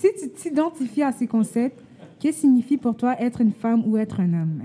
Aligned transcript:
si 0.00 0.08
tu 0.20 0.28
t'identifies 0.30 1.02
à 1.02 1.12
ces 1.12 1.26
concepts, 1.26 1.78
que 2.22 2.32
signifie 2.32 2.76
pour 2.76 2.96
toi 2.96 3.16
être 3.20 3.40
une 3.40 3.52
femme 3.52 3.82
ou 3.86 3.96
être 3.96 4.20
un 4.20 4.32
homme? 4.34 4.62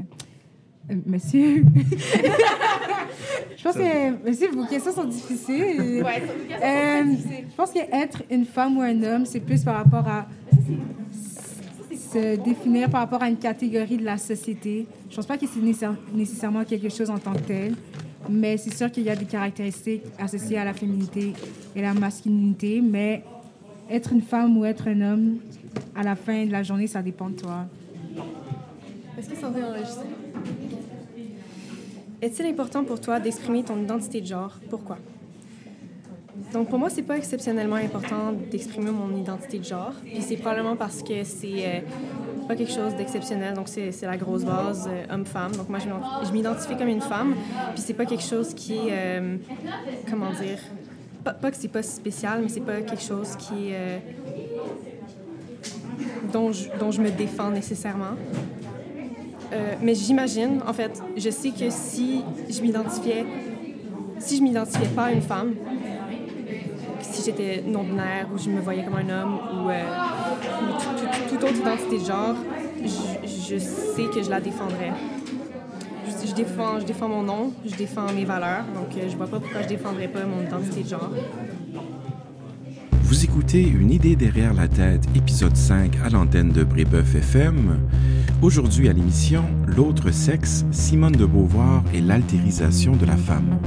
Euh, 0.92 0.96
monsieur. 1.06 1.64
je 3.58 3.64
pense 3.64 3.74
que. 3.76 4.28
Monsieur, 4.30 4.52
vos 4.52 4.66
questions 4.66 4.92
sont 4.94 5.06
difficiles. 5.06 6.04
Ouais, 6.04 6.22
Euh, 6.64 7.04
je 7.50 7.56
pense 7.56 7.72
que 7.72 7.80
être 7.80 8.24
une 8.30 8.46
femme 8.46 8.78
ou 8.78 8.82
un 8.82 9.02
homme, 9.04 9.26
c'est 9.26 9.40
plus 9.40 9.64
par 9.64 9.76
rapport 9.76 10.08
à 10.08 10.28
se 11.92 12.36
définir 12.44 12.90
par 12.90 13.02
rapport 13.02 13.22
à 13.24 13.30
une 13.30 13.38
catégorie 13.38 13.98
de 13.98 14.06
la 14.06 14.18
société. 14.18 14.86
Je 15.10 15.16
pense 15.16 15.26
pas 15.26 15.38
que 15.38 15.46
c'est 15.48 15.60
nécessaire- 15.62 15.96
nécessairement 16.14 16.64
quelque 16.64 16.90
chose 16.90 17.10
en 17.10 17.18
tant 17.18 17.34
que 17.34 17.40
tel, 17.40 17.76
mais 18.30 18.58
c'est 18.58 18.74
sûr 18.74 18.92
qu'il 18.92 19.04
y 19.04 19.10
a 19.10 19.16
des 19.16 19.26
caractéristiques 19.26 20.04
associées 20.20 20.58
à 20.58 20.66
la 20.66 20.74
féminité 20.74 21.34
et 21.76 21.82
la 21.82 21.94
masculinité, 21.94 22.82
mais 22.82 23.24
être 23.90 24.12
une 24.14 24.22
femme 24.22 24.58
ou 24.58 24.66
être 24.66 24.88
un 24.88 25.02
homme, 25.02 25.38
à 25.96 26.04
la 26.04 26.16
fin 26.16 26.46
de 26.46 26.52
la 26.52 26.64
journée, 26.64 26.88
ça 26.88 27.02
dépend 27.02 27.30
de 27.30 27.36
toi. 27.36 27.66
Est-ce 29.18 29.30
qu'ils 29.30 29.38
sont 29.38 29.48
enregistrés? 29.48 30.08
Est-il 32.22 32.46
important 32.48 32.84
pour 32.84 33.00
toi 33.00 33.20
d'exprimer 33.20 33.64
ton 33.64 33.80
identité 33.82 34.22
de 34.22 34.26
genre? 34.26 34.58
Pourquoi? 34.70 34.98
Donc, 36.54 36.70
pour 36.70 36.80
moi, 36.80 36.90
c'est 36.90 37.02
pas 37.04 37.18
exceptionnellement 37.18 37.76
important 37.76 38.32
d'exprimer 38.52 38.92
mon 38.92 39.16
identité 39.16 39.60
de 39.60 39.64
genre. 39.64 39.94
Puis 40.04 40.22
c'est 40.22 40.38
probablement 40.38 40.76
parce 40.76 41.02
que 41.04 41.24
c'est 41.24 41.66
euh, 41.66 41.80
pas 42.48 42.56
quelque 42.56 42.72
chose 42.72 42.96
d'exceptionnel. 42.96 43.54
Donc, 43.54 43.68
c'est 43.68 43.92
la 44.04 44.18
grosse 44.18 44.44
base 44.46 44.88
euh, 44.90 45.14
homme-femme. 45.14 45.52
Donc, 45.54 45.70
moi, 45.70 45.80
je 45.80 45.86
m'ident- 45.86 46.26
je 46.26 46.32
m'identifie 46.32 46.78
comme 46.78 46.88
une 46.88 47.02
femme. 47.02 47.36
Puis 47.74 47.84
c'est 47.86 47.94
pas 47.94 48.06
quelque 48.06 48.24
chose 48.24 48.54
qui 48.54 48.78
euh, 48.90 49.38
comment 50.10 50.32
dire? 50.32 50.60
Pas, 51.26 51.34
pas 51.34 51.50
que 51.50 51.58
c'est 51.58 51.68
pas 51.70 51.82
spécial, 51.82 52.40
mais 52.44 52.50
c'est 52.50 52.60
pas 52.62 52.82
quelque 52.82 53.02
chose 53.02 53.36
qui 53.36 53.72
euh, 53.74 53.98
dont, 56.32 56.52
je, 56.52 56.70
dont 56.80 56.92
je 56.92 57.02
me 57.02 57.10
défends 57.10 57.50
nécessairement. 57.50 58.14
Euh, 59.52 59.74
mais 59.82 59.96
j'imagine, 59.96 60.60
en 60.68 60.74
fait, 60.74 61.02
je 61.18 61.30
sais 61.32 61.50
que 61.50 61.72
si 61.72 62.24
je 62.48 62.62
m'identifiais, 62.62 63.26
si 64.20 64.38
je 64.38 64.44
m'identifiais 64.44 64.88
pas 64.90 65.06
à 65.06 65.12
une 65.14 65.22
femme, 65.24 65.56
si 67.02 67.24
j'étais 67.24 67.64
non-binaire 67.66 68.28
ou 68.32 68.38
je 68.38 68.50
me 68.52 68.60
voyais 68.62 68.84
comme 68.84 68.96
un 68.98 69.10
homme 69.24 69.40
ou, 69.66 69.70
euh, 69.72 69.82
ou 70.62 70.74
tout- 70.80 71.06
tout- 71.06 71.30
toute 71.38 71.44
autre 71.44 71.58
identité 71.58 71.98
de 72.00 72.06
genre, 72.06 72.36
je, 72.84 73.28
je 73.56 73.58
sais 73.58 74.06
que 74.14 74.22
je 74.22 74.30
la 74.30 74.40
défendrais. 74.42 74.94
Je, 76.08 76.34
défends, 76.34 76.80
je 76.80 76.86
défends 76.86 77.10
mon 77.10 77.24
nom, 77.24 77.54
je 77.66 77.76
défends 77.76 78.12
mes 78.14 78.26
valeurs, 78.26 78.66
donc 78.76 78.96
euh, 78.98 79.10
je 79.10 79.16
vois 79.16 79.28
pas 79.28 79.40
pourquoi 79.40 79.62
je 79.64 79.68
défendrais 79.68 80.08
pas 80.08 80.26
mon 80.26 80.44
identité 80.44 80.84
de 80.84 80.90
genre. 80.90 81.10
Vous 83.04 83.24
écoutez 83.24 83.62
Une 83.62 83.92
idée 83.92 84.16
derrière 84.16 84.54
la 84.54 84.68
tête, 84.68 85.04
épisode 85.16 85.56
5 85.56 85.98
à 86.04 86.10
l'antenne 86.10 86.50
de 86.50 86.64
Brébeuf 86.64 87.16
FM. 87.16 87.80
Aujourd'hui 88.42 88.90
à 88.90 88.94
l'émission, 88.94 89.44
L'autre 89.68 90.12
sexe, 90.12 90.66
Simone 90.72 91.14
de 91.14 91.26
Beauvoir 91.26 91.84
et 91.94 92.02
l'altérisation 92.02 92.96
de 92.96 93.06
la 93.06 93.18
femme. 93.18 93.60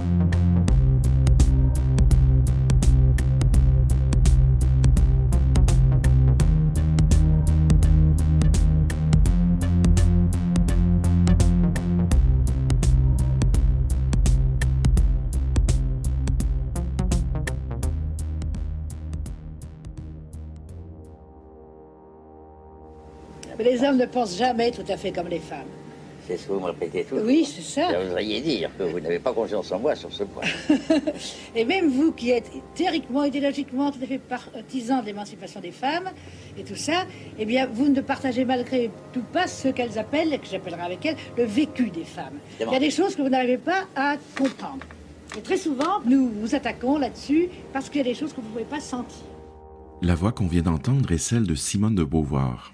Les 23.79 23.87
hommes 23.87 23.97
ne 23.97 24.07
pensent 24.07 24.37
jamais 24.37 24.71
tout 24.71 24.85
à 24.89 24.97
fait 24.97 25.13
comme 25.13 25.29
les 25.29 25.39
femmes. 25.39 25.67
C'est 26.27 26.37
ce 26.37 26.47
que 26.47 26.53
vous 26.53 26.61
me 26.61 26.67
répétez 26.67 27.05
tout. 27.05 27.17
Oui, 27.25 27.47
c'est 27.47 27.63
ça. 27.63 27.99
Vous 27.99 28.09
voudriez 28.09 28.43
dire 28.43 28.71
que 28.77 28.83
vous 28.83 29.01
n'avez 29.01 29.19
pas 29.19 29.33
confiance 29.33 29.73
en 29.73 29.79
moi 29.79 29.95
sur 29.95 30.13
ce 30.13 30.25
point. 30.25 30.43
Et 31.57 31.65
même 31.65 31.89
vous 31.89 32.13
qui 32.13 32.31
êtes 32.31 32.51
théoriquement, 32.75 33.25
idéologiquement 33.25 33.91
tout 33.91 34.01
à 34.03 34.07
fait 34.07 34.19
partisan 34.19 35.01
de 35.01 35.07
l'émancipation 35.07 35.61
des 35.61 35.71
femmes 35.71 36.11
et 36.59 36.65
tout 36.65 36.77
ça, 36.77 37.07
eh 37.39 37.47
bien, 37.47 37.67
vous 37.73 37.89
ne 37.89 38.03
partagez 38.03 38.45
malgré 38.45 38.91
tout 39.15 39.23
pas 39.33 39.47
ce 39.47 39.69
qu'elles 39.69 39.99
appellent, 39.99 40.35
et 40.35 40.39
que 40.39 40.47
j'appellerai 40.47 40.83
avec 40.83 41.07
elles, 41.07 41.17
le 41.39 41.45
vécu 41.45 41.89
des 41.89 42.05
femmes. 42.05 42.39
Il 42.61 42.71
y 42.71 42.77
a 42.77 42.81
des 42.81 42.91
choses 42.91 43.17
que 43.17 43.23
vous 43.23 43.31
n'arrivez 43.31 43.59
pas 43.59 43.87
à 43.97 44.17
comprendre. 44.37 44.85
Et 45.39 45.41
très 45.41 45.57
souvent, 45.57 46.01
nous 46.05 46.29
vous 46.29 46.55
attaquons 46.55 46.99
là-dessus 46.99 47.49
parce 47.73 47.89
qu'il 47.89 47.99
y 47.99 48.01
a 48.01 48.09
des 48.13 48.15
choses 48.15 48.33
que 48.33 48.41
vous 48.43 48.49
ne 48.49 48.53
pouvez 48.53 48.65
pas 48.65 48.81
sentir. 48.81 49.25
La 50.03 50.15
voix 50.15 50.33
qu'on 50.33 50.47
vient 50.47 50.63
d'entendre 50.63 51.11
est 51.11 51.19
celle 51.19 51.47
de 51.47 51.55
Simone 51.55 51.95
de 51.95 52.05
Beauvoir. 52.05 52.73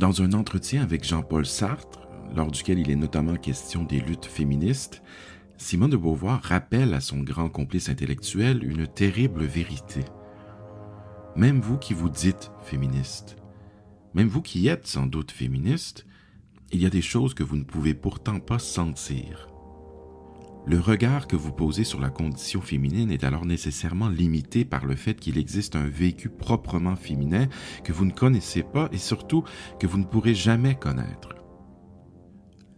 Dans 0.00 0.22
un 0.22 0.32
entretien 0.32 0.82
avec 0.82 1.04
Jean-Paul 1.04 1.44
Sartre, 1.44 2.08
lors 2.34 2.50
duquel 2.50 2.78
il 2.78 2.90
est 2.90 2.96
notamment 2.96 3.36
question 3.36 3.84
des 3.84 4.00
luttes 4.00 4.24
féministes, 4.24 5.02
Simone 5.58 5.90
de 5.90 5.98
Beauvoir 5.98 6.40
rappelle 6.42 6.94
à 6.94 7.02
son 7.02 7.18
grand 7.18 7.50
complice 7.50 7.90
intellectuel 7.90 8.64
une 8.64 8.86
terrible 8.86 9.44
vérité. 9.44 10.00
Même 11.36 11.60
vous 11.60 11.76
qui 11.76 11.92
vous 11.92 12.08
dites 12.08 12.50
féministe, 12.62 13.36
même 14.14 14.28
vous 14.28 14.40
qui 14.40 14.68
êtes 14.68 14.86
sans 14.86 15.04
doute 15.04 15.32
féministe, 15.32 16.06
il 16.72 16.80
y 16.80 16.86
a 16.86 16.90
des 16.90 17.02
choses 17.02 17.34
que 17.34 17.42
vous 17.42 17.58
ne 17.58 17.64
pouvez 17.64 17.92
pourtant 17.92 18.40
pas 18.40 18.58
sentir. 18.58 19.49
Le 20.66 20.78
regard 20.78 21.26
que 21.26 21.36
vous 21.36 21.52
posez 21.52 21.84
sur 21.84 22.00
la 22.00 22.10
condition 22.10 22.60
féminine 22.60 23.10
est 23.10 23.24
alors 23.24 23.46
nécessairement 23.46 24.08
limité 24.08 24.64
par 24.64 24.84
le 24.84 24.94
fait 24.94 25.14
qu'il 25.14 25.38
existe 25.38 25.74
un 25.74 25.88
vécu 25.88 26.28
proprement 26.28 26.96
féminin 26.96 27.48
que 27.82 27.92
vous 27.92 28.04
ne 28.04 28.12
connaissez 28.12 28.62
pas 28.62 28.88
et 28.92 28.98
surtout 28.98 29.42
que 29.78 29.86
vous 29.86 29.98
ne 29.98 30.04
pourrez 30.04 30.34
jamais 30.34 30.74
connaître. 30.74 31.34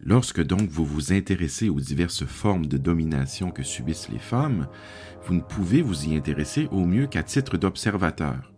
Lorsque 0.04 0.42
donc 0.42 0.68
vous 0.68 0.84
vous 0.84 1.12
intéressez 1.12 1.68
aux 1.68 1.80
diverses 1.80 2.24
formes 2.24 2.66
de 2.66 2.78
domination 2.78 3.50
que 3.50 3.62
subissent 3.62 4.08
les 4.08 4.18
femmes, 4.18 4.68
vous 5.24 5.34
ne 5.34 5.40
pouvez 5.40 5.82
vous 5.82 6.06
y 6.06 6.16
intéresser 6.16 6.68
au 6.72 6.84
mieux 6.86 7.06
qu'à 7.06 7.22
titre 7.22 7.56
d'observateur. 7.56 8.52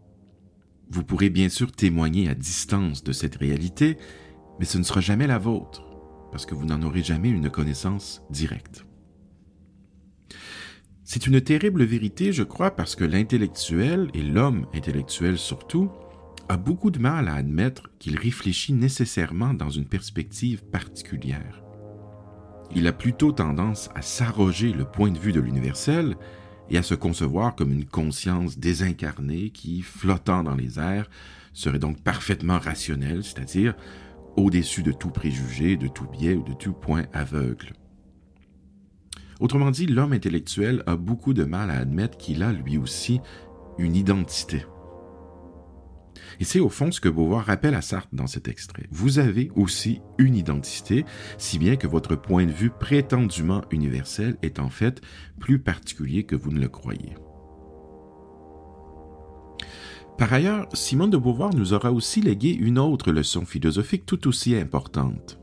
Vous 0.91 1.02
pourrez 1.02 1.30
bien 1.30 1.48
sûr 1.48 1.72
témoigner 1.72 2.28
à 2.28 2.34
distance 2.34 3.02
de 3.04 3.12
cette 3.12 3.36
réalité, 3.36 3.98
mais 4.58 4.64
ce 4.64 4.78
ne 4.78 4.84
sera 4.84 5.00
jamais 5.00 5.26
la 5.26 5.38
vôtre, 5.38 5.82
parce 6.30 6.46
que 6.46 6.54
vous 6.54 6.66
n'en 6.66 6.82
aurez 6.82 7.02
jamais 7.02 7.30
une 7.30 7.50
connaissance 7.50 8.22
directe. 8.30 8.86
C'est 11.06 11.26
une 11.26 11.42
terrible 11.42 11.84
vérité, 11.84 12.32
je 12.32 12.42
crois, 12.42 12.70
parce 12.70 12.97
que 12.97 13.04
l'intellectuel, 13.04 14.09
et 14.15 14.22
l'homme 14.22 14.66
intellectuel 14.72 15.37
surtout, 15.37 15.91
a 16.48 16.56
beaucoup 16.56 16.91
de 16.91 16.98
mal 16.98 17.28
à 17.28 17.34
admettre 17.34 17.91
qu'il 17.98 18.19
réfléchit 18.19 18.72
nécessairement 18.72 19.53
dans 19.53 19.69
une 19.69 19.84
perspective 19.84 20.65
particulière. 20.65 21.62
Il 22.75 22.87
a 22.87 22.92
plutôt 22.92 23.32
tendance 23.32 23.91
à 23.94 24.00
s'arroger 24.00 24.72
le 24.72 24.87
point 24.87 25.10
de 25.10 25.19
vue 25.19 25.32
de 25.32 25.41
l'universel 25.41 26.16
et 26.70 26.78
à 26.78 26.82
se 26.82 26.94
concevoir 26.94 27.54
comme 27.54 27.72
une 27.72 27.84
conscience 27.84 28.59
désincarnée 28.59 29.50
qui, 29.50 29.82
flottant 29.82 30.42
dans 30.42 30.54
les 30.54 30.78
airs, 30.78 31.10
serait 31.53 31.78
donc 31.78 32.03
parfaitement 32.03 32.59
rationnelle, 32.59 33.22
c'est-à-dire 33.22 33.75
au-dessus 34.36 34.82
de 34.82 34.92
tout 34.92 35.10
préjugé, 35.10 35.76
de 35.76 35.86
tout 35.86 36.09
biais 36.09 36.34
ou 36.34 36.42
de 36.42 36.54
tout 36.54 36.72
point 36.72 37.04
aveugle. 37.12 37.75
Autrement 39.41 39.71
dit, 39.71 39.87
l'homme 39.87 40.12
intellectuel 40.12 40.83
a 40.87 40.97
beaucoup 40.97 41.34
de 41.34 41.45
mal 41.45 41.71
à 41.71 41.78
admettre 41.78 42.17
qu'il 42.17 42.43
a 42.43 42.53
lui 42.53 42.78
aussi 42.78 43.21
une 43.78 43.97
identité. 43.97 44.65
Et 46.41 46.45
c'est 46.45 46.61
au 46.61 46.69
fond 46.69 46.91
ce 46.91 47.00
que 47.00 47.09
Beauvoir 47.09 47.45
rappelle 47.45 47.75
à 47.75 47.83
Sartre 47.83 48.15
dans 48.15 48.27
cet 48.27 48.49
extrait. 48.49 48.87
Vous 48.91 49.19
avez 49.19 49.50
aussi 49.55 50.00
une 50.19 50.37
identité, 50.37 51.05
si 51.39 51.59
bien 51.59 51.77
que 51.77 51.87
votre 51.87 52.17
point 52.17 52.47
de 52.47 52.53
vue 52.53 52.71
prétendument 52.71 53.62
universel 53.71 54.37
est 54.43 54.59
en 54.59 54.71
fait 54.71 55.00
plus 55.39 55.59
particulier 55.59 56.25
que 56.25 56.37
vous 56.37 56.53
ne 56.53 56.61
le 56.61 56.69
croyez. 56.69 57.15
Par 60.19 60.33
ailleurs, 60.33 60.69
Simone 60.72 61.10
de 61.10 61.16
Beauvoir 61.16 61.54
nous 61.54 61.72
aura 61.72 61.91
aussi 61.91 62.21
légué 62.21 62.51
une 62.51 62.78
autre 62.78 63.10
leçon 63.10 63.45
philosophique 63.45 64.07
tout 64.07 64.28
aussi 64.28 64.54
importante. 64.54 65.41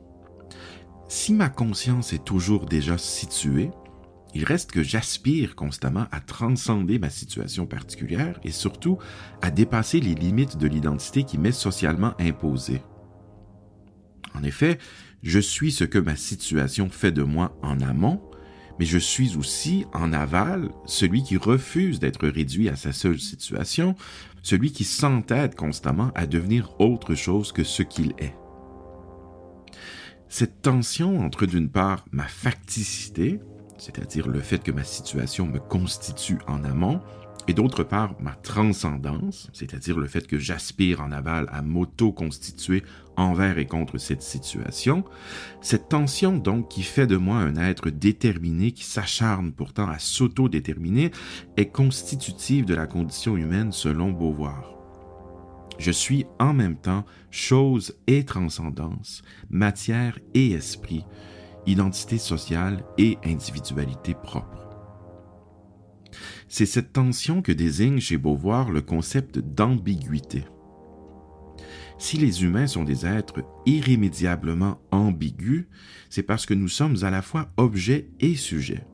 Si 1.09 1.33
ma 1.33 1.49
conscience 1.49 2.13
est 2.13 2.23
toujours 2.23 2.65
déjà 2.65 2.97
située, 2.97 3.69
il 4.33 4.45
reste 4.45 4.71
que 4.71 4.83
j'aspire 4.83 5.55
constamment 5.55 6.05
à 6.11 6.19
transcender 6.19 6.99
ma 6.99 7.09
situation 7.09 7.65
particulière 7.65 8.39
et 8.43 8.51
surtout 8.51 8.97
à 9.41 9.51
dépasser 9.51 9.99
les 9.99 10.15
limites 10.15 10.57
de 10.57 10.67
l'identité 10.67 11.23
qui 11.23 11.37
m'est 11.37 11.51
socialement 11.51 12.13
imposée. 12.19 12.81
En 14.33 14.43
effet, 14.43 14.77
je 15.23 15.39
suis 15.39 15.71
ce 15.71 15.83
que 15.83 15.99
ma 15.99 16.15
situation 16.15 16.89
fait 16.89 17.11
de 17.11 17.23
moi 17.23 17.57
en 17.61 17.81
amont, 17.81 18.21
mais 18.79 18.85
je 18.85 18.97
suis 18.97 19.35
aussi 19.35 19.85
en 19.93 20.13
aval 20.13 20.69
celui 20.85 21.23
qui 21.23 21.37
refuse 21.37 21.99
d'être 21.99 22.27
réduit 22.27 22.69
à 22.69 22.75
sa 22.75 22.93
seule 22.93 23.19
situation, 23.19 23.95
celui 24.41 24.71
qui 24.71 24.85
s'entête 24.85 25.55
constamment 25.55 26.11
à 26.15 26.25
devenir 26.25 26.79
autre 26.79 27.13
chose 27.13 27.51
que 27.51 27.63
ce 27.63 27.83
qu'il 27.83 28.13
est. 28.17 28.33
Cette 30.29 30.61
tension 30.61 31.19
entre 31.19 31.45
d'une 31.45 31.69
part 31.69 32.05
ma 32.11 32.23
facticité, 32.23 33.41
c'est-à-dire 33.81 34.27
le 34.27 34.41
fait 34.41 34.61
que 34.61 34.71
ma 34.71 34.83
situation 34.83 35.47
me 35.47 35.57
constitue 35.57 36.37
en 36.47 36.63
amont, 36.63 37.01
et 37.47 37.53
d'autre 37.53 37.83
part 37.83 38.13
ma 38.19 38.33
transcendance, 38.33 39.49
c'est-à-dire 39.53 39.97
le 39.97 40.05
fait 40.05 40.27
que 40.27 40.37
j'aspire 40.37 41.01
en 41.01 41.11
aval 41.11 41.47
à 41.51 41.63
m'auto-constituer 41.63 42.83
envers 43.17 43.57
et 43.57 43.65
contre 43.65 43.97
cette 43.97 44.21
situation, 44.21 45.03
cette 45.61 45.89
tension 45.89 46.37
donc 46.37 46.69
qui 46.69 46.83
fait 46.83 47.07
de 47.07 47.17
moi 47.17 47.37
un 47.37 47.55
être 47.55 47.89
déterminé, 47.89 48.71
qui 48.71 48.83
s'acharne 48.83 49.51
pourtant 49.51 49.89
à 49.89 49.97
s'auto-déterminer, 49.97 51.09
est 51.57 51.71
constitutive 51.71 52.65
de 52.65 52.75
la 52.75 52.85
condition 52.85 53.35
humaine 53.35 53.71
selon 53.71 54.11
Beauvoir. 54.11 54.75
Je 55.79 55.91
suis 55.91 56.27
en 56.37 56.53
même 56.53 56.77
temps 56.77 57.03
chose 57.31 57.95
et 58.05 58.25
transcendance, 58.25 59.23
matière 59.49 60.19
et 60.35 60.51
esprit, 60.51 61.03
identité 61.65 62.17
sociale 62.17 62.83
et 62.97 63.17
individualité 63.23 64.13
propre. 64.13 64.67
C'est 66.47 66.65
cette 66.65 66.93
tension 66.93 67.41
que 67.41 67.51
désigne 67.51 67.99
chez 67.99 68.17
Beauvoir 68.17 68.71
le 68.71 68.81
concept 68.81 69.39
d'ambiguïté. 69.39 70.43
Si 71.97 72.17
les 72.17 72.43
humains 72.43 72.67
sont 72.67 72.83
des 72.83 73.05
êtres 73.05 73.43
irrémédiablement 73.65 74.81
ambigus, 74.91 75.67
c'est 76.09 76.23
parce 76.23 76.45
que 76.45 76.53
nous 76.53 76.67
sommes 76.67 77.03
à 77.03 77.11
la 77.11 77.21
fois 77.21 77.47
objets 77.57 78.09
et 78.19 78.35
sujets. 78.35 78.85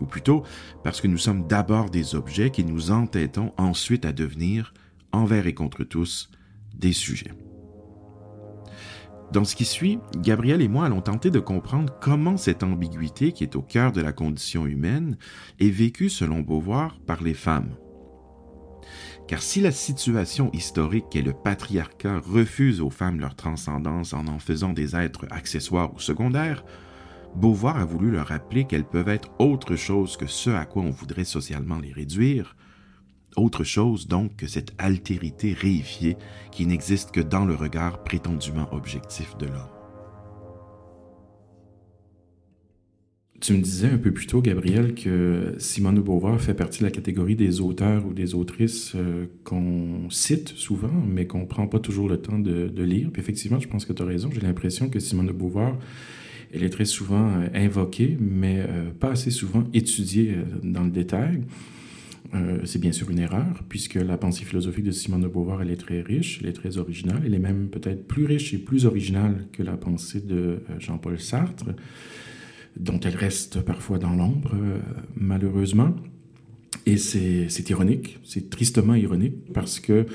Ou 0.00 0.06
plutôt 0.06 0.42
parce 0.82 1.00
que 1.00 1.06
nous 1.06 1.18
sommes 1.18 1.46
d'abord 1.46 1.90
des 1.90 2.14
objets 2.16 2.50
qui 2.50 2.64
nous 2.64 2.90
entêtons 2.90 3.52
ensuite 3.56 4.04
à 4.04 4.12
devenir, 4.12 4.74
envers 5.12 5.46
et 5.46 5.54
contre 5.54 5.84
tous, 5.84 6.28
des 6.74 6.92
sujets. 6.92 7.30
Dans 9.32 9.44
ce 9.44 9.56
qui 9.56 9.64
suit, 9.64 9.98
Gabriel 10.18 10.60
et 10.62 10.68
moi 10.68 10.86
allons 10.86 11.00
tenter 11.00 11.30
de 11.30 11.40
comprendre 11.40 11.92
comment 12.00 12.36
cette 12.36 12.62
ambiguïté 12.62 13.32
qui 13.32 13.42
est 13.42 13.56
au 13.56 13.62
cœur 13.62 13.92
de 13.92 14.00
la 14.00 14.12
condition 14.12 14.66
humaine 14.66 15.16
est 15.58 15.70
vécue 15.70 16.08
selon 16.08 16.40
Beauvoir 16.40 16.98
par 17.06 17.22
les 17.22 17.34
femmes. 17.34 17.76
Car 19.26 19.42
si 19.42 19.60
la 19.60 19.72
situation 19.72 20.50
historique 20.52 21.16
et 21.16 21.22
le 21.22 21.32
patriarcat 21.32 22.20
refusent 22.20 22.82
aux 22.82 22.90
femmes 22.90 23.20
leur 23.20 23.34
transcendance 23.34 24.12
en 24.12 24.26
en 24.26 24.38
faisant 24.38 24.72
des 24.72 24.94
êtres 24.94 25.26
accessoires 25.30 25.94
ou 25.94 25.98
secondaires, 25.98 26.64
Beauvoir 27.34 27.78
a 27.78 27.84
voulu 27.84 28.12
leur 28.12 28.28
rappeler 28.28 28.64
qu'elles 28.64 28.84
peuvent 28.84 29.08
être 29.08 29.30
autre 29.40 29.74
chose 29.74 30.16
que 30.16 30.26
ce 30.26 30.50
à 30.50 30.66
quoi 30.66 30.82
on 30.82 30.90
voudrait 30.90 31.24
socialement 31.24 31.80
les 31.80 31.92
réduire, 31.92 32.54
autre 33.36 33.64
chose 33.64 34.06
donc 34.08 34.36
que 34.36 34.46
cette 34.46 34.72
altérité 34.78 35.52
réifiée 35.52 36.16
qui 36.50 36.66
n'existe 36.66 37.10
que 37.10 37.20
dans 37.20 37.44
le 37.44 37.54
regard 37.54 38.04
prétendument 38.04 38.68
objectif 38.72 39.36
de 39.38 39.46
l'homme. 39.46 39.74
Tu 43.44 43.52
me 43.52 43.60
disais 43.60 43.88
un 43.88 43.98
peu 43.98 44.10
plus 44.10 44.26
tôt, 44.26 44.40
Gabriel, 44.40 44.94
que 44.94 45.54
Simone 45.58 45.96
de 45.96 46.00
Beauvoir 46.00 46.40
fait 46.40 46.54
partie 46.54 46.78
de 46.78 46.84
la 46.84 46.90
catégorie 46.90 47.36
des 47.36 47.60
auteurs 47.60 48.06
ou 48.06 48.14
des 48.14 48.34
autrices 48.34 48.92
euh, 48.94 49.26
qu'on 49.44 50.08
cite 50.08 50.48
souvent, 50.48 51.04
mais 51.06 51.26
qu'on 51.26 51.40
ne 51.40 51.44
prend 51.44 51.66
pas 51.66 51.78
toujours 51.78 52.08
le 52.08 52.16
temps 52.16 52.38
de, 52.38 52.82
lire. 52.82 53.10
Puis 53.12 53.20
effectivement, 53.20 53.60
je 53.60 53.68
pense 53.68 53.84
que 53.84 53.92
tu 53.92 54.02
as 54.02 54.06
raison. 54.06 54.30
J'ai 54.32 54.40
l'impression 54.40 54.88
que 54.88 54.98
Simone 54.98 55.26
de 55.26 55.32
Beauvoir, 55.32 55.76
elle 56.54 56.62
est 56.62 56.70
très 56.70 56.86
souvent 56.86 57.32
euh, 57.36 57.48
invoquée, 57.52 58.16
mais 58.18 58.64
euh, 58.66 58.90
pas 58.98 59.10
assez 59.10 59.30
souvent 59.30 59.64
étudiée 59.74 60.36
dans 60.62 60.84
le 60.84 60.90
détail. 60.90 61.42
Euh, 62.34 62.58
c'est 62.64 62.80
bien 62.80 62.92
sûr 62.92 63.10
une 63.10 63.20
erreur, 63.20 63.62
puisque 63.68 63.94
la 63.94 64.18
pensée 64.18 64.44
philosophique 64.44 64.84
de 64.84 64.90
Simone 64.90 65.20
de 65.20 65.28
Beauvoir, 65.28 65.62
elle 65.62 65.70
est 65.70 65.76
très 65.76 66.00
riche, 66.00 66.40
elle 66.42 66.48
est 66.48 66.54
très 66.54 66.78
originale, 66.78 67.22
elle 67.24 67.34
est 67.34 67.38
même 67.38 67.68
peut-être 67.68 68.08
plus 68.08 68.24
riche 68.24 68.52
et 68.54 68.58
plus 68.58 68.86
originale 68.86 69.46
que 69.52 69.62
la 69.62 69.76
pensée 69.76 70.20
de 70.20 70.36
euh, 70.36 70.80
Jean-Paul 70.80 71.20
Sartre, 71.20 71.66
dont 72.76 72.98
elle 73.00 73.14
reste 73.14 73.60
parfois 73.60 73.98
dans 73.98 74.14
l'ombre, 74.14 74.52
euh, 74.54 74.78
malheureusement. 75.14 75.94
Et 76.86 76.96
c'est 76.96 77.70
ironique, 77.70 78.18
c'est 78.24 78.50
tristement 78.50 78.94
ironique, 78.94 79.52
parce 79.52 79.80
que 79.80 80.06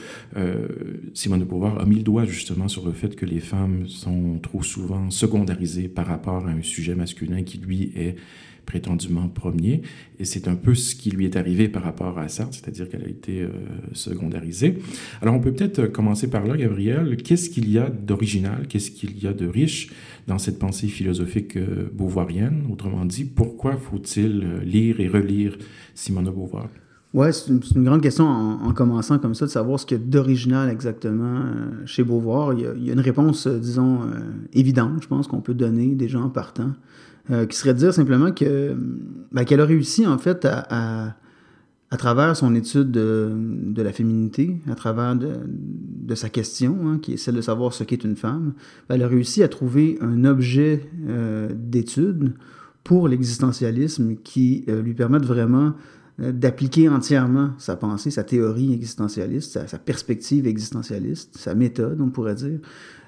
Simone 1.13 1.39
de 1.39 1.45
Beauvoir 1.45 1.79
a 1.79 1.85
mis 1.85 1.95
le 1.95 2.03
doigt 2.03 2.25
justement 2.25 2.67
sur 2.67 2.85
le 2.85 2.91
fait 2.91 3.15
que 3.15 3.25
les 3.25 3.39
femmes 3.39 3.87
sont 3.87 4.39
trop 4.39 4.61
souvent 4.61 5.09
secondarisées 5.09 5.87
par 5.87 6.05
rapport 6.05 6.45
à 6.47 6.51
un 6.51 6.61
sujet 6.61 6.95
masculin 6.95 7.43
qui, 7.43 7.57
lui, 7.57 7.91
est 7.95 8.15
prétendument 8.69 9.27
premier. 9.27 9.81
Et 10.19 10.25
c'est 10.25 10.47
un 10.47 10.55
peu 10.55 10.75
ce 10.75 10.93
qui 10.93 11.09
lui 11.09 11.25
est 11.25 11.35
arrivé 11.35 11.69
par 11.69 11.81
rapport 11.81 12.19
à 12.19 12.27
Sartre, 12.27 12.53
c'est-à-dire 12.53 12.87
qu'elle 12.87 13.03
a 13.03 13.07
été 13.07 13.41
euh, 13.41 13.49
secondarisée. 13.93 14.77
Alors 15.23 15.33
on 15.33 15.39
peut 15.39 15.51
peut-être 15.51 15.87
commencer 15.87 16.29
par 16.29 16.45
là, 16.45 16.55
Gabriel. 16.55 17.17
Qu'est-ce 17.17 17.49
qu'il 17.49 17.67
y 17.71 17.79
a 17.79 17.89
d'original, 17.89 18.67
qu'est-ce 18.67 18.91
qu'il 18.91 19.17
y 19.17 19.25
a 19.25 19.33
de 19.33 19.47
riche 19.47 19.89
dans 20.27 20.37
cette 20.37 20.59
pensée 20.59 20.87
philosophique 20.87 21.57
euh, 21.57 21.89
beauvoirienne? 21.91 22.61
Autrement 22.71 23.05
dit, 23.05 23.25
pourquoi 23.25 23.75
faut-il 23.75 24.43
euh, 24.43 24.63
lire 24.63 24.99
et 24.99 25.07
relire 25.07 25.57
Simone 25.99 26.25
de 26.25 26.31
Beauvoir 26.31 26.67
oui, 27.15 27.33
c'est 27.33 27.47
une, 27.47 27.83
grande 27.85 28.01
question 28.01 28.27
en, 28.27 28.71
commençant 28.71 29.17
comme 29.17 29.33
ça, 29.33 29.47
de 29.47 29.49
savoir 29.49 29.79
ce 29.79 29.87
qu'il 29.87 29.97
y 29.97 29.99
a 29.99 30.03
d'original 30.03 30.69
exactement 30.69 31.41
chez 31.85 32.03
Beauvoir. 32.03 32.53
Il 32.53 32.59
y, 32.85 32.89
a, 32.91 32.93
une 32.93 32.99
réponse, 32.99 33.47
disons, 33.47 34.01
évidente, 34.53 35.01
je 35.01 35.07
pense, 35.07 35.27
qu'on 35.27 35.41
peut 35.41 35.55
donner 35.55 35.95
déjà 35.95 36.19
en 36.19 36.29
partant. 36.29 36.73
Euh, 37.31 37.45
qui 37.45 37.57
serait 37.57 37.75
de 37.75 37.79
dire 37.79 37.93
simplement 37.93 38.31
que 38.31 38.75
ben, 39.31 39.43
qu'elle 39.43 39.61
a 39.61 39.65
réussi 39.65 40.07
en 40.07 40.17
fait 40.17 40.45
à, 40.45 41.15
à, 41.91 41.97
travers 41.97 42.35
son 42.35 42.55
étude 42.55 42.89
de, 42.89 43.81
la 43.81 43.91
féminité, 43.91 44.59
à 44.67 44.73
travers 44.73 45.15
de, 45.15 46.15
sa 46.15 46.29
question, 46.29 46.77
hein, 46.85 46.99
qui 46.99 47.13
est 47.13 47.17
celle 47.17 47.35
de 47.35 47.41
savoir 47.41 47.73
ce 47.73 47.83
qu'est 47.83 48.03
une 48.03 48.15
femme, 48.15 48.53
ben, 48.87 48.95
elle 48.95 49.03
a 49.03 49.07
réussi 49.07 49.43
à 49.43 49.47
trouver 49.47 49.99
un 50.01 50.25
objet 50.25 50.89
euh, 51.07 51.49
d'étude 51.53 52.33
pour 52.89 53.07
l'existentialisme 53.07 54.15
qui 54.23 54.65
euh, 54.67 54.81
lui 54.81 54.95
permette 54.95 55.23
vraiment 55.23 55.73
d'appliquer 56.17 56.89
entièrement 56.89 57.51
sa 57.57 57.77
pensée, 57.77 58.11
sa 58.11 58.25
théorie 58.25 58.73
existentialiste, 58.73 59.65
sa, 59.67 59.77
perspective 59.77 60.47
existentialiste, 60.47 61.37
sa 61.37 61.55
méthode, 61.55 62.01
on 62.01 62.09
pourrait 62.09 62.35
dire, 62.35 62.59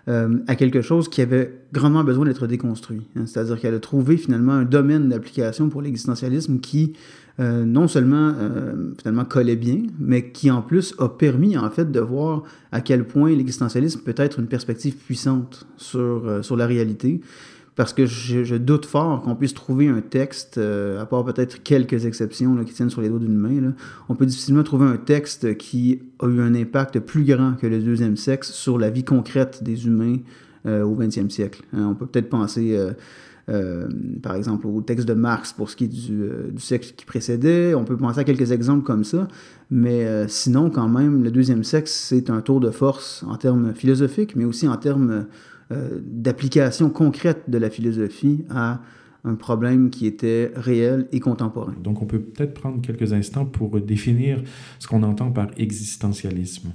euh, 0.08 0.40
à 0.48 0.56
quelque 0.56 0.82
chose 0.82 1.10
qui 1.10 1.22
avait 1.22 1.62
grandement 1.74 2.04
besoin 2.04 2.26
d'être 2.26 2.48
déconstruit. 2.48 3.02
Hein. 3.16 3.28
C'est-à-dire 3.28 3.60
qu'elle 3.60 3.76
a 3.76 3.80
trouvé 3.80 4.18
finalement 4.18 4.54
un 4.54 4.64
domaine 4.66 5.10
d'application 5.10 5.70
pour 5.70 5.84
l'existentialisme 5.84 6.60
qui 6.60 6.94
euh, 7.40 7.66
non 7.66 7.88
seulement 7.88 8.34
euh, 8.40 8.94
finalement 9.00 9.26
collait 9.26 9.56
bien, 9.56 9.84
mais 10.00 10.32
qui 10.32 10.50
en 10.50 10.64
plus 10.64 10.96
a 10.98 11.08
permis 11.08 11.56
en 11.56 11.70
fait 11.70 11.92
de 11.92 12.00
voir 12.00 12.44
à 12.72 12.82
quel 12.82 13.06
point 13.06 13.30
l'existentialisme 13.30 14.02
peut 14.02 14.16
être 14.18 14.40
une 14.40 14.48
perspective 14.48 14.96
puissante 14.96 15.68
sur, 15.78 16.40
sur 16.44 16.56
la 16.56 16.66
réalité 16.66 17.22
parce 17.82 17.94
que 17.94 18.06
je, 18.06 18.58
doute 18.58 18.86
fort 18.86 19.24
qu'on 19.24 19.36
puisse 19.36 19.56
trouver 19.56 19.88
un 19.88 20.02
texte, 20.02 20.60
euh, 20.60 21.02
à 21.02 21.08
part 21.08 21.26
peut-être 21.26 21.64
quelques 21.64 22.06
exceptions 22.06 22.56
qui 22.64 22.76
tiennent 22.76 22.92
sur 22.92 23.02
les 23.02 23.10
doigts 23.10 23.18
d'une 23.18 23.36
main, 23.36 23.74
on 24.08 24.14
peut 24.14 24.28
difficilement 24.28 24.62
trouver 24.62 24.86
un 24.86 24.98
texte 24.98 25.58
qui 25.58 26.00
a 26.20 26.28
eu 26.28 26.42
un 26.42 26.54
impact 26.54 27.00
plus 27.00 27.24
grand 27.24 27.54
que 27.54 27.66
le 27.66 27.80
deuxième 27.80 28.18
sexe 28.18 28.52
sur 28.52 28.78
la 28.78 28.92
vie 28.92 29.04
concrète 29.04 29.64
des 29.64 29.88
humains 29.88 30.18
euh, 30.68 30.84
au 30.84 30.96
20e 30.96 31.32
siècle. 31.32 31.64
Hein. 31.74 31.88
on 31.90 31.96
peut 31.96 32.06
peut-être 32.06 32.30
penser, 32.30 32.80
euh, 33.50 33.88
par 34.22 34.36
exemple, 34.36 34.68
au 34.68 34.82
texte 34.82 35.08
de 35.08 35.16
Marx 35.16 35.52
pour 35.52 35.68
ce 35.72 35.76
qui 35.76 35.86
est 35.86 35.88
du, 35.88 36.30
du, 36.52 36.62
sexe 36.62 36.92
qui 36.92 37.06
précédait, 37.06 37.74
on 37.74 37.84
peut 37.84 37.98
penser 37.98 38.20
à 38.20 38.24
quelques 38.24 38.52
exemples 38.52 38.84
comme 38.84 39.04
ça, 39.04 39.28
mais 39.72 40.28
sinon, 40.28 40.70
quand 40.70 40.88
même, 40.88 41.24
le 41.24 41.32
deuxième 41.32 41.64
sexe, 41.64 41.92
c'est 41.94 42.30
un 42.30 42.42
tour 42.42 42.60
de 42.60 42.70
force 42.70 43.26
en 43.28 43.38
termes 43.38 43.74
philosophiques, 43.74 44.36
mais 44.36 44.46
aussi 44.46 44.68
en 44.68 44.78
termes 44.78 45.26
euh, 45.72 46.00
d'application 46.04 46.90
concrète 46.90 47.44
de 47.50 47.58
la 47.58 47.70
philosophie 47.70 48.46
à 48.50 48.82
un 49.24 49.36
problème 49.36 49.90
qui 49.90 50.08
était 50.08 50.52
réel 50.56 51.08
et 51.12 51.20
contemporain. 51.20 51.76
Donc 51.82 52.02
on 52.02 52.06
peut 52.06 52.20
peut-être 52.20 52.54
prendre 52.54 52.82
quelques 52.82 53.14
instants 53.14 53.46
pour 53.46 53.80
définir 53.80 54.42
ce 54.80 54.88
qu'on 54.88 55.04
entend 55.04 55.32
par 55.32 55.48
existentialisme. 55.58 56.74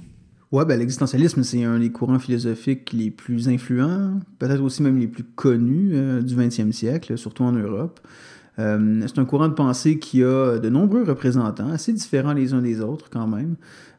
Oui, 0.53 0.63
ben, 0.65 0.79
l'existentialisme, 0.79 1.43
c'est 1.43 1.63
un 1.65 1.77
des 1.79 1.91
courants 1.91 2.19
philosophiques 2.19 2.93
les 2.93 3.11
plus 3.11 3.49
influents, 3.49 4.21
peut-être 4.39 4.63
aussi 4.63 4.81
même 4.81 4.97
les 4.97 5.07
plus 5.07 5.23
connus 5.23 5.91
euh, 5.93 6.21
du 6.21 6.35
20e 6.35 6.71
siècle, 6.71 7.17
surtout 7.17 7.43
en 7.43 7.51
Europe. 7.51 7.99
Euh, 8.59 9.01
c'est 9.05 9.19
un 9.19 9.25
courant 9.25 9.47
de 9.47 9.53
pensée 9.53 9.99
qui 9.99 10.23
a 10.23 10.57
de 10.57 10.69
nombreux 10.69 11.03
représentants, 11.03 11.69
assez 11.69 11.93
différents 11.93 12.33
les 12.33 12.53
uns 12.53 12.61
des 12.61 12.81
autres 12.81 13.09
quand 13.09 13.27
même. 13.27 13.55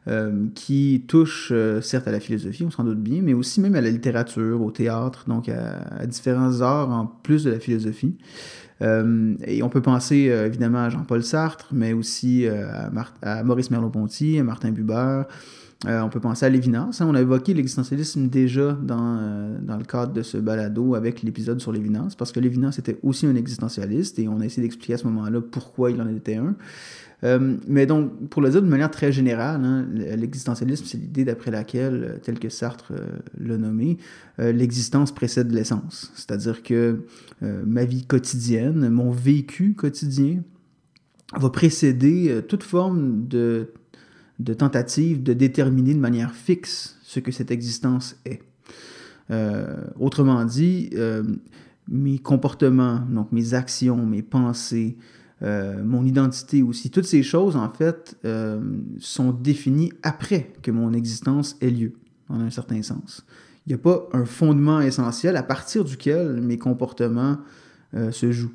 Euh, 0.07 0.47
qui 0.55 1.03
touche 1.07 1.49
euh, 1.51 1.81
certes 1.81 2.07
à 2.07 2.11
la 2.11 2.21
philosophie, 2.21 2.63
on 2.65 2.71
s'en 2.71 2.83
doute 2.85 3.03
bien, 3.03 3.21
mais 3.21 3.33
aussi 3.33 3.61
même 3.61 3.75
à 3.75 3.81
la 3.81 3.91
littérature, 3.91 4.61
au 4.61 4.71
théâtre, 4.71 5.25
donc 5.27 5.49
à, 5.49 6.05
différents 6.07 6.61
arts 6.61 6.89
en 6.89 7.05
plus 7.05 7.43
de 7.43 7.51
la 7.51 7.59
philosophie. 7.59 8.15
Et 8.81 9.61
on 9.61 9.67
peut 9.67 9.81
penser 9.81 10.31
évidemment 10.45 10.85
à 10.85 10.89
Jean-Paul 10.89 11.21
Sartre, 11.21 11.67
mais 11.73 11.91
aussi 11.91 12.47
à, 12.47 13.43
Maurice 13.43 13.71
Merleau-Ponty, 13.71 14.39
à 14.39 14.43
Martin 14.43 14.71
Buber. 14.71 15.23
On 15.85 16.09
peut 16.09 16.19
penser 16.19 16.45
à 16.45 16.49
Lévinas. 16.49 17.01
On 17.01 17.15
a 17.15 17.21
évoqué 17.21 17.53
l'existentialisme 17.53 18.27
déjà 18.27 18.73
dans, 18.73 19.57
dans 19.61 19.77
le 19.77 19.85
cadre 19.85 20.13
de 20.13 20.21
ce 20.23 20.37
balado 20.37 20.95
avec 20.95 21.23
l'épisode 21.23 21.61
sur 21.61 21.71
Lévinas, 21.71 22.15
parce 22.17 22.31
que 22.31 22.39
Lévinas 22.39 22.75
était 22.77 22.99
aussi 23.03 23.25
un 23.25 23.35
existentialiste 23.35 24.19
et 24.19 24.27
on 24.27 24.41
a 24.41 24.45
essayé 24.45 24.63
d'expliquer 24.63 24.95
à 24.95 24.97
ce 24.97 25.05
moment-là 25.05 25.39
pourquoi 25.41 25.91
il 25.91 26.01
en 26.01 26.07
était 26.07 26.35
un. 26.35 26.55
Euh, 27.23 27.57
mais 27.67 27.85
donc, 27.85 28.29
pour 28.29 28.41
le 28.41 28.49
dire 28.49 28.61
de 28.61 28.67
manière 28.67 28.91
très 28.91 29.11
générale, 29.11 29.63
hein, 29.63 29.85
l'existentialisme, 29.93 30.85
c'est 30.85 30.97
l'idée 30.97 31.25
d'après 31.25 31.51
laquelle, 31.51 32.03
euh, 32.03 32.17
tel 32.21 32.39
que 32.39 32.49
Sartre 32.49 32.91
euh, 32.91 33.07
l'a 33.39 33.57
nommé, 33.57 33.97
l'existence 34.37 35.11
précède 35.11 35.51
l'essence. 35.51 36.13
C'est-à-dire 36.15 36.63
que 36.63 37.03
ma 37.41 37.83
vie 37.83 38.05
quotidienne, 38.05 38.87
mon 38.87 39.11
vécu 39.11 39.73
quotidien, 39.73 40.43
va 41.37 41.49
précéder 41.49 42.41
toute 42.47 42.63
forme 42.63 43.27
de, 43.27 43.73
de 44.39 44.53
tentative 44.53 45.21
de 45.21 45.33
déterminer 45.33 45.93
de 45.93 45.99
manière 45.99 46.33
fixe 46.33 46.97
ce 47.03 47.19
que 47.19 47.31
cette 47.31 47.51
existence 47.51 48.15
est. 48.25 48.41
autrement 49.99 50.43
dit, 50.45 50.89
mes 51.87 52.19
comportements, 52.19 53.01
donc 53.09 53.31
mes 53.31 53.53
actions, 53.53 54.05
mes 54.05 54.21
pensées, 54.21 54.97
euh, 55.41 55.81
mon 55.83 56.05
identité 56.05 56.61
aussi. 56.61 56.89
Toutes 56.89 57.05
ces 57.05 57.23
choses, 57.23 57.55
en 57.55 57.69
fait, 57.69 58.17
euh, 58.25 58.59
sont 58.99 59.31
définies 59.31 59.93
après 60.03 60.51
que 60.61 60.69
mon 60.69 60.91
existence 60.93 61.55
ait 61.61 61.69
lieu, 61.69 61.93
en 62.27 62.41
un 62.41 62.49
certain 62.49 62.81
sens. 62.81 63.25
Il 63.65 63.69
n'y 63.69 63.75
a 63.75 63.77
pas 63.77 64.09
un 64.11 64.25
fondement 64.25 64.81
essentiel 64.81 65.37
à 65.37 65.43
partir 65.43 65.85
duquel 65.85 66.41
mes 66.41 66.57
comportements 66.57 67.37
euh, 67.93 68.11
se 68.11 68.31
jouent. 68.31 68.53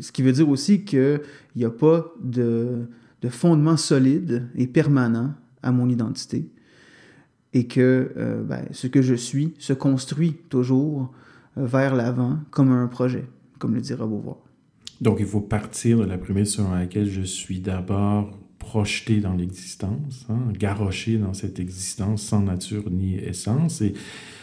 ce 0.00 0.12
qui 0.12 0.22
veut 0.22 0.32
dire 0.32 0.48
aussi 0.48 0.84
qu'il 0.84 1.20
n'y 1.56 1.64
a 1.64 1.70
pas 1.70 2.12
de, 2.22 2.88
de, 3.22 3.28
fondement 3.28 3.76
solide 3.76 4.48
et 4.54 4.66
permanent 4.66 5.34
à 5.62 5.72
mon 5.72 5.88
identité 5.88 6.50
et 7.54 7.66
que 7.66 8.44
ben, 8.48 8.64
ce 8.72 8.86
que 8.86 9.02
je 9.02 9.14
suis 9.14 9.54
se 9.58 9.72
construit 9.72 10.34
toujours 10.48 11.12
vers 11.56 11.94
l'avant 11.94 12.38
comme 12.50 12.72
un 12.72 12.86
projet, 12.86 13.26
comme 13.58 13.74
le 13.74 13.80
dirait 13.80 14.06
Beauvoir. 14.06 14.38
Donc, 15.02 15.18
il 15.20 15.26
faut 15.26 15.40
partir 15.40 15.98
de 15.98 16.04
la 16.04 16.16
prémisse 16.16 16.54
selon 16.54 16.72
laquelle 16.72 17.10
je 17.10 17.22
suis 17.22 17.60
d'abord 17.60 18.38
projeté 18.58 19.18
dans 19.18 19.34
l'existence, 19.34 20.24
hein, 20.28 20.38
garoché 20.52 21.18
dans 21.18 21.34
cette 21.34 21.58
existence 21.58 22.22
sans 22.22 22.40
nature 22.40 22.88
ni 22.88 23.16
essence. 23.16 23.80
Et 23.80 23.94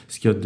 ce 0.10 0.20
qu'il 0.20 0.32
y 0.32 0.34
a 0.34 0.38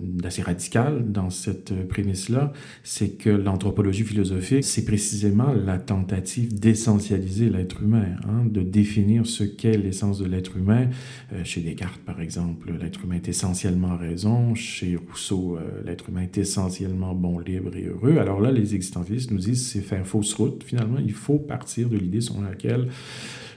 d'assez 0.00 0.42
radical 0.42 1.10
dans 1.10 1.30
cette 1.30 1.88
prémisse-là, 1.88 2.52
c'est 2.82 3.16
que 3.16 3.30
l'anthropologie 3.30 4.04
philosophique, 4.04 4.64
c'est 4.64 4.84
précisément 4.84 5.52
la 5.52 5.78
tentative 5.78 6.58
d'essentialiser 6.58 7.48
l'être 7.48 7.82
humain, 7.82 8.16
hein, 8.24 8.44
de 8.44 8.60
définir 8.60 9.26
ce 9.26 9.44
qu'est 9.44 9.78
l'essence 9.78 10.18
de 10.18 10.26
l'être 10.26 10.58
humain. 10.58 10.88
Euh, 11.32 11.42
chez 11.42 11.62
Descartes, 11.62 12.00
par 12.04 12.20
exemple, 12.20 12.70
l'être 12.78 13.04
humain 13.04 13.16
est 13.16 13.28
essentiellement 13.28 13.96
raison. 13.96 14.54
Chez 14.54 14.96
Rousseau, 14.96 15.56
euh, 15.56 15.82
l'être 15.86 16.10
humain 16.10 16.22
est 16.22 16.36
essentiellement 16.36 17.14
bon, 17.14 17.38
libre 17.38 17.74
et 17.76 17.86
heureux. 17.86 18.18
Alors 18.18 18.40
là, 18.40 18.52
les 18.52 18.74
existentialistes 18.74 19.30
nous 19.30 19.38
disent 19.38 19.66
c'est 19.66 19.80
faire 19.80 20.06
fausse 20.06 20.34
route. 20.34 20.62
Finalement, 20.62 20.98
il 20.98 21.14
faut 21.14 21.38
partir 21.38 21.88
de 21.88 21.96
l'idée 21.96 22.20
selon 22.20 22.42
laquelle 22.42 22.88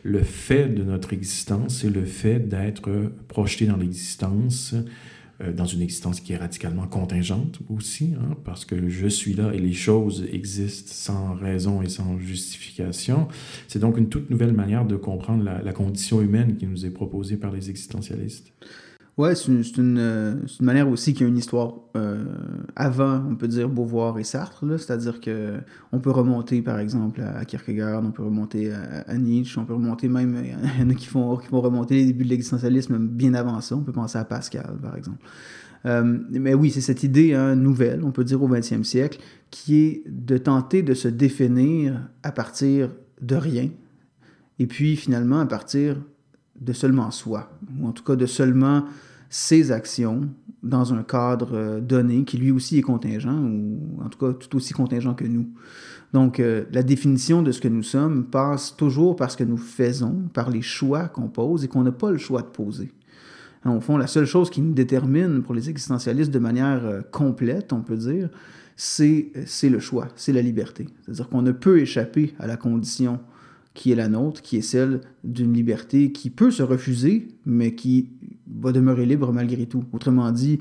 le 0.03 0.23
fait 0.23 0.67
de 0.67 0.83
notre 0.83 1.13
existence, 1.13 1.79
c'est 1.81 1.89
le 1.89 2.05
fait 2.05 2.39
d'être 2.39 2.89
projeté 3.27 3.67
dans 3.67 3.77
l'existence, 3.77 4.75
dans 5.55 5.65
une 5.65 5.81
existence 5.81 6.19
qui 6.19 6.33
est 6.33 6.37
radicalement 6.37 6.87
contingente 6.87 7.59
aussi, 7.69 8.13
hein, 8.19 8.35
parce 8.43 8.65
que 8.65 8.89
je 8.89 9.07
suis 9.07 9.33
là 9.33 9.51
et 9.53 9.59
les 9.59 9.73
choses 9.73 10.27
existent 10.31 10.91
sans 10.93 11.33
raison 11.33 11.81
et 11.81 11.89
sans 11.89 12.19
justification. 12.19 13.27
C'est 13.67 13.79
donc 13.79 13.97
une 13.97 14.09
toute 14.09 14.29
nouvelle 14.29 14.53
manière 14.53 14.85
de 14.85 14.95
comprendre 14.95 15.43
la 15.43 15.73
condition 15.73 16.21
humaine 16.21 16.57
qui 16.57 16.67
nous 16.67 16.85
est 16.85 16.91
proposée 16.91 17.37
par 17.37 17.51
les 17.51 17.69
existentialistes. 17.69 18.53
Ouais, 19.21 19.35
c'est 19.35 19.49
une, 19.49 19.63
une, 19.77 19.97
euh, 19.99 20.33
une, 20.59 20.65
manière 20.65 20.89
aussi 20.89 21.13
qu'il 21.13 21.21
y 21.21 21.25
a 21.25 21.27
une 21.27 21.37
histoire 21.37 21.75
euh, 21.95 22.23
avant, 22.75 23.23
on 23.29 23.35
peut 23.35 23.47
dire, 23.47 23.69
Beauvoir 23.69 24.17
et 24.17 24.23
Sartre. 24.23 24.65
C'est-à-dire 24.79 25.21
que 25.21 25.59
on 25.91 25.99
peut 25.99 26.09
remonter, 26.09 26.63
par 26.63 26.79
exemple, 26.79 27.21
à 27.21 27.45
Kierkegaard, 27.45 28.01
on 28.03 28.09
peut 28.09 28.23
remonter 28.23 28.73
à, 28.73 29.15
Nietzsche, 29.19 29.59
on 29.59 29.65
peut 29.65 29.75
remonter 29.75 30.07
même, 30.07 30.41
il 30.43 30.81
y 30.81 30.83
en 30.83 30.89
a 30.89 30.93
qui 30.95 31.05
font, 31.05 31.37
qui 31.37 31.49
remonter 31.51 31.97
les 31.97 32.05
débuts 32.05 32.23
de 32.23 32.29
l'existentialisme 32.29 32.97
bien 32.97 33.35
avant 33.35 33.61
ça. 33.61 33.75
On 33.75 33.83
peut 33.83 33.91
penser 33.91 34.17
à 34.17 34.25
Pascal, 34.25 34.79
par 34.81 34.97
exemple. 34.97 35.19
Euh, 35.85 36.17
mais 36.31 36.55
oui, 36.55 36.71
c'est 36.71 36.81
cette 36.81 37.03
idée 37.03 37.35
hein, 37.35 37.55
nouvelle, 37.55 38.03
on 38.03 38.09
peut 38.09 38.23
dire 38.23 38.41
au 38.41 38.47
XXe 38.47 38.81
siècle, 38.81 39.19
qui 39.51 39.83
est 39.83 40.03
de 40.07 40.39
tenter 40.39 40.81
de 40.81 40.95
se 40.95 41.07
définir 41.07 42.09
à 42.23 42.31
partir 42.31 42.89
de 43.21 43.35
rien, 43.35 43.69
et 44.57 44.65
puis 44.65 44.95
finalement 44.95 45.41
à 45.41 45.45
partir 45.45 45.97
de 46.59 46.73
seulement 46.73 47.11
soi, 47.11 47.51
ou 47.79 47.87
en 47.87 47.91
tout 47.91 48.03
cas 48.03 48.15
de 48.15 48.25
seulement 48.25 48.85
ses 49.31 49.71
actions 49.71 50.29
dans 50.61 50.93
un 50.93 51.03
cadre 51.03 51.51
euh, 51.53 51.79
donné 51.79 52.25
qui 52.25 52.37
lui 52.37 52.51
aussi 52.51 52.77
est 52.77 52.83
contingent, 52.83 53.33
ou 53.33 53.79
en 54.03 54.09
tout 54.09 54.19
cas 54.19 54.33
tout 54.33 54.55
aussi 54.55 54.73
contingent 54.73 55.15
que 55.15 55.23
nous. 55.23 55.47
Donc 56.13 56.39
euh, 56.39 56.65
la 56.71 56.83
définition 56.83 57.41
de 57.41 57.51
ce 57.51 57.61
que 57.61 57.69
nous 57.69 57.81
sommes 57.81 58.25
passe 58.25 58.75
toujours 58.75 59.15
par 59.15 59.31
ce 59.31 59.37
que 59.37 59.45
nous 59.45 59.57
faisons, 59.57 60.27
par 60.33 60.49
les 60.49 60.61
choix 60.61 61.07
qu'on 61.07 61.29
pose 61.29 61.63
et 61.63 61.69
qu'on 61.69 61.83
n'a 61.83 61.93
pas 61.93 62.11
le 62.11 62.17
choix 62.17 62.41
de 62.41 62.47
poser. 62.47 62.91
Au 63.63 63.79
fond, 63.79 63.95
la 63.95 64.07
seule 64.07 64.25
chose 64.25 64.49
qui 64.49 64.59
nous 64.59 64.73
détermine 64.73 65.43
pour 65.43 65.53
les 65.53 65.69
existentialistes 65.69 66.31
de 66.31 66.39
manière 66.39 66.85
euh, 66.85 67.01
complète, 67.01 67.71
on 67.71 67.81
peut 67.81 67.97
dire, 67.97 68.29
c'est 68.75 69.31
le 69.63 69.79
choix, 69.79 70.09
c'est 70.15 70.33
la 70.33 70.41
liberté. 70.41 70.87
C'est-à-dire 71.05 71.29
qu'on 71.29 71.43
ne 71.43 71.51
peut 71.51 71.79
échapper 71.79 72.33
à 72.39 72.47
la 72.47 72.57
condition 72.57 73.19
qui 73.73 73.91
est 73.91 73.95
la 73.95 74.09
nôtre, 74.09 74.41
qui 74.41 74.57
est 74.57 74.61
celle 74.61 75.01
d'une 75.23 75.53
liberté 75.53 76.11
qui 76.11 76.29
peut 76.29 76.51
se 76.51 76.63
refuser, 76.63 77.29
mais 77.45 77.75
qui 77.75 78.09
va 78.59 78.71
demeurer 78.71 79.05
libre 79.05 79.31
malgré 79.31 79.65
tout. 79.65 79.85
Autrement 79.93 80.31
dit, 80.31 80.59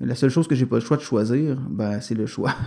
la 0.00 0.14
seule 0.14 0.30
chose 0.30 0.48
que 0.48 0.54
j'ai 0.54 0.66
pas 0.66 0.76
le 0.76 0.82
choix 0.82 0.96
de 0.96 1.02
choisir, 1.02 1.56
ben, 1.68 2.00
c'est 2.00 2.14
le 2.14 2.26
choix. 2.26 2.54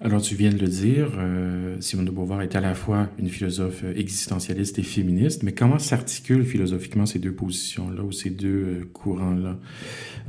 Alors, 0.00 0.22
tu 0.22 0.36
viens 0.36 0.52
de 0.52 0.58
le 0.58 0.68
dire, 0.68 1.10
euh, 1.18 1.76
Simone 1.80 2.04
de 2.04 2.12
Beauvoir 2.12 2.42
est 2.42 2.54
à 2.54 2.60
la 2.60 2.74
fois 2.74 3.08
une 3.18 3.28
philosophe 3.28 3.82
existentialiste 3.96 4.78
et 4.78 4.84
féministe, 4.84 5.42
mais 5.42 5.50
comment 5.50 5.80
s'articulent 5.80 6.44
philosophiquement 6.44 7.04
ces 7.04 7.18
deux 7.18 7.32
positions-là 7.32 8.04
ou 8.04 8.12
ces 8.12 8.30
deux 8.30 8.48
euh, 8.48 8.90
courants-là? 8.92 9.58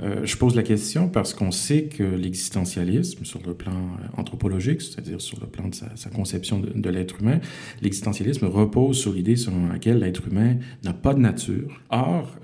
Euh, 0.01 0.25
je 0.25 0.37
pose 0.37 0.55
la 0.55 0.63
question 0.63 1.07
parce 1.07 1.35
qu'on 1.35 1.51
sait 1.51 1.83
que 1.83 2.01
l'existentialisme, 2.01 3.23
sur 3.25 3.41
le 3.45 3.53
plan 3.53 3.91
anthropologique, 4.17 4.81
c'est-à-dire 4.81 5.21
sur 5.21 5.39
le 5.39 5.45
plan 5.45 5.67
de 5.67 5.75
sa, 5.75 6.09
conception 6.09 6.59
de, 6.59 6.89
l'être 6.89 7.21
humain, 7.21 7.39
l'existentialisme 7.83 8.47
repose 8.47 8.97
sur 8.97 9.13
l'idée 9.13 9.35
selon 9.35 9.67
laquelle 9.67 9.99
l'être 9.99 10.27
humain 10.27 10.55
n'a 10.83 10.93
pas 10.93 11.13
de 11.13 11.19
nature. 11.19 11.79
Or, 11.91 12.35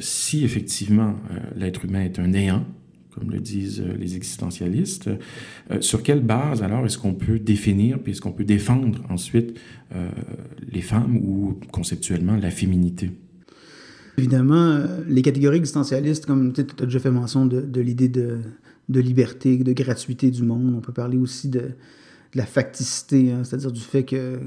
si 0.00 0.44
effectivement 0.44 1.14
l'être 1.54 1.84
humain 1.84 2.02
est 2.02 2.18
un 2.18 2.28
néant, 2.28 2.64
comme 3.14 3.30
le 3.30 3.40
disent 3.40 3.80
euh, 3.80 3.96
les 3.96 4.16
existentialistes. 4.16 5.08
Euh, 5.70 5.80
sur 5.80 6.02
quelle 6.02 6.22
base 6.22 6.62
alors 6.62 6.84
est-ce 6.84 6.98
qu'on 6.98 7.14
peut 7.14 7.38
définir, 7.38 7.98
puis 7.98 8.12
est-ce 8.12 8.20
qu'on 8.20 8.32
peut 8.32 8.44
défendre 8.44 9.00
ensuite 9.08 9.58
euh, 9.94 10.08
les 10.70 10.80
femmes 10.80 11.16
ou 11.16 11.58
conceptuellement 11.72 12.36
la 12.36 12.50
féminité? 12.50 13.10
Évidemment, 14.18 14.80
les 15.08 15.22
catégories 15.22 15.56
existentialistes, 15.56 16.24
comme 16.24 16.52
tu 16.52 16.60
as 16.60 16.86
déjà 16.86 17.00
fait 17.00 17.10
mention 17.10 17.46
de, 17.46 17.80
l'idée 17.80 18.08
de, 18.08 18.40
liberté, 18.88 19.56
de 19.56 19.72
gratuité 19.72 20.30
du 20.30 20.44
monde, 20.44 20.72
on 20.76 20.80
peut 20.80 20.92
parler 20.92 21.18
aussi 21.18 21.48
de, 21.48 21.70
la 22.34 22.46
facticité, 22.46 23.30
hein, 23.30 23.44
c'est-à-dire 23.44 23.70
du 23.70 23.80
fait 23.80 24.04
que, 24.04 24.38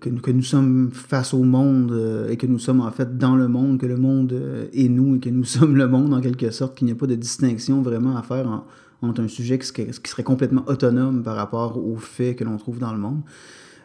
que, 0.00 0.30
nous 0.30 0.42
sommes 0.42 0.90
face 0.92 1.34
au 1.34 1.42
monde 1.42 1.92
euh, 1.92 2.30
et 2.30 2.36
que 2.36 2.46
nous 2.46 2.58
sommes 2.58 2.80
en 2.80 2.90
fait 2.90 3.18
dans 3.18 3.36
le 3.36 3.48
monde, 3.48 3.78
que 3.78 3.86
le 3.86 3.96
monde 3.96 4.32
euh, 4.32 4.66
est 4.72 4.88
nous 4.88 5.16
et 5.16 5.20
que 5.20 5.28
nous 5.28 5.44
sommes 5.44 5.76
le 5.76 5.86
monde 5.86 6.14
en 6.14 6.20
quelque 6.20 6.50
sorte, 6.50 6.76
qu'il 6.76 6.86
n'y 6.86 6.92
a 6.92 6.96
pas 6.96 7.06
de 7.06 7.14
distinction 7.14 7.82
vraiment 7.82 8.16
à 8.16 8.22
faire 8.22 8.64
entre 9.02 9.20
un 9.20 9.28
sujet 9.28 9.58
qui, 9.58 9.72
qui, 9.72 10.10
serait 10.10 10.22
complètement 10.22 10.64
autonome 10.66 11.22
par 11.22 11.36
rapport 11.36 11.76
aux 11.76 11.96
faits 11.96 12.36
que 12.36 12.44
l'on 12.44 12.56
trouve 12.56 12.78
dans 12.78 12.92
le 12.92 12.98
monde. 12.98 13.20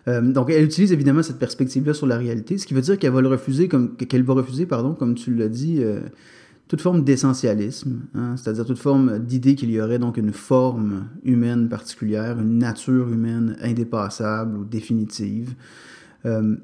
Euh, 0.07 0.21
donc, 0.21 0.49
elle 0.49 0.63
utilise 0.63 0.93
évidemment 0.93 1.21
cette 1.21 1.39
perspective-là 1.39 1.93
sur 1.93 2.07
la 2.07 2.17
réalité, 2.17 2.57
ce 2.57 2.65
qui 2.65 2.73
veut 2.73 2.81
dire 2.81 2.97
qu'elle 2.97 3.11
va 3.11 3.19
le 3.19 3.27
refuser, 3.27 3.67
comme 3.67 3.97
qu'elle 3.97 4.23
va 4.23 4.35
refuser, 4.35 4.65
pardon, 4.65 4.93
comme 4.93 5.15
tu 5.15 5.35
l'as 5.35 5.49
dit, 5.49 5.83
toute 6.69 6.81
forme 6.81 7.03
d'essentialisme, 7.03 8.01
hein, 8.13 8.35
c'est-à-dire 8.37 8.63
toute 8.63 8.77
forme 8.77 9.17
d'idée 9.17 9.55
qu'il 9.55 9.71
y 9.71 9.81
aurait 9.81 9.97
donc 9.97 10.17
une 10.17 10.31
forme 10.31 11.07
humaine 11.23 11.67
particulière, 11.67 12.39
une 12.39 12.59
nature 12.59 13.11
humaine 13.11 13.57
indépassable 13.59 14.55
ou 14.55 14.65
définitive. 14.65 15.55
Euh, 16.27 16.55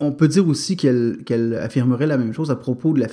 on 0.00 0.12
peut 0.12 0.28
dire 0.28 0.46
aussi 0.46 0.76
qu'elle 0.76 1.58
affirmerait 1.58 2.06
la 2.06 2.18
même 2.18 2.34
chose 2.34 2.50
à 2.50 2.56
propos 2.56 2.92
de 2.92 3.00
la, 3.00 3.08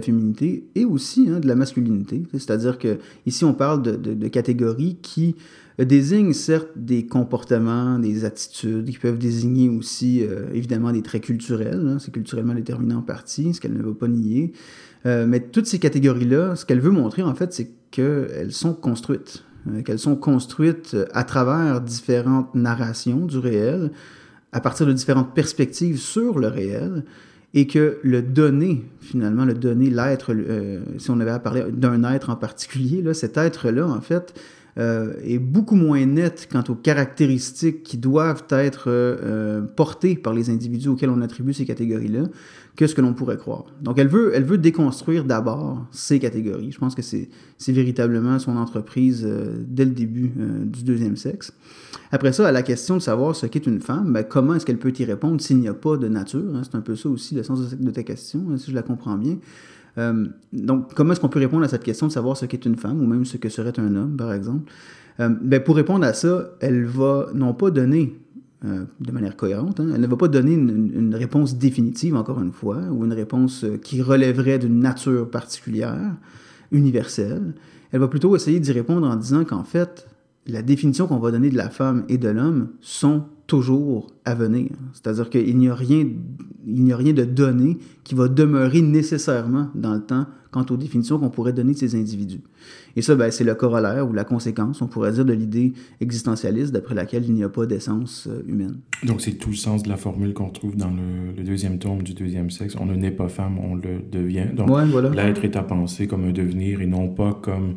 féminité 0.00 0.68
et 0.76 0.84
aussi 0.84 1.28
hein, 1.28 1.40
de 1.40 1.48
la 1.48 1.56
masculinité. 1.56 2.22
C'est-à-dire 2.32 2.78
que 2.78 2.98
ici 3.26 3.44
on 3.44 3.54
parle 3.54 3.82
de, 3.82 4.28
catégories 4.28 4.98
qui 5.02 5.34
désignent 5.80 6.32
certes 6.32 6.70
des 6.76 7.06
comportements, 7.06 7.98
des 7.98 8.24
attitudes, 8.24 8.88
qui 8.88 8.98
peuvent 8.98 9.18
désigner 9.18 9.68
aussi 9.68 10.22
euh, 10.22 10.44
évidemment 10.52 10.92
des 10.92 11.02
traits 11.02 11.22
culturels. 11.22 11.88
Hein, 11.88 11.98
c'est 11.98 12.12
culturellement 12.12 12.54
déterminé 12.54 12.94
en 12.94 13.02
partie, 13.02 13.52
ce 13.54 13.60
qu'elle 13.60 13.76
ne 13.76 13.82
veut 13.82 13.94
pas 13.94 14.08
nier. 14.08 14.52
Euh, 15.06 15.26
mais 15.26 15.40
toutes 15.40 15.66
ces 15.66 15.78
catégories-là, 15.78 16.56
ce 16.56 16.64
qu'elle 16.64 16.80
veut 16.80 16.90
montrer, 16.90 17.22
en 17.22 17.34
fait, 17.34 17.52
c'est 17.52 17.70
qu'elles 17.90 18.52
sont 18.52 18.74
construites. 18.74 19.44
Euh, 19.68 19.82
qu'elles 19.82 19.98
sont 19.98 20.16
construites 20.16 20.96
à 21.12 21.24
travers 21.24 21.80
différentes 21.80 22.54
narrations 22.54 23.26
du 23.26 23.38
réel, 23.38 23.90
à 24.52 24.60
partir 24.60 24.86
de 24.86 24.92
différentes 24.92 25.34
perspectives 25.34 25.98
sur 25.98 26.38
le 26.38 26.48
réel, 26.48 27.04
et 27.54 27.66
que 27.66 27.98
le 28.02 28.22
donné, 28.22 28.84
finalement, 29.00 29.44
le 29.44 29.54
donné, 29.54 29.88
l'être, 29.90 30.32
euh, 30.34 30.80
si 30.98 31.10
on 31.10 31.18
avait 31.20 31.30
à 31.30 31.38
parler 31.38 31.64
d'un 31.72 32.04
être 32.12 32.30
en 32.30 32.36
particulier, 32.36 33.02
cet 33.14 33.36
être-là, 33.36 33.86
en 33.86 34.00
fait, 34.00 34.34
euh, 34.78 35.14
est 35.24 35.38
beaucoup 35.38 35.74
moins 35.74 36.04
nette 36.06 36.48
quant 36.50 36.62
aux 36.68 36.74
caractéristiques 36.74 37.82
qui 37.82 37.98
doivent 37.98 38.44
être 38.50 38.84
euh, 38.88 39.62
portées 39.62 40.16
par 40.16 40.34
les 40.34 40.50
individus 40.50 40.88
auxquels 40.88 41.10
on 41.10 41.20
attribue 41.20 41.52
ces 41.52 41.64
catégories-là 41.64 42.24
que 42.76 42.86
ce 42.86 42.94
que 42.94 43.00
l'on 43.00 43.12
pourrait 43.12 43.38
croire. 43.38 43.64
Donc 43.82 43.98
elle 43.98 44.06
veut, 44.06 44.30
elle 44.34 44.44
veut 44.44 44.58
déconstruire 44.58 45.24
d'abord 45.24 45.84
ces 45.90 46.20
catégories. 46.20 46.70
Je 46.70 46.78
pense 46.78 46.94
que 46.94 47.02
c'est 47.02 47.28
véritablement 47.66 48.38
son 48.38 48.56
entreprise 48.56 49.28
dès 49.66 49.84
le 49.84 49.90
début 49.90 50.32
du 50.64 50.84
deuxième 50.84 51.16
sexe. 51.16 51.52
Après 52.10 52.32
ça, 52.32 52.48
à 52.48 52.52
la 52.52 52.62
question 52.62 52.96
de 52.96 53.02
savoir 53.02 53.36
ce 53.36 53.46
qu'est 53.46 53.66
une 53.66 53.80
femme, 53.80 54.12
ben, 54.12 54.22
comment 54.22 54.54
est-ce 54.54 54.64
qu'elle 54.64 54.78
peut 54.78 54.92
y 54.96 55.04
répondre 55.04 55.40
s'il 55.40 55.58
n'y 55.58 55.68
a 55.68 55.74
pas 55.74 55.96
de 55.96 56.08
nature? 56.08 56.54
Hein? 56.54 56.62
C'est 56.64 56.76
un 56.76 56.80
peu 56.80 56.96
ça 56.96 57.08
aussi 57.08 57.34
le 57.34 57.42
sens 57.42 57.74
de 57.74 57.90
ta 57.90 58.02
question, 58.02 58.46
hein, 58.50 58.56
si 58.56 58.70
je 58.70 58.74
la 58.74 58.82
comprends 58.82 59.16
bien. 59.16 59.36
Euh, 59.98 60.26
donc, 60.52 60.94
comment 60.94 61.12
est-ce 61.12 61.20
qu'on 61.20 61.28
peut 61.28 61.38
répondre 61.38 61.64
à 61.64 61.68
cette 61.68 61.84
question 61.84 62.06
de 62.06 62.12
savoir 62.12 62.36
ce 62.36 62.46
qu'est 62.46 62.64
une 62.64 62.76
femme 62.76 63.02
ou 63.02 63.06
même 63.06 63.24
ce 63.24 63.36
que 63.36 63.48
serait 63.48 63.78
un 63.78 63.94
homme, 63.96 64.16
par 64.16 64.32
exemple? 64.32 64.70
Euh, 65.20 65.28
ben, 65.40 65.62
pour 65.62 65.76
répondre 65.76 66.06
à 66.06 66.12
ça, 66.12 66.50
elle 66.60 66.84
va 66.84 67.28
non 67.34 67.52
pas 67.52 67.70
donner 67.70 68.16
euh, 68.64 68.84
de 69.00 69.12
manière 69.12 69.36
cohérente, 69.36 69.80
hein, 69.80 69.88
elle 69.94 70.00
ne 70.00 70.06
va 70.06 70.16
pas 70.16 70.28
donner 70.28 70.54
une, 70.54 71.14
réponse 71.14 71.56
définitive, 71.56 72.16
encore 72.16 72.40
une 72.40 72.52
fois, 72.52 72.78
ou 72.90 73.04
une 73.04 73.12
réponse 73.12 73.64
qui 73.82 74.02
relèverait 74.02 74.58
d'une 74.58 74.78
nature 74.80 75.28
particulière, 75.28 76.14
universelle. 76.70 77.54
Elle 77.92 78.00
va 78.00 78.08
plutôt 78.08 78.34
essayer 78.36 78.60
d'y 78.60 78.72
répondre 78.72 79.06
en 79.08 79.16
disant 79.16 79.44
qu'en 79.44 79.64
fait, 79.64 80.06
la 80.46 80.62
définition 80.62 81.06
qu'on 81.06 81.18
va 81.18 81.30
donner 81.30 81.50
de 81.50 81.56
la 81.56 81.70
femme 81.70 82.04
et 82.08 82.18
de 82.18 82.28
l'homme 82.28 82.68
sont 82.80 83.24
toujours 83.48 84.12
à 84.24 84.34
venir. 84.34 84.68
C'est-à-dire 84.92 85.30
qu'il 85.30 85.56
n'y 85.56 85.68
a 85.68 85.74
rien, 85.74 86.06
il 86.66 86.84
n'y 86.84 86.92
a 86.92 86.96
rien 86.96 87.14
de 87.14 87.24
donné 87.24 87.78
qui 88.04 88.14
va 88.14 88.28
demeurer 88.28 88.82
nécessairement 88.82 89.70
dans 89.74 89.94
le 89.94 90.02
temps 90.02 90.26
quant 90.50 90.64
aux 90.70 90.76
définitions 90.76 91.18
qu'on 91.18 91.30
pourrait 91.30 91.54
donner 91.54 91.72
de 91.72 91.78
ces 91.78 91.94
individus. 91.94 92.42
Et 92.94 93.02
ça, 93.02 93.14
ben, 93.14 93.30
c'est 93.30 93.44
le 93.44 93.54
corollaire 93.54 94.08
ou 94.08 94.12
la 94.12 94.24
conséquence, 94.24 94.82
on 94.82 94.86
pourrait 94.86 95.12
dire, 95.12 95.24
de 95.24 95.32
l'idée 95.32 95.72
existentialiste 96.00 96.72
d'après 96.72 96.94
laquelle 96.94 97.24
il 97.24 97.32
n'y 97.32 97.42
a 97.42 97.48
pas 97.48 97.64
d'essence 97.64 98.28
euh, 98.30 98.42
humaine. 98.46 98.80
Donc 99.02 99.22
c'est 99.22 99.32
tout 99.32 99.50
le 99.50 99.56
sens 99.56 99.82
de 99.82 99.88
la 99.88 99.96
formule 99.96 100.34
qu'on 100.34 100.50
trouve 100.50 100.76
dans 100.76 100.90
le, 100.90 101.42
deuxième 101.42 101.78
tome 101.78 102.02
du 102.02 102.12
deuxième 102.12 102.50
sexe. 102.50 102.76
On 102.78 102.84
ne 102.84 102.94
naît 102.94 103.10
pas 103.10 103.28
femme, 103.28 103.58
on 103.58 103.74
le 103.74 104.00
devient. 104.10 104.48
Donc 104.54 104.68
l'être 105.14 105.44
est 105.44 105.56
à 105.56 105.62
penser 105.62 106.06
comme 106.06 106.24
un 106.24 106.32
devenir 106.32 106.82
et 106.82 106.86
non 106.86 107.08
pas 107.08 107.32
comme 107.32 107.76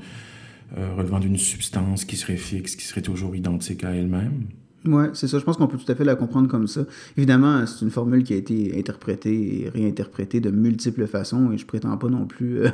euh, 0.77 0.93
relevant 0.95 1.19
d'une 1.19 1.37
substance 1.37 2.03
qui 2.03 2.17
serait 2.17 2.37
fixe, 2.37 2.75
qui 2.75 2.85
serait 2.85 3.01
toujours 3.01 3.35
identique 3.35 3.85
à 3.85 3.91
elle-même. 3.91 4.47
Oui, 4.85 5.05
c'est 5.13 5.27
ça. 5.27 5.37
Je 5.37 5.43
pense 5.43 5.57
qu'on 5.57 5.67
peut 5.67 5.77
tout 5.77 5.91
à 5.91 5.95
fait 5.95 6.03
la 6.03 6.15
comprendre 6.15 6.47
comme 6.47 6.67
ça. 6.67 6.81
Évidemment, 7.15 7.65
c'est 7.67 7.85
une 7.85 7.91
formule 7.91 8.23
qui 8.23 8.33
a 8.33 8.37
été 8.37 8.77
interprétée 8.77 9.65
et 9.65 9.69
réinterprétée 9.69 10.39
de 10.39 10.49
multiples 10.49 11.05
façons 11.05 11.51
et 11.51 11.57
je 11.59 11.67
prétends 11.67 11.95
pas 11.97 12.09
non 12.09 12.25
plus 12.25 12.61
euh, 12.61 12.69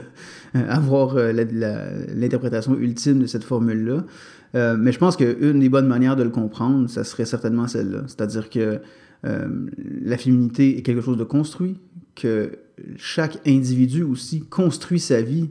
avoir 0.70 1.18
euh, 1.18 1.34
l'interprétation 1.34 2.78
ultime 2.78 3.20
de 3.20 3.26
cette 3.26 3.44
formule-là. 3.44 4.06
Euh, 4.56 4.78
mais 4.80 4.94
je 4.94 5.00
pense 5.00 5.18
qu'une 5.18 5.60
des 5.60 5.68
bonnes 5.68 5.88
manières 5.88 6.16
de 6.16 6.24
le 6.24 6.30
comprendre, 6.30 6.90
ça 6.90 7.04
serait 7.04 7.26
certainement 7.26 7.68
celle-là. 7.68 8.04
C'est-à-dire 8.08 8.50
que 8.50 8.80
la 9.24 10.18
féminité 10.18 10.78
est 10.78 10.84
quelque 10.84 11.02
chose 11.02 11.18
de 11.18 11.24
construit, 11.26 11.78
que 12.16 12.52
chaque 12.96 13.46
individu 13.46 14.04
aussi 14.04 14.42
construit 14.42 15.02
sa 15.02 15.22
vie 15.22 15.50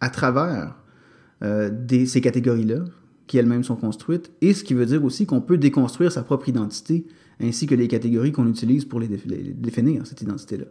à 0.00 0.08
travers 0.10 0.74
ces 1.40 2.20
catégories-là 2.20 2.78
qui 3.26 3.38
elles-mêmes 3.38 3.64
sont 3.64 3.76
construites, 3.76 4.30
et 4.40 4.54
ce 4.54 4.64
qui 4.64 4.74
veut 4.74 4.86
dire 4.86 5.04
aussi 5.04 5.26
qu'on 5.26 5.40
peut 5.40 5.58
déconstruire 5.58 6.12
sa 6.12 6.22
propre 6.22 6.48
identité, 6.48 7.06
ainsi 7.40 7.66
que 7.66 7.74
les 7.74 7.88
catégories 7.88 8.32
qu'on 8.32 8.46
utilise 8.46 8.84
pour 8.84 9.00
les, 9.00 9.08
définir, 9.08 10.06
cette 10.06 10.22
identité-là. 10.22 10.66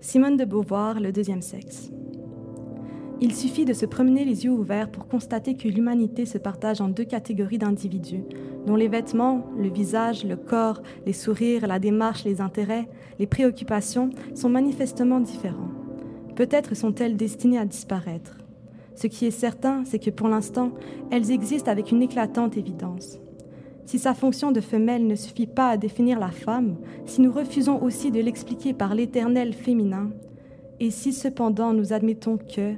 Simone 0.00 0.36
de 0.36 0.44
Beauvoir, 0.44 1.00
Le 1.00 1.12
deuxième 1.12 1.40
sexe. 1.40 1.90
Il 3.20 3.34
suffit 3.34 3.64
de 3.64 3.72
se 3.72 3.86
promener 3.86 4.24
les 4.24 4.44
yeux 4.44 4.50
ouverts 4.50 4.90
pour 4.90 5.06
constater 5.06 5.56
que 5.56 5.68
l'humanité 5.68 6.26
se 6.26 6.36
partage 6.36 6.80
en 6.80 6.88
deux 6.88 7.04
catégories 7.04 7.58
d'individus, 7.58 8.24
dont 8.66 8.76
les 8.76 8.88
vêtements, 8.88 9.46
le 9.56 9.70
visage, 9.70 10.24
le 10.24 10.36
corps, 10.36 10.82
les 11.06 11.12
sourires, 11.12 11.66
la 11.66 11.78
démarche, 11.78 12.24
les 12.24 12.40
intérêts, 12.40 12.88
les 13.18 13.26
préoccupations 13.26 14.10
sont 14.34 14.50
manifestement 14.50 15.20
différents. 15.20 15.73
Peut-être 16.36 16.74
sont-elles 16.74 17.16
destinées 17.16 17.58
à 17.58 17.64
disparaître. 17.64 18.38
Ce 18.96 19.06
qui 19.06 19.26
est 19.26 19.30
certain, 19.30 19.84
c'est 19.84 19.98
que 19.98 20.10
pour 20.10 20.28
l'instant, 20.28 20.72
elles 21.10 21.30
existent 21.30 21.70
avec 21.70 21.90
une 21.90 22.02
éclatante 22.02 22.56
évidence. 22.56 23.18
Si 23.86 23.98
sa 23.98 24.14
fonction 24.14 24.50
de 24.50 24.60
femelle 24.60 25.06
ne 25.06 25.14
suffit 25.14 25.46
pas 25.46 25.68
à 25.68 25.76
définir 25.76 26.18
la 26.18 26.30
femme, 26.30 26.76
si 27.06 27.20
nous 27.20 27.32
refusons 27.32 27.82
aussi 27.82 28.10
de 28.10 28.20
l'expliquer 28.20 28.72
par 28.72 28.94
l'éternel 28.94 29.52
féminin, 29.52 30.10
et 30.80 30.90
si 30.90 31.12
cependant 31.12 31.72
nous 31.72 31.92
admettons 31.92 32.38
que, 32.38 32.74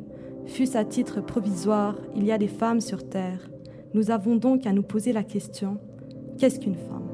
fût-ce 0.46 0.76
à 0.76 0.84
titre 0.84 1.20
provisoire, 1.20 1.96
il 2.14 2.24
y 2.24 2.32
a 2.32 2.38
des 2.38 2.48
femmes 2.48 2.80
sur 2.80 3.08
Terre, 3.08 3.48
nous 3.94 4.10
avons 4.10 4.36
donc 4.36 4.66
à 4.66 4.72
nous 4.72 4.82
poser 4.82 5.12
la 5.12 5.22
question, 5.22 5.78
qu'est-ce 6.38 6.60
qu'une 6.60 6.74
femme? 6.74 7.08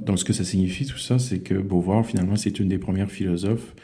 Donc 0.00 0.18
ce 0.18 0.24
que 0.24 0.32
ça 0.32 0.44
signifie 0.44 0.86
tout 0.86 0.98
ça, 0.98 1.18
c'est 1.18 1.40
que 1.40 1.54
Beauvoir, 1.54 2.06
finalement, 2.06 2.36
c'est 2.36 2.58
une 2.60 2.68
des 2.68 2.78
premières 2.78 3.10
philosophes 3.10 3.74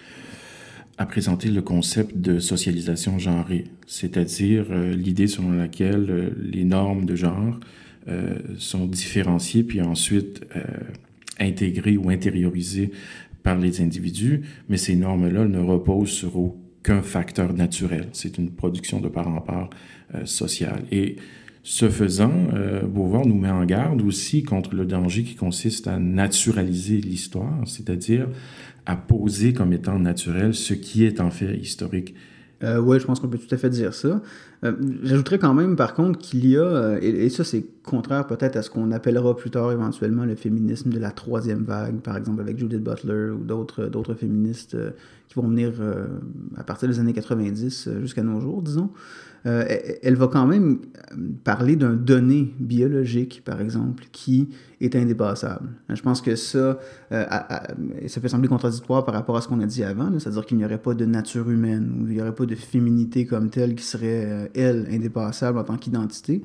à 1.03 1.07
présenter 1.07 1.49
le 1.49 1.62
concept 1.62 2.17
de 2.17 2.38
socialisation 2.38 3.19
genrée, 3.19 3.65
c'est-à-dire 3.88 4.67
euh, 4.71 4.95
l'idée 4.95 5.27
selon 5.27 5.51
laquelle 5.51 6.07
euh, 6.09 6.31
les 6.41 6.62
normes 6.62 7.07
de 7.07 7.17
genre 7.17 7.59
euh, 8.07 8.38
sont 8.57 8.87
différenciées 8.87 9.65
puis 9.65 9.81
ensuite 9.81 10.45
intégrées 11.41 11.97
ou 11.97 12.09
intériorisées 12.09 12.93
par 13.43 13.59
les 13.59 13.81
individus, 13.81 14.43
mais 14.69 14.77
ces 14.77 14.95
normes-là 14.95 15.45
ne 15.45 15.59
reposent 15.59 16.12
sur 16.12 16.38
aucun 16.38 17.03
facteur 17.03 17.53
naturel. 17.53 18.07
C'est 18.12 18.38
une 18.38 18.51
production 18.51 19.01
de 19.01 19.09
part 19.09 19.27
en 19.27 19.41
part 19.41 19.71
sociale. 20.25 20.85
Et 20.93 21.17
ce 21.62 21.88
faisant, 21.88 22.33
Beauvoir 22.88 23.27
nous 23.27 23.38
met 23.38 23.51
en 23.51 23.64
garde 23.64 24.03
aussi 24.03 24.42
contre 24.42 24.75
le 24.75 24.85
danger 24.85 25.22
qui 25.22 25.37
consiste 25.37 25.87
à 25.87 25.98
naturaliser 25.98 26.96
l'histoire, 26.96 27.61
c'est-à-dire 27.66 28.29
à 28.87 28.96
poser 28.96 29.53
comme 29.53 29.72
étant 29.72 29.98
naturel 29.98 30.55
ce 30.55 30.75
qui 30.75 31.05
est 31.05 31.20
en 31.20 31.31
fait 31.31 31.57
historique. 31.57 32.14
Euh, 32.62 32.79
oui, 32.79 33.01
je 33.01 33.07
pense 33.07 33.18
qu'on 33.18 33.29
peut 33.29 33.38
tout 33.38 33.53
à 33.53 33.59
fait 33.59 33.70
dire 33.70 33.92
ça. 33.92 34.22
Euh, 34.64 34.72
j'ajouterais 35.03 35.38
quand 35.38 35.53
même, 35.53 35.75
par 35.75 35.94
contre, 35.94 36.18
qu'il 36.18 36.46
y 36.46 36.57
a, 36.57 36.62
euh, 36.62 36.98
et, 37.01 37.29
ça 37.29 37.42
c'est 37.42 37.64
contraire 37.83 38.27
peut-être 38.27 38.57
à 38.57 38.62
ce 38.62 38.70
qu'on 38.70 38.92
appellera 38.92 39.37
plus 39.37 39.51
tard 39.51 39.72
éventuellement 39.72 40.25
le 40.25 40.37
féminisme 40.37 40.90
de 40.90 40.98
la 41.01 41.11
troisième 41.11 41.64
vague, 41.64 42.01
par 42.01 42.16
exemple 42.16 42.40
avec 42.40 42.59
Judith 42.59 42.83
Butler 42.83 43.31
ou 43.31 43.44
d'autres 43.44 44.14
féministes 44.14 44.77
qui 45.29 45.35
vont 45.35 45.48
venir 45.48 45.72
à 46.57 46.62
partir 46.62 46.88
des 46.88 47.01
années 47.01 47.12
90 47.12 47.88
jusqu'à 48.01 48.22
nos 48.22 48.40
jours, 48.40 48.62
disons. 48.62 48.90
Euh, 49.44 49.64
elle 50.02 50.14
va 50.14 50.28
quand 50.28 50.46
même 50.46 50.81
parler 51.42 51.74
d'un 51.76 51.94
donné 51.94 52.55
biologique, 52.61 53.42
par 53.44 53.61
exemple, 53.61 54.05
qui 54.12 54.50
est 54.81 54.94
indépassable. 54.94 55.68
Je 55.88 56.00
pense 56.00 56.20
que 56.20 56.37
ça, 56.37 56.78
euh, 57.12 57.24
ça 58.07 58.20
peut 58.20 58.28
sembler 58.28 58.48
contradictoire 58.48 59.05
par 59.05 59.14
rapport 59.14 59.37
à 59.37 59.40
ce 59.40 59.48
qu'on 59.48 59.61
a 59.61 59.66
dit 59.66 59.83
avant, 59.83 60.11
c'est-à-dire 60.18 60.46
qu'il 60.46 60.59
n'y 60.59 60.64
aurait 60.64 60.78
pas 60.78 60.94
de 60.94 61.05
nature 61.05 61.50
humaine 61.50 61.92
ou 62.00 62.09
il 62.09 62.14
n'y 62.14 62.20
aurait 62.20 62.35
pas 62.35 62.46
de 62.46 62.55
féminité 62.55 63.26
comme 63.26 63.50
telle 63.50 63.74
qui 63.74 63.85
serait, 63.85 64.24
euh, 64.26 64.46
elle, 64.55 64.87
indépassable 64.90 65.59
en 65.59 65.64
tant 65.64 65.76
qu'identité. 65.76 66.42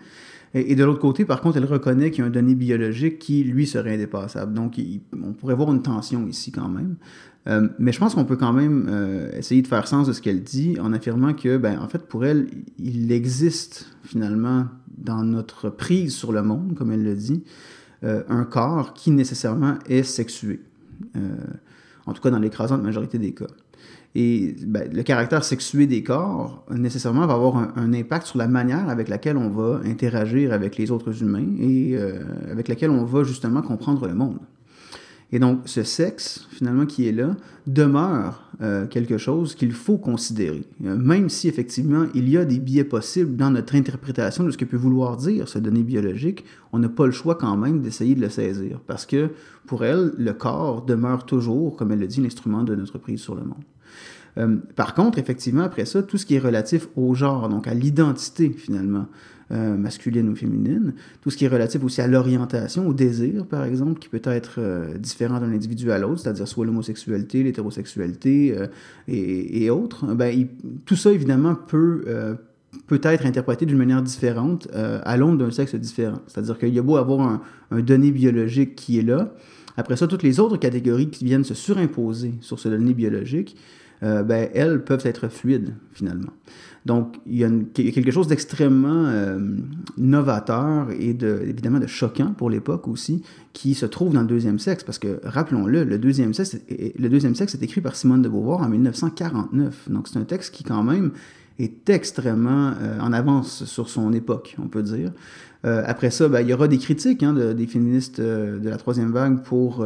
Et, 0.53 0.75
de 0.75 0.83
l'autre 0.83 0.99
côté, 0.99 1.25
par 1.25 1.41
contre, 1.41 1.57
elle 1.57 1.65
reconnaît 1.65 2.09
qu'il 2.09 2.21
y 2.21 2.23
a 2.23 2.27
un 2.27 2.31
donné 2.31 2.55
biologique 2.55 3.19
qui, 3.19 3.43
lui, 3.43 3.67
serait 3.67 3.95
indépassable. 3.95 4.53
Donc, 4.53 4.79
on 5.13 5.33
pourrait 5.33 5.55
voir 5.55 5.71
une 5.71 5.81
tension 5.81 6.25
ici 6.25 6.51
quand 6.51 6.69
même. 6.69 6.95
Euh, 7.47 7.69
mais 7.79 7.91
je 7.91 7.99
pense 7.99 8.15
qu'on 8.15 8.25
peut 8.25 8.35
quand 8.35 8.53
même 8.53 8.87
euh, 8.89 9.31
essayer 9.37 9.61
de 9.61 9.67
faire 9.67 9.87
sens 9.87 10.07
de 10.07 10.13
ce 10.13 10.21
qu'elle 10.21 10.43
dit 10.43 10.77
en 10.81 10.91
affirmant 10.91 11.33
que, 11.33 11.57
ben, 11.57 11.79
en 11.79 11.87
fait, 11.87 12.07
pour 12.07 12.25
elle, 12.25 12.47
il 12.77 13.11
existe 13.11 13.87
finalement 14.03 14.65
dans 14.97 15.23
notre 15.23 15.69
prise 15.69 16.13
sur 16.13 16.31
le 16.31 16.41
monde, 16.41 16.75
comme 16.75 16.91
elle 16.91 17.03
le 17.03 17.15
dit, 17.15 17.43
euh, 18.03 18.23
un 18.27 18.43
corps 18.43 18.93
qui 18.93 19.11
nécessairement 19.11 19.75
est 19.87 20.03
sexué. 20.03 20.59
en 22.05 22.13
tout 22.13 22.21
cas, 22.21 22.31
dans 22.31 22.39
l'écrasante 22.39 22.81
majorité 22.83 23.17
des 23.17 23.33
cas. 23.33 23.47
Et 24.15 24.55
ben, 24.65 24.91
le 24.91 25.03
caractère 25.03 25.43
sexué 25.43 25.85
des 25.85 26.03
corps, 26.03 26.65
nécessairement, 26.71 27.27
va 27.27 27.35
avoir 27.35 27.77
un, 27.77 27.93
impact 27.93 28.27
sur 28.27 28.39
la 28.39 28.47
manière 28.47 28.89
avec 28.89 29.09
laquelle 29.09 29.37
on 29.37 29.49
va 29.49 29.81
interagir 29.85 30.53
avec 30.53 30.77
les 30.77 30.89
autres 30.89 31.21
humains 31.21 31.45
et 31.59 31.95
avec 32.49 32.67
laquelle 32.67 32.89
on 32.89 33.03
va 33.03 33.23
justement 33.23 33.61
comprendre 33.61 34.07
le 34.07 34.15
monde. 34.15 34.39
Et 35.31 35.39
donc, 35.39 35.61
ce 35.65 35.83
sexe, 35.83 36.47
finalement, 36.51 36.85
qui 36.85 37.07
est 37.07 37.11
là, 37.11 37.35
demeure 37.65 38.43
euh, 38.61 38.87
quelque 38.87 39.17
chose 39.17 39.55
qu'il 39.55 39.73
faut 39.73 39.97
considérer. 39.97 40.63
Euh, 40.85 40.95
même 40.95 41.27
si, 41.27 41.49
effectivement, 41.49 42.05
il 42.13 42.29
y 42.29 42.37
a 42.37 42.45
des 42.45 42.59
biais 42.59 42.85
possibles 42.85 43.35
dans 43.35 43.51
notre 43.51 43.75
interprétation 43.75 44.45
de 44.45 44.51
ce 44.51 44.57
que 44.57 44.63
peut 44.63 44.77
vouloir 44.77 45.17
dire 45.17 45.49
ce 45.49 45.59
donné 45.59 45.83
biologique, 45.83 46.45
on 46.71 46.79
n'a 46.79 46.87
pas 46.87 47.05
le 47.05 47.11
choix 47.11 47.35
quand 47.35 47.57
même 47.57 47.81
d'essayer 47.81 48.15
de 48.15 48.21
le 48.21 48.29
saisir. 48.29 48.79
Parce 48.87 49.05
que, 49.05 49.31
pour 49.65 49.83
elle, 49.83 50.13
le 50.17 50.31
corps 50.31 50.85
demeure 50.85 51.25
toujours, 51.25 51.75
comme 51.75 51.91
elle 51.91 51.99
le 51.99 52.07
dit, 52.07 52.21
l'instrument 52.21 52.63
de 52.63 52.73
notre 52.75 52.97
prise 52.97 53.19
sur 53.19 53.35
le 53.35 53.43
monde. 53.43 53.63
Euh, 54.37 54.57
par 54.75 54.93
contre, 54.93 55.17
effectivement, 55.17 55.63
après 55.63 55.85
ça, 55.85 56.03
tout 56.03 56.17
ce 56.17 56.25
qui 56.25 56.35
est 56.35 56.39
relatif 56.39 56.87
au 56.95 57.13
genre, 57.15 57.49
donc 57.49 57.67
à 57.67 57.73
l'identité 57.73 58.49
finalement, 58.49 59.07
euh, 59.51 59.77
masculine 59.77 60.27
ou 60.27 60.35
féminine, 60.35 60.93
tout 61.21 61.29
ce 61.29 61.37
qui 61.37 61.45
est 61.45 61.47
relatif 61.47 61.81
aussi 61.83 62.01
à 62.01 62.07
l'orientation, 62.07 62.85
au 62.85 62.93
désir, 62.93 63.45
par 63.45 63.63
exemple, 63.63 63.97
qui 63.99 64.09
peut 64.09 64.21
être 64.25 64.55
euh, 64.57 64.97
différent 64.97 65.39
d'un 65.39 65.53
individu 65.53 65.89
à 65.91 65.97
l'autre, 65.97 66.19
c'est-à-dire 66.19 66.47
soit 66.47 66.65
l'homosexualité, 66.65 67.43
l'hétérosexualité 67.43 68.53
euh, 68.57 68.67
et, 69.07 69.69
autres, 69.69 70.05
ben, 70.15 70.47
tout 70.85 70.97
ça, 70.97 71.11
évidemment, 71.11 71.55
peut 71.55 72.03
peut 72.85 72.99
être 73.03 73.25
interprété 73.25 73.65
d'une 73.65 73.77
manière 73.77 74.03
différente 74.03 74.67
à 74.73 75.17
l'onde 75.17 75.39
d'un 75.39 75.49
sexe 75.49 75.73
différent. 75.75 76.19
C'est-à-dire 76.27 76.59
qu'il 76.59 76.73
y 76.73 76.79
a 76.79 76.81
beau 76.81 76.97
avoir 76.97 77.41
un, 77.71 77.81
donné 77.81 78.11
biologique 78.11 78.75
qui 78.75 78.99
est 78.99 79.03
là, 79.03 79.33
après 79.77 79.95
ça, 79.95 80.07
toutes 80.07 80.23
les 80.23 80.39
autres 80.39 80.57
catégories 80.57 81.09
qui 81.09 81.23
viennent 81.23 81.43
se 81.43 81.53
surimposer 81.53 82.33
sur 82.41 82.59
ce 82.59 82.67
donné 82.67 82.93
biologique, 82.93 83.55
euh, 84.03 84.23
ben, 84.23 84.49
elles 84.53 84.83
peuvent 84.83 85.05
être 85.05 85.27
fluides, 85.27 85.73
finalement. 85.93 86.31
Donc, 86.87 87.17
il 87.25 87.35
y 87.35 87.43
a, 87.43 87.49
quelque 87.73 88.11
chose 88.11 88.29
d'extrêmement 88.29 89.07
euh, 89.07 89.37
novateur 89.97 90.87
et 90.97 91.13
de, 91.13 91.41
évidemment 91.45 91.79
de 91.79 91.85
choquant 91.85 92.31
pour 92.31 92.49
l'époque 92.49 92.87
aussi, 92.87 93.23
qui 93.51 93.73
se 93.73 93.85
trouve 93.85 94.13
dans 94.13 94.21
le 94.21 94.27
deuxième 94.27 94.57
sexe, 94.57 94.85
parce 94.85 94.97
que, 94.97 95.19
rappelons-le, 95.25 95.83
le 95.83 95.99
deuxième 95.99 96.33
sexe, 96.33 96.57
le 96.69 97.09
deuxième 97.09 97.35
sexe 97.35 97.55
est 97.55 97.61
écrit 97.61 97.81
par 97.81 97.97
Simone 97.97 98.21
de 98.21 98.29
Beauvoir 98.29 98.61
en 98.61 98.69
1949. 98.69 99.89
Donc, 99.89 100.07
c'est 100.07 100.17
un 100.17 100.23
texte 100.23 100.55
qui, 100.55 100.63
quand 100.63 100.81
même, 100.81 101.11
est 101.59 101.89
extrêmement 101.89 102.71
euh, 102.81 103.01
en 103.01 103.11
avance 103.11 103.65
sur 103.65 103.89
son 103.89 104.13
époque, 104.13 104.55
on 104.57 104.69
peut 104.69 104.83
dire. 104.83 105.11
après 105.63 106.09
ça, 106.09 106.29
ben, 106.29 106.39
il 106.39 106.47
y 106.47 106.53
aura 106.53 106.69
des 106.69 106.77
critiques 106.77 107.21
hein, 107.21 107.33
des 107.33 107.67
féministes 107.67 108.21
de 108.21 108.69
la 108.69 108.77
troisième 108.77 109.11
vague 109.11 109.43
pour 109.43 109.85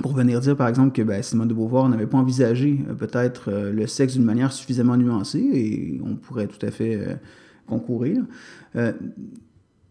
pour 0.00 0.12
venir 0.12 0.40
dire, 0.40 0.56
par 0.56 0.68
exemple, 0.68 0.92
que 0.92 1.02
ben, 1.02 1.22
Simone 1.22 1.48
de 1.48 1.54
Beauvoir 1.54 1.88
n'avait 1.88 2.06
pas 2.06 2.18
envisagé 2.18 2.80
euh, 2.88 2.94
peut-être 2.94 3.50
euh, 3.50 3.72
le 3.72 3.86
sexe 3.86 4.14
d'une 4.14 4.24
manière 4.24 4.52
suffisamment 4.52 4.96
nuancée, 4.96 5.38
et 5.40 6.00
on 6.04 6.16
pourrait 6.16 6.46
tout 6.46 6.64
à 6.64 6.70
fait 6.70 6.96
euh, 6.96 7.14
concourir. 7.66 8.24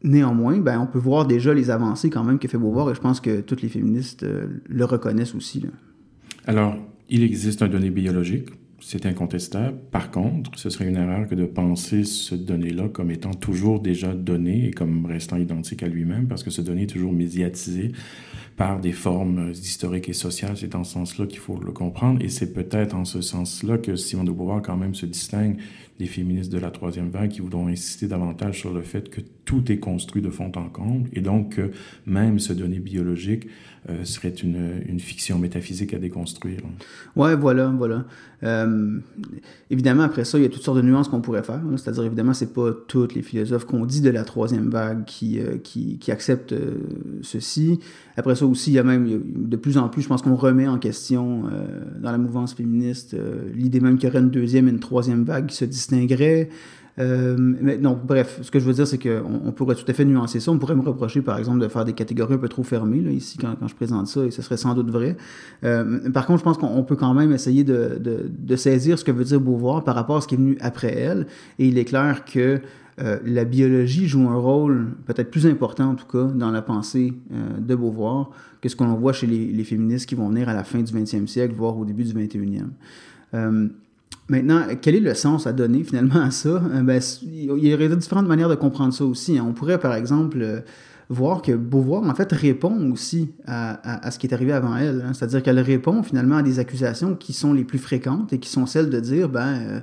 néanmoins, 0.04 0.58
ben, 0.58 0.80
on 0.80 0.88
peut 0.88 1.00
voir 1.00 1.26
déjà 1.26 1.54
les 1.54 1.70
avancées 1.70 2.10
quand 2.10 2.24
même 2.24 2.40
que 2.40 2.48
fait 2.48 2.58
Beauvoir, 2.58 2.90
et 2.92 2.96
je 2.96 3.02
pense 3.02 3.20
que 3.20 3.42
toutes 3.42 3.62
les 3.62 3.70
féministes 3.70 4.26
le 4.68 4.86
reconnaissent 4.86 5.36
aussi. 5.36 5.66
Alors, 6.46 6.76
il 7.10 7.24
existe 7.24 7.62
un 7.62 7.68
donné 7.68 7.90
biologique, 7.90 8.50
c'est 8.82 9.06
incontestable. 9.06 9.78
Par 9.92 10.12
contre, 10.12 10.52
ce 10.58 10.70
serait 10.70 10.88
une 10.88 10.98
erreur 10.98 11.28
que 11.28 11.36
de 11.36 11.46
penser 11.46 12.04
ce 12.04 12.36
donné-là 12.36 12.90
comme 12.90 13.12
étant 13.12 13.34
toujours 13.34 13.80
déjà 13.80 14.14
donné 14.14 14.68
et 14.68 14.72
comme 14.72 15.06
restant 15.06 15.38
identique 15.38 15.84
à 15.84 15.88
lui-même, 15.88 16.28
parce 16.28 16.44
que 16.44 16.50
ce 16.50 16.62
donné 16.62 16.84
est 16.84 16.88
toujours 16.88 17.14
médiatisé 17.14 17.92
par 18.58 18.80
des 18.82 18.92
formes 18.92 19.52
historiques 19.52 20.10
et 20.10 20.14
sociales. 20.14 20.58
C'est 20.58 20.68
dans 20.68 20.84
ce 20.84 20.94
sens-là 20.94 21.28
qu'il 21.28 21.40
faut 21.40 21.58
le 21.60 21.72
comprendre. 21.72 22.22
Et 22.22 22.28
c'est 22.28 22.54
peut-être 22.54 22.96
en 22.96 23.06
ce 23.06 23.22
sens-là 23.22 23.78
que 23.78 23.96
Simone 23.96 24.26
de 24.26 24.32
Beauvoir 24.32 24.62
quand 24.62 24.76
même 24.76 24.96
se 24.96 25.06
distingue 25.06 25.58
des 25.98 26.06
féministes 26.06 26.52
de 26.52 26.58
la 26.58 26.72
troisième 26.72 27.10
vague 27.10 27.30
qui 27.30 27.42
voudront 27.42 27.68
insister 27.68 28.08
davantage 28.08 28.60
sur 28.60 28.74
le 28.74 28.82
fait 28.82 29.10
que 29.10 29.22
tout 29.46 29.72
est 29.72 29.80
construit 29.80 30.22
de 30.22 30.30
fond 30.30 30.52
en 30.56 30.70
comble 30.70 31.10
et 31.14 31.22
donc 31.22 31.56
que 31.56 31.72
même 32.06 32.40
ce 32.40 32.54
donné 32.54 32.80
biologique 32.80 33.48
euh, 33.90 34.06
serait 34.06 34.30
une, 34.30 34.82
une, 34.88 35.00
fiction 35.00 35.40
métaphysique 35.40 35.94
à 35.94 36.00
déconstruire. 36.00 36.60
Ouais, 37.16 37.36
voilà, 37.36 37.68
voilà. 37.68 38.06
Euh, 38.44 39.00
évidemment, 39.72 40.04
après 40.04 40.26
ça, 40.26 40.38
il 40.38 40.44
y 40.44 40.46
a 40.46 40.50
toutes 40.50 40.62
sortes 40.62 40.78
de 40.78 40.84
nuances 40.84 41.08
qu'on 41.08 41.22
pourrait 41.22 41.44
faire. 41.44 41.62
C'est-à-dire, 41.76 42.04
évidemment, 42.04 42.34
c'est 42.34 42.54
pas 42.54 42.72
tous 42.88 43.08
les 43.16 43.22
philosophes 43.22 43.66
qu'on 43.66 43.86
dit 43.86 44.02
de 44.02 44.10
la 44.10 44.24
troisième 44.24 44.70
vague 44.70 45.06
qui, 45.06 45.40
euh, 45.40 45.58
qui, 45.64 45.98
qui, 45.98 46.12
acceptent 46.12 46.56
ceci. 47.22 47.80
Après 48.16 48.36
ça 48.36 48.46
aussi, 48.46 48.72
il 48.72 48.74
y 48.74 48.80
a 48.80 48.84
même 48.84 49.22
de 49.36 49.58
plus 49.58 49.78
en 49.78 49.90
plus, 49.90 50.04
je 50.04 50.08
pense 50.08 50.22
qu'on 50.22 50.36
remet 50.36 50.68
en 50.68 50.78
question 50.78 51.44
dans 52.02 52.12
la 52.12 52.18
mouvance 52.18 52.54
féministe 52.54 53.16
l'idée 53.54 53.80
même 53.80 53.98
qu'il 53.98 54.10
y 54.10 54.12
aurait 54.12 54.20
une 54.20 54.30
deuxième 54.30 54.68
et 54.68 54.72
une 54.72 54.80
troisième 54.80 55.24
vague 55.24 55.48
qui 55.48 55.56
se 55.56 55.66
distinguerait. 55.66 56.50
Euh, 57.00 57.36
mais 57.38 57.78
donc, 57.78 58.06
bref, 58.06 58.40
ce 58.42 58.52
que 58.52 58.60
je 58.60 58.66
veux 58.66 58.74
dire, 58.74 58.86
c'est 58.86 58.98
qu'on 58.98 59.42
on 59.46 59.52
pourrait 59.52 59.76
tout 59.76 59.86
à 59.88 59.94
fait 59.94 60.06
nuancer 60.06 60.40
ça. 60.40 60.52
On 60.52 60.58
pourrait 60.58 60.76
me 60.76 60.82
reprocher, 60.82 61.22
par 61.22 61.38
exemple, 61.38 61.60
de 61.60 61.68
faire 61.68 61.86
des 61.86 61.94
catégories 61.94 62.34
un 62.34 62.38
peu 62.38 62.50
trop 62.50 62.64
fermées, 62.64 62.98
ici, 62.98 63.38
quand, 63.38 63.56
je 63.68 63.76
présente 63.76 64.08
ça, 64.08 64.26
et 64.26 64.32
ce 64.32 64.42
serait 64.42 64.58
sans 64.58 64.74
doute 64.74 64.90
vrai. 64.90 65.16
Euh, 65.64 66.10
par 66.12 66.26
contre, 66.26 66.40
je 66.40 66.44
pense 66.44 66.58
qu'on 66.58 66.84
peut 66.84 66.96
quand 66.96 67.14
même 67.14 67.32
essayer 67.32 67.64
de, 67.64 68.56
saisir 68.56 69.00
ce 69.00 69.06
que 69.06 69.12
veut 69.12 69.24
dire 69.24 69.40
Beauvoir 69.40 69.84
par 69.84 69.96
rapport 69.96 70.18
à 70.18 70.22
ce 70.22 70.28
qui 70.28 70.36
est 70.36 70.38
venu 70.38 70.58
après 70.60 70.94
elle. 70.94 71.28
Et 71.60 71.68
il 71.68 71.78
est 71.78 71.86
clair 71.86 72.26
que 72.26 72.60
euh, 73.02 73.20
la 73.26 73.46
biologie 73.46 74.08
joue 74.08 74.28
un 74.28 74.36
rôle 74.36 74.90
peut-être 75.06 75.32
plus 75.32 75.48
important, 75.48 75.92
en 75.92 75.96
tout 75.96 76.08
cas, 76.08 76.26
dans 76.26 76.52
la 76.52 76.62
pensée 76.62 77.14
de 77.60 77.76
Beauvoir 77.76 78.32
que 78.62 78.70
ce 78.70 78.76
qu'on 78.76 78.94
voit 78.96 79.14
chez 79.14 79.28
les, 79.28 79.64
féministes 79.64 80.08
qui 80.08 80.16
vont 80.16 80.30
venir 80.30 80.50
à 80.50 80.54
la 80.54 80.64
fin 80.64 80.82
du 80.82 80.94
20e 80.94 81.28
siècle, 81.28 81.54
voire 81.56 81.78
au 81.78 81.86
début 81.86 82.04
du 82.04 82.14
21e. 82.14 82.68
Euh, 83.34 83.68
Maintenant, 84.30 84.62
quel 84.80 84.96
est 84.96 85.00
le 85.00 85.16
sens 85.16 85.48
à 85.48 85.54
donner 85.54 85.84
finalement 85.84 86.22
à 86.22 86.32
ça? 86.32 86.50
Euh, 86.50 86.82
ben, 86.82 87.02
il 87.24 87.46
y 87.46 87.74
aurait 87.74 87.90
différentes 87.96 88.28
manières 88.28 88.50
de 88.50 88.56
comprendre 88.56 88.94
ça 88.94 89.04
aussi. 89.04 89.40
Hein. 89.40 89.46
On 89.48 89.54
pourrait, 89.54 89.80
par 89.80 89.96
exemple, 89.96 90.38
euh, 90.42 90.60
voir 91.10 91.42
que 91.42 91.52
Beauvoir, 91.52 92.04
en 92.04 92.14
fait, 92.14 92.32
répond 92.32 92.92
aussi 92.92 93.32
à, 93.48 94.06
à, 94.06 94.12
ce 94.12 94.20
qui 94.20 94.28
est 94.28 94.34
arrivé 94.34 94.52
avant 94.52 94.76
elle. 94.78 95.04
Hein. 95.06 95.14
C'est-à-dire 95.14 95.42
qu'elle 95.42 95.60
répond 95.60 96.04
finalement 96.04 96.38
à 96.38 96.44
des 96.44 96.60
accusations 96.60 97.16
qui 97.16 97.34
sont 97.34 97.54
les 97.54 97.64
plus 97.64 97.80
fréquentes 97.80 98.32
et 98.32 98.38
qui 98.38 98.50
sont 98.50 98.68
celles 98.68 98.92
de 98.92 99.00
dire, 99.00 99.30
ben, 99.30 99.48
euh, 99.48 99.80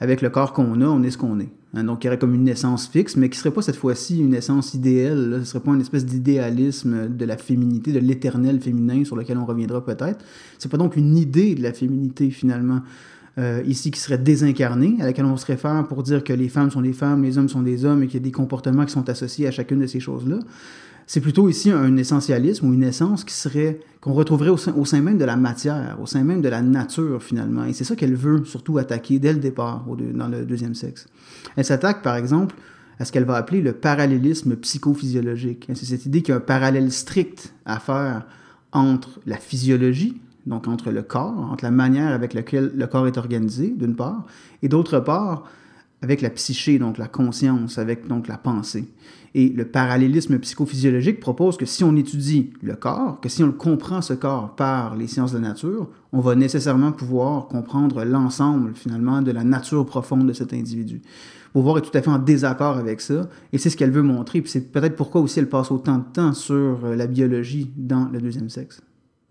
avec 0.00 0.20
le 0.20 0.28
corps 0.28 0.52
qu'on 0.52 0.82
a, 0.82 0.86
on 0.86 1.02
est 1.02 1.10
ce 1.10 1.16
qu'on 1.16 1.40
est. 1.40 1.48
Hein. 1.72 1.84
Donc, 1.84 2.04
il 2.04 2.08
y 2.08 2.10
aurait 2.10 2.18
comme 2.18 2.34
une 2.34 2.44
naissance 2.44 2.88
fixe, 2.88 3.16
mais 3.16 3.30
qui 3.30 3.38
ne 3.38 3.40
serait 3.40 3.54
pas 3.54 3.62
cette 3.62 3.76
fois-ci 3.76 4.20
une 4.20 4.30
naissance 4.30 4.74
idéale. 4.74 5.30
Ce 5.32 5.38
ne 5.38 5.44
serait 5.44 5.60
pas 5.60 5.72
une 5.72 5.80
espèce 5.80 6.04
d'idéalisme 6.04 7.08
de 7.08 7.24
la 7.24 7.38
féminité, 7.38 7.92
de 7.92 8.00
l'éternel 8.00 8.60
féminin 8.60 9.02
sur 9.06 9.16
lequel 9.16 9.38
on 9.38 9.46
reviendra 9.46 9.82
peut-être. 9.82 10.22
C'est 10.58 10.70
pas 10.70 10.76
donc 10.76 10.96
une 10.96 11.16
idée 11.16 11.54
de 11.54 11.62
la 11.62 11.72
féminité, 11.72 12.28
finalement. 12.28 12.82
Euh, 13.38 13.62
ici 13.64 13.92
qui 13.92 14.00
serait 14.00 14.18
désincarnée, 14.18 14.96
à 15.00 15.04
laquelle 15.04 15.24
on 15.24 15.36
se 15.36 15.46
réfère 15.46 15.86
pour 15.86 16.02
dire 16.02 16.24
que 16.24 16.32
les 16.32 16.48
femmes 16.48 16.72
sont 16.72 16.80
des 16.80 16.92
femmes, 16.92 17.22
les 17.22 17.38
hommes 17.38 17.48
sont 17.48 17.62
des 17.62 17.84
hommes 17.84 18.02
et 18.02 18.06
qu'il 18.08 18.14
y 18.14 18.22
a 18.22 18.24
des 18.24 18.32
comportements 18.32 18.84
qui 18.84 18.92
sont 18.92 19.08
associés 19.08 19.46
à 19.46 19.52
chacune 19.52 19.78
de 19.78 19.86
ces 19.86 20.00
choses-là. 20.00 20.40
C'est 21.06 21.20
plutôt 21.20 21.48
ici 21.48 21.70
un 21.70 21.96
essentialisme 21.96 22.66
ou 22.66 22.74
une 22.74 22.82
essence 22.82 23.22
qui 23.22 23.32
serait 23.34 23.78
qu'on 24.00 24.12
retrouverait 24.12 24.50
au 24.50 24.56
sein, 24.56 24.74
au 24.74 24.84
sein, 24.84 25.00
même 25.00 25.18
de 25.18 25.24
la 25.24 25.36
matière, 25.36 25.98
au 26.02 26.06
sein 26.06 26.24
même 26.24 26.42
de 26.42 26.48
la 26.48 26.62
nature 26.62 27.22
finalement. 27.22 27.64
Et 27.64 27.72
c'est 27.72 27.84
ça 27.84 27.94
qu'elle 27.94 28.16
veut 28.16 28.44
surtout 28.44 28.76
attaquer 28.76 29.20
dès 29.20 29.32
le 29.32 29.38
départ 29.38 29.86
dans 29.86 30.28
le 30.28 30.44
deuxième 30.44 30.74
sexe. 30.74 31.06
Elle 31.54 31.64
s'attaque 31.64 32.02
par 32.02 32.16
exemple 32.16 32.56
à 32.98 33.04
ce 33.04 33.12
qu'elle 33.12 33.24
va 33.24 33.36
appeler 33.36 33.62
le 33.62 33.72
parallélisme 33.72 34.56
psychophysiologique. 34.56 35.68
C'est 35.74 35.86
cette 35.86 36.06
idée 36.06 36.22
qu'il 36.22 36.32
y 36.32 36.34
a 36.34 36.38
un 36.38 36.40
parallèle 36.40 36.90
strict 36.90 37.54
à 37.64 37.78
faire 37.78 38.26
entre 38.72 39.20
la 39.26 39.36
physiologie, 39.36 40.20
donc 40.48 40.66
entre 40.66 40.90
le 40.90 41.02
corps, 41.02 41.50
entre 41.52 41.64
la 41.64 41.70
manière 41.70 42.12
avec 42.12 42.34
laquelle 42.34 42.72
le 42.74 42.86
corps 42.86 43.06
est 43.06 43.18
organisé, 43.18 43.74
d'une 43.76 43.94
part, 43.94 44.24
et 44.62 44.68
d'autre 44.68 44.98
part, 44.98 45.44
avec 46.02 46.22
la 46.22 46.30
psyché, 46.30 46.78
donc 46.78 46.96
la 46.98 47.08
conscience, 47.08 47.78
avec 47.78 48.06
donc 48.06 48.28
la 48.28 48.38
pensée. 48.38 48.88
Et 49.34 49.50
le 49.50 49.66
parallélisme 49.66 50.38
psychophysiologique 50.38 51.20
propose 51.20 51.56
que 51.58 51.66
si 51.66 51.84
on 51.84 51.94
étudie 51.96 52.50
le 52.62 52.76
corps, 52.76 53.20
que 53.20 53.28
si 53.28 53.44
on 53.44 53.52
comprend 53.52 54.00
ce 54.00 54.14
corps 54.14 54.56
par 54.56 54.96
les 54.96 55.06
sciences 55.06 55.32
de 55.32 55.38
la 55.38 55.48
nature, 55.48 55.88
on 56.12 56.20
va 56.20 56.34
nécessairement 56.34 56.92
pouvoir 56.92 57.46
comprendre 57.48 58.04
l'ensemble 58.04 58.72
finalement 58.74 59.20
de 59.20 59.30
la 59.30 59.44
nature 59.44 59.84
profonde 59.84 60.26
de 60.26 60.32
cet 60.32 60.54
individu. 60.54 61.02
Beauvoir 61.54 61.78
est 61.78 61.82
tout 61.82 61.96
à 61.96 62.00
fait 62.00 62.10
en 62.10 62.18
désaccord 62.18 62.78
avec 62.78 63.00
ça, 63.00 63.28
et 63.52 63.58
c'est 63.58 63.70
ce 63.70 63.76
qu'elle 63.76 63.90
veut 63.90 64.02
montrer, 64.02 64.40
puis 64.40 64.50
c'est 64.50 64.72
peut-être 64.72 64.96
pourquoi 64.96 65.20
aussi 65.20 65.40
elle 65.40 65.48
passe 65.48 65.70
autant 65.70 65.98
de 65.98 66.04
temps 66.12 66.32
sur 66.32 66.86
la 66.86 67.06
biologie 67.06 67.70
dans 67.76 68.08
le 68.10 68.20
deuxième 68.20 68.48
sexe. 68.48 68.80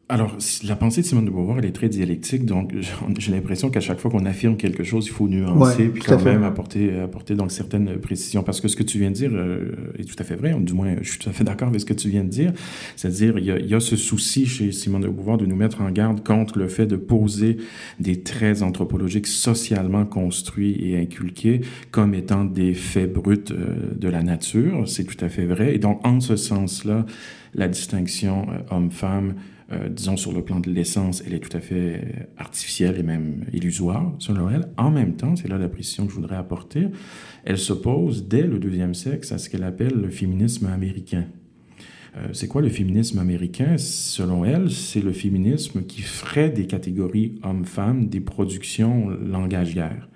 Alors, 0.10 0.38
la 0.64 0.78
pensée 0.78 1.02
de 1.02 1.06
Simone 1.06 1.26
de 1.26 1.32
Beauvoir, 1.32 1.60
elle 1.60 1.66
est 1.66 1.76
très 1.76 1.90
dialectique, 1.90 2.46
donc 2.46 2.74
j'ai 3.18 3.32
l'impression 3.34 3.70
qu'à 3.70 3.82
chaque 3.82 4.00
fois 4.00 4.10
qu'on 4.10 4.26
affirme 4.26 4.56
quelque 4.56 4.86
chose, 4.86 5.06
il 5.08 5.12
faut 5.12 5.28
nuancer, 5.28 5.90
puis 5.90 6.02
quand 6.02 6.24
même 6.24 6.44
apporter, 6.44 6.98
apporter 6.98 7.36
donc 7.36 7.52
certaines 7.52 7.98
précisions. 7.98 8.42
Parce 8.42 8.62
que 8.62 8.70
ce 8.70 8.78
que 8.78 8.84
tu 8.84 9.00
viens 9.00 9.10
de 9.10 9.16
dire 9.16 9.32
euh, 9.34 9.76
est 10.00 10.06
tout 10.06 10.16
à 10.18 10.24
fait 10.24 10.36
vrai, 10.36 10.56
du 10.62 10.72
moins, 10.72 10.96
je 11.02 11.10
suis 11.10 11.20
tout 11.20 11.30
à 11.30 11.34
fait 11.34 11.44
d'accord 11.44 11.68
avec 11.68 11.82
ce 11.82 11.86
que 11.86 11.94
tu 11.94 12.08
viens 12.08 12.24
de 12.24 12.30
dire. 12.30 12.54
C'est-à-dire, 12.96 13.38
il 13.38 13.44
y, 13.44 13.52
a, 13.52 13.60
il 13.60 13.68
y 13.68 13.76
a 13.76 13.82
ce 13.82 13.98
souci 13.98 14.46
chez 14.46 14.72
Simone 14.72 15.02
de 15.02 15.10
Beauvoir 15.10 15.38
de 15.38 15.46
nous 15.46 15.58
mettre 15.58 15.82
en 15.82 15.92
garde 15.92 16.26
contre 16.26 16.58
le 16.58 16.70
fait 16.70 16.86
de 16.86 16.96
poser 16.96 17.58
des 18.00 18.22
traits 18.22 18.62
anthropologiques 18.62 19.28
socialement 19.28 20.06
construits 20.06 20.78
et 20.90 20.98
inculqués 20.98 21.60
comme 21.92 22.14
étant 22.14 22.46
des 22.46 22.74
faits 22.74 23.12
bruts 23.12 23.52
euh, 23.52 23.94
de 23.94 24.08
la 24.08 24.24
nature. 24.24 24.88
C'est 24.88 25.04
tout 25.04 25.24
à 25.26 25.28
fait 25.28 25.46
vrai. 25.46 25.76
Et 25.76 25.80
donc, 25.80 26.00
en 26.08 26.22
ce 26.22 26.38
sens-là, 26.38 27.06
la 27.56 27.68
distinction 27.68 28.48
euh, 28.50 28.74
homme-femme, 28.74 29.34
euh, 29.72 29.90
disons 29.90 30.16
sur 30.16 30.32
le 30.32 30.44
plan 30.44 30.62
de 30.62 30.70
l'essence, 30.70 31.22
elle 31.26 31.34
est 31.34 31.40
tout 31.40 31.56
à 31.56 31.60
fait 31.60 31.76
euh, 31.76 32.24
artificielle 32.38 32.98
et 32.98 33.04
même 33.04 33.44
illusoire, 33.52 34.14
selon 34.18 34.50
elle. 34.50 34.70
En 34.78 34.92
même 34.92 35.16
temps, 35.16 35.36
c'est 35.36 35.50
là 35.50 35.58
la 35.58 35.68
précision 35.68 36.06
que 36.06 36.12
je 36.12 36.16
voudrais 36.16 36.38
apporter, 36.38 36.88
elle 37.44 37.58
s'oppose 37.58 38.28
dès 38.28 38.44
le 38.44 38.60
deuxième 38.60 38.94
sexe 38.94 39.32
à 39.34 39.38
ce 39.38 39.50
qu'elle 39.50 39.64
appelle 39.64 39.94
le 39.94 40.10
féminisme 40.10 40.68
américain. 40.68 41.26
Euh, 42.16 42.30
c'est 42.32 42.48
quoi 42.48 42.62
le 42.62 42.70
féminisme 42.70 43.20
américain? 43.20 43.78
Selon 43.78 44.46
elle, 44.46 44.72
c'est 44.72 45.02
le 45.02 45.12
féminisme 45.12 45.84
qui 45.84 46.02
ferait 46.02 46.50
des 46.50 46.66
catégories 46.66 47.36
hommes-femmes 47.44 48.08
des 48.08 48.22
productions 48.22 49.10
langagières 49.10 50.08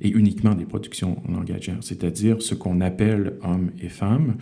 et 0.00 0.10
uniquement 0.10 0.54
des 0.54 0.66
productions 0.66 1.20
langagières, 1.28 1.78
c'est-à-dire 1.80 2.42
ce 2.42 2.54
qu'on 2.54 2.80
appelle 2.80 3.38
hommes 3.42 3.70
et 3.80 3.88
femmes. 3.88 4.36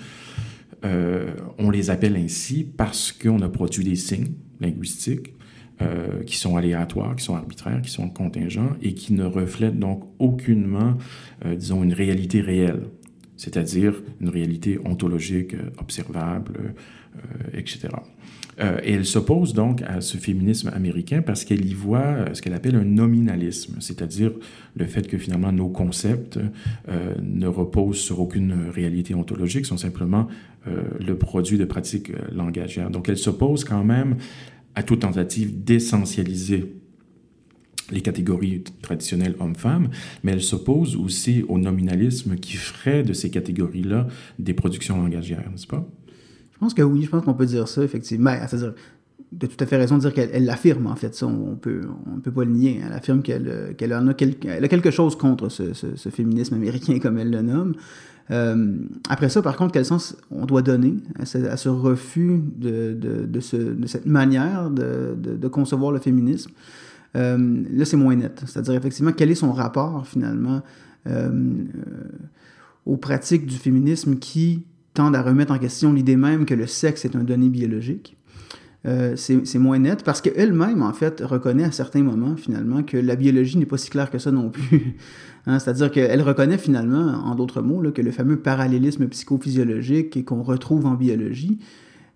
On 0.83 1.71
les 1.71 1.91
appelle 1.91 2.17
ainsi 2.17 2.65
parce 2.65 3.12
qu'on 3.12 3.41
a 3.41 3.49
produit 3.49 3.85
des 3.85 3.97
signes 3.97 4.33
linguistique 4.61 5.35
euh, 5.83 6.23
qui 6.25 6.37
sont 6.37 6.57
aléatoires, 6.57 7.15
qui 7.17 7.25
sont 7.25 7.35
arbitraires, 7.35 7.83
qui 7.83 7.91
sont 7.91 8.09
contingents 8.09 8.71
et 8.83 8.95
qui 8.95 9.12
ne 9.12 9.25
reflètent 9.25 9.79
donc 9.79 10.05
aucunement, 10.19 10.97
euh, 11.45 11.55
disons, 11.55 11.83
une 11.83 11.93
réalité 11.93 12.41
réelle, 12.41 12.85
c'est-à-dire 13.37 14.03
une 14.21 14.31
réalité 14.31 14.79
ontologique, 14.85 15.55
observable, 15.79 16.75
etc. 17.53 17.89
Euh, 18.61 18.79
et 18.83 18.92
elle 18.92 19.05
s'oppose 19.05 19.53
donc 19.53 19.83
à 19.83 20.01
ce 20.01 20.16
féminisme 20.16 20.71
américain 20.75 21.23
parce 21.23 21.45
qu'elle 21.45 21.64
y 21.64 21.75
voit 21.75 21.99
euh, 21.99 22.35
ce 22.35 22.40
qu'elle 22.40 22.55
appelle 22.55 22.77
un 22.77 22.85
nominalisme, 22.85 23.77
c'est-à-dire 23.81 24.33
le 24.75 24.87
fait 24.87 25.07
que 25.07 25.19
finalement 25.19 25.53
nos 25.53 25.69
concepts 25.69 26.38
euh, 26.88 27.14
ne 27.23 27.47
reposent 27.47 27.99
sur 27.99 28.21
aucune 28.21 28.55
réalité 28.75 29.14
ontologique, 29.14 29.66
sont 29.66 29.77
simplement 29.77 30.29
le 30.99 31.16
produit 31.16 31.59
de 31.59 31.64
pratiques 31.64 32.11
langagières. 32.33 32.90
Donc 32.90 33.09
elle 33.09 33.19
s'oppose 33.19 33.62
quand 33.62 33.85
même 33.85 34.16
à 34.75 34.83
toute 34.83 35.03
tentative 35.03 35.62
d'essentialiser 35.62 36.75
les 37.92 38.01
catégories 38.01 38.64
traditionnelles 38.83 39.37
hommes-femmes, 39.38 39.90
mais 40.25 40.33
elle 40.33 40.42
s'oppose 40.42 40.97
aussi 40.97 41.45
au 41.47 41.59
nominalisme 41.59 42.35
qui 42.35 42.57
ferait 42.57 43.05
de 43.05 43.12
ces 43.12 43.31
catégories-là 43.31 44.09
des 44.40 44.55
productions 44.55 45.01
langagières, 45.01 45.49
n'est-ce 45.53 45.69
pas? 45.69 45.88
Je 46.57 46.61
pense 46.61 46.73
que 46.75 46.83
oui, 46.83 47.03
je 47.03 47.11
pense 47.11 47.23
qu'on 47.25 47.35
peut 47.35 47.45
dire 47.45 47.69
ça, 47.69 47.83
effectivement. 47.83 48.33
Ben, 48.33 48.47
c'est-à-dire, 48.49 48.73
de 49.31 49.47
tout 49.47 49.57
à 49.61 49.66
fait 49.66 49.77
raison 49.77 49.97
de 49.97 50.01
dire 50.01 50.14
qu'elle 50.14 50.47
l'affirme, 50.47 50.87
en 50.87 50.97
fait. 50.97 51.14
Ça, 51.14 51.27
on 51.27 51.55
peut, 51.55 51.83
on 52.11 52.21
peut 52.21 52.31
pas 52.31 52.45
le 52.45 52.51
nier. 52.51 52.81
Elle 52.85 52.95
affirme 52.95 53.21
qu'elle 53.21 53.75
qu'elle 53.77 53.92
a, 53.92 53.99
a, 53.99 54.14
quelque 54.14 54.90
chose 54.90 55.16
contre 55.16 55.51
ce, 55.51 55.75
ce, 55.75 56.09
féminisme 56.09 56.55
américain, 56.55 56.99
comme 56.99 57.19
elle 57.19 57.31
le 57.31 57.42
nomme. 57.42 57.75
Euh, 58.31 58.79
après 59.11 59.29
ça, 59.29 59.42
par 59.42 59.57
contre, 59.57 59.73
quel 59.73 59.85
sens 59.85 60.16
on 60.31 60.47
doit 60.47 60.62
donner 60.62 60.95
à 61.19 61.27
ce, 61.27 61.69
refus 61.69 62.40
de, 62.57 62.97
de, 62.99 63.27
de, 63.27 63.40
cette 63.40 64.07
manière 64.07 64.71
de, 64.71 65.49
concevoir 65.49 65.92
le 65.92 65.99
féminisme? 65.99 66.53
Euh, 67.16 67.62
là, 67.71 67.85
c'est 67.85 67.99
moins 67.99 68.16
net. 68.16 68.42
C'est-à-dire, 68.47 68.75
effectivement, 68.75 69.12
quel 69.12 69.31
est 69.31 69.37
son 69.37 69.53
rapport, 69.53 70.07
finalement, 70.07 70.62
euh, 71.07 71.64
aux 72.87 72.97
pratiques 72.97 73.47
du 73.47 73.57
féminisme 73.57 74.16
qui 74.16 74.64
tendent 74.97 75.15
à 75.15 75.23
remettre 75.23 75.53
en 75.53 75.59
question 75.59 75.93
l'idée 75.93 76.17
même 76.17 76.45
que 76.45 76.55
le 76.55 76.67
sexe 76.67 77.05
est 77.05 77.15
un 77.15 77.23
donné 77.23 77.49
biologique. 77.49 78.17
Euh, 78.87 79.17
c'est 79.17 79.59
moins 79.59 79.79
net 79.79 80.05
parce 80.05 80.21
qu'elle-même, 80.21 80.83
en 80.83 80.93
fait, 80.93 81.21
reconnaît 81.21 81.65
à 81.65 81.73
certains 81.73 82.03
moments, 82.03 82.37
finalement, 82.37 82.83
que 82.83 82.97
la 82.97 83.17
biologie 83.17 83.59
n'est 83.59 83.67
pas 83.67 83.79
si 83.79 83.91
claire 83.91 84.11
que 84.11 84.19
ça 84.19 84.31
non 84.31 84.51
plus. 84.51 84.97
Hein, 85.49 85.61
c'est-à-dire 85.61 85.93
qu'elle 85.93 86.23
reconnaît 86.23 86.59
finalement, 86.59 87.25
en 87.25 87.37
d'autres 87.37 87.63
mots, 87.63 87.81
que 87.93 88.03
le 88.03 88.11
fameux 88.11 88.37
parallélisme 88.37 89.07
psychophysiologique 89.07 90.25
qu'on 90.25 90.43
retrouve 90.43 90.87
en 90.87 90.95
biologie, 90.95 91.61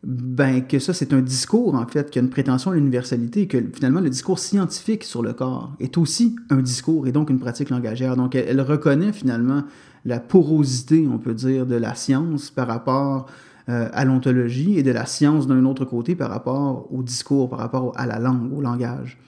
ben, 0.03 0.67
que 0.67 0.81
ça, 0.81 0.93
c'est 0.93 1.13
un 1.13 1.21
discours, 1.21 1.77
en 1.77 1.87
fait, 1.87 2.11
qui 2.11 2.19
a 2.19 2.23
une 2.23 2.29
prétention 2.29 2.73
à 2.73 2.75
l'universalité, 2.75 3.47
que 3.47 3.59
finalement, 3.73 4.01
le 4.01 4.11
discours 4.11 4.41
scientifique 4.41 5.05
sur 5.05 5.23
le 5.23 5.33
corps 5.33 5.77
est 5.79 5.97
aussi 5.97 6.35
un 6.49 6.61
discours 6.61 7.07
et 7.07 7.13
donc 7.13 7.31
une 7.31 7.39
pratique 7.39 7.71
langagière. 7.71 8.17
Donc, 8.17 8.35
elle 8.35 8.61
reconnaît 8.61 9.13
finalement 9.13 9.63
la 10.05 10.21
porosité, 10.21 11.07
on 11.11 11.19
peut 11.19 11.35
dire, 11.35 11.67
de 11.67 11.77
la 11.77 11.95
science 11.95 12.51
par 12.51 12.67
rapport 12.67 13.27
euh, 13.69 13.89
à 13.93 14.05
l'ontologie 14.05 14.79
et 14.79 14.83
de 14.83 14.91
la 14.91 15.07
science 15.07 15.47
d'un 15.47 15.65
autre 15.65 15.85
côté 15.85 16.17
par 16.17 16.31
rapport 16.31 16.93
au 16.93 17.03
discours, 17.03 17.49
par 17.49 17.59
rapport 17.59 17.93
à 17.97 18.07
la 18.07 18.19
langue, 18.19 18.53
au 18.53 18.61
langage. 18.61 19.19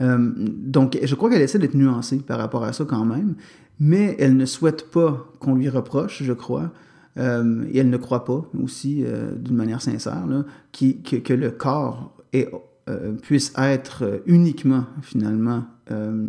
Euh, 0.00 0.32
donc, 0.36 0.98
je 1.02 1.14
crois 1.14 1.30
qu'elle 1.30 1.42
essaie 1.42 1.58
d'être 1.58 1.74
nuancée 1.74 2.18
par 2.18 2.38
rapport 2.38 2.62
à 2.64 2.72
ça 2.72 2.84
quand 2.84 3.04
même, 3.04 3.34
mais 3.80 4.16
elle 4.18 4.36
ne 4.36 4.44
souhaite 4.44 4.90
pas 4.90 5.26
qu'on 5.40 5.54
lui 5.54 5.68
reproche, 5.68 6.22
je 6.22 6.32
crois, 6.32 6.72
euh, 7.16 7.64
et 7.72 7.78
elle 7.78 7.90
ne 7.90 7.96
croit 7.96 8.24
pas 8.24 8.44
aussi, 8.62 9.04
d'une 9.38 9.56
manière 9.56 9.82
sincère, 9.82 10.26
là, 10.26 10.44
que, 10.72 11.16
que, 11.16 11.32
le 11.32 11.50
corps 11.50 12.12
est, 12.32 12.48
puisse 13.22 13.52
être 13.56 14.22
uniquement, 14.26 14.84
finalement, 15.02 15.64
euh, 15.90 16.28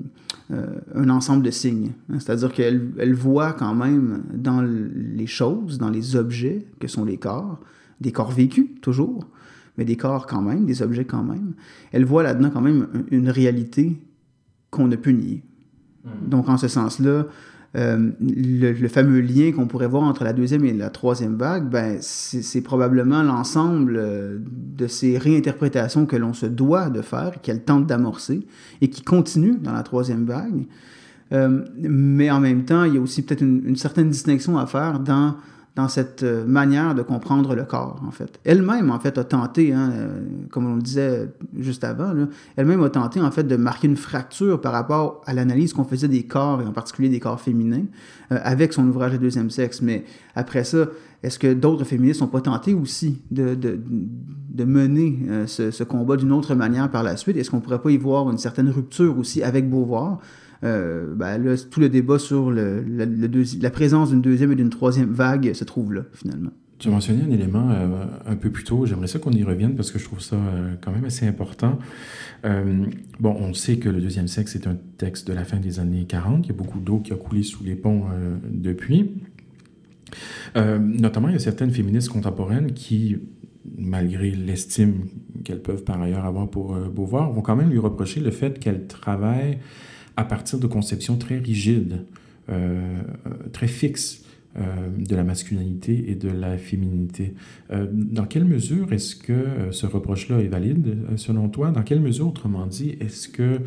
euh, 0.52 0.68
un 0.94 1.10
ensemble 1.10 1.44
de 1.44 1.50
signes. 1.50 1.94
Hein. 2.10 2.20
C'est-à-dire 2.20 2.52
qu'elle 2.52 2.92
elle 3.00 3.16
voit 3.16 3.54
quand 3.54 3.74
même 3.74 4.24
dans 4.34 4.62
les 4.62 5.28
choses, 5.28 5.78
dans 5.78 5.90
les 5.90 6.16
objets 6.18 6.68
que 6.80 6.88
sont 6.88 7.06
les 7.06 7.18
corps, 7.18 7.60
des 8.02 8.12
corps 8.12 8.32
vécus 8.32 8.68
toujours, 8.82 9.28
mais 9.78 9.86
des 9.86 9.96
corps 9.96 10.28
quand 10.28 10.42
même, 10.42 10.66
des 10.66 10.84
objets 10.84 11.06
quand 11.06 11.24
même. 11.24 11.54
Elle 11.94 12.06
voit 12.06 12.22
là-dedans 12.22 12.52
quand 12.52 12.62
même 12.62 12.88
une 13.10 13.30
réalité 13.30 14.00
qu'on 14.70 14.88
ne 14.88 14.98
peut 14.98 15.12
nier. 15.12 15.42
Mmh. 16.04 16.30
Donc 16.30 16.50
en 16.50 16.58
ce 16.58 16.68
sens-là, 16.68 17.26
euh, 17.76 18.12
le, 18.22 18.88
fameux 18.88 19.20
lien 19.20 19.52
qu'on 19.52 19.68
pourrait 19.68 19.88
voir 19.88 20.04
entre 20.04 20.24
la 20.24 20.32
deuxième 20.32 20.64
et 20.64 20.74
la 20.74 20.90
troisième 20.90 21.36
vague, 21.36 21.70
ben, 21.70 21.98
c'est 22.00 22.62
probablement 22.62 23.22
l'ensemble 23.22 23.98
euh, 23.98 24.38
de 24.78 24.88
ces 24.88 25.18
réinterprétations 25.18 26.06
que 26.06 26.16
l'on 26.16 26.34
se 26.34 26.46
doit 26.46 26.90
de 26.90 27.02
faire, 27.02 27.42
qu'elle 27.42 27.64
tente 27.64 27.86
d'amorcer 27.86 28.48
et 28.80 28.90
qui 28.90 29.02
continuent 29.02 29.60
dans 29.62 29.74
la 29.74 29.84
troisième 29.84 30.26
vague. 30.26 30.66
Euh, 31.34 31.66
mais 31.78 32.32
en 32.32 32.40
même 32.40 32.64
temps, 32.64 32.86
il 32.86 32.94
y 32.96 32.98
a 32.98 33.02
aussi 33.02 33.24
peut-être 33.24 33.42
une, 33.42 33.76
certaine 33.76 34.10
distinction 34.10 34.58
à 34.58 34.68
faire 34.68 35.00
dans 35.00 35.36
dans 35.76 35.90
cette 35.90 36.24
euh, 36.24 36.46
manière 36.46 36.96
de 36.96 37.02
comprendre 37.02 37.54
le 37.54 37.66
corps, 37.66 38.02
en 38.08 38.12
fait. 38.12 38.40
Elle-même, 38.46 38.92
en 38.92 39.00
fait, 39.00 39.18
a 39.18 39.26
tenté, 39.26 39.74
hein, 39.74 39.92
euh, 39.94 40.22
comme 40.50 40.72
on 40.72 40.76
le 40.76 40.82
disait 40.82 41.30
juste 41.58 41.84
avant, 41.84 42.14
elle-même 42.56 42.82
a 42.82 42.90
tenté, 42.90 43.20
en 43.20 43.30
fait, 43.30 43.44
de 43.44 43.58
marquer 43.58 43.88
une 43.88 43.98
fracture 43.98 44.62
par 44.62 44.72
rapport 44.72 45.22
à 45.26 45.34
l'analyse 45.34 45.74
qu'on 45.74 45.84
faisait 45.84 46.08
des 46.08 46.24
corps, 46.24 46.62
et 46.62 46.66
en 46.66 46.72
particulier 46.72 47.10
des 47.10 47.20
corps 47.20 47.42
féminins, 47.42 47.86
euh, 48.32 48.40
avec 48.44 48.72
son 48.72 48.88
ouvrage 48.88 49.12
Le 49.12 49.18
deuxième 49.18 49.50
sexe. 49.50 49.82
Mais 49.82 50.06
après 50.34 50.64
ça, 50.64 50.88
est-ce 51.24 51.38
que 51.38 51.54
d'autres 51.54 51.84
féministes 51.84 52.22
n'ont 52.22 52.28
pas 52.28 52.42
tenté 52.42 52.74
aussi 52.74 53.22
de, 53.32 53.54
de, 53.54 53.78
de 54.50 54.64
mener 54.64 55.20
ce, 55.48 55.72
ce, 55.72 55.84
combat 55.84 56.18
d'une 56.18 56.32
autre 56.32 56.56
manière 56.56 56.90
par 56.90 57.04
la 57.04 57.18
suite? 57.18 57.36
Est-ce 57.38 57.50
qu'on 57.50 57.58
ne 57.58 57.62
pourrait 57.62 57.82
pas 57.82 57.92
y 57.92 57.98
voir 57.98 58.30
une 58.30 58.38
certaine 58.38 58.70
rupture 58.70 59.18
aussi 59.18 59.42
avec 59.42 59.70
Beauvoir? 59.70 60.20
Euh, 60.66 61.14
ben 61.14 61.56
tout 61.70 61.80
le 61.80 61.90
débat 61.90 62.18
sur 62.18 62.52
la 62.52 63.70
présence 63.70 64.10
d'une 64.10 64.22
deuxième 64.22 64.52
et 64.52 64.56
d'une 64.56 64.72
troisième 64.72 65.12
vague 65.12 65.54
se 65.54 65.64
trouve 65.64 65.94
là, 65.94 66.02
finalement. 66.14 66.50
Tu 66.80 66.90
as 66.90 66.92
mentionné 66.92 67.24
un 67.24 67.32
élément 67.32 67.70
euh, 67.72 68.06
un 68.26 68.36
peu 68.36 68.50
plus 68.50 68.64
tôt, 68.64 68.86
j'aimerais 68.86 69.08
ça 69.08 69.20
qu'on 69.20 69.32
y 69.32 69.44
revienne 69.44 69.76
parce 69.76 69.92
que 69.92 70.00
je 70.00 70.04
trouve 70.04 70.20
ça 70.20 70.36
euh, 70.36 70.74
quand 70.82 70.92
même 70.92 71.06
assez 71.06 71.28
important. 71.28 71.78
bon, 72.44 73.36
on 73.40 73.54
sait 73.54 73.78
que 73.78 73.90
le 73.90 74.02
deuxième 74.02 74.28
sexe 74.28 74.56
est 74.56 74.68
un 74.68 74.78
texte 74.98 75.28
de 75.28 75.34
la 75.34 75.46
fin 75.46 75.58
des 75.58 75.80
années 75.80 76.06
40, 76.06 76.46
il 76.46 76.50
y 76.50 76.52
a 76.52 76.58
beaucoup 76.58 76.80
d'eau 76.80 77.00
qui 77.00 77.14
a 77.14 77.16
coulé 77.16 77.44
sous 77.44 77.64
les 77.64 77.76
ponts 77.76 78.06
depuis. 78.50 79.12
notamment, 80.56 81.30
il 81.30 81.34
y 81.34 81.38
a 81.38 81.40
certaines 81.40 81.72
féministes 81.72 82.10
contemporaines 82.10 82.74
qui, 82.74 83.18
malgré 83.78 84.32
l'estime 84.32 85.06
qu'elles 85.44 85.62
peuvent 85.62 85.84
par 85.84 86.02
ailleurs 86.02 86.26
avoir 86.26 86.50
pour 86.50 86.76
Beauvoir, 86.76 87.32
vont 87.32 87.42
quand 87.42 87.56
même 87.56 87.70
lui 87.70 87.80
reprocher 87.80 88.20
le 88.20 88.32
fait 88.32 88.60
qu'elle 88.60 88.88
travaille 88.88 89.60
à 90.18 90.24
partir 90.24 90.60
de 90.60 90.68
conceptions 90.68 91.18
très 91.18 91.38
rigides, 91.38 92.06
euh, 92.50 93.02
très 93.54 93.68
fixes 93.68 94.24
euh, 94.58 94.62
de 94.98 95.16
la 95.16 95.24
masculinité 95.24 96.12
et 96.12 96.16
de 96.16 96.30
la 96.30 96.58
féminité. 96.58 97.34
Euh, 97.72 97.88
dans 97.92 98.26
quelle 98.26 98.46
mesure 98.46 98.94
est-ce 98.94 99.16
que 99.16 99.72
ce 99.72 99.86
reproche-là 99.88 100.40
est 100.40 100.48
valide, 100.48 100.98
selon 101.16 101.50
toi? 101.50 101.72
Dans 101.72 101.82
quelle 101.82 102.02
mesure, 102.02 102.28
autrement 102.28 102.68
dit, 102.68 102.98
est-ce 103.00 103.30
que 103.30 103.62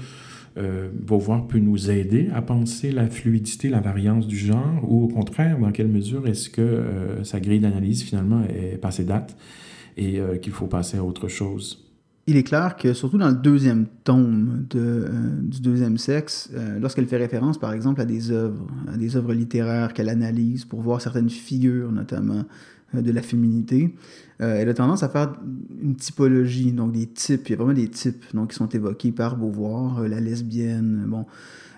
Beauvoir 0.92 1.46
peut 1.46 1.60
nous 1.60 1.88
aider 1.88 2.30
à 2.34 2.42
penser 2.42 2.90
la 2.90 3.06
fluidité, 3.06 3.68
la 3.68 3.78
variance 3.78 4.26
du 4.26 4.36
genre, 4.36 4.84
ou 4.88 5.04
au 5.04 5.06
contraire, 5.06 5.56
dans 5.56 5.70
quelle 5.70 5.86
mesure 5.86 6.26
est-ce 6.26 6.50
que 6.50 6.82
sa 7.22 7.38
grille 7.38 7.60
d'analyse 7.60 8.02
finalement 8.02 8.42
est 8.42 8.76
passée 8.76 9.04
date 9.04 9.36
et 9.96 10.20
qu'il 10.42 10.52
faut 10.52 10.66
passer 10.66 10.96
à 10.96 11.04
autre 11.04 11.28
chose? 11.28 11.87
Il 12.28 12.36
est 12.36 12.42
clair 12.42 12.76
que, 12.76 12.92
surtout 12.92 13.16
dans 13.16 13.30
le 13.30 13.34
deuxième 13.34 13.86
tome 14.04 14.66
de, 14.68 14.78
euh, 14.78 15.08
du 15.40 15.62
deuxième 15.62 15.96
sexe, 15.96 16.50
euh, 16.54 16.78
lorsqu'elle 16.78 17.06
fait 17.06 17.16
référence, 17.16 17.56
par 17.56 17.72
exemple, 17.72 18.02
à 18.02 18.04
des 18.04 18.30
œuvres, 18.30 18.66
à 18.92 18.98
des 18.98 19.16
œuvres 19.16 19.32
littéraires 19.32 19.94
qu'elle 19.94 20.10
analyse 20.10 20.66
pour 20.66 20.82
voir 20.82 21.00
certaines 21.00 21.30
figures, 21.30 21.90
notamment 21.90 22.44
euh, 22.94 23.00
de 23.00 23.12
la 23.12 23.22
féminité, 23.22 23.94
elle 24.40 24.68
a 24.68 24.74
tendance 24.74 25.02
à 25.02 25.08
faire 25.08 25.32
une 25.82 25.96
typologie, 25.96 26.70
donc 26.70 26.92
des 26.92 27.06
types. 27.06 27.48
Il 27.48 27.50
y 27.50 27.54
a 27.54 27.56
vraiment 27.56 27.72
des 27.72 27.88
types 27.88 28.24
qui 28.48 28.54
sont 28.54 28.68
évoqués 28.68 29.10
par 29.10 29.36
Beauvoir, 29.36 30.02
la 30.02 30.20
lesbienne, 30.20 31.06
bon. 31.08 31.26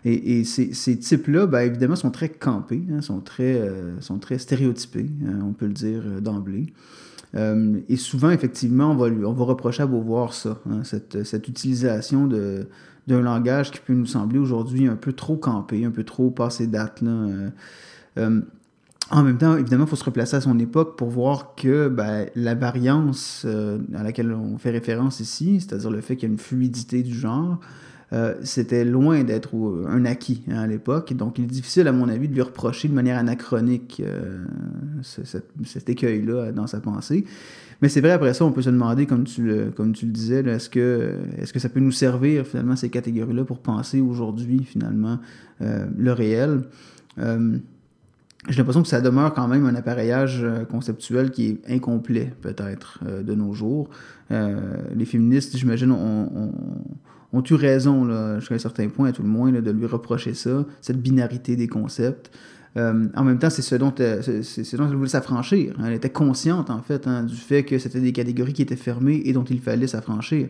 Et, 0.04 0.44
ces, 0.44 0.98
types-là, 0.98 1.46
ben, 1.46 1.60
évidemment, 1.60 1.96
sont 1.96 2.10
très 2.10 2.30
campés, 2.30 2.82
hein, 2.90 3.02
sont, 3.02 3.20
très, 3.20 3.60
sont 4.00 4.18
très 4.18 4.38
stéréotypés, 4.38 5.10
hein, 5.26 5.40
on 5.44 5.52
peut 5.52 5.66
le 5.66 5.74
dire 5.74 6.02
d'emblée. 6.22 6.72
Euh, 7.36 7.78
et 7.88 7.96
souvent, 7.96 8.30
effectivement, 8.30 8.90
on 8.90 8.96
va, 8.96 9.06
on 9.06 9.32
va 9.32 9.44
reprocher 9.44 9.82
à 9.82 9.86
Beauvoir 9.86 10.34
ça, 10.34 10.58
hein, 10.68 10.82
cette, 10.84 11.48
utilisation 11.48 12.26
de, 12.26 12.68
d'un 13.06 13.20
langage 13.20 13.70
qui 13.70 13.80
peut 13.80 13.94
nous 13.94 14.06
sembler 14.06 14.38
aujourd'hui 14.38 14.86
un 14.86 14.96
peu 14.96 15.12
trop 15.12 15.36
campé, 15.36 15.84
un 15.84 15.90
peu 15.90 16.04
trop 16.04 16.30
passé 16.30 16.66
date. 16.66 17.02
Euh, 17.02 17.50
euh, 18.18 18.40
en 19.10 19.22
même 19.22 19.38
temps, 19.38 19.56
évidemment, 19.56 19.84
il 19.84 19.90
faut 19.90 19.96
se 19.96 20.04
replacer 20.04 20.36
à 20.36 20.40
son 20.40 20.58
époque 20.58 20.96
pour 20.96 21.08
voir 21.08 21.54
que 21.56 21.88
ben, 21.88 22.26
la 22.36 22.54
variance 22.54 23.44
à 23.94 24.02
laquelle 24.04 24.32
on 24.32 24.56
fait 24.56 24.70
référence 24.70 25.18
ici, 25.18 25.60
c'est-à-dire 25.60 25.90
le 25.90 26.00
fait 26.00 26.14
qu'il 26.14 26.28
y 26.28 26.30
a 26.30 26.32
une 26.32 26.38
fluidité 26.38 27.02
du 27.02 27.12
genre, 27.12 27.58
euh, 28.12 28.34
c'était 28.42 28.84
loin 28.84 29.22
d'être 29.22 29.54
un 29.88 30.04
acquis 30.04 30.42
hein, 30.50 30.58
à 30.58 30.66
l'époque. 30.66 31.12
Donc, 31.14 31.38
il 31.38 31.44
est 31.44 31.48
difficile, 31.48 31.86
à 31.86 31.92
mon 31.92 32.08
avis, 32.08 32.28
de 32.28 32.34
lui 32.34 32.42
reprocher 32.42 32.88
de 32.88 32.94
manière 32.94 33.18
anachronique 33.18 34.02
euh, 34.04 34.44
cet 35.02 35.88
écueil-là 35.88 36.52
dans 36.52 36.66
sa 36.66 36.80
pensée. 36.80 37.24
Mais 37.82 37.88
c'est 37.88 38.00
vrai, 38.00 38.10
après 38.10 38.34
ça, 38.34 38.44
on 38.44 38.52
peut 38.52 38.62
se 38.62 38.70
demander, 38.70 39.06
comme 39.06 39.24
tu 39.24 39.42
le, 39.42 39.70
comme 39.70 39.92
tu 39.92 40.06
le 40.06 40.12
disais, 40.12 40.40
est-ce 40.40 40.68
que, 40.68 41.14
est 41.38 41.50
que 41.50 41.58
ça 41.58 41.68
peut 41.68 41.80
nous 41.80 41.92
servir, 41.92 42.46
finalement, 42.46 42.76
ces 42.76 42.90
catégories-là, 42.90 43.44
pour 43.44 43.60
penser 43.60 44.00
aujourd'hui, 44.00 44.64
finalement, 44.64 45.18
euh, 45.62 45.86
le 45.96 46.12
réel? 46.12 46.62
j'ai 48.48 48.56
l'impression 48.56 48.80
que 48.80 48.88
ça 48.88 49.02
demeure 49.02 49.34
quand 49.34 49.46
même 49.46 49.66
un 49.66 49.74
appareillage 49.74 50.46
conceptuel 50.70 51.30
qui 51.30 51.48
est 51.48 51.70
incomplet, 51.70 52.32
peut-être, 52.40 53.00
de 53.04 53.34
nos 53.34 53.52
jours. 53.52 53.90
les 54.30 55.04
féministes, 55.04 55.54
j'imagine, 55.58 55.92
ont 55.92 56.50
eu 57.32 57.54
raison, 57.54 58.04
là, 58.04 58.38
jusqu'à 58.38 58.54
un 58.54 58.58
certain 58.58 58.88
point, 58.88 59.08
à 59.08 59.12
tout 59.12 59.22
le 59.22 59.28
moins, 59.28 59.52
de 59.52 59.70
lui 59.70 59.86
reprocher 59.86 60.34
ça, 60.34 60.64
cette 60.80 61.00
binarité 61.00 61.56
des 61.56 61.68
concepts? 61.68 62.30
Euh, 62.76 63.06
en 63.16 63.24
même 63.24 63.38
temps, 63.38 63.50
c'est 63.50 63.62
ce 63.62 63.74
dont, 63.74 63.92
euh, 64.00 64.22
elle 64.24 64.96
voulait 64.96 65.08
s'affranchir. 65.08 65.74
Elle 65.84 65.92
était 65.92 66.10
consciente, 66.10 66.70
en 66.70 66.82
fait, 66.82 67.06
hein, 67.06 67.24
du 67.24 67.36
fait 67.36 67.64
que 67.64 67.78
c'était 67.78 68.00
des 68.00 68.12
catégories 68.12 68.52
qui 68.52 68.62
étaient 68.62 68.76
fermées 68.76 69.22
et 69.24 69.32
dont 69.32 69.44
il 69.44 69.60
fallait 69.60 69.88
s'affranchir. 69.88 70.48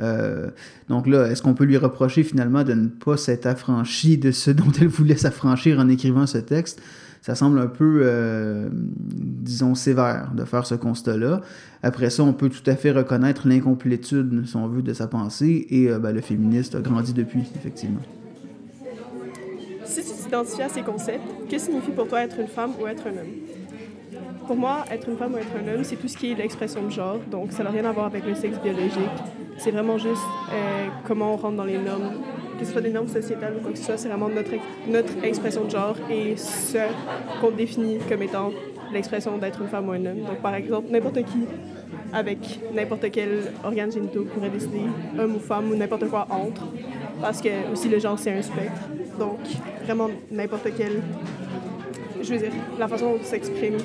Euh, 0.00 0.50
donc 0.88 1.06
là, 1.06 1.26
est-ce 1.26 1.42
qu'on 1.42 1.54
peut 1.54 1.64
lui 1.64 1.76
reprocher 1.76 2.22
finalement 2.22 2.64
de 2.64 2.72
ne 2.72 2.88
pas 2.88 3.16
s'être 3.16 3.46
affranchi 3.46 4.16
de 4.16 4.30
ce 4.30 4.50
dont 4.50 4.70
elle 4.80 4.88
voulait 4.88 5.16
s'affranchir 5.16 5.78
en 5.78 5.88
écrivant 5.88 6.26
ce 6.26 6.38
texte? 6.38 6.80
Ça 7.22 7.34
semble 7.34 7.58
un 7.58 7.66
peu, 7.66 8.00
euh, 8.02 8.68
disons, 8.72 9.74
sévère 9.74 10.32
de 10.34 10.44
faire 10.44 10.66
ce 10.66 10.74
constat-là. 10.74 11.40
Après 11.82 12.10
ça, 12.10 12.22
on 12.22 12.32
peut 12.32 12.48
tout 12.48 12.68
à 12.70 12.76
fait 12.76 12.90
reconnaître 12.90 13.46
l'incomplétude, 13.46 14.46
si 14.46 14.56
on 14.56 14.68
veut, 14.68 14.82
de 14.82 14.92
sa 14.92 15.06
pensée, 15.06 15.66
et 15.70 15.90
euh, 15.90 15.98
ben, 15.98 16.12
le 16.12 16.20
féministe 16.20 16.74
a 16.74 16.80
grandi 16.80 17.12
depuis, 17.12 17.44
effectivement. 17.56 18.00
Si 19.84 20.02
tu 20.02 20.22
t'identifies 20.22 20.62
à 20.62 20.68
ces 20.68 20.82
concepts, 20.82 21.22
que 21.50 21.58
signifie 21.58 21.90
pour 21.92 22.08
toi 22.08 22.22
être 22.22 22.38
une 22.38 22.48
femme 22.48 22.72
ou 22.80 22.86
être 22.86 23.06
un 23.06 23.10
homme? 23.10 24.20
Pour 24.46 24.56
moi, 24.56 24.84
être 24.90 25.08
une 25.08 25.16
femme 25.16 25.34
ou 25.34 25.36
être 25.38 25.54
un 25.62 25.74
homme, 25.74 25.84
c'est 25.84 25.96
tout 25.96 26.08
ce 26.08 26.16
qui 26.16 26.32
est 26.32 26.34
l'expression 26.34 26.84
de 26.84 26.90
genre, 26.90 27.18
donc 27.30 27.52
ça 27.52 27.62
n'a 27.62 27.70
rien 27.70 27.84
à 27.84 27.92
voir 27.92 28.06
avec 28.06 28.26
le 28.26 28.34
sexe 28.34 28.58
biologique. 28.60 28.92
C'est 29.58 29.70
vraiment 29.70 29.98
juste 29.98 30.22
euh, 30.52 30.86
comment 31.06 31.34
on 31.34 31.36
rentre 31.36 31.56
dans 31.56 31.64
les 31.64 31.78
normes 31.78 32.12
que 32.58 32.64
ce 32.64 32.72
soit 32.72 32.80
des 32.80 32.90
normes 32.90 33.08
sociétales 33.08 33.54
ou 33.56 33.60
quoi 33.60 33.72
que 33.72 33.78
ce 33.78 33.84
soit, 33.84 33.96
c'est 33.96 34.08
vraiment 34.08 34.28
notre, 34.28 34.50
notre 34.88 35.24
expression 35.24 35.64
de 35.64 35.70
genre 35.70 35.96
et 36.10 36.36
ce 36.36 36.78
qu'on 37.40 37.50
définit 37.50 37.98
comme 38.08 38.22
étant 38.22 38.50
l'expression 38.92 39.36
d'être 39.38 39.60
une 39.60 39.68
femme 39.68 39.88
ou 39.88 39.92
un 39.92 40.04
homme. 40.06 40.20
Donc, 40.20 40.40
par 40.42 40.54
exemple, 40.54 40.88
n'importe 40.90 41.22
qui 41.24 41.46
avec 42.12 42.38
n'importe 42.74 43.10
quel 43.10 43.52
organe 43.64 43.92
génital 43.92 44.24
pourrait 44.24 44.50
décider 44.50 44.80
homme 45.18 45.36
ou 45.36 45.38
femme 45.38 45.70
ou 45.70 45.76
n'importe 45.76 46.08
quoi 46.08 46.26
entre, 46.30 46.66
parce 47.20 47.40
que 47.40 47.48
aussi 47.72 47.88
le 47.88 47.98
genre 47.98 48.18
c'est 48.18 48.32
un 48.32 48.42
spectre. 48.42 48.80
Donc, 49.18 49.38
vraiment 49.84 50.08
n'importe 50.30 50.68
quel. 50.76 51.02
Je 52.20 52.32
veux 52.32 52.38
dire, 52.38 52.52
la 52.78 52.88
façon 52.88 53.12
dont 53.12 53.18
on 53.20 53.24
s'exprime, 53.24 53.76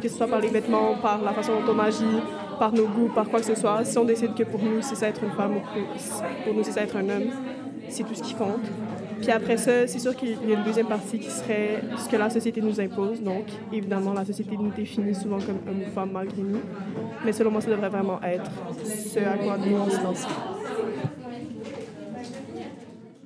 que 0.00 0.08
ce 0.08 0.16
soit 0.16 0.28
par 0.28 0.40
les 0.40 0.48
vêtements, 0.48 0.94
par 1.00 1.22
la 1.22 1.32
façon 1.32 1.52
dont 1.66 1.72
on 1.74 1.78
agit, 1.78 2.04
par 2.58 2.72
nos 2.72 2.86
goûts, 2.86 3.10
par 3.14 3.28
quoi 3.28 3.40
que 3.40 3.46
ce 3.46 3.54
soit, 3.54 3.84
si 3.84 3.98
on 3.98 4.04
décide 4.04 4.34
que 4.34 4.44
pour 4.44 4.62
nous 4.62 4.82
c'est 4.82 4.94
ça 4.94 5.08
être 5.08 5.24
une 5.24 5.32
femme 5.32 5.56
ou 5.56 5.60
pour 6.44 6.54
nous 6.54 6.62
c'est 6.62 6.72
ça 6.72 6.82
être 6.82 6.96
un 6.96 7.08
homme, 7.08 7.30
c'est 7.92 8.04
tout 8.04 8.14
ce 8.14 8.22
qui 8.22 8.34
compte. 8.34 8.66
Puis 9.20 9.30
après 9.30 9.56
ça, 9.56 9.86
c'est 9.86 10.00
sûr 10.00 10.16
qu'il 10.16 10.30
y 10.30 10.52
a 10.52 10.58
une 10.58 10.64
deuxième 10.64 10.88
partie 10.88 11.18
qui 11.18 11.30
serait 11.30 11.80
ce 11.96 12.08
que 12.08 12.16
la 12.16 12.28
société 12.28 12.60
nous 12.60 12.80
impose. 12.80 13.22
Donc, 13.22 13.44
évidemment, 13.72 14.12
la 14.12 14.24
société 14.24 14.56
nous 14.56 14.70
définit 14.70 15.14
souvent 15.14 15.38
comme 15.38 15.60
homme 15.68 15.82
ou 15.86 15.90
femme 15.94 16.10
malgré 16.12 16.42
nous. 16.42 16.60
Mais 17.24 17.32
selon 17.32 17.52
moi, 17.52 17.60
ça 17.60 17.70
devrait 17.70 17.88
vraiment 17.88 18.20
être 18.22 18.50
ce 18.84 19.20
à 19.20 19.36
quoi 19.36 19.58
nous 19.58 19.76
on 19.76 19.88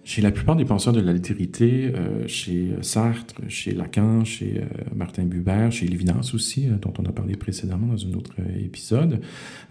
Chez 0.04 0.20
la 0.20 0.30
plupart 0.30 0.54
des 0.54 0.66
penseurs 0.66 0.92
de 0.92 1.00
l'altérité, 1.00 1.92
euh, 1.94 2.28
chez 2.28 2.74
Sartre, 2.82 3.36
chez 3.48 3.72
Lacan, 3.72 4.24
chez 4.24 4.58
euh, 4.58 4.64
Martin 4.94 5.24
Buber, 5.24 5.68
chez 5.70 5.86
Lévinas 5.86 6.32
aussi, 6.34 6.68
euh, 6.68 6.76
dont 6.80 6.92
on 6.98 7.06
a 7.06 7.12
parlé 7.12 7.36
précédemment 7.36 7.86
dans 7.86 8.06
un 8.06 8.12
autre 8.12 8.34
épisode, 8.62 9.20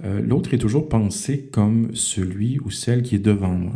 l'autre 0.03 0.53
est 0.53 0.57
toujours 0.57 0.89
pensé 0.89 1.49
comme 1.51 1.93
celui 1.93 2.59
ou 2.59 2.71
celle 2.71 3.03
qui 3.03 3.15
est 3.15 3.19
devant 3.19 3.53
moi. 3.53 3.73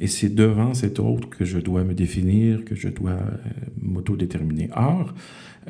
Et 0.00 0.08
c'est 0.08 0.34
devant 0.34 0.74
cet 0.74 0.98
autre 0.98 1.28
que 1.28 1.44
je 1.44 1.58
dois 1.58 1.84
me 1.84 1.94
définir, 1.94 2.64
que 2.64 2.74
je 2.74 2.88
dois 2.88 3.12
euh, 3.12 3.36
m'autodéterminer. 3.80 4.68
Or, 4.74 5.14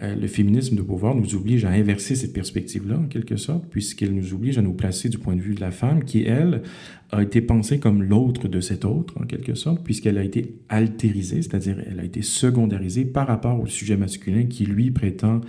euh, 0.03 0.15
le 0.15 0.27
féminisme 0.27 0.75
de 0.75 0.81
pouvoir 0.81 1.15
nous 1.15 1.35
oblige 1.35 1.67
à 1.67 1.71
inverser 1.71 2.15
cette 2.15 2.33
perspective-là, 2.33 2.99
en 2.99 3.09
quelque 3.09 3.37
sorte, 3.37 3.67
puisqu'elle 3.69 4.15
nous 4.15 4.33
oblige 4.33 4.57
à 4.57 4.63
nous 4.63 4.73
placer 4.73 5.11
du 5.11 5.19
point 5.19 5.37
de 5.37 5.41
vue 5.43 5.55
de 5.55 5.61
la 5.61 5.71
femme, 5.71 6.05
qui, 6.05 6.23
elle, 6.23 6.63
a 7.11 7.23
été 7.23 7.43
pensée 7.43 7.79
comme 7.79 8.03
l'autre 8.03 8.49
de 8.49 8.61
cet 8.61 8.87
autre, 8.87 9.21
en 9.21 9.27
quelque 9.27 9.55
sorte, 9.55 9.85
puisqu'elle 9.85 10.17
a 10.17 10.25
été 10.25 10.55
altérisée, 10.71 11.43
c'est-à-dire 11.43 11.77
elle 11.87 12.01
a 12.01 12.05
été 12.05 12.23
secondarisée 12.23 13.05
par 13.05 13.27
rapport 13.27 13.61
au 13.61 13.67
sujet 13.67 13.99
masculin 13.99 14.45
qui, 14.45 14.65
lui, 14.65 14.91
prétend 14.91 15.43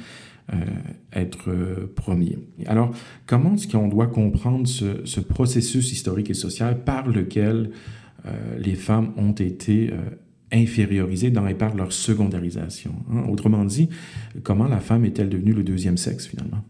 être 1.13 1.89
premier. 1.95 2.37
Alors, 2.65 2.93
comment 3.25 3.55
est-ce 3.55 3.67
qu'on 3.67 3.87
doit 3.87 4.07
comprendre 4.07 4.67
ce, 4.67 5.05
ce, 5.05 5.19
processus 5.19 5.91
historique 5.91 6.29
et 6.29 6.33
social 6.33 6.83
par 6.83 7.07
lequel 7.07 7.71
euh, 8.25 8.57
les 8.57 8.75
femmes 8.75 9.11
ont 9.17 9.33
été 9.33 9.91
euh, 9.91 9.97
infériorisées 10.53 11.29
dans 11.29 11.45
et 11.47 11.55
par 11.55 11.75
leur 11.75 11.91
secondarisation. 11.91 12.93
Hein? 13.11 13.23
Autrement 13.29 13.65
dit, 13.65 13.89
comment 14.43 14.67
la 14.67 14.79
femme 14.79 15.03
est-elle 15.03 15.29
devenue 15.29 15.53
le 15.53 15.63
deuxième 15.63 15.97
sexe 15.97 16.27
finalement? 16.27 16.63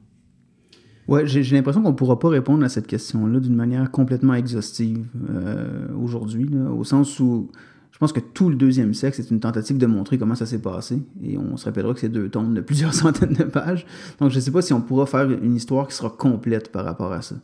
Ouais, 1.07 1.27
j'ai 1.27 1.43
l'impression 1.43 1.83
qu'on 1.83 1.91
ne 1.91 1.95
pourra 1.95 2.17
pas 2.17 2.29
répondre 2.29 2.63
à 2.63 2.69
cette 2.69 2.87
question-là 2.87 3.41
d'une 3.41 3.55
manière 3.55 3.91
complètement 3.91 4.33
exhaustive 4.33 5.05
euh, 5.29 5.89
aujourd'hui, 6.01 6.49
au 6.71 6.83
sens 6.85 7.19
où 7.19 7.51
je 7.93 7.99
pense 7.99 8.11
que 8.11 8.19
tout 8.19 8.49
le 8.49 8.55
deuxième 8.55 8.93
sexe 8.93 9.19
est 9.19 9.31
une 9.31 9.39
tentative 9.39 9.77
de 9.77 9.85
montrer 9.85 10.17
comment 10.17 10.35
ça 10.35 10.47
s'est 10.47 10.59
passé. 10.59 10.99
Et 11.23 11.37
on 11.37 11.55
se 11.57 11.65
rappellera 11.65 11.93
que 11.93 11.99
c'est 11.99 12.09
deux 12.09 12.27
tomes 12.27 12.53
de 12.53 12.59
plusieurs 12.59 12.93
centaines 12.93 13.33
de 13.33 13.43
pages. 13.43 13.85
Donc 14.19 14.31
je 14.31 14.35
ne 14.35 14.41
sais 14.41 14.51
pas 14.51 14.61
si 14.61 14.73
on 14.73 14.81
pourra 14.81 15.05
faire 15.05 15.29
une 15.29 15.55
histoire 15.55 15.87
qui 15.87 15.95
sera 15.95 16.09
complète 16.09 16.71
par 16.71 16.83
rapport 16.83 17.13
à 17.13 17.21
ça. 17.21 17.35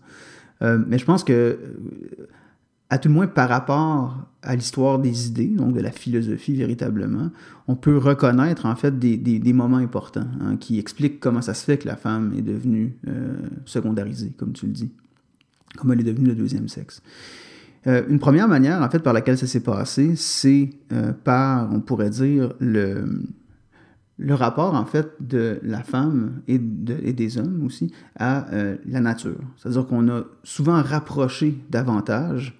mais 0.62 0.98
je 0.98 1.06
pense 1.06 1.24
que 1.24 1.58
à 2.90 2.98
tout 2.98 3.08
le 3.08 3.14
moins 3.14 3.28
par 3.28 3.50
rapport 3.50 4.18
à 4.42 4.56
l'histoire 4.56 5.00
des 5.00 5.28
idées, 5.28 5.48
donc 5.48 5.74
de 5.74 5.80
la 5.80 5.92
philosophie 5.92 6.56
véritablement, 6.56 7.30
on 7.68 7.76
peut 7.76 7.98
reconnaître 7.98 8.66
en 8.66 8.76
fait 8.76 8.98
des, 8.98 9.18
des, 9.18 9.54
moments 9.54 9.78
importants 9.78 10.28
hein, 10.42 10.56
qui 10.58 10.80
expliquent 10.80 11.20
comment 11.20 11.42
ça 11.42 11.54
se 11.54 11.64
fait 11.64 11.78
que 11.78 11.88
la 11.88 11.96
femme 11.96 12.34
est 12.36 12.42
devenue 12.42 12.98
euh, 13.08 13.38
secondarisée, 13.66 14.32
comme 14.38 14.54
tu 14.54 14.66
le 14.66 14.72
dis, 14.72 14.92
comment 15.78 15.94
elle 15.94 16.02
est 16.02 16.04
devenue 16.04 16.30
le 16.30 16.36
deuxième 16.36 16.68
sexe. 16.68 17.04
Euh, 17.88 18.04
une 18.10 18.20
première 18.20 18.48
manière 18.48 18.82
en 18.82 18.90
fait 18.90 19.00
par 19.00 19.14
laquelle 19.14 19.38
ça 19.38 19.48
s'est 19.48 19.64
passé, 19.64 20.16
c'est 20.16 20.70
euh, 20.92 21.14
par, 21.14 21.72
on 21.74 21.80
pourrait 21.80 22.10
dire, 22.10 22.54
le, 22.60 23.24
rapport 24.30 24.76
en 24.76 24.86
fait 24.86 25.10
de 25.22 25.60
la 25.64 25.82
femme 25.82 26.42
et, 26.48 26.60
de, 26.60 26.98
et 27.04 27.14
des 27.14 27.38
hommes 27.38 27.64
aussi 27.66 27.94
à 28.18 28.48
la 28.86 29.00
nature. 29.00 29.40
C'est-à-dire 29.58 29.88
qu'on 29.88 30.10
a 30.10 30.24
souvent 30.44 30.82
rapproché 30.82 31.58
davantage 31.70 32.60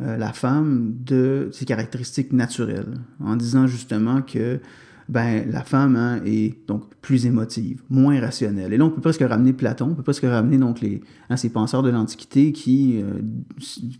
euh, 0.00 0.16
la 0.16 0.32
femme 0.32 0.94
de 1.04 1.48
ses 1.50 1.64
caractéristiques 1.64 2.32
naturelles, 2.32 2.98
en 3.18 3.34
disant 3.34 3.66
justement 3.66 4.22
que 4.22 4.60
ben, 5.08 5.50
la 5.50 5.62
femme 5.62 5.96
hein, 5.96 6.20
est 6.26 6.54
donc 6.66 6.84
plus 7.00 7.24
émotive, 7.24 7.82
moins 7.88 8.20
rationnelle. 8.20 8.74
Et 8.74 8.76
là, 8.76 8.84
on 8.84 8.90
peut 8.90 9.00
presque 9.00 9.22
ramener 9.22 9.54
Platon, 9.54 9.88
on 9.90 9.94
peut 9.94 10.02
presque 10.02 10.24
ramener 10.24 10.58
donc 10.58 10.82
les, 10.82 11.00
hein, 11.30 11.36
ces 11.38 11.48
penseurs 11.48 11.82
de 11.82 11.88
l'Antiquité 11.88 12.52
qui 12.52 13.02
euh, 13.02 13.20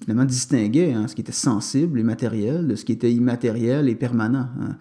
finalement 0.02 0.26
distinguaient 0.26 0.92
hein, 0.92 1.08
ce 1.08 1.14
qui 1.14 1.22
était 1.22 1.32
sensible 1.32 1.98
et 1.98 2.02
matériel 2.02 2.68
de 2.68 2.74
ce 2.74 2.84
qui 2.84 2.92
était 2.92 3.10
immatériel 3.10 3.88
et 3.88 3.94
permanent. 3.94 4.48
Hein. 4.60 4.76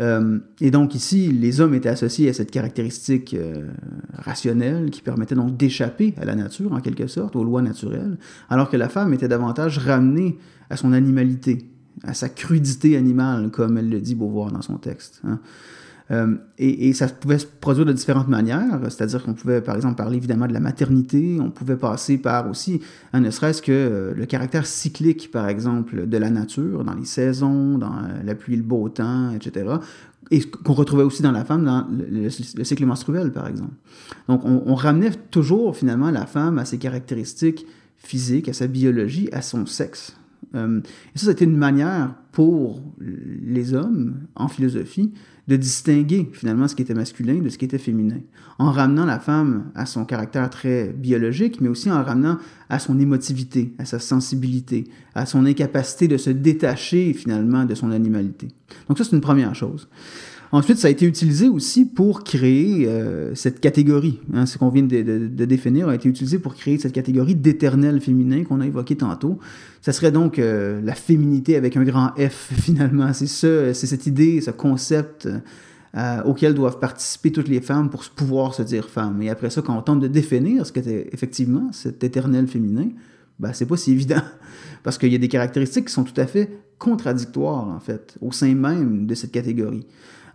Euh, 0.00 0.38
et 0.60 0.70
donc 0.70 0.94
ici, 0.94 1.32
les 1.32 1.60
hommes 1.60 1.74
étaient 1.74 1.88
associés 1.88 2.28
à 2.28 2.32
cette 2.32 2.50
caractéristique 2.52 3.34
euh, 3.34 3.70
rationnelle 4.12 4.90
qui 4.90 5.02
permettait 5.02 5.34
donc 5.34 5.56
d'échapper 5.56 6.14
à 6.20 6.24
la 6.24 6.36
nature, 6.36 6.72
en 6.74 6.80
quelque 6.80 7.08
sorte, 7.08 7.34
aux 7.34 7.42
lois 7.42 7.62
naturelles, 7.62 8.18
alors 8.50 8.70
que 8.70 8.76
la 8.76 8.88
femme 8.88 9.12
était 9.14 9.28
davantage 9.28 9.78
ramenée 9.78 10.38
à 10.70 10.76
son 10.76 10.92
animalité, 10.92 11.70
à 12.04 12.14
sa 12.14 12.28
crudité 12.28 12.96
animale, 12.96 13.50
comme 13.50 13.78
elle 13.78 13.88
le 13.88 14.00
dit 14.00 14.14
Beauvoir 14.14 14.50
dans 14.50 14.62
son 14.62 14.76
texte. 14.76 15.20
Hein. 15.24 15.40
Euh, 16.12 16.36
et, 16.58 16.92
ça 16.92 17.08
pouvait 17.08 17.38
se 17.38 17.46
produire 17.46 17.84
de 17.84 17.92
différentes 17.92 18.28
manières, 18.28 18.78
c'est-à-dire 18.84 19.24
qu'on 19.24 19.34
pouvait 19.34 19.60
par 19.60 19.74
exemple 19.74 19.96
parler 19.96 20.16
évidemment 20.16 20.46
de 20.46 20.52
la 20.52 20.60
maternité, 20.60 21.38
on 21.40 21.50
pouvait 21.50 21.76
passer 21.76 22.16
par 22.16 22.48
aussi, 22.48 22.80
hein, 23.12 23.20
ne 23.20 23.30
serait-ce 23.30 23.60
que 23.60 23.72
euh, 23.72 24.14
le 24.14 24.24
caractère 24.24 24.66
cyclique 24.66 25.32
par 25.32 25.48
exemple 25.48 26.06
de 26.06 26.16
la 26.16 26.30
nature, 26.30 26.84
dans 26.84 26.94
les 26.94 27.04
saisons, 27.04 27.76
dans 27.76 27.92
euh, 27.92 28.22
la 28.24 28.36
pluie, 28.36 28.56
le 28.56 28.62
beau 28.62 28.88
temps, 28.88 29.32
etc. 29.32 29.66
Et 30.30 30.42
qu'on 30.42 30.74
retrouvait 30.74 31.02
aussi 31.02 31.22
dans 31.22 31.32
la 31.32 31.44
femme, 31.44 31.64
dans 31.64 31.88
le, 31.90 32.30
cycle 32.30 32.86
menstruel 32.86 33.32
par 33.32 33.48
exemple. 33.48 33.74
Donc 34.28 34.44
on, 34.44 34.62
on, 34.64 34.74
ramenait 34.76 35.10
toujours 35.32 35.76
finalement 35.76 36.12
la 36.12 36.26
femme 36.26 36.58
à 36.58 36.64
ses 36.64 36.78
caractéristiques 36.78 37.66
physiques, 37.96 38.48
à 38.48 38.52
sa 38.52 38.68
biologie, 38.68 39.28
à 39.32 39.42
son 39.42 39.66
sexe. 39.66 40.16
Euh, 40.56 40.80
et 41.14 41.18
ça, 41.18 41.26
c'était 41.26 41.44
une 41.44 41.56
manière 41.56 42.14
pour 42.32 42.82
les 42.98 43.74
hommes 43.74 44.26
en 44.34 44.48
philosophie 44.48 45.12
de 45.48 45.56
distinguer 45.56 46.28
finalement 46.32 46.66
ce 46.66 46.74
qui 46.74 46.82
était 46.82 46.94
masculin 46.94 47.40
de 47.40 47.48
ce 47.48 47.56
qui 47.56 47.64
était 47.64 47.78
féminin, 47.78 48.18
en 48.58 48.72
ramenant 48.72 49.04
la 49.04 49.20
femme 49.20 49.70
à 49.74 49.86
son 49.86 50.04
caractère 50.04 50.50
très 50.50 50.88
biologique, 50.92 51.60
mais 51.60 51.68
aussi 51.68 51.90
en 51.90 52.02
ramenant 52.02 52.38
à 52.68 52.78
son 52.78 52.98
émotivité, 52.98 53.72
à 53.78 53.84
sa 53.84 54.00
sensibilité, 54.00 54.84
à 55.14 55.24
son 55.24 55.46
incapacité 55.46 56.08
de 56.08 56.16
se 56.16 56.30
détacher 56.30 57.12
finalement 57.12 57.64
de 57.64 57.74
son 57.74 57.92
animalité. 57.92 58.48
Donc 58.88 58.98
ça, 58.98 59.04
c'est 59.04 59.14
une 59.14 59.22
première 59.22 59.54
chose. 59.54 59.88
Ensuite, 60.52 60.78
ça 60.78 60.88
a 60.88 60.90
été 60.90 61.06
utilisé 61.06 61.48
aussi 61.48 61.84
pour 61.84 62.22
créer 62.22 62.86
euh, 62.86 63.34
cette 63.34 63.60
catégorie. 63.60 64.20
Hein, 64.32 64.46
ce 64.46 64.58
qu'on 64.58 64.68
vient 64.68 64.84
de, 64.84 65.44
définir 65.44 65.88
a 65.88 65.94
été 65.94 66.08
utilisé 66.08 66.38
pour 66.38 66.54
créer 66.54 66.78
cette 66.78 66.92
catégorie 66.92 67.34
d'éternel 67.34 68.00
féminin 68.00 68.44
qu'on 68.44 68.60
a 68.60 68.66
évoqué 68.66 68.96
tantôt. 68.96 69.38
Ça 69.82 69.92
serait 69.92 70.12
donc 70.12 70.38
euh, 70.38 70.80
la 70.82 70.94
féminité 70.94 71.56
avec 71.56 71.76
un 71.76 71.82
grand 71.82 72.12
F, 72.16 72.52
finalement. 72.60 73.12
C'est 73.12 73.26
ça, 73.26 73.74
c'est 73.74 73.86
cette 73.86 74.06
idée, 74.06 74.40
ce 74.40 74.52
concept 74.52 75.28
euh, 75.96 76.22
auquel 76.24 76.54
doivent 76.54 76.78
participer 76.78 77.32
toutes 77.32 77.48
les 77.48 77.60
femmes 77.60 77.90
pour 77.90 78.04
pouvoir 78.04 78.54
se 78.54 78.62
dire 78.62 78.88
femme. 78.88 79.20
Et 79.22 79.30
après 79.30 79.50
ça, 79.50 79.62
quand 79.62 79.76
on 79.76 79.82
tente 79.82 80.00
de 80.00 80.08
définir 80.08 80.64
ce 80.64 80.72
qu'était 80.72 81.08
effectivement 81.12 81.70
cet 81.72 82.04
éternel 82.04 82.46
féminin, 82.46 82.88
ben, 83.40 83.52
c'est 83.52 83.66
pas 83.66 83.76
si 83.76 83.92
évident. 83.92 84.22
Parce 84.84 84.96
qu'il 84.96 85.10
y 85.10 85.16
a 85.16 85.18
des 85.18 85.28
caractéristiques 85.28 85.86
qui 85.86 85.92
sont 85.92 86.04
tout 86.04 86.18
à 86.20 86.26
fait 86.26 86.50
contradictoires, 86.78 87.68
en 87.68 87.80
fait, 87.80 88.16
au 88.20 88.30
sein 88.30 88.54
même 88.54 89.06
de 89.06 89.14
cette 89.14 89.32
catégorie. 89.32 89.86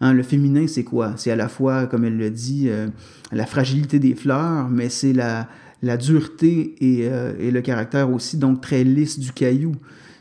Hein, 0.01 0.13
le 0.13 0.23
féminin, 0.23 0.65
c'est 0.67 0.83
quoi? 0.83 1.13
C'est 1.15 1.29
à 1.29 1.35
la 1.35 1.47
fois, 1.47 1.85
comme 1.85 2.05
elle 2.05 2.17
le 2.17 2.31
dit, 2.31 2.65
euh, 2.69 2.87
la 3.31 3.45
fragilité 3.45 3.99
des 3.99 4.15
fleurs, 4.15 4.67
mais 4.67 4.89
c'est 4.89 5.13
la, 5.13 5.47
la 5.83 5.95
dureté 5.95 6.75
et, 6.79 7.07
euh, 7.07 7.33
et, 7.39 7.51
le 7.51 7.61
caractère 7.61 8.11
aussi, 8.11 8.37
donc 8.37 8.61
très 8.61 8.83
lisse 8.83 9.19
du 9.19 9.31
caillou. 9.31 9.75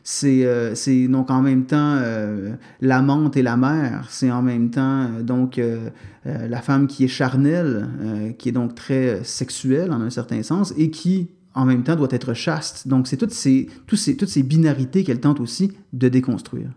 C'est 0.05 0.45
euh, 0.45 0.75
donc 1.09 1.31
en 1.31 1.41
même 1.41 1.65
temps 1.65 1.99
la 2.81 3.03
menthe 3.03 3.37
et 3.37 3.43
la 3.43 3.57
mère. 3.57 4.07
C'est 4.11 4.31
en 4.31 4.43
même 4.43 4.71
temps 4.71 5.09
donc 5.23 5.61
la 6.25 6.61
femme 6.63 6.87
qui 6.87 7.05
est 7.05 7.09
charnelle, 7.09 7.87
qui 8.39 8.49
est 8.49 8.53
donc 8.53 8.75
très 8.75 9.23
sexuelle 9.25 9.93
en 9.93 10.01
un 10.01 10.11
certain 10.11 10.43
sens, 10.43 10.73
et 10.79 10.91
qui 10.91 11.29
en 11.55 11.67
même 11.67 11.85
temps 11.85 11.97
doit 11.97 12.09
être 12.11 12.33
chaste. 12.33 12.89
Donc 12.89 13.07
c'est 13.07 13.19
toutes 13.19 13.33
ces, 13.33 13.69
toutes 13.87 13.99
ces, 13.99 14.17
toutes 14.17 14.31
ces 14.31 14.43
binarités 14.43 15.05
qu'elle 15.05 15.21
tente 15.21 15.39
aussi 15.39 15.73
de 15.93 16.09
déconstruire. 16.09 16.71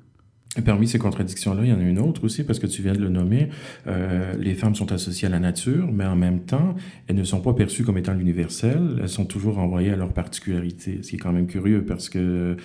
Parmi 0.62 0.88
ces 0.88 1.00
contradictions-là, 1.00 1.64
il 1.64 1.70
y 1.70 1.74
en 1.74 1.80
a 1.80 1.84
une 1.84 2.00
autre 2.00 2.24
aussi, 2.24 2.44
parce 2.44 2.60
que 2.60 2.68
tu 2.68 2.84
viens 2.84 2.94
de 2.94 3.00
le 3.00 3.10
nommer. 3.10 3.50
Euh, 3.88 4.34
les 4.38 4.54
femmes 4.54 4.76
sont 4.76 4.92
associées 4.92 5.28
à 5.28 5.32
la 5.32 5.40
nature, 5.40 5.90
mais 5.92 6.06
en 6.06 6.16
même 6.16 6.42
temps, 6.42 6.76
elles 7.08 7.16
ne 7.16 7.24
sont 7.24 7.42
pas 7.42 7.54
perçues 7.54 7.84
comme 7.84 7.98
étant 7.98 8.14
l'universel. 8.14 9.00
Elles 9.02 9.10
sont 9.10 9.26
toujours 9.26 9.58
envoyées 9.58 9.92
à 9.92 9.96
leur 9.96 10.14
particularité, 10.14 11.00
ce 11.02 11.10
qui 11.10 11.16
est 11.16 11.20
quand 11.20 11.34
même 11.34 11.48
curieux, 11.48 11.84
parce 11.84 12.08
que 12.08 12.56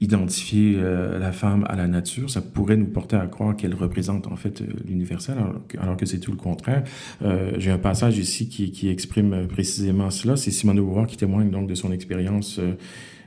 identifier 0.00 0.74
euh, 0.76 1.18
la 1.18 1.32
femme 1.32 1.64
à 1.68 1.76
la 1.76 1.86
nature, 1.86 2.28
ça 2.28 2.42
pourrait 2.42 2.76
nous 2.76 2.86
porter 2.86 3.16
à 3.16 3.26
croire 3.26 3.56
qu'elle 3.56 3.74
représente 3.74 4.26
en 4.26 4.36
fait 4.36 4.60
euh, 4.60 4.66
l'universel, 4.86 5.36
alors, 5.80 5.96
que 5.96 6.06
c'est 6.06 6.18
tout 6.18 6.32
le 6.32 6.36
contraire. 6.36 6.84
Euh, 7.22 7.52
J'ai 7.58 7.70
un 7.70 7.78
passage 7.78 8.18
ici 8.18 8.48
qui, 8.48 8.70
qui, 8.70 8.88
exprime 8.88 9.46
précisément 9.48 10.10
cela. 10.10 10.36
C'est 10.36 10.50
Simone 10.50 10.76
de 10.76 10.82
Beauvoir 10.82 11.06
qui 11.06 11.16
témoigne 11.16 11.50
donc 11.50 11.68
de 11.68 11.74
son 11.74 11.92
expérience 11.92 12.58
euh, 12.58 12.74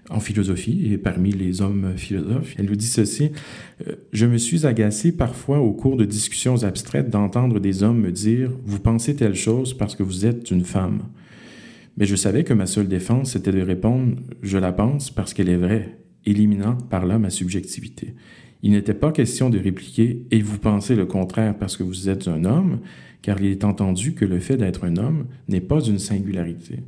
en 0.10 0.20
philosophie 0.20 0.92
et 0.92 0.98
parmi 0.98 1.32
les 1.32 1.62
hommes 1.62 1.94
philosophes. 1.98 2.56
Elle 2.58 2.66
nous 2.66 2.76
dit 2.76 2.88
ceci 2.88 3.32
euh, 3.88 3.96
Je 4.14 4.26
me 4.26 4.38
suis 4.38 4.66
agacé 4.66 5.12
parfois 5.12 5.60
au 5.60 5.74
cours 5.74 5.98
de 5.98 6.06
discussions 6.06 6.64
abstraites 6.64 7.10
d'entendre 7.10 7.60
des 7.60 7.84
hommes 7.84 8.00
me 8.00 8.12
dire 8.12 8.52
Vous 8.66 8.80
pensez 8.80 9.16
telle 9.16 9.36
chose 9.36 9.74
parce 9.74 9.96
que 9.96 10.04
vous 10.04 10.26
êtes 10.26 10.52
une 10.52 10.64
femme. 10.64 11.04
Mais 11.98 12.06
je 12.06 12.16
savais 12.16 12.44
que 12.44 12.54
ma 12.54 12.68
seule 12.68 12.88
défense 12.88 13.36
était 13.36 13.52
de 13.52 13.62
répondre 13.62 14.16
Je 14.42 14.58
la 14.58 14.72
pense 14.72 15.10
parce 15.10 15.34
qu'elle 15.34 15.50
est 15.50 15.58
vraie, 15.58 15.98
éliminant 16.26 16.76
par 16.76 17.06
là 17.06 17.20
ma 17.20 17.30
subjectivité. 17.30 18.14
Il 18.64 18.72
n'était 18.72 18.94
pas 18.94 19.12
question 19.12 19.50
de 19.50 19.60
répliquer 19.60 20.26
Et 20.32 20.42
vous 20.42 20.58
pensez 20.58 20.96
le 20.96 21.06
contraire 21.06 21.58
parce 21.58 21.76
que 21.76 21.84
vous 21.84 22.10
êtes 22.10 22.28
un 22.28 22.46
homme, 22.46 22.80
car 23.22 23.42
il 23.42 23.52
est 23.52 23.64
entendu 23.64 24.14
que 24.14 24.26
le 24.26 24.40
fait 24.40 24.58
d'être 24.58 24.86
un 24.86 24.96
homme 24.96 25.26
n'est 25.50 25.62
pas 25.62 25.82
une 25.82 26.00
singularité. 26.00 26.80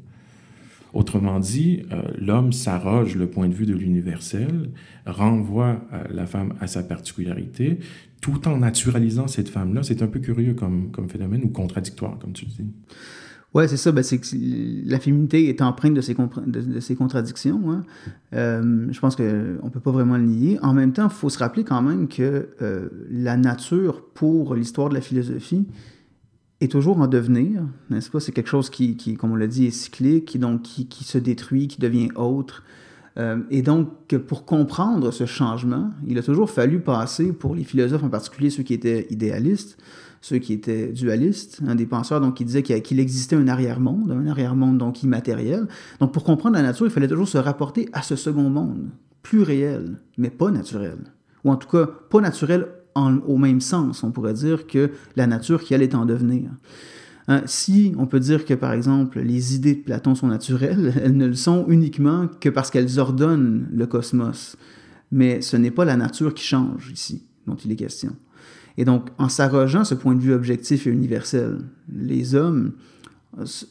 Autrement 0.93 1.39
dit, 1.39 1.83
euh, 1.91 2.01
l'homme 2.17 2.51
s'arroge 2.51 3.15
le 3.15 3.27
point 3.27 3.47
de 3.47 3.53
vue 3.53 3.65
de 3.65 3.75
l'universel, 3.75 4.71
renvoie 5.05 5.81
euh, 5.93 6.03
la 6.09 6.25
femme 6.25 6.53
à 6.59 6.67
sa 6.67 6.81
particularité, 6.81 7.79
tout 8.21 8.47
en 8.47 8.57
naturalisant 8.57 9.27
cette 9.27 9.49
femme-là. 9.49 9.83
C'est 9.83 10.01
un 10.01 10.07
peu 10.07 10.19
curieux 10.19 10.55
comme, 10.55 10.89
comme 10.91 11.09
phénomène 11.09 11.43
ou 11.43 11.49
contradictoire, 11.49 12.17
comme 12.17 12.33
tu 12.33 12.45
le 12.45 12.51
dis. 12.51 12.65
Oui, 13.53 13.63
c'est 13.67 13.77
ça. 13.77 13.91
Ben, 13.91 14.03
c'est 14.03 14.19
que 14.19 14.27
la 14.89 14.99
féminité 14.99 15.49
est 15.49 15.61
empreinte 15.61 15.93
de 15.93 16.01
ces, 16.01 16.15
de, 16.45 16.79
ces 16.79 16.95
contradictions. 16.95 17.71
Hein. 17.71 17.83
Euh, 18.33 18.87
je 18.91 18.99
pense 18.99 19.15
qu'on 19.15 19.23
ne 19.23 19.69
peut 19.71 19.79
pas 19.79 19.91
vraiment 19.91 20.17
le 20.17 20.25
nier. 20.25 20.59
En 20.61 20.73
même 20.73 20.93
temps, 20.93 21.07
il 21.07 21.13
faut 21.13 21.29
se 21.29 21.39
rappeler 21.39 21.63
quand 21.63 21.81
même 21.81 22.07
que 22.07 22.49
la 23.09 23.37
nature, 23.37 24.05
pour 24.13 24.53
l'histoire 24.53 24.89
de 24.89 24.95
la 24.95 25.01
philosophie, 25.01 25.65
est 26.62 26.72
toujours 26.72 26.99
en 26.99 27.07
devenir, 27.07 27.64
n'est-ce 27.89 28.10
pas? 28.10 28.20
C'est 28.20 28.32
quelque 28.32 28.49
chose 28.49 28.70
qui, 28.70 28.97
qui, 28.97 29.16
comme 29.16 29.32
on 29.32 29.36
l'a 29.36 29.47
dit, 29.47 29.68
est 29.68 29.72
cyclique, 29.72 30.26
qui, 30.26 30.39
donc, 30.39 30.62
qui, 30.62 30.88
qui 30.88 31.03
se 31.03 31.18
détruit, 31.18 31.68
qui 31.68 31.80
devient 31.80 32.10
autre. 32.16 32.64
Euh, 33.18 33.39
et 33.49 33.62
donc, 33.62 34.16
pour 34.28 34.45
comprendre 34.45 35.12
ce 35.12 35.26
changement, 35.26 35.91
il 36.05 36.18
a 36.18 36.24
toujours 36.24 36.49
fallu 36.49 36.80
passer, 36.80 37.32
pour 37.32 37.55
les 37.55 37.64
philosophes 37.64 38.03
en 38.03 38.10
particulier, 38.10 38.49
ceux 38.49 38.64
qui 38.64 38.74
étaient 38.74 39.07
idéalistes, 39.10 39.78
ceux 40.22 40.38
qui 40.38 40.51
étaient 40.51 40.88
dualistes, 40.88 41.62
un 41.66 41.76
des 41.76 41.86
penseurs 41.86 42.20
donc, 42.20 42.36
qui 42.36 42.43
disaient 42.43 42.64
qu'il 42.64 42.99
existait 42.99 43.38
un 43.38 43.47
arrière-monde, 43.47 44.12
un 44.12 44.28
arrière-monde 44.28 44.78
donc 44.78 45.01
immatériel. 45.01 45.68
Donc, 46.01 46.12
pour 46.12 46.26
comprendre 46.26 46.55
la 46.55 46.62
nature, 46.62 46.86
il 46.86 46.91
fallait 46.91 47.07
toujours 47.07 47.30
se 47.30 47.38
rapporter 47.38 47.88
à 47.93 48.01
ce 48.01 48.18
second 48.18 48.49
monde, 48.49 48.89
plus 49.22 49.43
réel, 49.43 49.97
mais 50.18 50.30
pas 50.30 50.51
naturel. 50.51 50.97
Ou 51.45 51.51
en 51.51 51.55
tout 51.55 51.70
cas, 51.70 51.89
pas 52.10 52.20
naturel 52.20 52.68
au 52.95 53.37
même 53.37 53.61
sens. 53.61 54.03
On 54.03 54.11
pourrait 54.11 54.33
dire 54.33 54.67
que 54.67 54.91
la 55.15 55.27
nature 55.27 55.63
qui, 55.63 55.73
est 55.73 55.95
en 55.95 56.05
devenir. 56.05 56.49
Hein, 57.27 57.43
si 57.45 57.93
on 57.97 58.07
peut 58.07 58.19
dire 58.19 58.43
que, 58.43 58.53
par 58.53 58.73
exemple, 58.73 59.19
les 59.19 59.55
idées 59.55 59.75
de 59.75 59.81
Platon 59.81 60.15
sont 60.15 60.27
naturelles, 60.27 60.93
elles 61.03 61.15
ne 61.15 61.27
le 61.27 61.35
sont 61.35 61.65
uniquement 61.67 62.27
que 62.39 62.49
parce 62.49 62.71
qu'elles 62.71 62.99
ordonnent 62.99 63.67
le 63.71 63.85
cosmos. 63.85 64.57
Mais 65.11 65.41
ce 65.41 65.57
n'est 65.57 65.71
pas 65.71 65.85
la 65.85 65.95
nature 65.95 66.33
qui 66.33 66.43
change 66.43 66.91
ici, 66.91 67.23
dont 67.47 67.55
il 67.55 67.71
est 67.71 67.75
question. 67.75 68.15
Et 68.77 68.85
donc, 68.85 69.09
en 69.17 69.29
s'arrogeant 69.29 69.83
ce 69.83 69.95
point 69.95 70.15
de 70.15 70.21
vue 70.21 70.33
objectif 70.33 70.87
et 70.87 70.89
universel, 70.89 71.59
les 71.93 72.35
hommes 72.35 72.73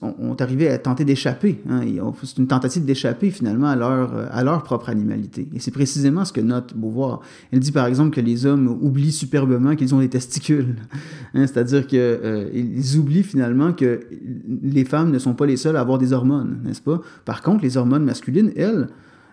ont 0.00 0.36
arrivé 0.38 0.68
à 0.68 0.78
tenter 0.78 1.04
d'échapper. 1.04 1.60
Hein, 1.68 1.82
c'est 2.22 2.38
une 2.38 2.46
tentative 2.46 2.84
d'échapper 2.84 3.30
finalement 3.30 3.68
à 3.68 3.76
leur, 3.76 4.12
à 4.30 4.42
leur 4.44 4.62
propre 4.62 4.88
animalité. 4.88 5.48
Et 5.54 5.60
c'est 5.60 5.70
précisément 5.70 6.24
ce 6.24 6.32
que 6.32 6.40
note 6.40 6.74
Beauvoir. 6.74 7.20
Elle 7.52 7.60
dit 7.60 7.72
par 7.72 7.86
exemple 7.86 8.14
que 8.14 8.20
les 8.20 8.46
hommes 8.46 8.68
oublient 8.80 9.12
superbement 9.12 9.76
qu'ils 9.76 9.94
ont 9.94 10.00
des 10.00 10.08
testicules. 10.08 10.76
Hein, 11.34 11.46
c'est-à-dire 11.46 11.86
qu'ils 11.86 11.98
euh, 12.00 12.96
oublient 12.96 13.22
finalement 13.22 13.74
que 13.74 14.00
les 14.62 14.86
femmes 14.86 15.10
ne 15.10 15.18
sont 15.18 15.34
pas 15.34 15.44
les 15.44 15.58
seules 15.58 15.76
à 15.76 15.80
avoir 15.80 15.98
des 15.98 16.14
hormones, 16.14 16.60
n'est-ce 16.64 16.80
pas? 16.80 17.02
Par 17.26 17.42
contre, 17.42 17.64
les 17.64 17.76
hormones 17.76 18.04
masculines, 18.04 18.50
elles, 18.56 18.88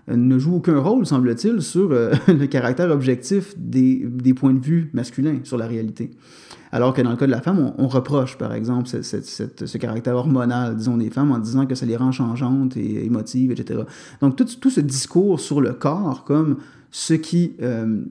ne 0.07 0.37
jouent 0.37 0.55
aucun 0.55 0.77
rôle, 0.77 1.05
semble-t-il, 1.05 1.61
sur 1.61 1.91
euh, 1.91 2.11
le 2.27 2.47
caractère 2.47 2.91
objectif 2.91 3.55
des, 3.57 4.05
des 4.05 4.33
points 4.33 4.53
de 4.53 4.59
vue 4.59 4.89
masculins 4.93 5.39
sur 5.43 5.57
la 5.57 5.67
réalité. 5.67 6.11
Alors 6.75 6.93
que 6.93 7.01
dans 7.01 7.11
le 7.11 7.15
cas 7.15 7.25
de 7.25 7.31
la 7.31 7.39
femme, 7.39 7.71
on, 7.77 7.87
reproche, 7.87 8.37
par 8.37 8.53
exemple, 8.53 8.89
ce 8.89 9.77
caractère 9.77 10.17
hormonal, 10.17 10.75
disons, 10.75 10.97
des 10.97 11.09
femmes 11.09 11.31
en 11.31 11.37
disant 11.37 11.65
que 11.65 11.73
ça 11.73 11.85
les 11.85 11.95
rend 11.95 12.11
changeantes 12.11 12.75
et 12.75 13.05
émotives, 13.05 13.49
etc. 13.49 13.83
Donc, 14.19 14.35
tout, 14.35 14.69
ce 14.69 14.81
discours 14.81 15.39
sur 15.39 15.61
le 15.61 15.71
corps 15.71 16.25
comme 16.25 16.57
ce 16.91 17.13
qui 17.13 17.53
euh, 17.61 18.01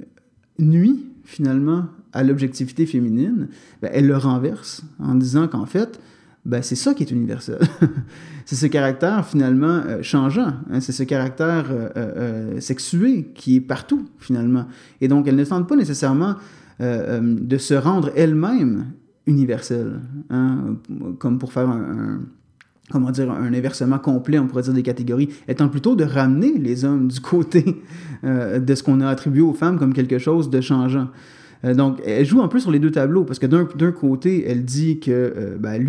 nuit, 0.58 1.04
finalement, 1.24 1.88
à 2.14 2.22
l'objectivité 2.22 2.86
féminine, 2.86 3.48
ben, 3.82 3.90
elle 3.92 4.06
le 4.06 4.16
renverse 4.16 4.82
en 4.98 5.14
disant 5.14 5.46
qu'en 5.46 5.66
fait, 5.66 6.00
ben, 6.46 6.62
c'est 6.62 6.74
ça 6.74 6.94
qui 6.94 7.02
est 7.02 7.10
universel. 7.10 7.58
c'est 8.46 8.56
ce 8.56 8.64
caractère 8.64 9.26
finalement 9.26 9.82
euh, 9.86 10.00
changeant, 10.00 10.54
hein. 10.72 10.80
c'est 10.80 10.92
ce 10.92 11.02
caractère 11.02 11.66
euh, 11.68 12.58
sexué 12.60 13.30
qui 13.34 13.56
est 13.56 13.60
partout 13.60 14.08
finalement. 14.18 14.64
Et 15.02 15.08
donc, 15.08 15.28
elle 15.28 15.36
ne 15.36 15.44
tente 15.44 15.68
pas 15.68 15.76
nécessairement 15.76 16.36
de 16.80 17.58
se 17.58 17.74
rendre 17.74 18.10
elle-même 18.16 18.86
universelle, 19.26 20.00
hein, 20.30 20.76
comme 21.18 21.38
pour 21.38 21.52
faire 21.52 21.68
un, 21.68 22.20
comment 22.90 23.10
dire, 23.10 23.30
un 23.30 23.52
inversement 23.52 23.98
complet, 23.98 24.38
on 24.38 24.46
pourrait 24.46 24.62
dire, 24.62 24.74
des 24.74 24.82
catégories, 24.82 25.30
étant 25.48 25.68
plutôt 25.68 25.96
de 25.96 26.04
ramener 26.04 26.58
les 26.58 26.84
hommes 26.84 27.08
du 27.08 27.20
côté 27.20 27.82
euh, 28.24 28.58
de 28.58 28.74
ce 28.74 28.82
qu'on 28.82 29.00
a 29.00 29.08
attribué 29.08 29.40
aux 29.40 29.54
femmes 29.54 29.78
comme 29.78 29.94
quelque 29.94 30.18
chose 30.18 30.50
de 30.50 30.60
changeant. 30.60 31.08
donc, 31.74 32.00
elle 32.04 32.26
joue 32.26 32.42
un 32.42 32.48
peu 32.48 32.60
sur 32.60 32.70
les 32.70 32.78
deux 32.78 32.90
tableaux, 32.90 33.24
parce 33.24 33.38
que 33.38 33.46
d'un 33.46 33.92
côté, 33.92 34.44
elle 34.46 34.66
dit 34.66 35.00
que 35.00 35.56
ben, 35.58 35.82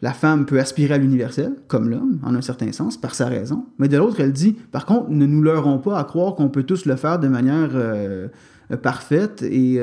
la 0.00 0.12
femme 0.12 0.46
peut 0.46 0.60
aspirer 0.60 0.94
à 0.94 0.98
l'universel, 0.98 1.54
comme 1.66 1.88
l'homme, 1.88 2.20
en 2.22 2.36
un 2.36 2.40
certain 2.40 2.70
sens, 2.70 2.96
par 2.96 3.16
sa 3.16 3.26
raison. 3.26 3.66
Mais 3.80 3.88
de 3.88 3.96
l'autre, 3.96 4.20
elle 4.20 4.32
dit, 4.32 4.52
par 4.52 4.86
contre, 4.86 5.10
ne 5.10 5.26
nous 5.26 5.42
leurrons 5.42 5.78
pas 5.78 5.98
à 5.98 6.04
croire 6.04 6.36
qu'on 6.36 6.50
peut 6.50 6.62
tous 6.62 6.86
le 6.86 6.94
faire 6.94 7.18
de 7.18 7.26
manière 7.26 7.70
parfaite 8.76 9.42
et, 9.42 9.78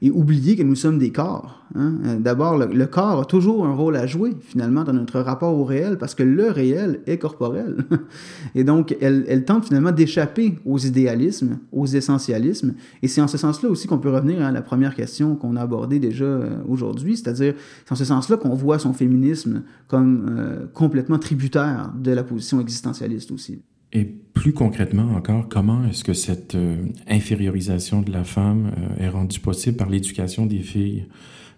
et, 0.00 0.10
oublier 0.10 0.56
que 0.56 0.62
nous 0.62 0.74
sommes 0.74 0.98
des 0.98 1.10
corps. 1.10 1.62
Hein. 1.74 2.18
D'abord, 2.18 2.58
le, 2.58 2.86
corps 2.86 3.20
a 3.20 3.24
toujours 3.24 3.66
un 3.66 3.74
rôle 3.74 3.96
à 3.96 4.06
jouer, 4.06 4.32
finalement, 4.40 4.84
dans 4.84 4.92
notre 4.92 5.20
rapport 5.20 5.56
au 5.56 5.64
réel, 5.64 5.98
parce 5.98 6.14
que 6.14 6.22
le 6.22 6.50
réel 6.50 7.00
est 7.06 7.18
corporel. 7.18 7.84
et 8.54 8.64
donc, 8.64 8.96
elle, 9.00 9.24
elle 9.28 9.44
tente 9.44 9.66
finalement 9.66 9.92
d'échapper 9.92 10.58
aux 10.64 10.78
idéalismes, 10.78 11.58
aux 11.72 11.86
essentialismes. 11.86 12.74
Et 13.02 13.08
c'est 13.08 13.20
en 13.20 13.28
ce 13.28 13.38
sens-là 13.38 13.68
aussi 13.68 13.86
qu'on 13.86 13.98
peut 13.98 14.10
revenir 14.10 14.42
à 14.42 14.50
la 14.50 14.62
première 14.62 14.94
question 14.94 15.36
qu'on 15.36 15.56
a 15.56 15.62
abordée 15.62 15.98
déjà 15.98 16.40
aujourd'hui, 16.68 17.16
c'est-à-dire, 17.16 17.54
c'est 17.84 17.92
en 17.92 17.96
ce 17.96 18.04
sens-là 18.04 18.36
qu'on 18.36 18.54
voit 18.54 18.78
son 18.78 18.92
féminisme 18.92 19.62
comme 19.88 20.68
complètement 20.72 21.18
tributaire 21.18 21.92
de 21.98 22.12
la 22.12 22.22
position 22.22 22.60
existentialiste 22.60 23.30
aussi. 23.30 23.60
Et 23.92 24.04
plus 24.04 24.52
concrètement 24.52 25.14
encore, 25.14 25.48
comment 25.48 25.84
est-ce 25.84 26.02
que 26.02 26.14
cette 26.14 26.54
euh, 26.54 26.76
infériorisation 27.08 28.00
de 28.00 28.10
la 28.10 28.24
femme 28.24 28.72
euh, 28.76 29.04
est 29.04 29.08
rendue 29.08 29.40
possible 29.40 29.76
par 29.76 29.90
l'éducation 29.90 30.46
des 30.46 30.60
filles? 30.60 31.06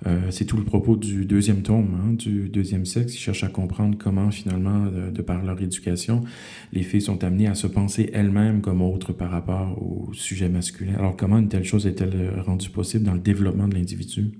Euh, 0.06 0.20
c'est 0.30 0.44
tout 0.44 0.56
le 0.56 0.64
propos 0.64 0.96
du 0.96 1.24
deuxième 1.24 1.62
tome, 1.62 1.96
hein, 1.96 2.12
du 2.12 2.48
deuxième 2.48 2.84
sexe, 2.84 3.12
qui 3.12 3.18
cherche 3.18 3.44
à 3.44 3.48
comprendre 3.48 3.96
comment 3.96 4.30
finalement, 4.30 4.86
de, 4.86 5.22
par 5.22 5.42
leur 5.44 5.62
éducation, 5.62 6.24
les 6.72 6.82
filles 6.82 7.00
sont 7.00 7.22
amenées 7.22 7.46
à 7.46 7.54
se 7.54 7.68
penser 7.68 8.10
elles-mêmes 8.12 8.60
comme 8.60 8.82
autres 8.82 9.12
par 9.12 9.30
rapport 9.30 9.80
au 9.80 10.12
sujet 10.12 10.48
masculin. 10.48 10.94
Alors 10.98 11.16
comment 11.16 11.38
une 11.38 11.48
telle 11.48 11.64
chose 11.64 11.86
est-elle 11.86 12.32
rendue 12.44 12.68
possible 12.68 13.04
dans 13.04 13.14
le 13.14 13.20
développement 13.20 13.68
de 13.68 13.74
l'individu? 13.74 14.32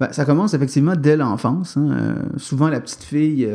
Ben, 0.00 0.10
ça 0.12 0.24
commence 0.24 0.54
effectivement 0.54 0.94
dès 0.96 1.16
l'enfance. 1.16 1.76
Hein. 1.76 2.30
souvent, 2.36 2.68
la 2.68 2.80
petite 2.80 3.02
fille 3.02 3.46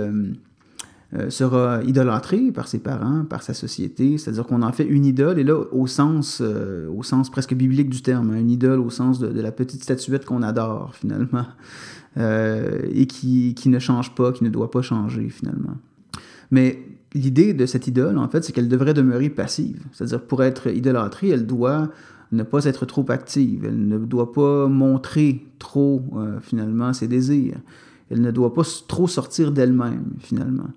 euh, 1.16 1.30
sera 1.30 1.84
idolâtré 1.84 2.52
par 2.52 2.68
ses 2.68 2.80
parents, 2.80 3.24
par 3.24 3.44
sa 3.44 3.54
société, 3.54 4.18
c'est-à-dire 4.18 4.48
qu'on 4.48 4.64
en 4.64 4.72
fait 4.72 4.86
une 4.86 5.06
idole, 5.06 5.38
et 5.38 5.44
là, 5.44 5.60
au 5.72 5.86
sens, 5.86 6.42
euh, 6.42 6.90
au 6.90 7.04
sens 7.04 7.30
presque 7.30 7.54
biblique 7.54 7.90
du 7.90 8.02
terme, 8.02 8.32
hein, 8.32 8.40
une 8.40 8.50
idole 8.50 8.80
au 8.80 8.90
sens 8.90 9.20
de, 9.20 9.40
la 9.40 9.52
petite 9.52 9.84
statuette 9.84 10.26
qu'on 10.26 10.42
adore, 10.42 10.96
finalement, 11.00 11.46
euh, 12.18 12.80
et 12.92 13.06
qui, 13.06 13.54
qui, 13.54 13.70
ne 13.70 13.78
change 13.78 14.16
pas, 14.16 14.32
qui 14.32 14.44
ne 14.44 14.50
doit 14.50 14.72
pas 14.72 14.82
changer, 14.82 15.30
finalement. 15.30 15.78
Mais 16.50 16.80
l'idée 17.14 17.54
de 17.54 17.68
cette 17.68 17.86
idole, 17.86 18.18
en 18.18 18.28
fait, 18.28 18.44
c'est 18.44 18.52
qu'elle 18.52 18.70
devrait 18.70 18.96
demeurer 18.96 19.30
passive, 19.30 19.84
c'est-à-dire 19.92 20.22
pour 20.22 20.42
être 20.42 20.74
idolâtrée, 20.74 21.30
elle 21.30 21.46
doit 21.46 21.90
ne 22.32 22.42
pas 22.42 22.66
être 22.66 22.88
trop 22.88 23.06
active, 23.10 23.66
elle 23.66 23.88
ne 23.88 24.00
doit 24.00 24.32
pas 24.32 24.68
montrer 24.68 25.46
trop, 25.60 26.02
finalement, 26.42 26.92
ses 26.92 27.08
désirs. 27.08 27.60
Elle 28.14 28.22
ne 28.22 28.32
doit 28.32 28.54
pas 28.54 28.62
trop 28.88 29.08
sortir 29.08 29.52
d'elle-même, 29.52 30.14
finalement. 30.20 30.70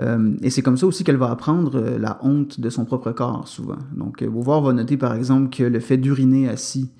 Euh, 0.00 0.36
et 0.42 0.50
c'est 0.50 0.62
comme 0.62 0.76
ça 0.76 0.86
aussi 0.86 1.02
qu'elle 1.02 1.16
va 1.16 1.30
apprendre 1.30 1.76
euh, 1.76 1.98
la 1.98 2.18
honte 2.22 2.60
de 2.60 2.70
son 2.70 2.84
propre 2.84 3.10
corps, 3.10 3.48
souvent. 3.48 3.78
Donc, 3.96 4.22
euh, 4.22 4.30
Beauvoir 4.30 4.62
va 4.62 4.72
noter, 4.72 4.96
par 4.96 5.14
exemple, 5.14 5.50
que 5.50 5.64
le 5.64 5.80
fait 5.80 5.96
d'uriner 5.96 6.48
assis 6.48 6.90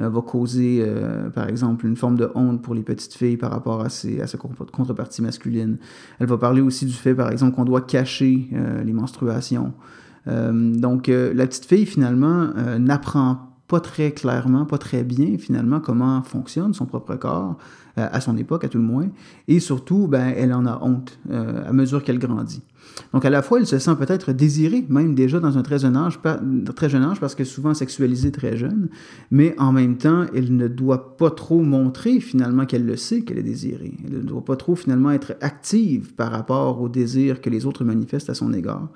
va 0.00 0.22
causer, 0.22 0.86
par 1.34 1.48
exemple, 1.48 1.84
une 1.84 1.96
forme 1.96 2.16
de 2.16 2.30
honte 2.36 2.62
pour 2.62 2.72
les 2.72 2.82
petites 2.82 3.14
filles 3.14 3.36
par 3.36 3.50
rapport 3.50 3.80
à, 3.80 3.86
à 3.86 3.88
sa 3.88 4.38
contrepartie 4.38 5.22
masculine. 5.22 5.78
Elle 6.20 6.28
va 6.28 6.38
parler 6.38 6.60
aussi 6.60 6.86
du 6.86 6.92
fait, 6.92 7.16
par 7.16 7.32
exemple, 7.32 7.56
qu'on 7.56 7.64
doit 7.64 7.80
cacher 7.80 8.48
les 8.84 8.92
menstruations. 8.92 9.72
donc, 10.24 11.08
la 11.08 11.46
petite 11.48 11.64
fille, 11.64 11.84
finalement, 11.84 12.46
n'apprend 12.78 13.48
pas 13.66 13.80
très 13.80 14.12
clairement, 14.12 14.64
pas 14.66 14.78
très 14.78 15.02
bien, 15.02 15.36
finalement, 15.36 15.80
comment 15.80 16.22
fonctionne 16.22 16.74
son 16.74 16.86
propre 16.86 17.16
corps. 17.16 17.56
À 18.06 18.20
son 18.20 18.36
époque, 18.36 18.64
à 18.64 18.68
tout 18.68 18.78
le 18.78 18.84
moins. 18.84 19.08
Et 19.48 19.60
surtout, 19.60 20.06
ben, 20.08 20.32
elle 20.36 20.52
en 20.52 20.66
a 20.66 20.78
honte 20.82 21.18
euh, 21.30 21.68
à 21.68 21.72
mesure 21.72 22.02
qu'elle 22.02 22.18
grandit. 22.18 22.62
Donc, 23.12 23.24
à 23.24 23.30
la 23.30 23.42
fois, 23.42 23.58
elle 23.60 23.66
se 23.66 23.78
sent 23.78 23.96
peut-être 23.96 24.32
désirée, 24.32 24.84
même 24.88 25.14
déjà 25.14 25.40
dans 25.40 25.56
un 25.58 25.62
très 25.62 25.78
jeune 25.78 25.96
âge, 25.96 26.18
très 26.74 26.88
jeune 26.88 27.02
âge 27.02 27.20
parce 27.20 27.34
que 27.34 27.44
souvent 27.44 27.74
sexualisée 27.74 28.32
très 28.32 28.56
jeune, 28.56 28.88
mais 29.30 29.54
en 29.58 29.72
même 29.72 29.96
temps, 29.96 30.26
elle 30.34 30.56
ne 30.56 30.68
doit 30.68 31.16
pas 31.16 31.30
trop 31.30 31.60
montrer 31.60 32.20
finalement 32.20 32.66
qu'elle 32.66 32.86
le 32.86 32.96
sait 32.96 33.22
qu'elle 33.22 33.38
est 33.38 33.42
désirée. 33.42 33.94
Elle 34.04 34.18
ne 34.18 34.22
doit 34.22 34.44
pas 34.44 34.56
trop 34.56 34.74
finalement 34.74 35.10
être 35.10 35.36
active 35.40 36.14
par 36.14 36.30
rapport 36.30 36.80
au 36.80 36.88
désir 36.88 37.40
que 37.40 37.50
les 37.50 37.66
autres 37.66 37.84
manifestent 37.84 38.30
à 38.30 38.34
son 38.34 38.52
égard. 38.52 38.88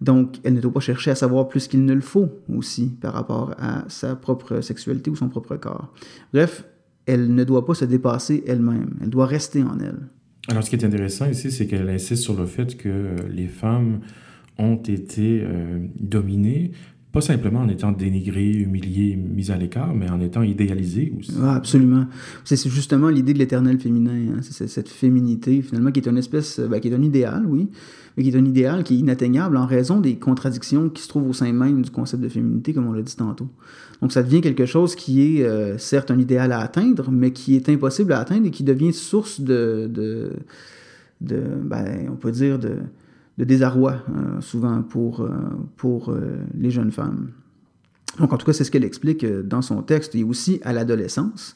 Donc, 0.00 0.36
elle 0.44 0.54
ne 0.54 0.60
doit 0.60 0.72
pas 0.72 0.80
chercher 0.80 1.10
à 1.10 1.14
savoir 1.14 1.48
plus 1.48 1.68
qu'il 1.68 1.84
ne 1.84 1.94
le 1.94 2.02
faut 2.02 2.28
aussi 2.54 2.88
par 3.00 3.14
rapport 3.14 3.54
à 3.58 3.84
sa 3.88 4.14
propre 4.14 4.60
sexualité 4.60 5.10
ou 5.10 5.16
son 5.16 5.28
propre 5.28 5.56
corps. 5.56 5.90
Bref, 6.34 6.64
elle 7.06 7.34
ne 7.34 7.44
doit 7.44 7.64
pas 7.64 7.74
se 7.74 7.84
dépasser 7.84 8.44
elle-même. 8.46 8.94
Elle 9.00 9.10
doit 9.10 9.26
rester 9.26 9.62
en 9.62 9.78
elle. 9.78 10.08
Alors, 10.48 10.62
ce 10.62 10.70
qui 10.70 10.76
est 10.76 10.84
intéressant 10.84 11.28
ici, 11.28 11.50
c'est 11.50 11.66
qu'elle 11.66 11.88
insiste 11.88 12.22
sur 12.22 12.38
le 12.38 12.46
fait 12.46 12.76
que 12.76 13.16
les 13.30 13.48
femmes 13.48 14.00
ont 14.58 14.76
été 14.76 15.42
euh, 15.42 15.78
dominées, 15.98 16.70
pas 17.12 17.20
simplement 17.20 17.60
en 17.60 17.68
étant 17.68 17.92
dénigrées, 17.92 18.50
humiliées, 18.50 19.16
mises 19.16 19.50
à 19.50 19.56
l'écart, 19.56 19.94
mais 19.94 20.08
en 20.08 20.20
étant 20.20 20.42
idéalisées 20.42 21.12
aussi. 21.18 21.32
Ah, 21.42 21.56
absolument. 21.56 22.06
C'est 22.44 22.68
justement 22.68 23.08
l'idée 23.08 23.32
de 23.32 23.38
l'éternel 23.38 23.80
féminin. 23.80 24.34
Hein. 24.34 24.40
C'est 24.42 24.68
cette 24.68 24.88
féminité, 24.88 25.62
finalement, 25.62 25.90
qui 25.90 26.00
est 26.00 26.08
une 26.08 26.18
espèce, 26.18 26.60
ben, 26.60 26.78
qui 26.78 26.88
est 26.88 26.94
un 26.94 27.02
idéal, 27.02 27.44
oui, 27.46 27.68
mais 28.16 28.22
qui 28.22 28.30
est 28.30 28.36
un 28.36 28.44
idéal 28.44 28.82
qui 28.82 28.94
est 28.94 28.98
inatteignable 28.98 29.56
en 29.56 29.66
raison 29.66 30.00
des 30.00 30.16
contradictions 30.16 30.88
qui 30.88 31.02
se 31.02 31.08
trouvent 31.08 31.28
au 31.28 31.32
sein 31.32 31.52
même 31.52 31.82
du 31.82 31.90
concept 31.90 32.22
de 32.22 32.28
féminité, 32.28 32.72
comme 32.72 32.86
on 32.86 32.92
l'a 32.92 33.02
dit 33.02 33.16
tantôt. 33.16 33.48
Donc 34.00 34.12
ça 34.12 34.22
devient 34.22 34.40
quelque 34.40 34.66
chose 34.66 34.94
qui 34.94 35.38
est 35.38 35.44
euh, 35.44 35.76
certes 35.78 36.10
un 36.10 36.18
idéal 36.18 36.52
à 36.52 36.60
atteindre, 36.60 37.10
mais 37.10 37.32
qui 37.32 37.56
est 37.56 37.68
impossible 37.68 38.12
à 38.12 38.20
atteindre 38.20 38.46
et 38.46 38.50
qui 38.50 38.64
devient 38.64 38.92
source 38.92 39.40
de, 39.40 39.90
de, 39.92 40.32
ben, 41.20 42.08
on 42.10 42.16
peut 42.16 42.32
dire, 42.32 42.58
de, 42.58 42.76
de 43.38 43.44
désarroi, 43.44 44.02
euh, 44.08 44.40
souvent 44.40 44.82
pour, 44.82 45.20
euh, 45.20 45.30
pour 45.76 46.14
les 46.58 46.70
jeunes 46.70 46.92
femmes. 46.92 47.32
Donc 48.18 48.32
en 48.32 48.38
tout 48.38 48.46
cas, 48.46 48.54
c'est 48.54 48.64
ce 48.64 48.70
qu'elle 48.70 48.84
explique 48.84 49.26
dans 49.26 49.60
son 49.60 49.82
texte. 49.82 50.14
Et 50.14 50.24
aussi 50.24 50.58
à 50.64 50.72
l'adolescence, 50.72 51.54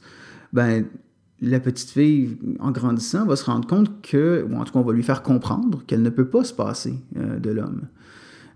ben, 0.52 0.84
la 1.42 1.60
petite 1.60 1.90
fille, 1.90 2.38
en 2.58 2.70
grandissant, 2.70 3.24
va 3.26 3.36
se 3.36 3.44
rendre 3.44 3.66
compte 3.66 4.02
que, 4.02 4.46
ou 4.48 4.56
en 4.56 4.64
tout 4.64 4.72
cas, 4.72 4.78
on 4.78 4.84
va 4.84 4.92
lui 4.92 5.02
faire 5.02 5.22
comprendre 5.22 5.82
qu'elle 5.86 6.02
ne 6.02 6.10
peut 6.10 6.26
pas 6.26 6.44
se 6.44 6.52
passer 6.52 6.94
de 7.14 7.50
l'homme. 7.50 7.82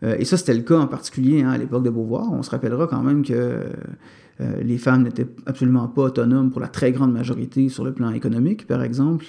Euh, 0.04 0.16
et 0.18 0.24
ça, 0.24 0.36
c'était 0.36 0.54
le 0.54 0.62
cas 0.62 0.78
en 0.78 0.86
particulier 0.86 1.42
hein, 1.42 1.50
à 1.50 1.58
l'époque 1.58 1.84
de 1.84 1.90
Beauvoir. 1.90 2.32
On 2.32 2.42
se 2.42 2.50
rappellera 2.50 2.86
quand 2.86 3.02
même 3.02 3.24
que 3.24 3.32
euh, 4.40 4.62
les 4.62 4.78
femmes 4.78 5.04
n'étaient 5.04 5.28
absolument 5.46 5.86
pas 5.86 6.02
autonomes 6.02 6.50
pour 6.50 6.60
la 6.60 6.66
très 6.66 6.90
grande 6.90 7.12
majorité 7.12 7.68
sur 7.68 7.84
le 7.84 7.92
plan 7.92 8.10
économique, 8.10 8.66
par 8.66 8.82
exemple, 8.82 9.26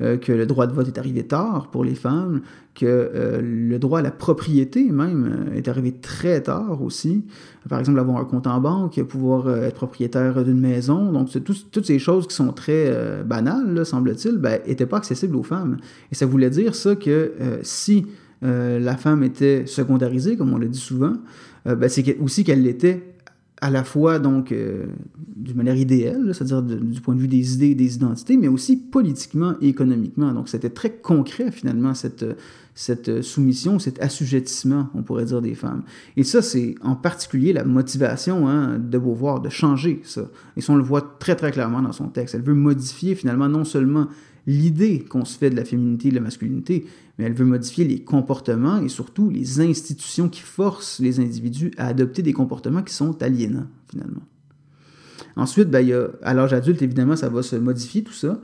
euh, 0.00 0.16
que 0.18 0.32
le 0.32 0.46
droit 0.46 0.68
de 0.68 0.72
vote 0.72 0.86
est 0.86 0.98
arrivé 0.98 1.24
tard 1.24 1.68
pour 1.72 1.84
les 1.84 1.96
femmes, 1.96 2.42
que 2.76 3.40
le 3.42 3.78
droit 3.78 4.00
à 4.00 4.02
la 4.02 4.10
propriété 4.10 4.92
même 4.92 5.50
est 5.54 5.66
arrivé 5.66 5.92
très 5.92 6.42
tard 6.42 6.82
aussi. 6.82 7.24
Par 7.70 7.80
exemple, 7.80 7.98
avoir 7.98 8.18
un 8.18 8.26
compte 8.26 8.46
en 8.46 8.60
banque, 8.60 9.02
pouvoir 9.04 9.48
être 9.48 9.76
propriétaire 9.76 10.44
d'une 10.44 10.60
maison. 10.60 11.10
Donc, 11.10 11.30
toutes 11.42 11.86
ces 11.86 11.98
choses 11.98 12.28
qui 12.28 12.34
sont 12.34 12.52
très 12.52 13.24
banales, 13.24 13.86
semble-t-il, 13.86 14.34
n'étaient 14.66 14.84
ben, 14.84 14.88
pas 14.90 14.98
accessibles 14.98 15.36
aux 15.36 15.42
femmes. 15.42 15.78
Et 16.12 16.14
ça 16.14 16.26
voulait 16.26 16.50
dire 16.50 16.74
ça 16.74 16.96
que 16.96 17.32
si 17.62 18.04
euh, 18.42 18.78
la 18.78 18.96
femme 18.96 19.22
était 19.22 19.66
secondarisée, 19.66 20.36
comme 20.36 20.52
on 20.52 20.58
le 20.58 20.68
dit 20.68 20.78
souvent, 20.78 21.14
euh, 21.66 21.74
ben, 21.74 21.88
c'est 21.88 22.18
aussi 22.18 22.44
qu'elle 22.44 22.62
l'était 22.62 23.02
à 23.62 23.70
la 23.70 23.84
fois 23.84 24.18
donc 24.18 24.52
euh, 24.52 24.84
d'une 25.34 25.56
manière 25.56 25.76
idéale, 25.76 26.34
c'est-à-dire 26.34 26.62
du 26.62 27.00
point 27.00 27.14
de 27.14 27.20
vue 27.20 27.28
des 27.28 27.54
idées 27.54 27.68
et 27.68 27.74
des 27.74 27.94
identités, 27.94 28.36
mais 28.36 28.48
aussi 28.48 28.76
politiquement 28.76 29.54
et 29.62 29.68
économiquement. 29.68 30.32
Donc 30.32 30.50
c'était 30.50 30.68
très 30.70 30.90
concret 30.90 31.50
finalement 31.50 31.94
cette, 31.94 33.22
soumission, 33.22 33.78
cet 33.78 34.02
assujettissement, 34.02 34.90
on 34.94 35.02
pourrait 35.02 35.24
dire, 35.24 35.40
des 35.40 35.54
femmes. 35.54 35.82
Et 36.18 36.24
ça, 36.24 36.42
c'est 36.42 36.74
en 36.82 36.94
particulier 36.94 37.54
la 37.54 37.64
motivation 37.64 38.46
hein, 38.46 38.78
de 38.78 38.98
Beauvoir 38.98 39.40
de 39.40 39.48
changer 39.48 40.02
ça. 40.04 40.28
Et 40.58 40.60
ça, 40.60 40.74
on 40.74 40.76
le 40.76 40.84
voit 40.84 41.16
très 41.18 41.34
très 41.34 41.50
clairement 41.50 41.80
dans 41.80 41.92
son 41.92 42.08
texte. 42.08 42.34
Elle 42.34 42.42
veut 42.42 42.54
modifier 42.54 43.14
finalement 43.14 43.48
non 43.48 43.64
seulement 43.64 44.08
l'idée 44.46 45.00
qu'on 45.00 45.24
se 45.24 45.38
fait 45.38 45.50
de 45.50 45.56
la 45.56 45.64
féminité 45.64 46.08
et 46.08 46.10
de 46.10 46.16
la 46.16 46.20
masculinité, 46.22 46.86
mais 47.18 47.24
elle 47.24 47.32
veut 47.32 47.44
modifier 47.44 47.84
les 47.84 48.00
comportements 48.00 48.78
et 48.78 48.88
surtout 48.88 49.30
les 49.30 49.60
institutions 49.60 50.28
qui 50.28 50.42
forcent 50.42 51.00
les 51.00 51.20
individus 51.20 51.70
à 51.76 51.86
adopter 51.86 52.22
des 52.22 52.32
comportements 52.32 52.82
qui 52.82 52.94
sont 52.94 53.22
aliénants, 53.22 53.68
finalement. 53.90 54.22
Ensuite, 55.36 55.70
ben, 55.70 55.86
à 56.22 56.34
l'âge 56.34 56.52
adulte, 56.52 56.82
évidemment, 56.82 57.16
ça 57.16 57.28
va 57.28 57.42
se 57.42 57.56
modifier 57.56 58.02
tout 58.02 58.12
ça. 58.12 58.40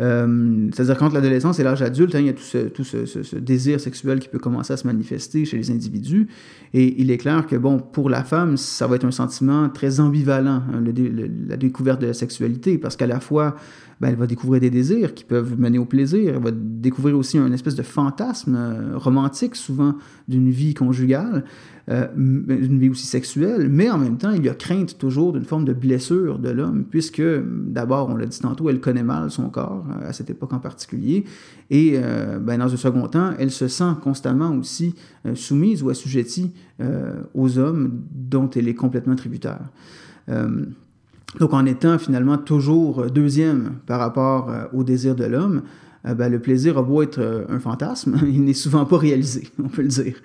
Euh, 0.00 0.68
c'est-à-dire 0.72 0.96
qu'entre 0.96 1.14
l'adolescence 1.14 1.58
et 1.58 1.62
l'âge 1.62 1.82
adulte, 1.82 2.14
hein, 2.14 2.20
il 2.20 2.26
y 2.26 2.30
a 2.30 2.32
tout, 2.32 2.42
ce, 2.42 2.58
tout 2.68 2.84
ce, 2.84 3.36
désir 3.36 3.80
sexuel 3.80 4.18
qui 4.18 4.28
peut 4.28 4.38
commencer 4.38 4.72
à 4.72 4.76
se 4.76 4.86
manifester 4.86 5.44
chez 5.44 5.58
les 5.58 5.70
individus. 5.70 6.28
Et 6.72 7.00
il 7.00 7.10
est 7.10 7.18
clair 7.18 7.46
que, 7.46 7.56
bon, 7.56 7.78
pour 7.78 8.08
la 8.08 8.24
femme, 8.24 8.56
ça 8.56 8.86
va 8.86 8.96
être 8.96 9.04
un 9.04 9.10
sentiment 9.10 9.68
très 9.68 10.00
ambivalent, 10.00 10.62
hein, 10.72 10.84
la 11.46 11.56
découverte 11.56 12.00
de 12.00 12.06
la 12.06 12.14
sexualité, 12.14 12.78
parce 12.78 12.96
qu'à 12.96 13.06
la 13.06 13.20
fois, 13.20 13.56
ben, 14.00 14.08
elle 14.08 14.16
va 14.16 14.26
découvrir 14.26 14.62
des 14.62 14.70
désirs 14.70 15.14
qui 15.14 15.24
peuvent 15.24 15.60
mener 15.60 15.78
au 15.78 15.84
plaisir. 15.84 16.34
Elle 16.36 16.42
va 16.42 16.50
découvrir 16.52 17.18
aussi 17.18 17.36
un 17.36 17.52
espèce 17.52 17.74
de 17.74 17.82
fantasme 17.82 18.56
euh, 18.56 18.96
romantique, 18.96 19.56
souvent, 19.56 19.94
d'une 20.26 20.50
vie 20.50 20.72
conjugale, 20.72 21.44
euh, 21.90 22.06
une 22.16 22.78
vie 22.78 22.88
aussi 22.88 23.06
sexuelle, 23.06 23.68
mais 23.68 23.90
en 23.90 23.98
même 23.98 24.16
temps, 24.16 24.30
il 24.30 24.44
y 24.44 24.48
a 24.48 24.54
crainte 24.54 24.96
toujours 24.96 25.34
d'une 25.34 25.44
forme 25.44 25.66
de 25.66 25.74
blessure 25.74 26.38
de 26.38 26.48
l'homme, 26.48 26.84
puisque, 26.88 27.22
d'abord, 27.22 28.08
on 28.08 28.16
l'a 28.16 28.24
dit 28.24 28.40
tantôt, 28.40 28.70
elle 28.70 28.80
connaît 28.80 29.02
mal 29.02 29.30
son 29.30 29.50
corps, 29.50 29.84
euh, 29.90 30.08
à 30.08 30.12
cette 30.14 30.30
époque 30.30 30.54
en 30.54 30.60
particulier, 30.60 31.24
et 31.68 31.96
ben, 32.40 32.58
dans 32.58 32.72
un 32.72 32.76
second 32.76 33.06
temps, 33.06 33.32
elle 33.38 33.52
se 33.52 33.68
sent 33.68 33.92
constamment 34.02 34.56
aussi 34.56 34.96
soumise 35.34 35.84
ou 35.84 35.90
assujettie 35.90 36.52
aux 37.32 37.58
hommes 37.58 38.00
dont 38.12 38.50
elle 38.50 38.66
est 38.66 38.74
complètement 38.74 39.14
tributaire. 39.14 39.60
Donc 41.38 41.54
en 41.54 41.64
étant 41.66 41.98
finalement 41.98 42.38
toujours 42.38 43.06
deuxième 43.10 43.74
par 43.86 44.00
rapport 44.00 44.50
au 44.72 44.82
désir 44.82 45.14
de 45.14 45.24
l'homme, 45.24 45.62
ben, 46.02 46.30
le 46.30 46.38
plaisir 46.38 46.78
a 46.78 46.82
beau 46.82 47.02
être 47.02 47.44
un 47.48 47.58
fantasme, 47.58 48.18
il 48.26 48.42
n'est 48.42 48.54
souvent 48.54 48.86
pas 48.86 48.96
réalisé, 48.96 49.48
on 49.62 49.68
peut 49.68 49.82
le 49.82 49.88
dire. 49.88 50.16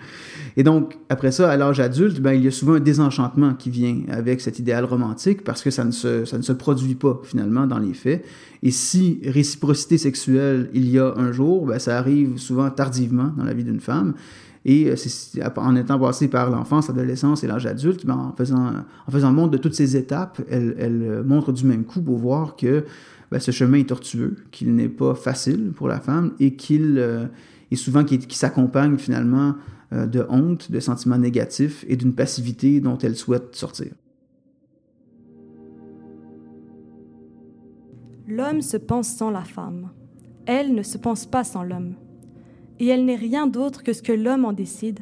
Et 0.58 0.64
donc, 0.64 0.98
après 1.10 1.32
ça, 1.32 1.52
à 1.52 1.58
l'âge 1.58 1.80
adulte, 1.80 2.22
ben, 2.22 2.32
il 2.32 2.44
y 2.44 2.48
a 2.48 2.52
souvent 2.52 2.76
un 2.76 2.80
désenchantement 2.80 3.54
qui 3.54 3.70
vient 3.70 4.02
avec 4.10 4.40
cet 4.40 4.58
idéal 4.58 4.86
romantique 4.86 5.44
parce 5.44 5.62
que 5.62 5.72
ça 5.72 5.84
ne 5.84 5.92
se, 5.92 6.24
ça 6.24 6.38
ne 6.38 6.44
se 6.44 6.54
produit 6.54 6.96
pas 6.96 7.20
finalement 7.24 7.68
dans 7.68 7.80
les 7.80 7.94
faits. 7.94 8.26
Et 8.64 8.72
si 8.72 9.20
réciprocité 9.26 9.98
sexuelle 9.98 10.70
il 10.74 10.90
y 10.90 10.98
a 10.98 11.14
un 11.18 11.32
jour, 11.34 11.66
ben, 11.66 11.78
ça 11.78 11.98
arrive 11.98 12.38
souvent 12.38 12.70
tardivement 12.70 13.34
dans 13.38 13.44
la 13.44 13.54
vie 13.54 13.66
d'une 13.66 13.82
femme. 13.82 14.14
Et 14.66 14.90
euh, 14.90 14.96
en 15.58 15.76
étant 15.76 16.00
passée 16.00 16.28
par 16.28 16.50
l'enfance, 16.50 16.88
l'adolescence 16.88 17.44
et 17.44 17.48
l'âge 17.48 17.66
adulte, 17.66 18.06
ben, 18.06 18.16
en, 18.16 18.36
faisant, 18.36 18.74
en 19.08 19.12
faisant 19.12 19.32
monde 19.32 19.52
de 19.52 19.58
toutes 19.58 19.76
ces 19.76 19.96
étapes, 19.96 20.42
elle, 20.50 20.76
euh, 20.80 21.24
montre 21.24 21.52
du 21.52 21.66
même 21.66 21.86
coup 21.86 22.02
pour 22.02 22.18
voir 22.18 22.56
que 22.56 22.84
ben, 23.32 23.40
ce 23.40 23.52
chemin 23.52 23.78
est 23.78 23.90
tortueux, 23.90 24.36
qu'il 24.52 24.76
n'est 24.76 24.90
pas 24.90 25.14
facile 25.14 25.72
pour 25.76 25.88
la 25.88 26.00
femme 26.00 26.34
et 26.40 26.56
qu'il 26.56 26.96
euh, 26.98 27.26
est 27.72 27.76
souvent 27.76 28.04
qui, 28.04 28.18
qui 28.18 28.38
s'accompagne 28.38 28.98
finalement 28.98 29.56
euh, 29.94 30.08
de 30.08 30.26
honte, 30.30 30.72
de 30.72 30.80
sentiments 30.80 31.18
négatifs 31.18 31.86
et 31.88 31.96
d'une 31.96 32.14
passivité 32.14 32.80
dont 32.80 32.98
elle 32.98 33.16
souhaite 33.16 33.56
sortir. 33.56 33.92
L'homme 38.28 38.62
se 38.62 38.78
pense 38.78 39.10
sans 39.10 39.30
la 39.30 39.44
femme. 39.44 39.92
Elle 40.48 40.74
ne 40.74 40.82
se 40.82 40.98
pense 40.98 41.28
pas 41.28 41.44
sans 41.44 41.62
l'homme. 41.62 41.94
Et 42.80 42.88
elle 42.88 43.06
n'est 43.06 43.16
rien 43.16 43.48
d'autre 43.48 43.84
que 43.84 43.94
ce 43.94 44.02
que 44.02 44.12
l'homme 44.12 44.46
en 44.46 44.54
décide. 44.54 45.00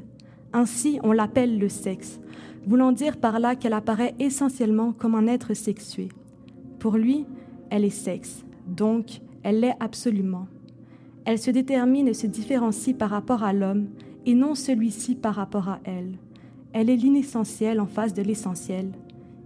Ainsi, 0.54 1.00
on 1.04 1.12
l'appelle 1.12 1.58
le 1.58 1.70
sexe, 1.70 2.20
voulant 2.68 2.92
dire 2.92 3.18
par 3.18 3.40
là 3.40 3.56
qu'elle 3.56 3.74
apparaît 3.74 4.14
essentiellement 4.20 4.92
comme 4.92 5.16
un 5.16 5.28
être 5.28 5.54
sexué. 5.54 6.10
Pour 6.80 6.98
lui, 6.98 7.26
elle 7.70 7.86
est 7.86 7.90
sexe, 7.90 8.46
donc 8.68 9.22
elle 9.42 9.62
l'est 9.62 9.76
absolument. 9.80 10.48
Elle 11.26 11.40
se 11.40 11.52
détermine 11.52 12.08
et 12.08 12.14
se 12.14 12.28
différencie 12.28 12.96
par 12.96 13.10
rapport 13.10 13.44
à 13.44 13.54
l'homme 13.54 13.88
et 14.26 14.36
non 14.36 14.56
celui-ci 14.56 15.16
par 15.16 15.36
rapport 15.36 15.70
à 15.70 15.80
elle. 15.86 16.18
Elle 16.74 16.90
est 16.90 16.96
l'inessentiel 16.96 17.80
en 17.80 17.86
face 17.86 18.14
de 18.14 18.22
l'essentiel. 18.22 18.92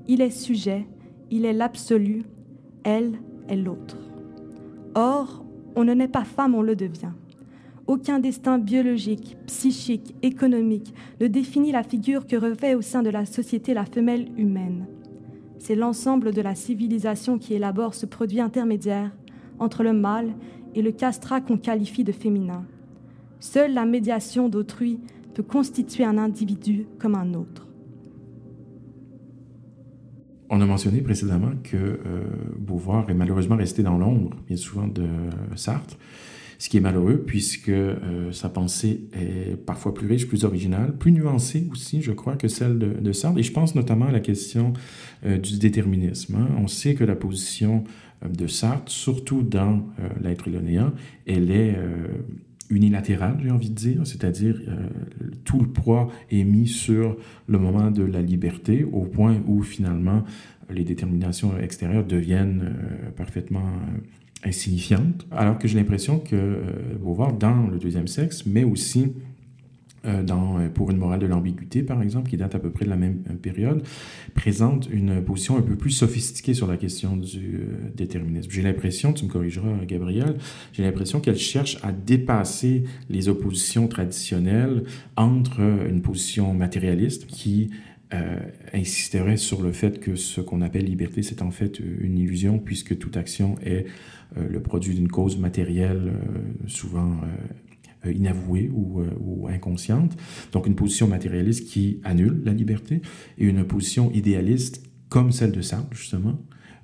Il 0.08 0.22
est 0.22 0.32
sujet, 0.32 0.88
il 1.30 1.46
est 1.46 1.54
l'absolu, 1.54 2.24
elle 2.84 3.20
est 3.50 3.56
l'autre. 3.56 3.98
Or, 4.96 5.44
on 5.76 5.84
ne 5.84 5.94
naît 5.94 6.08
pas 6.08 6.24
femme, 6.24 6.56
on 6.56 6.62
le 6.62 6.76
devient. 6.76 7.12
Aucun 7.88 8.20
destin 8.20 8.58
biologique, 8.60 9.38
psychique, 9.46 10.14
économique 10.22 10.94
ne 11.22 11.28
définit 11.28 11.72
la 11.72 11.84
figure 11.84 12.28
que 12.28 12.36
revêt 12.36 12.76
au 12.76 12.82
sein 12.82 13.02
de 13.02 13.10
la 13.10 13.26
société 13.26 13.74
la 13.74 13.86
femelle 13.86 14.28
humaine. 14.38 14.88
C'est 15.58 15.76
l'ensemble 15.76 16.34
de 16.34 16.42
la 16.42 16.54
civilisation 16.54 17.38
qui 17.38 17.54
élabore 17.54 17.96
ce 17.96 18.06
produit 18.06 18.42
intermédiaire 18.42 19.12
entre 19.60 19.84
le 19.84 19.94
mâle 19.94 20.34
et 20.76 20.82
le 20.82 20.92
castrat 20.92 21.40
qu'on 21.40 21.58
qualifie 21.58 22.04
de 22.04 22.12
féminin. 22.12 22.66
Seule 23.40 23.74
la 23.74 23.86
médiation 23.86 24.50
d'autrui 24.50 25.00
peut 25.34 25.44
constituer 25.44 26.04
un 26.04 26.18
individu 26.18 26.88
comme 27.00 27.16
un 27.16 27.34
autre. 27.36 27.68
On 30.50 30.60
a 30.60 30.66
mentionné 30.66 31.02
précédemment 31.02 31.52
que 31.64 31.78
euh, 31.78 32.00
Beauvoir 32.58 33.10
est 33.10 33.14
malheureusement 33.14 33.56
resté 33.56 33.82
dans 33.84 33.98
l'ombre, 33.98 34.36
bien 34.46 34.58
souvent, 34.58 34.88
de 34.88 35.06
Sartre, 35.56 35.98
ce 36.58 36.70
qui 36.70 36.78
est 36.78 36.82
malheureux 36.82 37.24
puisque 37.26 37.70
euh, 37.70 38.32
sa 38.32 38.50
pensée 38.50 39.02
est 39.14 39.56
parfois 39.58 39.94
plus 39.94 40.08
riche, 40.08 40.28
plus 40.28 40.44
originale, 40.44 40.98
plus 40.98 41.12
nuancée 41.12 41.68
aussi, 41.72 42.02
je 42.02 42.12
crois, 42.12 42.36
que 42.36 42.48
celle 42.48 42.78
de, 42.78 43.12
Sartre. 43.12 43.40
Et 43.40 43.44
je 43.44 43.52
pense 43.52 43.76
notamment 43.76 44.08
à 44.08 44.12
la 44.12 44.20
question 44.20 44.74
euh, 45.26 45.38
du 45.38 45.58
déterminisme. 45.58 46.36
Hein. 46.36 46.48
On 46.58 46.68
sait 46.68 46.96
que 46.96 47.04
la 47.04 47.16
position 47.16 47.84
de 48.28 48.48
Sartre, 48.48 48.92
surtout 48.92 49.44
dans 49.44 49.86
L'être 50.22 50.50
néant, 50.50 50.92
elle 51.28 51.52
est 51.52 51.76
unilatérale, 52.70 53.38
j'ai 53.42 53.52
envie 53.52 53.70
de 53.70 53.76
dire, 53.76 54.02
c'est-à-dire 54.06 54.60
euh, 54.68 54.88
tout 55.46 55.60
le 55.60 55.68
poids 55.68 56.10
est 56.32 56.44
mis 56.44 56.68
sur 56.68 57.18
le 57.48 57.60
moment 57.60 57.92
de 57.92 58.04
la 58.04 58.22
liberté, 58.22 58.84
au 58.84 59.04
point 59.04 59.42
où 59.48 59.62
finalement 59.62 60.24
les 60.70 60.84
déterminations 60.84 61.58
extérieures 61.58 62.06
deviennent 62.06 62.62
euh, 62.64 63.10
parfaitement 63.12 63.72
euh, 64.48 64.50
insignifiantes, 64.50 65.28
alors 65.32 65.58
que 65.58 65.68
j'ai 65.68 65.78
l'impression 65.78 66.20
que 66.20 66.62
Beauvoir, 67.00 67.34
dans 67.34 67.68
le 67.68 67.78
deuxième 67.78 68.08
sexe, 68.08 68.46
mais 68.46 68.64
aussi 68.64 69.12
euh, 70.08 70.24
dans, 70.24 70.60
euh, 70.60 70.70
pour 70.70 70.90
une 70.92 70.98
morale 70.98 71.20
de 71.20 71.26
l'ambiguïté, 71.26 71.84
par 71.84 72.02
exemple, 72.02 72.30
qui 72.30 72.38
date 72.38 72.56
à 72.56 72.60
peu 72.60 72.70
près 72.70 72.86
de 72.86 72.90
la 72.90 72.96
même 72.96 73.24
euh, 73.30 73.34
période, 73.34 73.84
présente 74.36 74.88
une 74.92 75.22
position 75.22 75.58
un 75.58 75.62
peu 75.62 75.76
plus 75.76 75.90
sophistiquée 75.90 76.54
sur 76.54 76.68
la 76.68 76.78
question 76.78 77.18
du 77.18 77.62
déterminisme. 77.96 78.50
J'ai 78.50 78.62
l'impression, 78.62 79.12
tu 79.12 79.26
me 79.26 79.30
corrigeras, 79.30 79.86
Gabriel, 79.86 80.38
j'ai 80.72 80.84
l'impression 80.84 81.20
qu'elle 81.20 81.38
cherche 81.38 81.78
à 81.84 81.92
dépasser 81.92 82.84
les 83.10 83.28
oppositions 83.28 83.88
traditionnelles 83.88 84.84
entre 85.18 85.60
une 85.60 86.02
position 86.02 86.54
matérialiste 86.54 87.26
qui 87.26 87.72
insisterait 88.72 89.36
sur 89.36 89.62
le 89.62 89.74
fait 89.74 90.00
que 90.00 90.16
ce 90.16 90.40
qu'on 90.40 90.62
appelle 90.62 90.86
liberté, 90.86 91.24
c'est 91.24 91.42
en 91.42 91.52
fait 91.52 91.80
une 91.80 92.18
illusion, 92.18 92.58
puisque 92.58 92.98
toute 92.98 93.18
action 93.18 93.56
est 93.66 93.86
le 94.36 94.62
produit 94.62 94.94
d'une 94.94 95.08
cause 95.08 95.38
matérielle, 95.38 96.14
souvent 96.68 97.18
euh, 98.06 98.14
inavouée 98.14 98.70
ou, 98.72 99.02
euh, 99.02 99.48
inconsciente. 99.50 100.16
Donc 100.52 100.68
une 100.68 100.76
position 100.76 101.08
matérialiste 101.08 101.68
qui 101.68 102.00
annule 102.04 102.42
la 102.46 102.54
liberté 102.54 103.02
et 103.40 103.46
une 103.46 103.64
position 103.64 104.12
idéaliste 104.12 104.84
comme 105.10 105.32
celle 105.32 105.52
de 105.52 105.62
Sartre, 105.62 105.96
justement, 105.96 106.40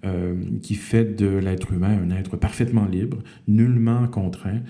euh, 0.06 0.36
qui 0.64 0.74
fait 0.74 1.16
de 1.16 1.28
l'être 1.28 1.72
humain 1.72 2.00
un 2.02 2.10
être 2.12 2.36
parfaitement 2.36 2.86
libre, 2.86 3.20
nullement 3.48 4.08
contraint, 4.08 4.62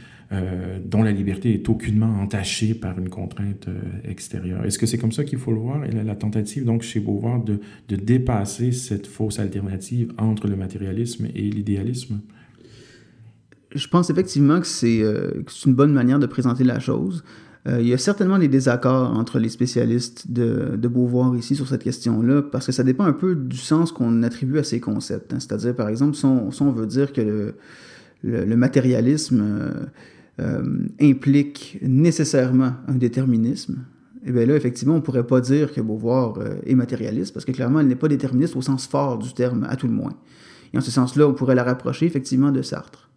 dont 0.84 1.04
la 1.04 1.12
liberté 1.12 1.54
est 1.54 1.70
aucunement 1.70 2.20
entachée 2.20 2.74
par 2.74 2.98
une 2.98 3.10
contrainte 3.10 3.70
extérieure. 4.04 4.66
Est-ce 4.66 4.80
que 4.80 4.88
c'est 4.88 4.98
comme 4.98 5.12
ça 5.12 5.24
qu'il 5.24 5.38
faut 5.38 5.52
le 5.52 5.60
voir? 5.60 5.86
Et 5.86 5.92
la, 5.92 6.04
la 6.04 6.16
tentative, 6.16 6.66
donc, 6.66 6.82
chez 6.82 7.00
Beauvoir, 7.00 7.44
de, 7.44 7.60
de, 7.88 7.96
dépasser 7.96 8.72
cette 8.72 9.06
fausse 9.06 9.38
alternative 9.38 10.12
entre 10.18 10.48
le 10.48 10.56
matérialisme 10.56 11.28
et 11.36 11.44
l'idéalisme? 11.52 12.20
Je 13.76 13.88
pense 13.88 14.10
effectivement 14.10 14.60
que 14.60 14.68
c'est 14.68 15.02
euh, 15.02 15.44
une 15.66 15.74
bonne 15.74 15.94
manière 15.94 16.20
de 16.20 16.26
présenter 16.26 16.64
la 16.64 16.80
chose. 16.80 17.24
Euh, 17.68 17.80
il 17.80 17.88
y 17.88 17.94
a 17.94 17.98
certainement 17.98 18.38
des 18.38 18.50
désaccords 18.50 19.18
entre 19.18 19.40
les 19.40 19.50
spécialistes 19.50 20.32
de, 20.32 20.76
Beauvoir 20.88 21.36
ici 21.36 21.56
sur 21.56 21.68
cette 21.68 21.84
question-là, 21.84 22.42
parce 22.42 22.66
que 22.66 22.72
ça 22.72 22.84
dépend 22.84 23.06
un 23.06 23.14
peu 23.14 23.36
du 23.36 23.58
sens 23.58 23.92
qu'on 23.92 24.22
attribue 24.24 24.60
à 24.60 24.64
ces 24.64 24.80
concepts. 24.80 25.34
Hein. 25.34 25.40
C'est-à-dire, 25.40 25.76
par 25.76 25.88
exemple, 25.88 26.16
si 26.16 26.26
on, 26.26 26.72
veut 26.72 26.86
dire 26.86 27.14
que 27.14 27.22
le, 27.22 27.56
le, 28.46 28.56
matérialisme 28.58 29.72
euh, 30.40 30.64
implique 31.02 31.80
nécessairement 31.82 32.74
un 32.88 32.96
déterminisme, 32.96 33.86
eh 34.26 34.32
bien 34.32 34.46
là, 34.46 34.56
effectivement, 34.56 34.96
on 34.96 34.98
ne 34.98 35.02
pourrait 35.02 35.28
pas 35.28 35.40
dire 35.40 35.74
que 35.74 35.80
Beauvoir 35.80 36.38
est 36.66 36.76
matérialiste, 36.76 37.34
parce 37.34 37.46
que 37.46 37.52
clairement, 37.52 37.80
elle 37.80 37.88
n'est 37.88 37.96
pas 37.96 38.10
déterministe 38.10 38.56
au 38.56 38.62
sens 38.62 38.88
fort 38.88 39.18
du 39.18 39.34
terme, 39.34 39.66
à 39.70 39.78
tout 39.78 39.88
le 39.88 39.94
moins. 39.94 40.14
Et 40.74 40.78
en 40.78 40.82
ce 40.82 40.92
sens-là, 40.92 41.28
on 41.28 41.34
pourrait 41.34 41.56
la 41.56 41.64
rapprocher 41.64 42.06
effectivement 42.06 42.52
de 42.52 42.62
Sartre. 42.62 43.10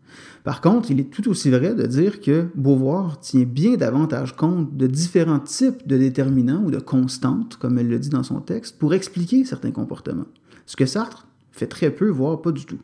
Par 0.46 0.60
contre, 0.60 0.92
il 0.92 1.00
est 1.00 1.10
tout 1.10 1.28
aussi 1.28 1.50
vrai 1.50 1.74
de 1.74 1.84
dire 1.88 2.20
que 2.20 2.46
Beauvoir 2.54 3.18
tient 3.18 3.42
bien 3.42 3.76
davantage 3.76 4.36
compte 4.36 4.76
de 4.76 4.86
différents 4.86 5.40
types 5.40 5.88
de 5.88 5.96
déterminants 5.96 6.62
ou 6.62 6.70
de 6.70 6.78
constantes, 6.78 7.56
comme 7.56 7.78
elle 7.78 7.88
le 7.88 7.98
dit 7.98 8.10
dans 8.10 8.22
son 8.22 8.38
texte, 8.38 8.78
pour 8.78 8.94
expliquer 8.94 9.44
certains 9.44 9.72
comportements. 9.72 10.28
Ce 10.64 10.76
que 10.76 10.86
Sartre 10.86 11.26
fait 11.50 11.66
très 11.66 11.90
peu, 11.90 12.08
voire 12.08 12.40
pas 12.42 12.52
du 12.52 12.64
tout. 12.64 12.78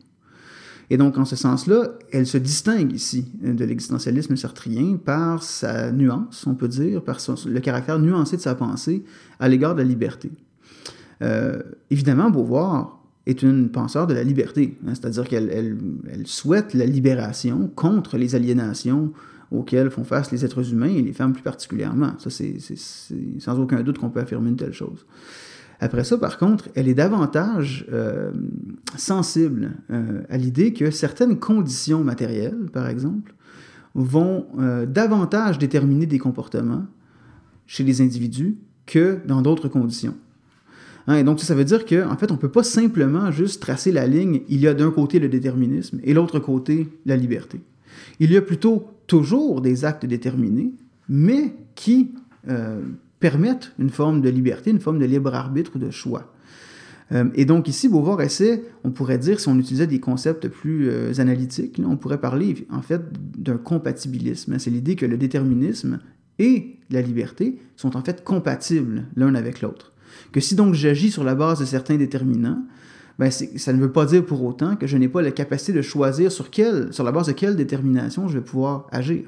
Et 0.91 0.97
donc, 0.97 1.17
en 1.19 1.25
ce 1.25 1.37
sens-là, 1.37 1.91
elle 2.11 2.27
se 2.27 2.37
distingue 2.37 2.93
ici 2.93 3.31
de 3.41 3.65
l'existentialisme 3.65 4.35
sartrien 4.35 4.97
par 4.97 5.45
sa 5.45 5.93
nuance, 5.93 6.45
on 6.49 6.57
peut 6.57 6.67
dire, 6.67 7.01
par 7.01 7.19
le 7.47 7.61
caractère 7.61 8.01
nuancé 8.01 8.37
de 8.37 8.43
sa 8.43 8.57
pensée 8.57 9.05
à 9.39 9.49
l'égard 9.49 9.77
de 9.77 9.83
la 9.83 9.87
liberté. 9.87 10.33
Euh, 11.23 11.63
évidemment, 11.91 12.29
Beauvoir 12.29 13.02
est 13.27 13.43
une 13.43 13.71
penseur 13.71 14.07
de 14.07 14.15
la 14.15 14.25
liberté, 14.25 14.79
hein, 14.87 14.95
c'est-à-dire 14.95 15.29
qu'elle 15.29 15.51
elle, 15.51 16.27
souhaite 16.27 16.75
la 16.75 16.87
libération 16.87 17.71
contre 17.75 18.17
les 18.17 18.35
aliénations 18.35 19.13
auxquelles 19.51 19.91
font 19.91 20.05
face 20.05 20.33
les 20.33 20.45
êtres 20.45 20.73
humains 20.73 20.89
et 20.89 21.03
les 21.03 21.13
femmes 21.13 21.33
plus 21.33 21.43
particulièrement. 21.43 22.15
Ça, 22.19 22.31
c'est 22.31 22.57
sans 23.39 23.61
aucun 23.61 23.83
doute 23.83 23.99
qu'on 23.99 24.11
peut 24.11 24.21
affirmer 24.21 24.49
une 24.49 24.57
telle 24.57 24.73
chose. 24.73 25.07
Après 25.79 26.05
ça, 26.05 26.17
par 26.17 26.39
contre, 26.39 26.69
elle 26.75 26.89
est 26.89 26.95
davantage 26.95 27.87
euh, 27.93 28.31
sensible 28.97 29.73
euh, 29.91 30.23
à 30.31 30.37
l'idée 30.37 30.73
que 30.73 30.93
certaines 30.93 31.39
conditions 31.39 32.05
matérielles, 32.05 32.71
par 32.73 32.89
exemple, 32.89 33.35
vont 33.95 34.47
euh, 34.59 34.87
davantage 34.87 35.59
déterminer 35.59 36.07
des 36.07 36.19
comportements 36.19 36.87
chez 37.67 37.83
les 37.83 38.01
individus 38.01 38.57
que 38.87 39.19
dans 39.27 39.43
d'autres 39.43 39.69
conditions. 39.69 40.15
Hein, 41.07 41.17
et 41.17 41.25
donc, 41.25 41.41
ça 41.41 41.55
veut 41.55 41.65
dire 41.65 41.85
qu'en 41.85 42.11
en 42.11 42.17
fait, 42.17 42.31
on 42.31 42.35
ne 42.35 42.41
peut 42.41 42.51
pas 42.51 42.63
simplement 42.63 43.31
juste 43.31 43.61
tracer 43.61 43.93
la 43.93 44.07
ligne, 44.07 44.43
il 44.49 44.61
y 44.61 44.69
a 44.69 44.75
d'un 44.75 44.91
côté 44.91 45.19
le 45.19 45.29
déterminisme 45.29 46.01
et 46.05 46.15
l'autre 46.15 46.39
côté 46.39 46.89
la 47.07 47.17
liberté. 47.17 47.61
Il 48.21 48.33
y 48.33 48.37
a 48.37 48.43
plutôt 48.43 48.89
toujours 49.07 49.61
des 49.61 49.85
actes 49.85 50.07
déterminés, 50.07 50.73
mais 51.09 51.55
qui 51.75 52.13
euh, 52.49 52.81
permettent 53.21 53.73
une 53.79 53.91
forme 53.91 54.21
de 54.21 54.29
liberté, 54.29 54.71
une 54.71 54.81
forme 54.81 54.99
de 54.99 55.05
libre 55.05 55.35
arbitre 55.35 55.73
ou 55.77 55.79
de 55.79 55.91
choix. 55.91 56.33
Euh, 57.13 57.25
et 57.35 57.45
donc 57.45 57.69
ici, 57.69 57.89
Beauvoir 57.89 58.21
essaie, 58.23 58.63
on 58.85 58.91
pourrait 58.91 59.19
dire, 59.19 59.41
si 59.41 59.49
on 59.49 59.59
utilisait 59.59 59.87
des 59.87 60.01
concepts 60.01 60.49
plus 60.49 60.89
euh, 60.89 61.13
analytiques, 61.19 61.81
on 61.85 61.97
pourrait 61.97 62.21
parler 62.21 62.67
en 62.71 62.83
fait 62.83 63.03
d'un 63.39 63.59
compatibilisme. 63.59 64.59
C'est 64.59 64.71
l'idée 64.71 64.97
que 64.97 65.07
le 65.07 65.19
déterminisme 65.19 66.01
et 66.39 66.79
la 66.91 67.03
liberté 67.03 67.59
sont 67.77 67.97
en 67.97 68.03
fait 68.03 68.25
compatibles 68.25 69.05
l'un 69.17 69.35
avec 69.35 69.61
l'autre. 69.61 69.92
Que 70.33 70.41
si 70.41 70.55
donc 70.55 70.75
j'agis 70.75 71.11
sur 71.11 71.25
la 71.25 71.35
base 71.35 71.61
de 71.61 71.65
certains 71.65 71.97
déterminants, 71.97 72.63
ben 73.19 73.31
ça 73.31 73.73
ne 73.73 73.81
veut 73.81 73.93
pas 73.93 74.07
dire 74.07 74.25
pour 74.25 74.43
autant 74.45 74.77
que 74.77 74.87
je 74.87 74.97
n'ai 74.97 75.09
pas 75.09 75.23
la 75.23 75.31
capacité 75.31 75.73
de 75.73 75.83
choisir 75.83 76.33
sur, 76.33 76.49
la 77.05 77.13
base 77.13 77.27
de 77.27 77.33
quelle 77.33 77.57
détermination 77.57 78.29
je 78.29 78.35
vais 78.35 78.45
pouvoir 78.45 78.87
agir. 78.91 79.25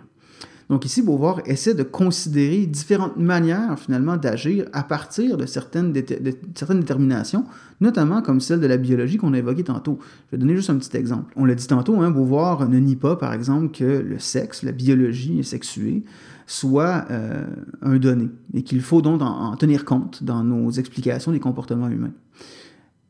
Donc 0.71 0.87
ici, 0.87 1.03
Beauvoir 1.03 1.43
essaie 1.45 1.75
de 1.75 1.83
considérer 1.83 2.65
différentes 2.65 3.19
manières 3.19 3.79
finalement 3.79 4.17
d'agir 4.17 4.67
à 4.73 4.83
partir 4.83 5.37
de 5.37 5.45
certaines, 5.45 5.93
déterminations, 5.93 7.45
notamment 7.83 8.23
comme 8.23 8.41
celle 8.41 8.61
de 8.61 8.67
la 8.67 8.79
biologie 8.79 9.19
qu'on 9.19 9.35
a 9.35 9.39
évoquée 9.39 9.65
tantôt. 9.65 9.99
Je 10.27 10.37
vais 10.37 10.41
donner 10.41 10.57
juste 10.57 10.71
un 10.71 10.77
petit 10.77 10.97
exemple. 10.97 11.33
On 11.37 11.45
l'a 11.45 11.55
dit 11.55 11.67
tantôt, 11.67 12.01
hein, 12.01 12.11
Beauvoir 12.11 12.67
ne 12.67 12.79
nie 12.79 12.97
pas, 12.97 13.17
par 13.17 13.35
exemple, 13.35 13.77
que 13.77 13.85
le 13.85 14.19
sexe, 14.19 14.63
la 14.63 14.73
biologie 14.73 15.45
sexuée, 15.45 16.03
soit 16.47 17.07
euh, 17.11 17.45
un 17.83 17.97
donné 17.97 18.29
et 18.53 18.63
qu'il 18.63 18.81
faut 18.81 19.03
donc 19.03 19.23
en, 19.23 19.57
tenir 19.57 19.85
compte 19.85 20.23
dans 20.23 20.45
nos 20.45 20.71
explications 20.71 21.33
des 21.33 21.41
comportements 21.41 21.89
humains. 21.89 22.13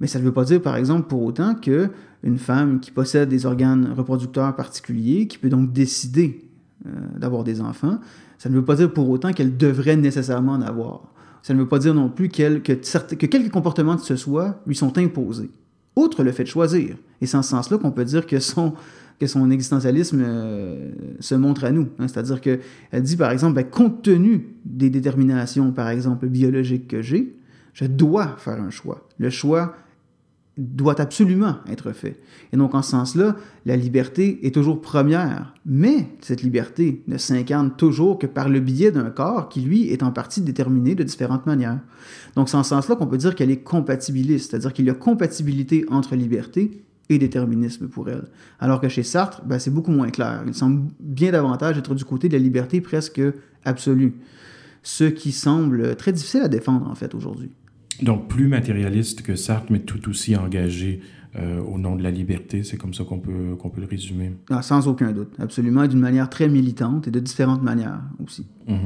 Mais 0.00 0.06
ça 0.06 0.18
ne 0.18 0.24
veut 0.24 0.32
pas 0.32 0.44
dire, 0.44 0.60
par 0.60 0.76
exemple, 0.76 1.08
pour 1.08 1.22
autant 1.22 1.54
que 1.54 1.90
une 2.22 2.38
femme 2.38 2.80
qui 2.80 2.90
possède 2.90 3.28
des 3.28 3.46
organes 3.46 3.92
reproducteurs 3.96 4.54
particuliers, 4.56 5.26
qui 5.26 5.38
peut 5.38 5.48
donc 5.48 5.72
décider 5.72 6.48
euh, 6.86 6.90
d'avoir 7.16 7.44
des 7.44 7.60
enfants, 7.60 7.98
ça 8.38 8.48
ne 8.48 8.54
veut 8.54 8.64
pas 8.64 8.76
dire 8.76 8.92
pour 8.92 9.08
autant 9.08 9.32
qu'elle 9.32 9.56
devrait 9.56 9.96
nécessairement 9.96 10.52
en 10.52 10.62
avoir. 10.62 11.12
Ça 11.42 11.54
ne 11.54 11.58
veut 11.58 11.68
pas 11.68 11.78
dire 11.78 11.94
non 11.94 12.08
plus 12.08 12.28
que, 12.28 12.58
que 12.58 13.26
quelques 13.26 13.52
comportements 13.52 13.94
de 13.94 14.00
ce 14.00 14.16
soit 14.16 14.60
lui 14.66 14.74
sont 14.74 14.96
imposés, 14.98 15.50
outre 15.96 16.22
le 16.22 16.32
fait 16.32 16.44
de 16.44 16.48
choisir. 16.48 16.96
Et 17.20 17.26
c'est 17.26 17.36
en 17.36 17.42
ce 17.42 17.50
sens-là 17.50 17.78
qu'on 17.78 17.90
peut 17.90 18.04
dire 18.04 18.26
que 18.26 18.40
son, 18.40 18.74
que 19.18 19.26
son 19.26 19.50
existentialisme 19.50 20.22
euh, 20.24 20.90
se 21.20 21.34
montre 21.34 21.64
à 21.64 21.72
nous. 21.72 21.88
Hein. 21.98 22.08
C'est-à-dire 22.08 22.40
qu'elle 22.40 22.60
dit, 23.02 23.16
par 23.16 23.30
exemple, 23.30 23.54
ben, 23.54 23.64
compte 23.64 24.02
tenu 24.02 24.48
des 24.64 24.90
déterminations, 24.90 25.72
par 25.72 25.88
exemple, 25.88 26.26
biologiques 26.26 26.88
que 26.88 27.02
j'ai, 27.02 27.36
je 27.72 27.86
dois 27.86 28.36
faire 28.38 28.60
un 28.60 28.70
choix. 28.70 29.06
Le 29.18 29.30
choix 29.30 29.74
doit 30.56 31.00
absolument 31.00 31.56
être 31.68 31.92
fait. 31.92 32.20
Et 32.52 32.56
donc, 32.56 32.74
en 32.74 32.82
ce 32.82 32.92
sens-là, 32.92 33.36
la 33.66 33.76
liberté 33.76 34.46
est 34.46 34.54
toujours 34.54 34.80
première, 34.80 35.52
mais 35.66 36.08
cette 36.20 36.42
liberté 36.42 37.02
ne 37.08 37.18
s'incarne 37.18 37.74
toujours 37.74 38.18
que 38.18 38.28
par 38.28 38.48
le 38.48 38.60
biais 38.60 38.92
d'un 38.92 39.10
corps 39.10 39.48
qui, 39.48 39.62
lui, 39.62 39.88
est 39.88 40.04
en 40.04 40.12
partie 40.12 40.42
déterminé 40.42 40.94
de 40.94 41.02
différentes 41.02 41.46
manières. 41.46 41.80
Donc, 42.36 42.48
c'est 42.48 42.56
en 42.56 42.62
ce 42.62 42.68
sens-là 42.70 42.94
qu'on 42.94 43.08
peut 43.08 43.18
dire 43.18 43.34
qu'elle 43.34 43.50
est 43.50 43.64
compatibiliste, 43.64 44.50
c'est-à-dire 44.50 44.72
qu'il 44.72 44.84
y 44.84 44.90
a 44.90 44.94
compatibilité 44.94 45.84
entre 45.88 46.14
liberté 46.14 46.84
et 47.08 47.18
déterminisme 47.18 47.88
pour 47.88 48.08
elle. 48.08 48.24
Alors 48.60 48.80
que 48.80 48.88
chez 48.88 49.02
Sartre, 49.02 49.42
ben, 49.44 49.58
c'est 49.58 49.70
beaucoup 49.70 49.90
moins 49.90 50.10
clair. 50.10 50.42
Il 50.46 50.54
semble 50.54 50.90
bien 51.00 51.32
davantage 51.32 51.78
être 51.78 51.94
du 51.94 52.04
côté 52.04 52.28
de 52.28 52.34
la 52.34 52.42
liberté 52.42 52.80
presque 52.80 53.20
absolue, 53.64 54.14
ce 54.82 55.04
qui 55.04 55.32
semble 55.32 55.96
très 55.96 56.12
difficile 56.12 56.42
à 56.42 56.48
défendre, 56.48 56.88
en 56.90 56.94
fait, 56.94 57.14
aujourd'hui. 57.14 57.50
Donc, 58.02 58.28
plus 58.28 58.48
matérialiste 58.48 59.22
que 59.22 59.36
Sartre, 59.36 59.70
mais 59.70 59.80
tout 59.80 60.08
aussi 60.08 60.34
engagé 60.36 61.00
euh, 61.36 61.60
au 61.60 61.78
nom 61.78 61.96
de 61.96 62.02
la 62.02 62.10
liberté. 62.12 62.62
C'est 62.62 62.76
comme 62.76 62.94
ça 62.94 63.02
qu'on 63.02 63.18
peut, 63.18 63.56
qu'on 63.58 63.68
peut 63.68 63.80
le 63.80 63.88
résumer. 63.88 64.32
Ah, 64.50 64.62
sans 64.62 64.86
aucun 64.86 65.10
doute, 65.10 65.32
absolument, 65.38 65.86
d'une 65.86 65.98
manière 65.98 66.30
très 66.30 66.48
militante 66.48 67.08
et 67.08 67.10
de 67.10 67.18
différentes 67.18 67.62
manières 67.62 68.00
aussi. 68.22 68.46
Il 68.68 68.74
mhm. 68.74 68.80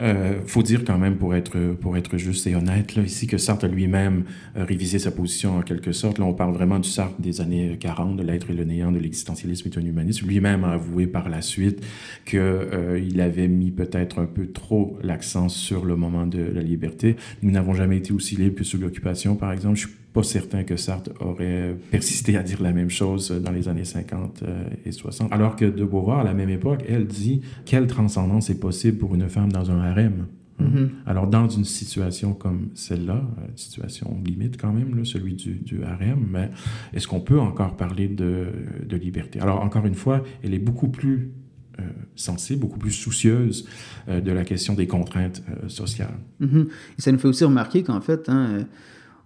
euh, 0.00 0.40
faut 0.46 0.62
dire 0.62 0.84
quand 0.84 0.98
même, 0.98 1.16
pour 1.16 1.34
être, 1.34 1.74
pour 1.74 1.96
être 1.96 2.16
juste 2.16 2.46
et 2.46 2.56
honnête, 2.56 2.94
là, 2.94 3.02
ici 3.02 3.26
que 3.26 3.38
Sartre 3.38 3.66
lui-même 3.66 4.24
a 4.54 4.64
révisé 4.64 4.98
sa 4.98 5.10
position 5.10 5.58
en 5.58 5.62
quelque 5.62 5.92
sorte. 5.92 6.18
Là, 6.18 6.24
on 6.24 6.34
parle 6.34 6.54
vraiment 6.54 6.78
du 6.78 6.88
Sartre 6.88 7.20
des 7.20 7.40
années 7.40 7.76
40, 7.78 8.16
de 8.16 8.22
l'être 8.22 8.50
et 8.50 8.54
le 8.54 8.64
néant, 8.64 8.90
de 8.90 8.98
l'existentialisme 8.98 9.68
et 9.68 9.78
un 9.78 9.84
humanisme. 9.84 10.26
Lui-même 10.26 10.64
a 10.64 10.72
avoué 10.72 11.06
par 11.06 11.28
la 11.28 11.42
suite 11.42 11.84
qu'il 12.24 12.38
euh, 12.40 12.98
il 12.98 13.20
avait 13.20 13.48
mis 13.48 13.70
peut-être 13.70 14.18
un 14.18 14.26
peu 14.26 14.46
trop 14.46 14.98
l'accent 15.02 15.48
sur 15.48 15.84
le 15.84 15.96
moment 15.96 16.26
de 16.26 16.42
la 16.42 16.62
liberté. 16.62 17.16
Nous 17.42 17.50
n'avons 17.50 17.74
jamais 17.74 17.98
été 17.98 18.12
aussi 18.12 18.36
libres 18.36 18.56
que 18.56 18.64
sous 18.64 18.78
l'occupation, 18.78 19.36
par 19.36 19.52
exemple. 19.52 19.76
Je 19.76 19.86
suis 19.86 19.96
pas 20.16 20.22
certain 20.22 20.64
que 20.64 20.76
Sartre 20.76 21.10
aurait 21.20 21.76
persisté 21.90 22.38
à 22.38 22.42
dire 22.42 22.62
la 22.62 22.72
même 22.72 22.88
chose 22.88 23.30
dans 23.30 23.52
les 23.52 23.68
années 23.68 23.84
50 23.84 24.42
euh, 24.42 24.64
et 24.86 24.90
60. 24.90 25.30
Alors 25.30 25.56
que 25.56 25.66
de 25.66 25.84
Beauvoir, 25.84 26.20
à 26.20 26.24
la 26.24 26.32
même 26.32 26.48
époque, 26.48 26.82
elle 26.88 27.06
dit 27.06 27.42
quelle 27.66 27.86
transcendance 27.86 28.48
est 28.48 28.58
possible 28.58 28.96
pour 28.96 29.14
une 29.14 29.28
femme 29.28 29.52
dans 29.52 29.70
un 29.70 29.78
harem? 29.78 30.24
Mm-hmm. 30.58 30.88
Alors, 31.04 31.26
dans 31.26 31.50
une 31.50 31.66
situation 31.66 32.32
comme 32.32 32.70
celle-là, 32.72 33.28
euh, 33.38 33.42
situation 33.56 34.18
limite 34.24 34.58
quand 34.58 34.72
même, 34.72 35.04
celui 35.04 35.34
du, 35.34 35.56
du 35.56 35.84
harem, 35.84 36.26
mais 36.30 36.50
est-ce 36.94 37.06
qu'on 37.06 37.20
peut 37.20 37.38
encore 37.38 37.76
parler 37.76 38.08
de, 38.08 38.46
de, 38.88 38.96
liberté? 38.96 39.38
Alors, 39.40 39.60
encore 39.60 39.84
une 39.84 39.94
fois, 39.94 40.24
elle 40.42 40.54
est 40.54 40.58
beaucoup 40.58 40.88
plus 40.88 41.32
euh, 41.78 41.82
sensible, 42.14 42.60
beaucoup 42.60 42.78
plus 42.78 42.92
soucieuse 42.92 43.68
de 44.08 44.32
la 44.32 44.44
question 44.44 44.72
des 44.72 44.86
contraintes 44.86 45.42
sociales. 45.68 46.16
Mm-hmm. 46.40 46.68
Et 46.98 47.02
ça 47.02 47.12
nous 47.12 47.18
fait 47.18 47.28
aussi 47.28 47.44
remarquer 47.44 47.82
qu'en 47.82 48.00
fait, 48.00 48.30
hein, 48.30 48.66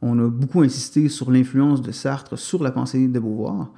on 0.03 0.19
a 0.19 0.29
beaucoup 0.29 0.63
insisté 0.63 1.09
sur 1.09 1.31
l'influence 1.31 1.83
de 1.83 1.93
Sartre 1.93 2.39
sur 2.39 2.63
la 2.63 2.71
pensée 2.71 3.07
de 3.07 3.19
Beauvoir, 3.19 3.71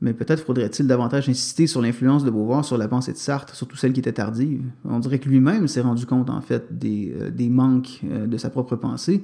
mais 0.00 0.12
peut-être 0.12 0.44
faudrait-il 0.44 0.86
davantage 0.86 1.28
insister 1.28 1.66
sur 1.66 1.80
l'influence 1.80 2.24
de 2.24 2.30
Beauvoir 2.30 2.64
sur 2.64 2.76
la 2.76 2.88
pensée 2.88 3.12
de 3.12 3.16
Sartre, 3.16 3.54
surtout 3.54 3.76
celle 3.76 3.92
qui 3.92 4.00
était 4.00 4.12
tardive. 4.12 4.62
On 4.84 4.98
dirait 4.98 5.18
que 5.18 5.28
lui-même 5.28 5.66
s'est 5.66 5.80
rendu 5.80 6.06
compte, 6.06 6.30
en 6.30 6.40
fait, 6.40 6.78
des, 6.78 7.14
euh, 7.20 7.50
manques 7.50 8.00
euh, 8.04 8.26
de 8.26 8.36
sa 8.36 8.50
propre 8.50 8.76
pensée. 8.76 9.22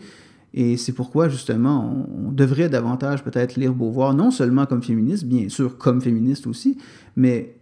Et 0.53 0.77
c'est 0.77 0.93
pourquoi, 0.93 1.29
justement, 1.29 2.07
on, 2.27 2.33
devrait 2.33 2.69
davantage 2.69 3.23
peut-être 3.23 3.57
lire 3.57 3.75
Beauvoir, 3.75 4.15
non 4.15 4.31
seulement 4.31 4.67
comme 4.67 4.83
féministe, 4.83 5.25
bien 5.25 5.49
sûr 5.49 5.79
comme 5.79 6.01
féministe 6.01 6.47
aussi, 6.47 6.79
mais 7.15 7.57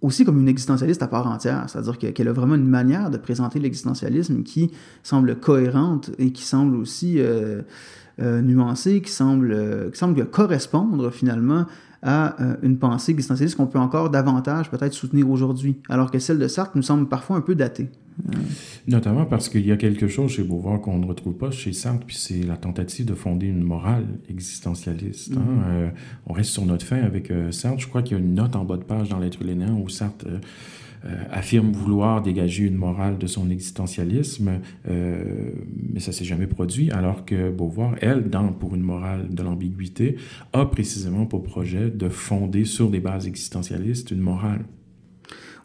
aussi 0.00 0.24
comme 0.24 0.40
une 0.40 0.48
existentialiste 0.48 1.02
à 1.02 1.08
part 1.08 1.26
entière. 1.26 1.64
C'est-à-dire 1.68 1.98
qu'elle 1.98 2.28
a 2.28 2.32
vraiment 2.32 2.54
une 2.54 2.68
manière 2.68 3.10
de 3.10 3.18
présenter 3.18 3.58
l'existentialisme 3.58 4.42
qui 4.42 4.70
semble 5.02 5.36
cohérente 5.36 6.10
et 6.18 6.32
qui 6.32 6.44
semble 6.44 6.76
aussi... 6.76 7.16
Euh, 7.18 7.62
euh, 8.20 8.40
nuancée 8.42 9.00
qui 9.02 9.10
semble, 9.10 9.52
euh, 9.52 9.90
qui 9.90 9.98
semble 9.98 10.26
correspondre 10.26 11.10
finalement 11.12 11.66
à 12.02 12.40
euh, 12.42 12.56
une 12.62 12.78
pensée 12.78 13.12
existentialiste 13.12 13.56
qu'on 13.56 13.66
peut 13.66 13.78
encore 13.78 14.10
davantage 14.10 14.70
peut-être 14.70 14.94
soutenir 14.94 15.28
aujourd'hui, 15.30 15.76
alors 15.88 16.10
que 16.10 16.18
celle 16.18 16.38
de 16.38 16.48
Sartre 16.48 16.72
nous 16.74 16.82
semble 16.82 17.08
parfois 17.08 17.36
un 17.36 17.40
peu 17.40 17.54
datée. 17.54 17.88
Notamment 18.86 19.24
parce 19.24 19.48
qu'il 19.48 19.66
y 19.66 19.72
a 19.72 19.78
quelque 19.78 20.06
chose 20.06 20.30
chez 20.30 20.42
Beauvoir 20.42 20.80
qu'on 20.80 20.98
ne 20.98 21.06
retrouve 21.06 21.34
pas 21.34 21.50
chez 21.50 21.72
Sartre, 21.72 22.04
puis 22.06 22.16
c'est 22.16 22.42
la 22.42 22.56
tentative 22.56 23.06
de 23.06 23.14
fonder 23.14 23.46
une 23.46 23.62
morale 23.62 24.06
existentialiste. 24.28 25.32
Hein. 25.36 25.40
Mm-hmm. 25.40 25.90
on 26.26 26.32
reste 26.34 26.50
sur 26.50 26.66
notre 26.66 26.84
fin 26.84 26.98
avec 26.98 27.32
Sartre. 27.50 27.78
Je 27.80 27.88
crois 27.88 28.02
qu'il 28.02 28.18
y 28.18 28.20
a 28.20 28.22
une 28.22 28.34
note 28.34 28.56
en 28.56 28.64
bas 28.64 28.76
de 28.76 28.84
page 28.84 29.08
dans 29.08 29.18
l'être 29.18 29.42
lénin 29.42 29.72
où 29.72 29.88
Sartre 29.88 30.26
euh, 30.28 30.38
affirme 31.30 31.72
vouloir 31.72 32.22
dégager 32.22 32.64
une 32.64 32.76
morale 32.76 33.18
de 33.18 33.26
son 33.26 33.50
existentialisme, 33.50 34.60
euh, 34.88 35.50
mais 35.92 36.00
ça 36.00 36.12
s'est 36.12 36.24
jamais 36.24 36.46
produit, 36.46 36.90
alors 36.90 37.24
que 37.24 37.50
Beauvoir, 37.50 37.94
elle, 38.00 38.28
dans 38.28 38.52
Pour 38.52 38.74
une 38.74 38.82
morale 38.82 39.28
de 39.30 39.42
l'ambiguïté, 39.42 40.16
a 40.52 40.66
précisément 40.66 41.26
pour 41.26 41.42
projet 41.42 41.90
de 41.90 42.08
fonder 42.08 42.64
sur 42.64 42.90
des 42.90 43.00
bases 43.00 43.26
existentialistes 43.26 44.10
une 44.10 44.20
morale. 44.20 44.64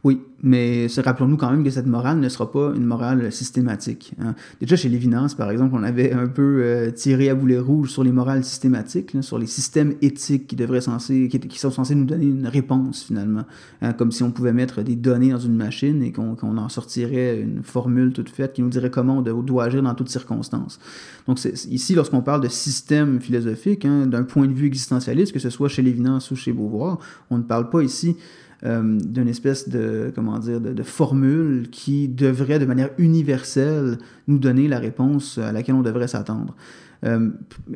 Oui, 0.06 0.22
mais 0.44 0.86
rappelons-nous 0.98 1.36
quand 1.36 1.50
même 1.50 1.64
que 1.64 1.72
cette 1.72 1.88
morale 1.88 2.20
ne 2.20 2.30
sera 2.30 2.52
pas 2.52 2.74
une 2.76 2.86
morale 2.86 3.32
systématique. 3.32 4.14
Hein. 4.22 4.36
Déjà, 4.62 4.76
chez 4.76 4.88
Lévinas, 4.88 5.34
par 5.36 5.50
exemple, 5.50 5.74
on 5.76 5.82
avait 5.82 6.14
un 6.14 6.28
peu 6.28 6.62
euh, 6.62 6.92
tiré 6.92 7.28
à 7.30 7.34
boulet 7.34 7.58
rouge 7.58 7.90
sur 7.90 8.04
les 8.04 8.12
morales 8.12 8.44
systématiques, 8.44 9.18
sur 9.22 9.40
les 9.40 9.48
systèmes 9.48 9.96
éthiques 10.04 10.46
qui, 10.46 10.56
devraient 10.56 10.82
censés, 10.82 11.28
qui, 11.28 11.58
sont 11.58 11.72
censés 11.72 11.96
nous 11.96 12.06
donner 12.06 12.26
une 12.28 12.46
réponse, 12.46 13.04
finalement. 13.04 13.46
Hein, 13.82 13.94
comme 13.94 14.12
si 14.12 14.22
on 14.22 14.30
pouvait 14.30 14.54
mettre 14.54 14.84
des 14.84 14.96
données 14.96 15.32
dans 15.32 15.40
une 15.40 15.56
machine 15.56 16.04
et 16.04 16.12
qu'on 16.12 16.36
en 16.40 16.70
sortirait 16.70 17.42
une 17.42 17.64
formule 17.64 18.14
toute 18.14 18.30
faite 18.30 18.54
qui 18.54 18.62
nous 18.62 18.70
dirait 18.70 18.92
comment 18.92 19.18
on 19.18 19.42
doit 19.42 19.64
agir 19.64 19.82
dans 19.82 19.96
toutes 19.96 20.10
circonstances. 20.10 20.80
Donc, 21.26 21.44
ici, 21.44 21.96
lorsqu'on 21.96 22.22
parle 22.22 22.42
de 22.42 22.48
système 22.48 23.20
philosophique, 23.20 23.86
hein, 23.86 24.06
d'un 24.06 24.22
point 24.22 24.46
de 24.46 24.54
vue 24.54 24.68
existentialiste, 24.68 25.34
que 25.34 25.40
ce 25.40 25.50
soit 25.50 25.68
chez 25.68 25.82
Lévinas 25.82 26.28
ou 26.30 26.36
chez 26.36 26.54
Beauvoir, 26.54 27.00
on 27.32 27.40
ne 27.40 27.44
parle 27.44 27.72
pas 27.72 27.82
ici 27.82 28.18
euh, 28.64 28.98
d'une 29.00 29.28
espèce 29.28 29.68
de, 29.68 30.12
comment 30.16 30.40
dire, 30.40 30.62
de, 30.62 30.84
formule 30.84 31.68
qui 31.72 32.08
devrait 32.08 32.58
de 32.58 32.66
manière 32.66 32.90
universelle 32.98 33.98
nous 34.28 34.40
donner 34.40 34.68
la 34.68 34.80
réponse 34.80 35.38
à 35.38 35.52
laquelle 35.52 35.76
on 35.76 35.82
devrait 35.82 36.08
s'attendre. 36.08 36.56
Euh, 37.04 37.30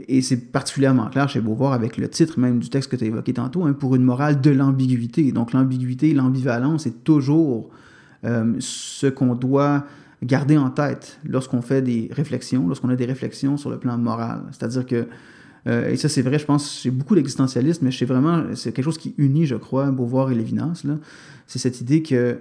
et 0.07 0.21
c'est 0.21 0.51
particulièrement 0.51 1.07
clair 1.07 1.27
chez 1.29 1.41
Beauvoir 1.41 1.73
avec 1.73 1.97
le 1.97 2.07
titre 2.07 2.39
même 2.39 2.59
du 2.59 2.69
texte 2.69 2.89
que 2.89 2.95
tu 2.95 3.03
as 3.03 3.07
évoqué 3.07 3.33
tantôt, 3.33 3.65
hein, 3.65 3.73
pour 3.73 3.95
une 3.95 4.03
morale 4.03 4.39
de 4.41 4.51
l'ambiguïté. 4.51 5.31
Donc 5.31 5.53
l'ambiguïté, 5.53 6.13
l'ambivalence 6.13 6.87
est 6.87 7.03
toujours 7.03 7.69
euh, 8.25 8.53
ce 8.59 9.07
qu'on 9.07 9.35
doit 9.35 9.85
garder 10.23 10.57
en 10.57 10.69
tête 10.69 11.19
lorsqu'on 11.25 11.61
fait 11.61 11.81
des 11.81 12.09
réflexions, 12.11 12.67
lorsqu'on 12.67 12.89
a 12.89 12.95
des 12.95 13.05
réflexions 13.05 13.57
sur 13.57 13.69
le 13.69 13.77
plan 13.77 13.97
moral. 13.97 14.43
C'est-à-dire 14.51 14.85
que 14.85 15.07
euh, 15.67 15.89
et 15.89 15.97
ça, 15.97 16.09
c'est 16.09 16.21
vrai, 16.21 16.39
je 16.39 16.45
pense, 16.45 16.79
chez 16.81 16.91
beaucoup 16.91 17.15
d'existentialistes, 17.15 17.81
mais 17.81 17.91
c'est 17.91 18.05
vraiment, 18.05 18.43
c'est 18.55 18.71
quelque 18.71 18.85
chose 18.85 18.97
qui 18.97 19.13
unit, 19.17 19.45
je 19.45 19.55
crois, 19.55 19.91
Beauvoir 19.91 20.31
et 20.31 20.35
Lévinas. 20.35 20.83
C'est 21.47 21.59
cette 21.59 21.81
idée 21.81 22.01
que 22.01 22.39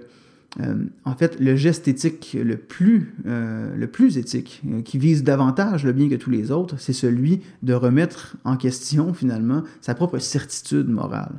en 1.05 1.13
fait, 1.13 1.39
le 1.39 1.55
geste 1.55 1.87
éthique 1.87 2.35
le 2.41 2.57
plus, 2.57 3.13
le 3.23 3.85
plus 3.85 4.17
éthique, 4.17 4.63
qui 4.83 4.97
vise 4.97 5.23
davantage 5.23 5.85
le 5.85 5.93
bien 5.93 6.09
que 6.09 6.15
tous 6.15 6.31
les 6.31 6.49
autres, 6.49 6.75
c'est 6.79 6.91
celui 6.91 7.41
de 7.61 7.75
remettre 7.75 8.35
en 8.45 8.57
question, 8.57 9.13
finalement, 9.13 9.61
sa 9.79 9.93
propre 9.93 10.17
certitude 10.17 10.89
morale. 10.89 11.35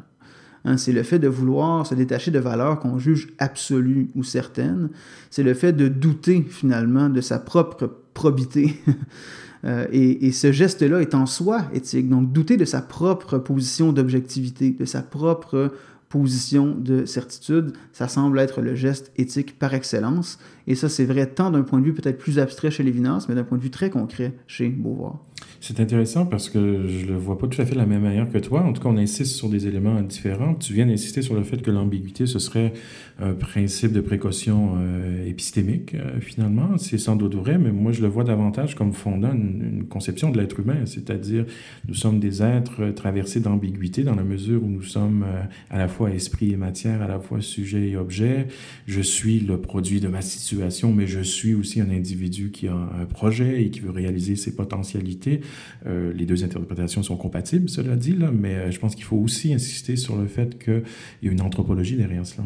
Hein, 0.64 0.76
c'est 0.76 0.93
le 0.93 1.03
fait 1.03 1.18
de 1.18 1.28
vouloir 1.28 1.87
se 1.87 1.95
détacher 1.95 2.31
de 2.31 2.39
valeurs 2.39 2.81
qu'on 2.81 2.99
juge 2.99 3.28
absolues 3.39 4.11
ou 4.14 4.22
certaines. 4.22 4.91
C'est 5.31 5.43
le 5.43 5.55
fait 5.55 5.72
de 5.72 5.89
douter 5.89 6.47
finalement 6.49 7.09
de 7.09 7.20
sa 7.20 7.39
propre 7.39 7.91
probité. 8.14 8.76
Euh, 9.65 9.87
et, 9.93 10.27
et, 10.27 10.33
ce 10.33 10.53
geste-là 10.53 11.01
est 11.01 11.15
en 11.15 11.27
soi 11.27 11.63
éthique. 11.75 12.09
Donc 12.09 12.33
douter 12.33 12.57
de 12.57 12.65
sa 12.65 12.81
propre 12.81 13.39
position 13.39 13.93
d'objectivité, 13.93 14.71
de 14.71 14.85
sa 14.85 15.03
propre 15.03 15.73
position 16.11 16.75
de 16.77 17.05
certitude, 17.05 17.73
ça 17.93 18.09
semble 18.09 18.39
être 18.41 18.61
le 18.61 18.75
geste 18.75 19.13
éthique 19.17 19.59
par 19.59 19.73
excellence. 19.75 20.39
Et 20.67 20.75
ça, 20.75 20.89
c'est 20.89 21.05
vrai 21.05 21.27
tant 21.27 21.51
d'un 21.51 21.63
point 21.63 21.79
de 21.79 21.85
vue 21.85 21.95
peut-être 21.95 22.19
plus 22.19 22.39
abstrait 22.39 22.71
chez 22.71 22.83
Lévinas, 22.83 23.27
mais 23.29 23.37
d'un 23.37 23.45
point 23.45 23.57
de 23.57 23.63
vue 23.63 23.71
très 23.71 23.91
concret 23.91 24.35
chez 24.49 24.69
Beauvoir. 24.69 25.21
C'est 25.63 25.79
intéressant 25.79 26.25
parce 26.25 26.49
que 26.49 26.87
je 26.89 27.05
le 27.05 27.17
vois 27.17 27.37
pas 27.37 27.47
tout 27.47 27.61
à 27.61 27.67
fait 27.67 27.75
de 27.75 27.79
la 27.79 27.85
même 27.85 28.01
manière 28.01 28.31
que 28.31 28.39
toi. 28.39 28.63
En 28.63 28.73
tout 28.73 28.81
cas, 28.81 28.89
on 28.89 28.97
insiste 28.97 29.37
sur 29.37 29.51
des 29.51 29.67
éléments 29.67 30.01
différents. 30.01 30.55
Tu 30.55 30.73
viens 30.73 30.87
d'insister 30.87 31.21
sur 31.21 31.35
le 31.35 31.43
fait 31.43 31.61
que 31.61 31.71
l'ambiguïté, 31.71 32.25
ce 32.25 32.39
serait 32.39 32.73
un 33.21 33.35
principe 33.35 33.93
de 33.93 34.01
précaution 34.01 34.77
euh, 34.79 35.27
épistémique, 35.27 35.95
euh, 35.95 36.19
finalement. 36.21 36.79
C'est 36.79 36.97
sans 36.97 37.15
doute 37.15 37.35
vrai, 37.35 37.59
mais 37.59 37.73
moi, 37.73 37.93
je 37.93 38.01
le 38.01 38.09
vois 38.09 38.25
davantage 38.25 38.75
comme 38.75 38.95
fondant 38.95 39.33
une, 39.33 39.85
conception 39.91 40.31
de 40.31 40.39
l'être 40.39 40.61
humain, 40.61 40.87
c'est-à-dire 40.87 41.45
nous 41.87 41.95
sommes 41.95 42.21
des 42.21 42.43
êtres 42.43 42.91
traversés 42.91 43.41
d'ambiguïté 43.41 44.03
dans 44.03 44.15
la 44.15 44.23
mesure 44.23 44.63
où 44.63 44.67
nous 44.67 44.83
sommes 44.83 45.25
euh, 45.27 45.43
à 45.69 45.79
la 45.79 45.89
fois 45.89 46.11
esprit 46.11 46.53
et 46.53 46.57
matière, 46.57 47.03
à 47.03 47.09
la 47.09 47.19
fois 47.19 47.43
sujet 47.43 47.89
et 47.89 47.97
objet. 47.97 48.47
Je 48.87 49.03
suis 49.03 49.41
le 49.41 49.61
produit 49.61 50.01
de 50.01 50.09
ma 50.09 50.23
situation, 50.23 50.93
mais 50.93 51.07
je 51.07 51.21
suis 51.21 51.53
aussi 51.53 51.83
un 51.83 51.91
individu 51.91 52.51
qui 52.51 52.69
a 52.69 52.75
un 52.75 53.05
projet 53.05 53.63
et 53.63 53.71
qui 53.71 53.81
veut 53.81 53.91
réaliser 53.91 54.37
ses 54.37 54.57
potentialités. 54.57 55.43
Euh, 55.86 56.12
les 56.12 56.26
deux 56.26 56.44
interprétations 56.44 57.03
sont 57.03 57.16
compatibles, 57.16 57.68
cela 57.68 57.96
dit, 57.96 58.16
mais 58.32 58.55
euh, 58.55 58.70
je 58.70 58.78
pense 58.78 58.94
qu'il 58.94 59.05
faut 59.05 59.16
aussi 59.16 59.53
insister 59.53 59.96
sur 59.96 60.16
le 60.16 60.26
fait 60.26 60.59
qu'il 60.62 60.82
y 61.22 61.28
a 61.28 61.32
une 61.32 61.40
anthropologie 61.40 61.96
derrière 61.96 62.26
cela. 62.26 62.44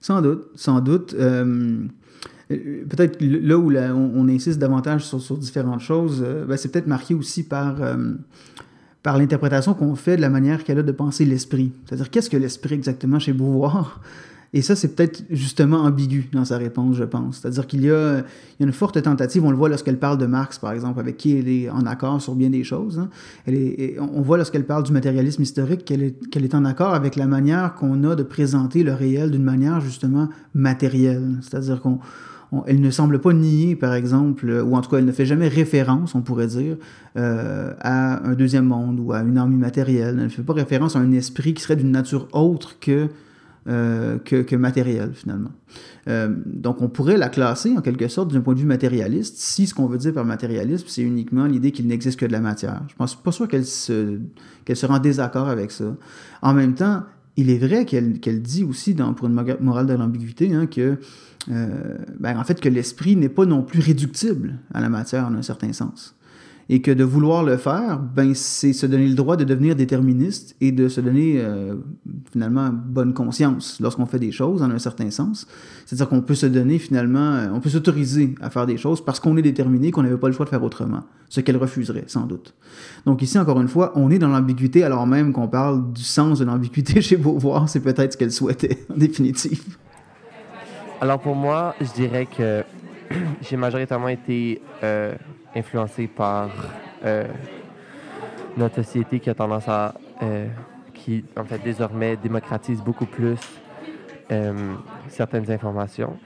Sans 0.00 0.22
doute, 0.22 0.46
sans 0.54 0.80
doute. 0.80 1.14
Euh, 1.18 1.84
peut-être 2.48 3.20
là 3.20 3.58
où 3.58 3.70
on, 3.70 4.28
insiste 4.28 4.58
davantage 4.58 5.04
sur, 5.04 5.38
différentes 5.38 5.80
choses, 5.80 6.26
ben, 6.48 6.56
c'est 6.56 6.72
peut-être 6.72 6.88
marqué 6.88 7.14
aussi 7.14 7.44
par, 7.44 7.76
par 9.04 9.18
l'interprétation 9.18 9.72
qu'on 9.74 9.94
fait 9.94 10.16
de 10.16 10.20
la 10.20 10.30
manière 10.30 10.64
qu'elle 10.64 10.80
a 10.80 10.82
de 10.82 10.90
penser 10.90 11.24
l'esprit. 11.24 11.70
C'est-à-dire, 11.86 12.10
qu'est-ce 12.10 12.28
que 12.28 12.36
l'esprit 12.36 12.74
exactement 12.74 13.20
chez 13.20 13.32
Beauvoir? 13.32 14.00
Et 14.52 14.62
ça, 14.62 14.74
c'est 14.74 14.96
peut-être 14.96 15.22
justement 15.30 15.82
ambigu 15.82 16.28
dans 16.32 16.44
sa 16.44 16.58
réponse, 16.58 16.96
je 16.96 17.04
pense. 17.04 17.38
C'est-à-dire 17.38 17.68
qu'il 17.68 17.84
y, 17.84 17.90
a, 17.90 18.24
une 18.58 18.72
forte 18.72 19.00
tentative, 19.00 19.44
on 19.44 19.50
le 19.52 19.56
voit 19.56 19.68
lorsqu'elle 19.68 19.98
parle 19.98 20.18
de 20.18 20.26
Marx, 20.26 20.58
par 20.58 20.72
exemple, 20.72 20.98
avec 20.98 21.16
qui 21.16 21.36
elle 21.36 21.48
est 21.48 21.70
en 21.70 21.86
accord 21.86 22.20
sur 22.20 22.34
bien 22.34 22.50
des 22.50 22.64
choses. 22.64 22.98
Hein. 22.98 23.10
Elle 23.46 23.54
est, 23.54 23.96
on 24.00 24.22
voit 24.22 24.38
lorsqu'elle 24.38 24.64
parle 24.64 24.82
du 24.82 24.92
matérialisme 24.92 25.42
historique 25.42 25.84
qu'elle 25.84 26.02
est, 26.02 26.36
est 26.36 26.54
en 26.54 26.64
accord 26.64 26.94
avec 26.94 27.14
la 27.14 27.26
manière 27.26 27.74
qu'on 27.74 28.02
a 28.02 28.16
de 28.16 28.24
présenter 28.24 28.82
le 28.82 28.92
réel 28.92 29.30
d'une 29.30 29.44
manière 29.44 29.80
justement 29.80 30.28
matérielle. 30.52 31.38
C'est-à-dire 31.42 31.80
qu'on 31.80 32.00
elle 32.66 32.80
ne 32.80 32.90
semble 32.90 33.20
pas 33.20 33.32
nier, 33.32 33.76
par 33.76 33.94
exemple, 33.94 34.50
ou 34.50 34.74
en 34.74 34.80
tout 34.80 34.90
cas, 34.90 34.98
elle 34.98 35.04
ne 35.04 35.12
fait 35.12 35.26
jamais 35.26 35.46
référence, 35.46 36.16
on 36.16 36.22
pourrait 36.22 36.48
dire, 36.48 36.76
euh, 37.16 37.72
à 37.80 38.26
un 38.26 38.34
deuxième 38.34 38.64
monde 38.64 38.98
ou 38.98 39.12
à 39.12 39.20
une 39.20 39.38
armée 39.38 39.54
matérielle. 39.54 40.16
Elle 40.18 40.24
ne 40.24 40.28
fait 40.28 40.42
pas 40.42 40.54
référence 40.54 40.96
à 40.96 40.98
un 40.98 41.12
esprit 41.12 41.54
qui 41.54 41.62
serait 41.62 41.76
d'une 41.76 41.92
nature 41.92 42.26
autre 42.32 42.80
que 42.80 43.08
euh, 43.68 44.18
que, 44.18 44.42
que, 44.42 44.56
matériel, 44.56 45.12
finalement. 45.12 45.50
Euh, 46.08 46.34
donc, 46.46 46.80
on 46.80 46.88
pourrait 46.88 47.18
la 47.18 47.28
classer, 47.28 47.76
en 47.76 47.82
quelque 47.82 48.08
sorte, 48.08 48.32
d'un 48.32 48.40
point 48.40 48.54
de 48.54 48.60
vue 48.60 48.66
matérialiste, 48.66 49.36
si 49.36 49.66
ce 49.66 49.74
qu'on 49.74 49.86
veut 49.86 49.98
dire 49.98 50.14
par 50.14 50.24
matérialisme, 50.24 50.86
c'est 50.88 51.02
uniquement 51.02 51.44
l'idée 51.44 51.70
qu'il 51.70 51.86
n'existe 51.86 52.18
que 52.18 52.26
de 52.26 52.32
la 52.32 52.40
matière. 52.40 52.80
Je 52.88 52.94
ne 52.94 52.96
pense 52.96 53.20
pas 53.20 53.32
sûr 53.32 53.48
qu'elle 53.48 53.66
se, 53.66 54.18
qu'elle 54.64 54.76
sera 54.76 54.96
en 54.96 54.98
désaccord 54.98 55.48
avec 55.48 55.72
ça. 55.72 55.94
En 56.40 56.54
même 56.54 56.74
temps, 56.74 57.02
il 57.36 57.50
est 57.50 57.58
vrai 57.58 57.84
qu'elle, 57.84 58.18
qu'elle 58.20 58.42
dit 58.42 58.64
aussi, 58.64 58.94
dans, 58.94 59.12
pour 59.12 59.28
une 59.28 59.34
morale 59.60 59.86
de 59.86 59.94
l'ambiguïté, 59.94 60.54
hein, 60.54 60.66
que, 60.66 60.98
euh, 61.50 61.98
ben, 62.18 62.38
en 62.38 62.44
fait, 62.44 62.60
que 62.60 62.68
l'esprit 62.68 63.16
n'est 63.16 63.28
pas 63.28 63.44
non 63.44 63.62
plus 63.62 63.80
réductible 63.80 64.58
à 64.72 64.80
la 64.80 64.88
matière 64.88 65.26
en 65.26 65.34
un 65.34 65.42
certain 65.42 65.72
sens 65.72 66.14
et 66.72 66.80
que 66.82 66.92
de 66.92 67.02
vouloir 67.02 67.42
le 67.42 67.56
faire, 67.56 67.98
ben, 67.98 68.32
c'est 68.32 68.72
se 68.72 68.86
donner 68.86 69.08
le 69.08 69.16
droit 69.16 69.36
de 69.36 69.42
devenir 69.42 69.74
déterministe 69.74 70.54
et 70.60 70.70
de 70.70 70.88
se 70.88 71.00
donner 71.00 71.40
euh, 71.40 71.74
finalement 72.30 72.70
bonne 72.72 73.12
conscience 73.12 73.80
lorsqu'on 73.80 74.06
fait 74.06 74.20
des 74.20 74.30
choses 74.30 74.62
en 74.62 74.70
un 74.70 74.78
certain 74.78 75.10
sens. 75.10 75.48
C'est-à-dire 75.84 76.08
qu'on 76.08 76.20
peut 76.20 76.36
se 76.36 76.46
donner 76.46 76.78
finalement, 76.78 77.34
euh, 77.34 77.48
on 77.52 77.58
peut 77.58 77.70
s'autoriser 77.70 78.36
à 78.40 78.50
faire 78.50 78.66
des 78.66 78.76
choses 78.76 79.04
parce 79.04 79.18
qu'on 79.18 79.36
est 79.36 79.42
déterminé, 79.42 79.90
qu'on 79.90 80.04
n'avait 80.04 80.16
pas 80.16 80.28
le 80.28 80.32
choix 80.32 80.44
de 80.44 80.50
faire 80.50 80.62
autrement, 80.62 81.00
ce 81.28 81.40
qu'elle 81.40 81.56
refuserait 81.56 82.04
sans 82.06 82.24
doute. 82.24 82.54
Donc 83.04 83.20
ici, 83.20 83.36
encore 83.36 83.60
une 83.60 83.66
fois, 83.68 83.90
on 83.96 84.08
est 84.12 84.20
dans 84.20 84.28
l'ambiguïté 84.28 84.84
alors 84.84 85.08
même 85.08 85.32
qu'on 85.32 85.48
parle 85.48 85.92
du 85.92 86.04
sens 86.04 86.38
de 86.38 86.44
l'ambiguïté 86.44 87.00
chez 87.02 87.16
Beauvoir, 87.16 87.68
c'est 87.68 87.80
peut-être 87.80 88.12
ce 88.12 88.16
qu'elle 88.16 88.30
souhaitait 88.30 88.78
en 88.88 88.96
définitive. 88.96 89.76
Alors 91.00 91.18
pour 91.18 91.34
moi, 91.34 91.74
je 91.80 91.92
dirais 91.94 92.26
que 92.26 92.62
j'ai 93.42 93.56
majoritairement 93.56 94.06
été 94.06 94.62
euh, 94.84 95.16
influencé 95.54 96.06
par 96.06 96.50
euh, 97.04 97.26
notre 98.56 98.76
société 98.76 99.20
qui 99.20 99.30
a 99.30 99.34
tendance 99.34 99.68
à, 99.68 99.94
euh, 100.22 100.46
qui 100.94 101.24
en 101.36 101.44
fait 101.44 101.58
désormais 101.58 102.16
démocratise 102.16 102.82
beaucoup 102.82 103.06
plus 103.06 103.38
euh, 104.30 104.74
certaines 105.08 105.50
informations. 105.50 106.16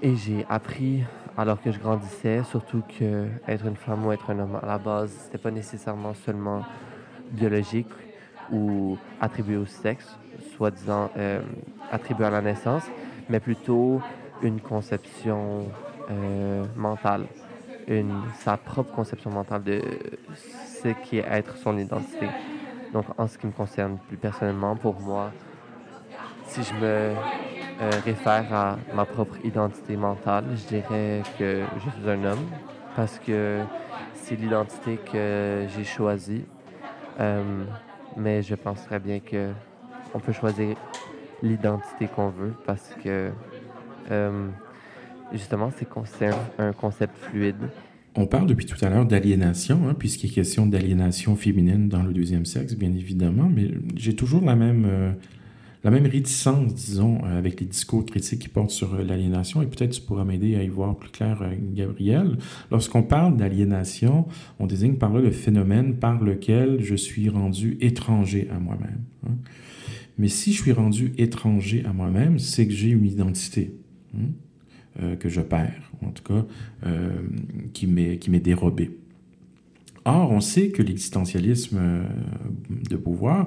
Et 0.00 0.16
j'ai 0.16 0.44
appris 0.48 1.04
alors 1.36 1.60
que 1.62 1.70
je 1.70 1.78
grandissais, 1.78 2.42
surtout 2.44 2.82
que 2.98 3.28
être 3.48 3.66
une 3.66 3.76
femme 3.76 4.04
ou 4.06 4.12
être 4.12 4.30
un 4.30 4.38
homme 4.40 4.58
à 4.60 4.66
la 4.66 4.78
base, 4.78 5.10
c'était 5.10 5.38
pas 5.38 5.50
nécessairement 5.50 6.14
seulement 6.14 6.62
biologique 7.30 7.88
ou 8.50 8.98
attribué 9.20 9.56
au 9.56 9.64
sexe, 9.64 10.18
soi-disant 10.56 11.10
attribué 11.90 12.26
à 12.26 12.30
la 12.30 12.42
naissance, 12.42 12.82
mais 13.30 13.40
plutôt 13.40 14.02
une 14.42 14.60
conception 14.60 15.64
mentale 16.76 17.24
une, 17.88 18.22
sa 18.38 18.56
propre 18.56 18.94
conception 18.94 19.30
mentale 19.30 19.62
de 19.62 19.80
ce 20.34 20.88
qui 21.04 21.18
est 21.18 21.26
être 21.28 21.56
son 21.56 21.76
identité. 21.78 22.28
Donc, 22.92 23.06
en 23.16 23.26
ce 23.26 23.38
qui 23.38 23.46
me 23.46 23.52
concerne 23.52 23.98
plus 24.08 24.16
personnellement, 24.16 24.76
pour 24.76 25.00
moi, 25.00 25.32
si 26.46 26.62
je 26.62 26.74
me 26.74 27.14
euh, 27.80 27.90
réfère 28.04 28.52
à 28.52 28.76
ma 28.94 29.04
propre 29.04 29.36
identité 29.44 29.96
mentale, 29.96 30.44
je 30.54 30.66
dirais 30.66 31.22
que 31.38 31.62
je 31.76 31.90
suis 31.90 32.10
un 32.10 32.24
homme 32.24 32.46
parce 32.94 33.18
que 33.18 33.60
c'est 34.14 34.36
l'identité 34.36 34.98
que 35.10 35.66
j'ai 35.74 35.84
choisie. 35.84 36.44
Euh, 37.20 37.64
mais 38.16 38.42
je 38.42 38.54
pense 38.54 38.84
très 38.84 38.98
bien 38.98 39.20
que 39.20 39.52
on 40.14 40.18
peut 40.18 40.32
choisir 40.32 40.76
l'identité 41.42 42.06
qu'on 42.06 42.28
veut 42.28 42.54
parce 42.66 42.94
que 43.02 43.30
euh, 44.10 44.48
justement, 45.32 45.70
c'est 45.76 45.88
un 46.58 46.72
concept 46.72 47.16
fluide. 47.18 47.56
On 48.14 48.26
parle 48.26 48.46
depuis 48.46 48.66
tout 48.66 48.82
à 48.84 48.90
l'heure 48.90 49.06
d'aliénation, 49.06 49.88
hein, 49.88 49.94
puisqu'il 49.98 50.30
est 50.30 50.34
question 50.34 50.66
d'aliénation 50.66 51.34
féminine 51.34 51.88
dans 51.88 52.02
le 52.02 52.12
deuxième 52.12 52.44
sexe, 52.44 52.74
bien 52.74 52.92
évidemment, 52.92 53.50
mais 53.52 53.70
j'ai 53.96 54.14
toujours 54.14 54.44
la 54.44 54.54
même, 54.54 54.84
euh, 54.86 55.12
la 55.82 55.90
même 55.90 56.04
réticence, 56.04 56.74
disons, 56.74 57.24
euh, 57.24 57.38
avec 57.38 57.58
les 57.60 57.66
discours 57.66 58.04
critiques 58.04 58.40
qui 58.40 58.48
portent 58.48 58.70
sur 58.70 58.92
euh, 58.92 59.02
l'aliénation, 59.02 59.62
et 59.62 59.66
peut-être 59.66 59.92
tu 59.92 60.02
pourras 60.02 60.24
m'aider 60.24 60.56
à 60.56 60.62
y 60.62 60.68
voir 60.68 60.94
plus 60.94 61.08
clair, 61.08 61.42
Gabriel. 61.74 62.36
Lorsqu'on 62.70 63.02
parle 63.02 63.38
d'aliénation, 63.38 64.26
on 64.58 64.66
désigne 64.66 64.96
par 64.96 65.10
là 65.14 65.22
le 65.22 65.30
phénomène 65.30 65.94
par 65.96 66.22
lequel 66.22 66.82
je 66.82 66.94
suis 66.94 67.30
rendu 67.30 67.78
étranger 67.80 68.46
à 68.54 68.58
moi-même. 68.58 69.00
Hein. 69.26 69.36
Mais 70.18 70.28
si 70.28 70.52
je 70.52 70.60
suis 70.60 70.72
rendu 70.72 71.14
étranger 71.16 71.82
à 71.86 71.94
moi-même, 71.94 72.38
c'est 72.38 72.66
que 72.66 72.74
j'ai 72.74 72.90
une 72.90 73.06
identité. 73.06 73.74
Hein. 74.14 74.32
Euh, 75.00 75.16
que 75.16 75.30
je 75.30 75.40
perds, 75.40 75.90
en 76.04 76.10
tout 76.10 76.22
cas, 76.22 76.44
euh, 76.84 77.08
qui 77.72 77.86
m'est 77.86 78.40
dérobé. 78.40 78.90
Or, 80.04 80.30
on 80.30 80.42
sait 80.42 80.68
que 80.68 80.82
l'existentialisme 80.82 81.78
euh, 81.80 82.04
de 82.90 82.96
pouvoir 82.96 83.46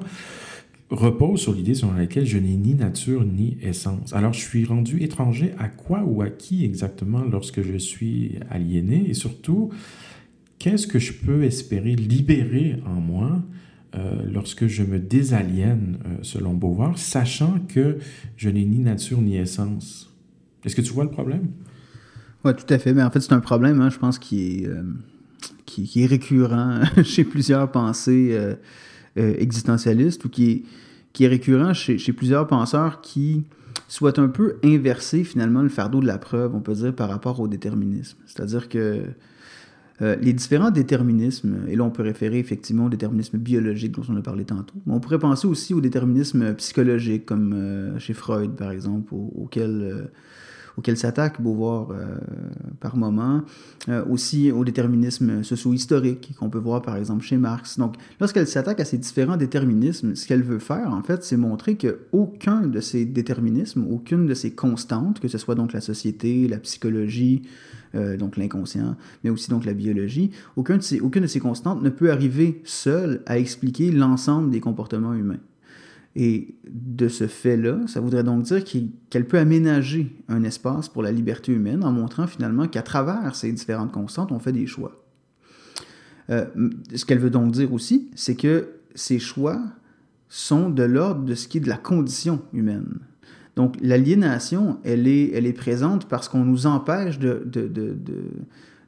repose 0.89 1.41
sur 1.41 1.53
l'idée 1.53 1.75
selon 1.75 1.93
laquelle 1.93 2.25
je 2.25 2.39
n'ai 2.39 2.55
ni 2.55 2.73
nature 2.73 3.23
ni 3.23 3.59
essence. 3.61 4.11
Alors, 4.13 4.33
je 4.33 4.39
suis 4.39 4.65
rendu 4.65 5.03
étranger 5.03 5.53
à 5.59 5.67
quoi 5.67 6.03
ou 6.03 6.23
à 6.23 6.31
qui 6.31 6.65
exactement 6.65 7.21
lorsque 7.23 7.61
je 7.61 7.77
suis 7.77 8.39
aliéné? 8.49 9.07
Et 9.07 9.13
surtout, 9.13 9.69
qu'est-ce 10.57 10.87
que 10.87 10.97
je 10.97 11.13
peux 11.13 11.43
espérer 11.43 11.95
libérer 11.95 12.77
en 12.87 13.01
moi 13.01 13.43
lorsque 14.29 14.67
je 14.67 14.83
me 14.83 14.99
désaliène, 14.99 15.99
selon 16.21 16.53
Beauvoir, 16.53 16.97
sachant 16.97 17.59
que 17.67 17.99
je 18.35 18.49
n'ai 18.49 18.65
ni 18.65 18.79
nature 18.79 19.21
ni 19.21 19.37
essence? 19.37 20.14
Est-ce 20.65 20.75
que 20.75 20.81
tu 20.81 20.93
vois 20.93 21.03
le 21.03 21.11
problème? 21.11 21.49
Oui, 22.45 22.53
tout 22.55 22.71
à 22.71 22.77
fait. 22.77 22.93
Mais 22.93 23.03
en 23.03 23.09
fait, 23.09 23.21
c'est 23.21 23.33
un 23.33 23.39
problème, 23.39 23.81
hein, 23.81 23.89
je 23.89 23.97
pense, 23.97 24.19
qui 24.19 24.61
est, 24.61 24.67
euh, 24.67 24.83
qui, 25.65 26.03
est 26.03 26.05
récurrent 26.05 26.81
chez 27.03 27.23
plusieurs 27.23 27.71
pensées 27.71 28.29
euh, 28.33 28.55
euh, 29.17 29.35
existentialistes 29.39 30.23
ou 30.25 30.29
qui 30.29 30.51
est, 30.51 30.63
qui 31.11 31.23
est 31.23 31.27
récurrent 31.27 31.73
chez, 31.73 31.97
chez, 31.97 32.13
plusieurs 32.13 32.45
penseurs 32.45 33.01
qui 33.01 33.45
soit 33.87 34.19
un 34.19 34.27
peu 34.27 34.57
inversé 34.63 35.23
finalement 35.23 35.63
le 35.63 35.69
fardeau 35.69 36.01
de 36.01 36.07
la 36.07 36.19
preuve, 36.19 36.53
on 36.53 36.61
peut 36.61 36.73
dire, 36.73 36.93
par 36.93 37.09
rapport 37.09 37.39
au 37.39 37.47
déterminisme. 37.47 38.17
C'est-à-dire 38.25 38.69
que 38.69 39.01
les 40.01 40.33
différents 40.33 40.71
déterminismes, 40.71 41.59
et 41.69 41.77
là 41.77 41.83
on 41.85 41.89
peut 41.89 42.03
référer 42.03 42.37
effectivement 42.37 42.87
au 42.87 42.89
déterminisme 42.89 43.37
biologique 43.37 43.93
dont 43.93 44.01
on 44.09 44.17
a 44.17 44.21
parlé 44.21 44.43
tantôt, 44.43 44.75
mais 44.85 44.93
on 44.93 44.99
pourrait 44.99 45.19
penser 45.19 45.47
aussi 45.47 45.73
au 45.73 45.79
déterminisme 45.79 46.53
psychologique, 46.55 47.25
comme 47.25 47.95
chez 47.97 48.13
Freud 48.13 48.57
par 48.57 48.71
exemple, 48.71 49.13
auquel 49.13 50.09
auquel 50.77 50.97
s'attaque 50.97 51.41
Beauvoir 51.41 51.89
euh, 51.91 52.17
par 52.79 52.97
moment, 52.97 53.41
euh, 53.89 54.03
aussi 54.09 54.51
au 54.51 54.63
déterminisme 54.63 55.43
socio-historique 55.43 56.33
qu'on 56.37 56.49
peut 56.49 56.59
voir 56.59 56.81
par 56.81 56.97
exemple 56.97 57.23
chez 57.23 57.37
Marx. 57.37 57.77
Donc, 57.77 57.95
lorsqu'elle 58.19 58.47
s'attaque 58.47 58.79
à 58.79 58.85
ces 58.85 58.97
différents 58.97 59.37
déterminismes, 59.37 60.15
ce 60.15 60.27
qu'elle 60.27 60.43
veut 60.43 60.59
faire, 60.59 60.93
en 60.93 61.01
fait, 61.01 61.23
c'est 61.23 61.37
montrer 61.37 61.77
qu'aucun 61.77 62.61
de 62.61 62.79
ces 62.79 63.05
déterminismes, 63.05 63.85
aucune 63.89 64.25
de 64.25 64.33
ces 64.33 64.51
constantes, 64.51 65.19
que 65.19 65.27
ce 65.27 65.37
soit 65.37 65.55
donc 65.55 65.73
la 65.73 65.81
société, 65.81 66.47
la 66.47 66.57
psychologie, 66.57 67.43
euh, 67.95 68.17
donc 68.17 68.37
l'inconscient, 68.37 68.95
mais 69.23 69.29
aussi 69.29 69.49
donc 69.49 69.65
la 69.65 69.73
biologie, 69.73 70.31
aucun 70.55 70.77
de 70.77 70.81
ces, 70.81 70.99
aucune 70.99 71.23
de 71.23 71.27
ces 71.27 71.39
constantes 71.39 71.81
ne 71.81 71.89
peut 71.89 72.11
arriver 72.11 72.61
seule 72.65 73.21
à 73.25 73.39
expliquer 73.39 73.91
l'ensemble 73.91 74.49
des 74.51 74.59
comportements 74.59 75.13
humains. 75.13 75.39
Et 76.15 76.55
de 76.69 77.09
ce 77.09 77.27
fait-là, 77.27 77.79
ça 77.87 77.99
voudrait 77.99 78.23
donc 78.23 78.43
dire 78.43 78.63
qu'elle 78.63 79.27
peut 79.27 79.37
aménager 79.37 80.15
un 80.29 80.43
espace 80.43 80.87
pour 80.87 81.03
la 81.03 81.11
liberté 81.11 81.51
humaine 81.51 81.83
en 81.83 81.91
montrant 81.91 82.25
finalement 82.25 82.67
qu'à 82.67 82.83
travers 82.83 83.35
ces 83.35 83.51
différentes 83.51 83.91
constantes, 83.91 84.31
on 84.31 84.39
fait 84.39 84.53
des 84.53 84.65
choix. 84.65 85.03
Euh, 86.29 86.45
ce 86.93 87.05
qu'elle 87.05 87.19
veut 87.19 87.29
donc 87.29 87.51
dire 87.51 87.73
aussi, 87.73 88.09
c'est 88.15 88.35
que 88.35 88.69
ces 88.95 89.19
choix 89.19 89.61
sont 90.29 90.69
de 90.69 90.83
l'ordre 90.83 91.23
de 91.23 91.35
ce 91.35 91.49
qui 91.49 91.57
est 91.57 91.61
de 91.61 91.69
la 91.69 91.77
condition 91.77 92.41
humaine. 92.53 92.99
Donc 93.55 93.75
l'aliénation, 93.81 94.79
elle 94.83 95.07
est, 95.07 95.31
elle 95.33 95.45
est 95.45 95.53
présente 95.53 96.07
parce 96.07 96.29
qu'on 96.29 96.43
nous 96.45 96.65
empêche 96.65 97.19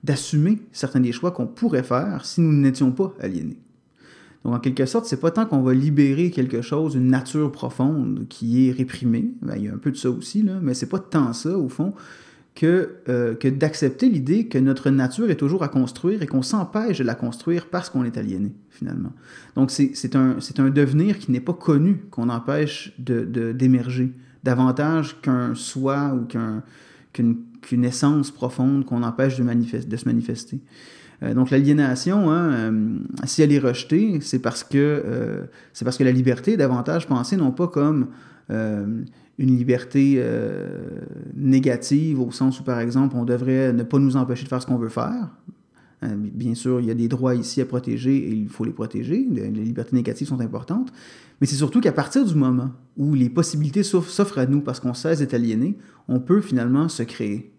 d'assumer 0.03 0.51
de, 0.51 0.55
de, 0.55 0.61
certains 0.71 0.99
des 1.01 1.11
choix 1.11 1.31
qu'on 1.31 1.47
pourrait 1.47 1.83
faire 1.83 2.25
si 2.25 2.41
nous 2.41 2.53
n'étions 2.53 2.91
pas 2.91 3.13
aliénés. 3.19 3.59
Donc, 4.43 4.55
en 4.55 4.59
quelque 4.59 4.85
sorte, 4.85 5.05
c'est 5.05 5.19
pas 5.19 5.31
tant 5.31 5.45
qu'on 5.45 5.61
va 5.61 5.73
libérer 5.73 6.31
quelque 6.31 6.61
chose, 6.61 6.95
une 6.95 7.09
nature 7.09 7.51
profonde 7.51 8.25
qui 8.29 8.67
est 8.67 8.71
réprimée, 8.71 9.31
ben, 9.41 9.55
il 9.57 9.63
y 9.63 9.67
a 9.67 9.73
un 9.73 9.77
peu 9.77 9.91
de 9.91 9.97
ça 9.97 10.09
aussi, 10.09 10.43
là, 10.43 10.53
mais 10.61 10.73
c'est 10.73 10.89
pas 10.89 10.99
tant 10.99 11.33
ça, 11.33 11.57
au 11.57 11.69
fond, 11.69 11.93
que, 12.57 12.95
euh, 13.07 13.35
que 13.35 13.47
d'accepter 13.47 14.09
l'idée 14.09 14.47
que 14.47 14.57
notre 14.57 14.89
nature 14.89 15.29
est 15.29 15.35
toujours 15.35 15.63
à 15.63 15.67
construire 15.67 16.23
et 16.23 16.27
qu'on 16.27 16.41
s'empêche 16.41 16.97
de 16.97 17.03
la 17.03 17.13
construire 17.13 17.67
parce 17.67 17.89
qu'on 17.89 18.03
est 18.03 18.17
aliéné, 18.17 18.51
finalement. 18.69 19.13
Donc, 19.55 19.69
c'est 19.69 20.15
un, 20.15 20.37
un 20.57 20.69
devenir 20.69 21.19
qui 21.19 21.31
n'est 21.31 21.39
pas 21.39 21.53
connu, 21.53 22.05
qu'on 22.09 22.29
empêche 22.29 22.93
d'émerger, 22.97 24.05
de, 24.05 24.11
davantage 24.43 25.21
qu'un 25.21 25.53
soi 25.53 26.15
ou 26.15 26.25
qu'une 27.13 27.85
essence 27.85 28.31
profonde 28.31 28.85
qu'on 28.85 29.03
empêche 29.03 29.37
de, 29.37 29.43
de 29.43 29.97
se 29.97 30.05
manifester. 30.05 30.59
Euh, 31.23 31.33
donc 31.33 31.49
l'aliénation, 31.49 32.29
hein, 32.29 32.51
euh, 32.51 32.97
si 33.25 33.41
elle 33.41 33.51
est 33.51 33.59
rejetée, 33.59 34.19
c'est 34.21 34.39
parce 34.39 34.63
que 34.63 34.77
euh, 34.77 35.45
c'est 35.73 35.85
parce 35.85 35.97
que 35.97 36.03
la 36.03 36.11
liberté 36.11 36.53
est 36.53 36.57
davantage 36.57 37.07
pensée 37.07 37.37
non 37.37 37.51
pas 37.51 37.67
comme 37.67 38.07
une 38.49 39.57
liberté 39.57 40.23
négative 41.35 42.21
au 42.21 42.31
sens 42.31 42.61
où 42.61 42.63
par 42.63 42.79
exemple 42.79 43.17
on 43.17 43.25
devrait 43.25 43.73
ne 43.73 43.83
pas 43.83 43.99
nous 43.99 44.15
empêcher 44.15 44.45
de 44.45 44.47
faire 44.47 44.61
ce 44.61 44.67
qu'on 44.67 44.77
veut 44.77 44.87
faire. 44.87 45.27
Bien 46.01 46.55
sûr, 46.55 46.79
il 46.79 46.85
y 46.85 46.91
a 46.91 46.93
des 46.93 47.09
droits 47.09 47.35
ici 47.35 47.59
à 47.59 47.65
protéger 47.65 48.15
et 48.15 48.31
il 48.31 48.47
faut 48.47 48.63
les 48.63 48.71
protéger. 48.71 49.27
Les 49.29 49.49
libertés 49.49 49.97
négatives 49.97 50.29
sont 50.29 50.39
importantes. 50.39 50.93
Mais 51.41 51.47
c'est 51.47 51.57
surtout 51.57 51.81
qu'à 51.81 51.91
partir 51.91 52.23
du 52.23 52.35
moment 52.35 52.71
où 52.95 53.15
les 53.15 53.29
possibilités 53.29 53.83
s'offrent 53.83 54.37
à 54.37 54.45
nous 54.45 54.61
parce 54.61 54.79
qu'on 54.79 54.93
cesse 54.93 55.19
d'être 55.19 55.33
aliéné, 55.33 55.77
on 56.07 56.21
peut 56.21 56.39
finalement 56.39 56.87
se 56.87 57.03
créer. 57.03 57.51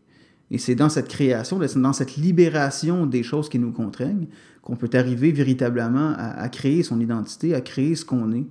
Et 0.50 0.58
c'est 0.58 0.74
dans 0.74 0.88
cette 0.88 1.08
création, 1.08 1.58
dans 1.58 1.92
cette 1.92 2.16
libération 2.16 3.06
des 3.06 3.22
choses 3.22 3.48
qui 3.48 3.58
nous 3.58 3.72
contraignent, 3.72 4.26
qu'on 4.62 4.76
peut 4.76 4.90
arriver 4.94 5.32
véritablement 5.32 6.14
à, 6.16 6.48
créer 6.48 6.82
son 6.82 7.00
identité, 7.00 7.54
à 7.54 7.60
créer 7.60 7.94
ce 7.94 8.04
qu'on 8.04 8.32
est. 8.32 8.46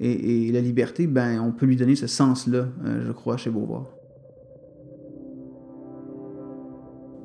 Et, 0.00 0.50
la 0.52 0.60
liberté, 0.60 1.06
ben, 1.06 1.40
on 1.40 1.52
peut 1.52 1.66
lui 1.66 1.76
donner 1.76 1.96
ce 1.96 2.06
sens-là, 2.06 2.68
euh, 2.84 3.04
je 3.06 3.12
crois, 3.12 3.36
chez 3.36 3.50
Beauvoir. 3.50 3.86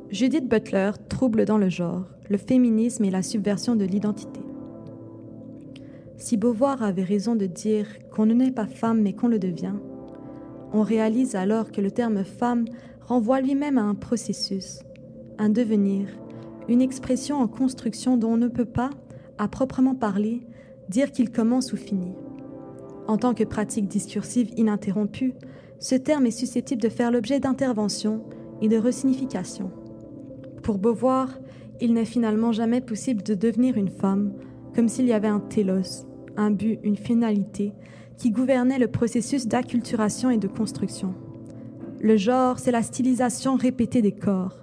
Judith 0.10 0.48
Butler 0.48 0.92
trouble 1.10 1.46
dans 1.46 1.58
le 1.58 1.70
genre, 1.70 2.06
le 2.30 2.38
féminisme 2.38 3.04
et 3.06 3.12
la 3.12 3.24
subversion 3.24 3.76
de 3.76 3.86
l'identité. 3.86 4.42
Si 6.18 6.38
Beauvoir 6.38 6.84
avait 6.84 7.04
raison 7.04 7.36
de 7.36 7.46
dire 7.46 7.88
qu'on 8.12 8.26
ne 8.26 8.34
naît 8.34 8.52
pas 8.52 8.68
femme 8.68 9.02
mais 9.02 9.14
qu'on 9.14 9.28
le 9.28 9.40
devient, 9.40 9.76
on 10.74 10.82
réalise 10.82 11.36
alors 11.36 11.72
que 11.72 11.82
le 11.82 11.92
terme 11.92 12.24
femme 12.24 12.66
renvoie 13.02 13.42
lui-même 13.42 13.78
à 13.78 13.84
un 13.84 13.96
processus, 13.96 14.80
un 15.38 15.50
devenir, 15.50 16.08
une 16.68 16.82
expression 16.82 17.38
en 17.38 17.48
construction 17.48 18.18
dont 18.18 18.34
on 18.34 18.38
ne 18.38 18.48
peut 18.48 18.66
pas, 18.66 18.92
à 19.38 19.48
proprement 19.48 19.96
parler, 19.96 20.46
dire 20.90 21.12
qu'il 21.12 21.32
commence 21.32 21.74
ou 21.74 21.78
finit. 21.78 22.16
En 23.08 23.18
tant 23.18 23.34
que 23.34 23.44
pratique 23.44 23.88
discursive 23.88 24.52
ininterrompue, 24.56 25.34
ce 25.80 25.96
terme 25.96 26.28
est 26.28 26.32
susceptible 26.32 26.82
de 26.82 26.90
faire 26.90 27.12
l'objet 27.12 27.40
d'interventions 27.40 28.24
et 28.62 28.70
de 28.70 28.78
resignification. 28.78 29.72
Pour 30.62 30.78
Beauvoir, 30.78 31.40
il 31.82 31.94
n'est 31.94 32.06
finalement 32.06 32.52
jamais 32.52 32.82
possible 32.82 33.24
de 33.24 33.34
devenir 33.34 33.78
une 33.78 33.90
femme, 33.90 34.34
comme 34.76 34.88
s'il 34.88 35.08
y 35.08 35.14
avait 35.14 35.28
un 35.28 35.40
télos, 35.40 36.06
un 36.38 36.52
but, 36.52 36.80
une 36.84 36.96
finalité, 36.96 37.74
qui 38.18 38.30
gouvernait 38.30 38.78
le 38.78 38.88
processus 38.88 39.48
d'acculturation 39.48 40.30
et 40.30 40.38
de 40.38 40.48
construction. 40.48 41.16
Le 42.04 42.18
genre, 42.18 42.58
c'est 42.58 42.72
la 42.72 42.82
stylisation 42.82 43.56
répétée 43.56 44.02
des 44.02 44.12
corps, 44.12 44.58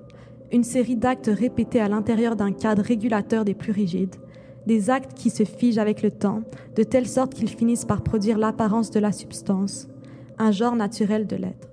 une 0.50 0.64
série 0.64 0.96
d'actes 0.96 1.30
répétés 1.32 1.78
à 1.78 1.88
l'intérieur 1.88 2.34
d'un 2.34 2.50
cadre 2.50 2.82
régulateur 2.82 3.44
des 3.44 3.54
plus 3.54 3.70
rigides, 3.70 4.16
des 4.66 4.90
actes 4.90 5.14
qui 5.14 5.30
se 5.30 5.44
figent 5.44 5.78
avec 5.78 6.02
le 6.02 6.10
temps, 6.10 6.42
de 6.74 6.82
telle 6.82 7.06
sorte 7.06 7.34
qu'ils 7.34 7.48
finissent 7.48 7.84
par 7.84 8.02
produire 8.02 8.38
l'apparence 8.38 8.90
de 8.90 8.98
la 8.98 9.12
substance, 9.12 9.86
un 10.38 10.50
genre 10.50 10.74
naturel 10.74 11.28
de 11.28 11.36
l'être. 11.36 11.68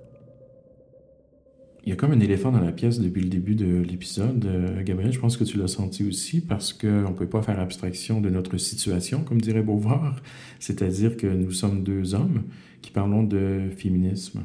Il 1.82 1.90
y 1.90 1.92
a 1.92 1.96
comme 1.96 2.12
un 2.12 2.20
éléphant 2.20 2.52
dans 2.52 2.60
la 2.60 2.72
pièce 2.72 3.00
depuis 3.00 3.22
le 3.22 3.28
début 3.28 3.56
de 3.56 3.82
l'épisode. 3.82 4.44
Euh, 4.44 4.82
Gabriel, 4.84 5.12
je 5.12 5.18
pense 5.18 5.36
que 5.36 5.44
tu 5.44 5.56
l'as 5.56 5.68
senti 5.68 6.04
aussi 6.04 6.40
parce 6.40 6.72
qu'on 6.72 7.10
ne 7.10 7.14
peut 7.16 7.28
pas 7.28 7.42
faire 7.42 7.58
abstraction 7.58 8.20
de 8.20 8.30
notre 8.30 8.56
situation, 8.56 9.24
comme 9.24 9.40
dirait 9.40 9.62
Beauvoir, 9.62 10.22
c'est-à-dire 10.60 11.16
que 11.16 11.26
nous 11.26 11.50
sommes 11.50 11.82
deux 11.82 12.14
hommes 12.14 12.44
qui 12.82 12.92
parlons 12.92 13.24
de 13.24 13.62
féminisme. 13.76 14.42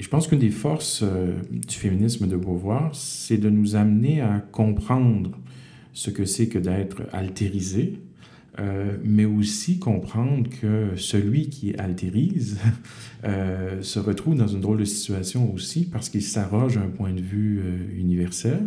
Et 0.00 0.02
je 0.02 0.08
pense 0.08 0.28
qu'une 0.28 0.38
des 0.38 0.48
forces 0.48 1.02
euh, 1.02 1.34
du 1.50 1.76
féminisme 1.76 2.26
de 2.26 2.34
Beauvoir, 2.34 2.88
c'est 2.94 3.36
de 3.36 3.50
nous 3.50 3.76
amener 3.76 4.22
à 4.22 4.42
comprendre 4.50 5.32
ce 5.92 6.08
que 6.08 6.24
c'est 6.24 6.48
que 6.48 6.58
d'être 6.58 7.02
altérisé, 7.12 8.00
euh, 8.60 8.96
mais 9.02 9.24
aussi 9.24 9.78
comprendre 9.78 10.48
que 10.60 10.90
celui 10.96 11.48
qui 11.48 11.74
altérise 11.76 12.58
euh, 13.24 13.82
se 13.82 13.98
retrouve 13.98 14.36
dans 14.36 14.48
une 14.48 14.60
drôle 14.60 14.78
de 14.78 14.84
situation 14.84 15.52
aussi 15.52 15.86
parce 15.86 16.08
qu'il 16.08 16.22
s'arroge 16.22 16.76
un 16.76 16.88
point 16.88 17.12
de 17.12 17.20
vue 17.20 17.62
universel 17.96 18.64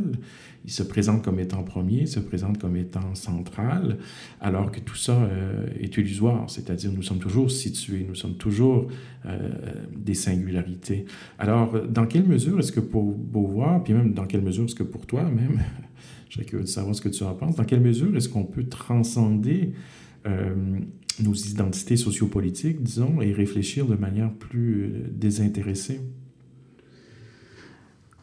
il 0.66 0.72
se 0.72 0.84
présente 0.84 1.24
comme 1.24 1.40
étant 1.40 1.64
premier, 1.64 2.02
il 2.02 2.08
se 2.08 2.20
présente 2.20 2.58
comme 2.58 2.78
étant 2.78 3.16
central, 3.16 3.98
alors 4.40 4.72
que 4.72 4.80
tout 4.80 4.96
ça 4.96 5.14
euh, 5.14 5.66
est 5.80 5.96
illusoire, 5.98 6.50
c'est-à-dire 6.50 6.92
nous 6.92 7.04
sommes 7.04 7.20
toujours 7.20 7.52
situés, 7.52 8.06
nous 8.08 8.16
sommes 8.16 8.36
toujours 8.36 8.88
euh, 9.26 9.50
des 9.94 10.14
singularités. 10.14 11.06
Alors, 11.38 11.82
dans 11.88 12.06
quelle 12.06 12.26
mesure 12.26 12.60
est-ce 12.60 12.72
que 12.72 12.80
pour 12.80 13.04
Beauvoir, 13.04 13.84
puis 13.84 13.94
même 13.94 14.14
dans 14.14 14.26
quelle 14.26 14.42
mesure 14.42 14.66
est-ce 14.66 14.76
que 14.76 14.84
pour 14.84 15.06
toi 15.06 15.24
même, 15.24 15.60
je 16.34 16.42
serais 16.42 16.62
de 16.62 16.68
savoir 16.68 16.96
ce 16.96 17.02
que 17.02 17.10
tu 17.10 17.24
en 17.24 17.36
penses, 17.36 17.56
dans 17.56 17.64
quelle 17.64 17.82
mesure 17.82 18.16
est-ce 18.16 18.28
qu'on 18.28 18.44
peut 18.44 18.64
transcender 18.64 19.74
euh, 20.26 20.56
nos 21.22 21.34
identités 21.34 21.96
sociopolitiques, 21.96 22.82
disons, 22.82 23.22
et 23.22 23.32
réfléchir 23.34 23.86
de 23.86 23.96
manière 23.96 24.34
plus 24.34 24.92
désintéressée? 25.12 26.02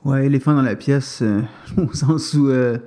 Ouais, 0.05 0.27
éléphant 0.27 0.55
dans 0.55 0.63
la 0.63 0.75
pièce, 0.75 1.21
euh, 1.23 1.43
au 1.77 1.93
sens 1.93 2.35
où, 2.35 2.49
euh, 2.49 2.79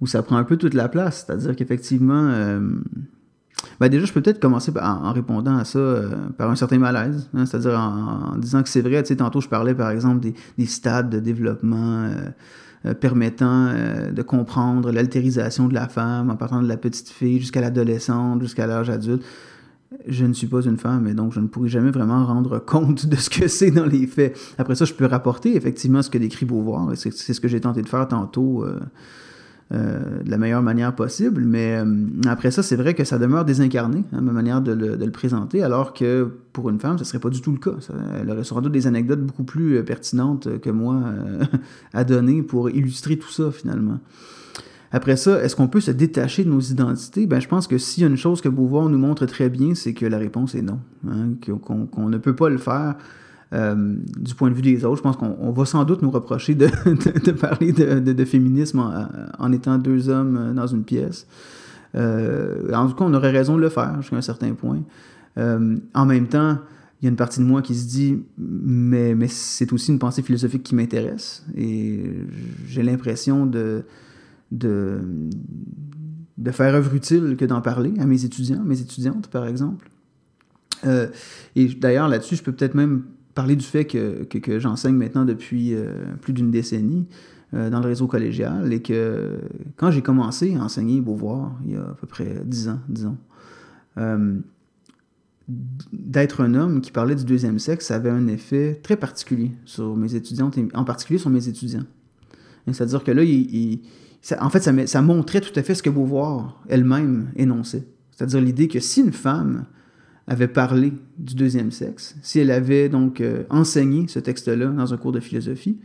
où 0.00 0.08
ça 0.08 0.22
prend 0.24 0.36
un 0.36 0.44
peu 0.44 0.56
toute 0.56 0.74
la 0.74 0.88
place. 0.88 1.24
C'est-à-dire 1.24 1.54
qu'effectivement, 1.54 2.28
euh, 2.28 2.60
ben 3.78 3.88
déjà, 3.88 4.04
je 4.04 4.12
peux 4.12 4.20
peut-être 4.20 4.40
commencer 4.40 4.72
en, 4.80 5.12
répondant 5.12 5.56
à 5.58 5.64
ça 5.64 6.00
par 6.36 6.50
un 6.50 6.56
certain 6.56 6.78
malaise. 6.78 7.30
Hein, 7.34 7.46
c'est-à-dire 7.46 7.78
en, 7.78 8.36
disant 8.36 8.64
que 8.64 8.68
c'est 8.68 8.82
vrai, 8.82 9.00
tu 9.04 9.08
sais, 9.08 9.16
tantôt 9.16 9.40
je 9.40 9.48
parlais 9.48 9.76
par 9.76 9.90
exemple 9.90 10.28
des 10.58 10.66
stades 10.66 11.08
de 11.08 11.20
développement 11.20 12.10
permettant 13.00 13.72
de 14.12 14.22
comprendre 14.22 14.92
l'altérisation 14.92 15.68
de 15.68 15.74
la 15.74 15.88
femme 15.88 16.30
en 16.30 16.36
partant 16.36 16.62
de 16.62 16.68
la 16.68 16.76
petite 16.76 17.08
fille 17.08 17.40
jusqu'à 17.40 17.60
l'adolescente, 17.60 18.42
jusqu'à 18.42 18.66
l'âge 18.66 18.90
adulte 18.90 19.24
je 20.06 20.24
ne 20.24 20.32
suis 20.32 20.46
pas 20.46 20.62
une 20.62 20.76
femme 20.76 21.06
et 21.06 21.14
donc 21.14 21.32
je 21.32 21.40
ne 21.40 21.46
pourrai 21.46 21.68
jamais 21.68 21.90
vraiment 21.90 22.24
rendre 22.24 22.58
compte 22.58 23.06
de 23.06 23.16
ce 23.16 23.30
que 23.30 23.48
c'est 23.48 23.70
dans 23.70 23.86
les 23.86 24.06
faits. 24.06 24.36
Après 24.58 24.74
ça, 24.74 24.84
je 24.84 24.94
peux 24.94 25.06
rapporter 25.06 25.56
effectivement 25.56 26.02
ce 26.02 26.10
que 26.10 26.18
décrit 26.18 26.46
Beauvoir 26.46 26.92
et 26.92 26.96
c'est 26.96 27.10
ce 27.12 27.40
que 27.40 27.48
j'ai 27.48 27.60
tenté 27.60 27.82
de 27.82 27.88
faire 27.88 28.06
tantôt 28.08 28.64
euh, 28.64 28.80
euh, 29.72 30.22
de 30.22 30.30
la 30.30 30.36
meilleure 30.36 30.62
manière 30.62 30.94
possible. 30.94 31.42
Mais 31.42 31.76
euh, 31.76 31.84
après 32.26 32.50
ça, 32.50 32.62
c'est 32.62 32.76
vrai 32.76 32.94
que 32.94 33.04
ça 33.04 33.18
demeure 33.18 33.44
désincarné, 33.44 34.04
hein, 34.12 34.20
ma 34.20 34.32
manière 34.32 34.60
de 34.60 34.72
le, 34.72 35.10
présenter, 35.10 35.62
alors 35.62 35.94
que 35.94 36.28
pour 36.52 36.68
une 36.70 36.78
femme, 36.78 36.98
ce 36.98 37.02
ne 37.02 37.06
serait 37.06 37.18
pas 37.18 37.30
du 37.30 37.40
tout 37.40 37.52
le 37.52 37.58
cas. 37.58 37.76
Elle 38.20 38.30
aurait 38.30 38.44
sans 38.44 38.60
doute 38.60 38.72
des 38.72 38.86
anecdotes 38.86 39.22
beaucoup 39.22 39.44
plus 39.44 39.82
pertinentes 39.84 40.60
que 40.60 40.70
moi 40.70 41.02
à 41.94 42.04
donner 42.04 42.42
pour 42.42 42.68
illustrer 42.70 43.16
tout 43.16 43.30
ça, 43.30 43.50
finalement. 43.50 44.00
Après 44.92 45.16
ça, 45.16 45.42
est-ce 45.42 45.56
qu'on 45.56 45.66
peut 45.66 45.80
se 45.80 45.90
détacher 45.90 46.44
de 46.44 46.50
nos 46.50 46.60
identités? 46.60 47.26
Ben, 47.26 47.40
je 47.40 47.48
pense 47.48 47.66
que 47.66 47.78
s'il 47.78 48.02
y 48.02 48.06
a 48.06 48.08
une 48.08 48.16
chose 48.16 48.40
que 48.40 48.48
Beauvoir 48.48 48.88
nous 48.88 48.98
montre 48.98 49.26
très 49.26 49.48
bien, 49.48 49.74
c'est 49.74 49.92
que 49.92 50.06
la 50.06 50.18
réponse 50.18 50.54
est 50.54 50.62
non. 50.62 50.78
Hein, 51.08 51.30
qu'on 51.40 51.86
qu 51.86 52.00
ne 52.00 52.18
peut 52.18 52.36
pas 52.36 52.48
le 52.48 52.58
faire 52.58 52.94
euh, 53.54 53.94
du 54.18 54.34
point 54.34 54.50
de 54.50 54.54
vue 54.54 54.62
des 54.62 54.84
autres. 54.84 54.96
Je 54.96 55.02
pense 55.02 55.16
qu'on 55.16 55.52
va 55.52 55.64
sans 55.64 55.84
doute 55.84 56.02
nous 56.02 56.10
reprocher 56.10 56.54
de, 56.54 56.66
parler 57.32 57.72
de, 57.72 58.24
féminisme 58.24 58.80
en, 58.80 59.06
en, 59.38 59.52
étant 59.52 59.78
deux 59.78 60.08
hommes 60.08 60.54
dans 60.54 60.66
une 60.66 60.82
pièce. 60.82 61.26
Euh, 61.94 62.72
en 62.72 62.88
tout 62.88 62.94
cas, 62.94 63.04
on 63.04 63.14
aurait 63.14 63.30
raison 63.30 63.56
de 63.56 63.60
le 63.60 63.68
faire 63.68 64.00
jusqu'à 64.00 64.16
un 64.16 64.22
certain 64.22 64.52
point. 64.54 64.82
Euh, 65.38 65.76
en 65.94 66.06
même 66.06 66.26
temps, 66.26 66.58
il 67.00 67.04
y 67.04 67.08
a 67.08 67.10
une 67.10 67.16
partie 67.16 67.40
de 67.40 67.44
moi 67.44 67.62
qui 67.62 67.74
se 67.74 67.86
dit, 67.86 68.22
mais, 68.38 69.14
c'est 69.28 69.72
aussi 69.72 69.92
une 69.92 69.98
pensée 69.98 70.22
philosophique 70.22 70.62
qui 70.62 70.74
m'intéresse. 70.74 71.44
Et 71.56 72.02
j'ai 72.66 72.82
l'impression 72.82 73.46
de 73.46 73.84
faire 76.50 76.74
œuvre 76.74 76.94
utile 76.94 77.36
que 77.38 77.44
d'en 77.44 77.60
parler 77.60 77.92
à 78.00 78.06
mes 78.06 78.24
étudiants, 78.24 78.62
mes 78.64 78.80
étudiantes, 78.80 79.28
par 79.28 79.46
exemple. 79.46 79.88
Euh, 80.86 81.08
et 81.56 81.66
d'ailleurs, 81.68 82.08
là-dessus, 82.08 82.36
je 82.36 82.42
peux 82.42 82.52
peut-être 82.52 82.74
même 82.74 83.04
parler 83.34 83.56
du 83.56 83.64
fait 83.64 83.84
que, 83.84 84.58
j'enseigne 84.58 84.96
maintenant 84.96 85.24
depuis 85.24 85.74
euh, 85.74 85.92
plus 86.20 86.32
d'une 86.32 86.50
décennie 86.50 87.06
euh, 87.52 87.70
dans 87.70 87.80
le 87.80 87.86
réseau 87.86 88.06
collégial 88.06 88.72
et 88.72 88.80
que 88.80 89.38
quand 89.76 89.90
j'ai 89.90 90.02
commencé 90.02 90.54
à 90.56 90.64
enseigner 90.64 91.00
Beauvoir, 91.00 91.58
il 91.64 91.72
y 91.72 91.76
a 91.76 91.82
à 91.82 91.94
peu 91.94 92.06
près 92.06 92.42
dix 92.44 92.68
ans, 92.68 92.80
disons, 92.88 93.16
d'être 95.92 96.40
un 96.40 96.54
homme 96.54 96.80
qui 96.80 96.90
parlait 96.90 97.14
du 97.14 97.24
deuxième 97.24 97.58
sexe, 97.58 97.86
ça 97.86 97.96
avait 97.96 98.10
un 98.10 98.26
effet 98.28 98.80
très 98.82 98.96
particulier 98.96 99.52
sur 99.66 99.94
mes 99.94 100.14
étudiantes, 100.14 100.56
et 100.56 100.66
en 100.74 100.84
particulier 100.84 101.18
sur 101.18 101.30
mes 101.30 101.48
étudiants. 101.48 101.84
C'est-à-dire 102.66 103.04
que 103.04 103.12
là, 103.12 103.22
en 104.40 104.50
fait, 104.50 104.60
ça, 104.60 104.86
ça, 104.86 105.02
montrait 105.02 105.42
tout 105.42 105.52
à 105.54 105.62
fait 105.62 105.74
ce 105.74 105.82
que 105.82 105.90
Beauvoir 105.90 106.62
elle-même 106.68 107.30
énonçait. 107.36 107.86
C'est-à-dire 108.10 108.40
l'idée 108.40 108.68
que 108.68 108.80
si 108.80 109.00
une 109.00 109.12
femme 109.12 109.66
avait 110.26 110.48
parlé 110.48 110.92
du 111.18 111.34
deuxième 111.34 111.70
sexe, 111.70 112.16
si 112.22 112.38
elle 112.38 112.50
avait 112.50 112.88
donc 112.88 113.20
euh, 113.20 113.44
enseigné 113.50 114.08
ce 114.08 114.18
texte-là 114.18 114.66
dans 114.66 114.94
un 114.94 114.96
cours 114.96 115.12
de 115.12 115.20
philosophie, 115.20 115.78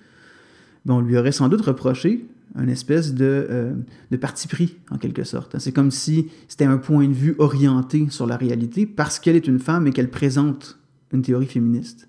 ben, 0.86 0.96
on 0.96 1.02
lui 1.02 1.18
aurait 1.18 1.34
sans 1.34 1.50
doute 1.50 1.62
reproché 1.62 2.26
une 2.58 2.70
espèce 2.70 3.14
de, 3.14 3.48
euh, 3.50 3.74
de 4.12 4.18
parti 4.18 4.48
pris, 4.48 4.78
en 4.92 4.98
quelque 4.98 5.24
sorte. 5.24 5.60
C'est 5.60 5.72
comme 5.72 5.92
si 5.92 6.30
c'était 6.48 6.66
un 6.66 6.78
point 6.78 7.08
de 7.08 7.14
vue 7.14 7.36
orienté 7.38 8.08
sur 8.10 8.26
la 8.26 8.38
réalité 8.38 8.86
parce 8.86 9.20
qu'elle 9.20 9.36
est 9.36 9.48
une 9.48 9.60
femme 9.60 9.88
et 9.88 9.92
qu'elle 9.92 10.10
présente 10.10 10.80
une 11.12 11.22
théorie 11.22 11.46
féministe. 11.46 12.08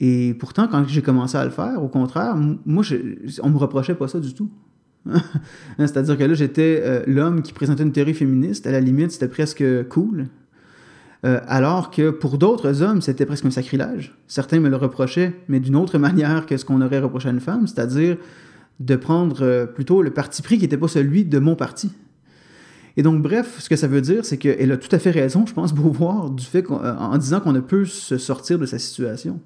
Et 0.00 0.34
pourtant, 0.34 0.68
quand 0.68 0.86
j'ai 0.86 1.02
commencé 1.02 1.36
à 1.36 1.44
le 1.44 1.50
faire, 1.50 1.82
au 1.82 1.88
contraire, 1.88 2.36
moi, 2.36 2.82
je, 2.82 2.96
on 3.42 3.50
me 3.50 3.56
reprochait 3.56 3.94
pas 3.94 4.08
ça 4.08 4.20
du 4.20 4.34
tout. 4.34 4.50
C'est-à-dire 5.78 6.18
que 6.18 6.24
là, 6.24 6.34
j'étais 6.34 6.82
euh, 6.84 7.02
l'homme 7.06 7.42
qui 7.42 7.52
présentait 7.52 7.82
une 7.82 7.92
théorie 7.92 8.14
féministe. 8.14 8.66
À 8.66 8.72
la 8.72 8.80
limite, 8.80 9.12
c'était 9.12 9.28
presque 9.28 9.64
cool. 9.88 10.26
Euh, 11.26 11.40
alors 11.48 11.90
que 11.90 12.10
pour 12.10 12.38
d'autres 12.38 12.82
hommes, 12.82 13.02
c'était 13.02 13.26
presque 13.26 13.44
un 13.44 13.50
sacrilège. 13.50 14.14
Certains 14.28 14.60
me 14.60 14.68
le 14.68 14.76
reprochaient, 14.76 15.34
mais 15.48 15.58
d'une 15.58 15.74
autre 15.74 15.98
manière 16.06 16.46
que 16.46 16.56
ce 16.56 16.64
qu'on 16.64 16.80
aurait 16.80 17.00
reproché 17.00 17.28
à 17.28 17.32
une 17.32 17.40
femme, 17.40 17.66
c'est-à-dire 17.66 18.16
de 18.78 18.96
prendre 18.96 19.42
euh, 19.42 19.66
plutôt 19.66 20.02
le 20.02 20.10
parti 20.10 20.42
pris 20.42 20.56
qui 20.56 20.62
n'était 20.62 20.76
pas 20.76 20.88
celui 20.88 21.24
de 21.24 21.38
mon 21.38 21.56
parti. 21.56 21.90
Et 22.96 23.02
donc, 23.02 23.22
bref, 23.22 23.56
ce 23.58 23.68
que 23.68 23.76
ça 23.76 23.88
veut 23.88 24.00
dire, 24.00 24.24
c'est 24.24 24.36
qu'elle 24.36 24.70
a 24.72 24.76
tout 24.76 24.94
à 24.94 24.98
fait 24.98 25.10
raison, 25.10 25.44
je 25.46 25.52
pense, 25.52 25.74
Beauvoir, 25.74 26.30
du 26.30 26.44
fait 26.44 26.64
en 26.70 27.18
disant 27.18 27.40
qu'on 27.40 27.52
ne 27.52 27.60
peut 27.60 27.84
se 27.84 28.16
sortir 28.18 28.58
de 28.58 28.66
sa 28.66 28.78
situation. 28.78 29.40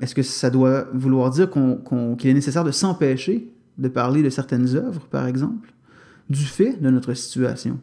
Est-ce 0.00 0.14
que 0.14 0.22
ça 0.22 0.48
doit 0.48 0.86
vouloir 0.92 1.30
dire 1.30 1.50
qu'il 1.50 2.30
est 2.30 2.34
nécessaire 2.34 2.62
de 2.62 2.70
s'empêcher 2.70 3.52
de 3.78 3.88
parler 3.88 4.22
de 4.22 4.30
certaines 4.30 4.76
œuvres, 4.76 5.06
par 5.10 5.26
exemple, 5.26 5.72
du 6.30 6.44
fait 6.44 6.80
de 6.80 6.88
notre 6.88 7.14
situation? 7.14 7.80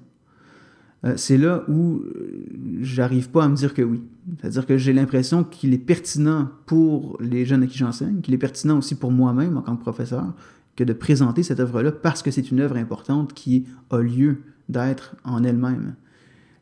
Euh, 1.05 1.13
c'est 1.17 1.37
là 1.37 1.63
où 1.67 1.97
euh, 1.97 2.45
j'arrive 2.81 3.29
pas 3.29 3.43
à 3.43 3.49
me 3.49 3.55
dire 3.55 3.73
que 3.73 3.81
oui. 3.81 4.01
C'est-à-dire 4.39 4.65
que 4.65 4.77
j'ai 4.77 4.93
l'impression 4.93 5.43
qu'il 5.43 5.73
est 5.73 5.79
pertinent 5.79 6.49
pour 6.65 7.17
les 7.19 7.45
jeunes 7.45 7.63
à 7.63 7.67
qui 7.67 7.77
j'enseigne, 7.77 8.21
qu'il 8.21 8.33
est 8.33 8.37
pertinent 8.37 8.77
aussi 8.77 8.95
pour 8.95 9.11
moi-même 9.11 9.57
en 9.57 9.61
tant 9.61 9.75
que 9.75 9.81
professeur, 9.81 10.33
que 10.75 10.83
de 10.83 10.93
présenter 10.93 11.43
cette 11.43 11.59
œuvre-là 11.59 11.91
parce 11.91 12.23
que 12.23 12.31
c'est 12.31 12.49
une 12.51 12.61
œuvre 12.61 12.77
importante 12.77 13.33
qui 13.33 13.65
a 13.89 13.97
lieu 13.97 14.37
d'être 14.69 15.15
en 15.25 15.43
elle-même. 15.43 15.95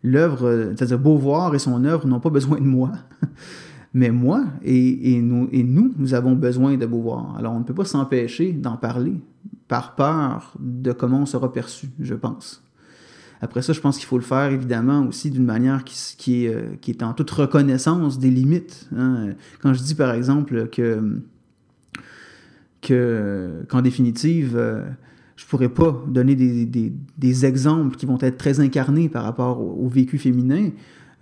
L'œuvre, 0.03 0.47
euh, 0.47 0.73
c'est-à-dire 0.75 0.97
Beauvoir 0.97 1.53
et 1.53 1.59
son 1.59 1.85
œuvre 1.85 2.07
n'ont 2.07 2.19
pas 2.19 2.31
besoin 2.31 2.59
de 2.59 2.65
moi. 2.65 2.91
Mais 3.93 4.09
moi 4.09 4.45
et, 4.63 5.21
nous, 5.21 5.49
et 5.51 5.63
nous, 5.63 5.93
nous 5.97 6.13
avons 6.13 6.33
besoin 6.33 6.77
de 6.77 6.85
Beauvoir. 6.85 7.35
Alors 7.37 7.53
on 7.53 7.59
ne 7.59 7.63
peut 7.63 7.73
pas 7.73 7.85
s'empêcher 7.85 8.53
d'en 8.53 8.77
parler 8.77 9.19
par 9.67 9.95
peur 9.95 10.53
de 10.59 10.93
comment 10.93 11.19
on 11.19 11.25
sera 11.25 11.51
perçu, 11.51 11.89
je 11.99 12.15
pense. 12.15 12.63
Après 13.41 13.61
ça, 13.61 13.73
je 13.73 13.79
pense 13.79 13.97
qu'il 13.97 14.05
faut 14.05 14.17
le 14.17 14.23
faire 14.23 14.51
évidemment 14.51 15.07
aussi 15.07 15.31
d'une 15.31 15.45
manière 15.45 15.83
qui, 15.83 16.45
est, 16.45 16.53
euh, 16.53 16.75
qui, 16.79 16.91
est, 16.91 17.01
en 17.01 17.13
toute 17.13 17.31
reconnaissance 17.31 18.19
des 18.19 18.29
limites. 18.29 18.87
Hein. 18.95 19.29
Quand 19.61 19.73
je 19.73 19.81
dis 19.81 19.95
par 19.95 20.13
exemple 20.13 20.67
que 20.67 21.19
qu'en 22.87 23.81
définitive, 23.81 24.55
euh, 24.55 24.83
je 25.35 25.45
pourrais 25.45 25.69
pas 25.69 26.03
donner 26.07 26.35
des, 26.35 26.65
des, 26.65 27.45
exemples 27.45 27.95
qui 27.95 28.05
vont 28.05 28.17
être 28.21 28.37
très 28.37 28.59
incarnés 28.59 29.07
par 29.07 29.23
rapport 29.23 29.61
au, 29.61 29.85
au 29.85 29.87
vécu 29.87 30.17
féminin, 30.17 30.69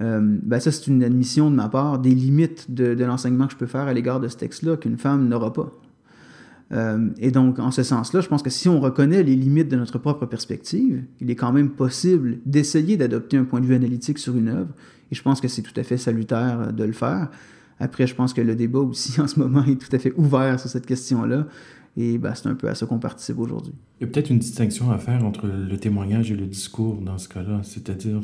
euh, 0.02 0.22
ben 0.22 0.60
ça, 0.60 0.72
c'est 0.72 0.88
une 0.88 1.04
admission 1.04 1.52
de 1.52 1.56
ma 1.56 1.68
part 1.68 2.00
des 2.00 2.16
limites 2.16 2.74
de, 2.74 2.96
de 2.96 3.04
l'enseignement 3.04 3.48
que 3.48 3.54
je 3.54 3.58
peux 3.58 3.66
faire 3.66 3.88
à 3.88 3.94
l'égard 3.94 4.20
de 4.20 4.28
ce 4.28 4.38
texte-là 4.38 4.78
qu'une 4.78 4.98
femme 4.98 5.28
n'aura 5.28 5.52
pas. 5.52 5.72
Euh, 6.72 7.10
et 7.18 7.32
donc, 7.32 7.60
en 7.60 7.72
ce 7.72 7.84
sens-là, 7.84 8.22
je 8.22 8.28
pense 8.28 8.44
que 8.44 8.50
si 8.50 8.70
on 8.70 8.80
reconnaît 8.80 9.24
les 9.24 9.36
limites 9.36 9.70
de 9.70 9.76
notre 9.76 9.98
propre 9.98 10.26
perspective, 10.26 11.04
il 11.20 11.32
est 11.32 11.36
quand 11.36 11.52
même 11.52 11.70
possible 11.70 12.40
d'essayer 12.46 12.98
d'adopter 12.98 13.38
un 13.38 13.44
point 13.44 13.60
de 13.60 13.66
vue 13.66 13.76
analytique 13.76 14.20
sur 14.20 14.38
une 14.38 14.50
œuvre. 14.50 14.74
Et 15.12 15.16
je 15.16 15.22
pense 15.22 15.42
que 15.42 15.48
c'est 15.48 15.64
tout 15.64 15.78
à 15.78 15.84
fait 15.84 15.98
salutaire 15.98 16.72
de 16.72 16.84
le 16.84 16.94
faire. 16.94 17.30
Après, 17.80 18.06
je 18.06 18.14
pense 18.14 18.34
que 18.34 18.42
le 18.42 18.56
débat 18.56 18.80
aussi 18.80 19.20
en 19.22 19.28
ce 19.28 19.40
moment 19.40 19.64
est 19.66 19.80
tout 19.82 19.94
à 19.96 20.00
fait 20.00 20.14
ouvert 20.16 20.60
sur 20.60 20.70
cette 20.70 20.86
question-là. 20.86 21.48
Et 21.98 22.18
ben, 22.18 22.34
c'est 22.36 22.48
un 22.48 22.56
peu 22.56 22.70
à 22.70 22.76
ça 22.76 22.86
qu'on 22.86 23.00
participe 23.00 23.40
aujourd'hui. 23.40 23.74
Il 24.00 24.06
y 24.06 24.10
a 24.10 24.12
peut-être 24.12 24.30
une 24.30 24.40
distinction 24.40 24.92
à 24.92 25.00
faire 25.00 25.26
entre 25.26 25.48
le 25.48 25.78
témoignage 25.78 26.32
et 26.32 26.36
le 26.36 26.46
discours 26.46 27.02
dans 27.02 27.18
ce 27.18 27.28
cas-là. 27.28 27.62
C'est-à-dire, 27.64 28.22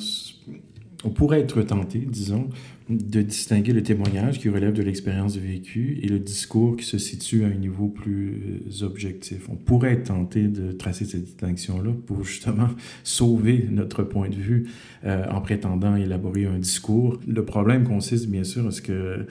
on 1.05 1.09
pourrait 1.09 1.41
être 1.41 1.61
tenté, 1.61 1.99
disons, 1.99 2.49
de 2.89 3.21
distinguer 3.21 3.73
le 3.73 3.83
témoignage 3.83 4.39
qui 4.39 4.49
relève 4.49 4.73
de 4.73 4.81
l'expérience 4.81 5.37
vécue 5.37 5.99
et 6.01 6.07
le 6.07 6.19
discours 6.19 6.75
qui 6.77 6.85
se 6.85 6.97
situe 6.97 7.43
à 7.43 7.47
un 7.47 7.53
niveau 7.53 7.87
plus 7.87 8.81
objectif. 8.81 9.47
On 9.49 9.55
pourrait 9.55 9.93
être 9.93 10.05
tenté 10.05 10.47
de 10.47 10.71
tracer 10.71 11.05
cette 11.05 11.23
distinction-là 11.23 11.91
pour 12.05 12.23
justement 12.23 12.69
sauver 13.03 13.67
notre 13.71 14.03
point 14.03 14.29
de 14.29 14.35
vue 14.35 14.67
euh, 15.05 15.25
en 15.29 15.41
prétendant 15.41 15.95
élaborer 15.95 16.45
un 16.45 16.57
discours. 16.57 17.19
Le 17.27 17.45
problème 17.45 17.83
consiste 17.83 18.27
bien 18.27 18.43
sûr 18.43 18.67
à 18.67 18.71
ce 18.71 18.81
que 18.81 19.27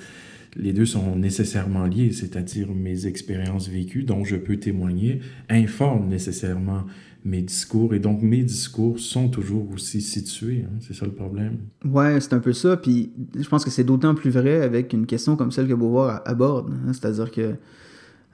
les 0.56 0.72
deux 0.72 0.86
sont 0.86 1.16
nécessairement 1.16 1.86
liés, 1.86 2.12
c'est-à-dire 2.12 2.68
mes 2.72 3.06
expériences 3.06 3.68
vécues 3.68 4.04
dont 4.04 4.24
je 4.24 4.36
peux 4.36 4.56
témoigner 4.56 5.20
informent 5.48 6.08
nécessairement 6.08 6.84
mes 7.24 7.42
discours. 7.42 7.94
Et 7.94 7.98
donc, 7.98 8.22
mes 8.22 8.42
discours 8.42 8.98
sont 8.98 9.28
toujours 9.28 9.70
aussi 9.72 10.00
situés. 10.00 10.64
Hein. 10.66 10.76
C'est 10.80 10.94
ça 10.94 11.06
le 11.06 11.12
problème. 11.12 11.58
Ouais, 11.84 12.20
c'est 12.20 12.34
un 12.34 12.40
peu 12.40 12.52
ça. 12.52 12.76
Puis, 12.76 13.12
je 13.38 13.48
pense 13.48 13.64
que 13.64 13.70
c'est 13.70 13.84
d'autant 13.84 14.14
plus 14.14 14.30
vrai 14.30 14.60
avec 14.60 14.92
une 14.92 15.06
question 15.06 15.36
comme 15.36 15.50
celle 15.50 15.66
que 15.66 15.74
Beauvoir 15.74 16.22
aborde. 16.26 16.70
Hein. 16.72 16.92
C'est-à-dire 16.92 17.30
que, 17.30 17.54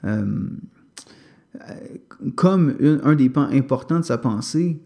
euh, 0.05 0.49
comme 2.35 2.77
un 3.05 3.15
des 3.15 3.31
pans 3.31 3.49
importants 3.51 4.01
de 4.01 4.05
sa 4.05 4.19
pensée, 4.19 4.81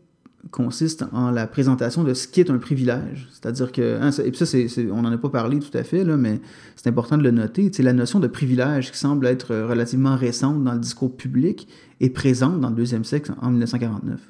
consiste 0.51 1.05
en 1.13 1.31
la 1.31 1.47
présentation 1.47 2.05
de 2.05 2.15
ce 2.15 2.29
qui 2.29 2.41
est 2.41 2.51
un 2.51 2.59
privilège. 2.59 3.29
C'est-à-dire 3.33 3.73
que, 3.73 3.99
hein, 4.01 4.11
et 4.11 4.33
ça, 4.33 4.81
on 4.93 5.03
n'en 5.03 5.13
a 5.13 5.19
pas 5.19 5.29
parlé 5.29 5.59
tout 5.59 5.77
à 5.77 5.83
fait, 5.83 6.05
là, 6.05 6.17
mais 6.17 6.41
c'est 6.77 6.89
important 6.89 7.17
de 7.17 7.23
le 7.23 7.31
noter. 7.31 7.71
C'est 7.73 7.83
la 7.83 7.93
notion 7.93 8.21
de 8.21 8.27
privilège 8.27 8.93
qui 8.93 8.99
semble 8.99 9.27
être 9.27 9.55
relativement 9.55 10.17
récente 10.17 10.63
dans 10.63 10.73
le 10.73 10.79
discours 10.79 11.17
public 11.17 11.69
et 12.01 12.11
présente 12.11 12.61
dans 12.61 12.71
le 12.71 12.77
deuxième 12.77 13.05
siècle 13.05 13.33
en 13.41 13.51
1949. 13.51 14.21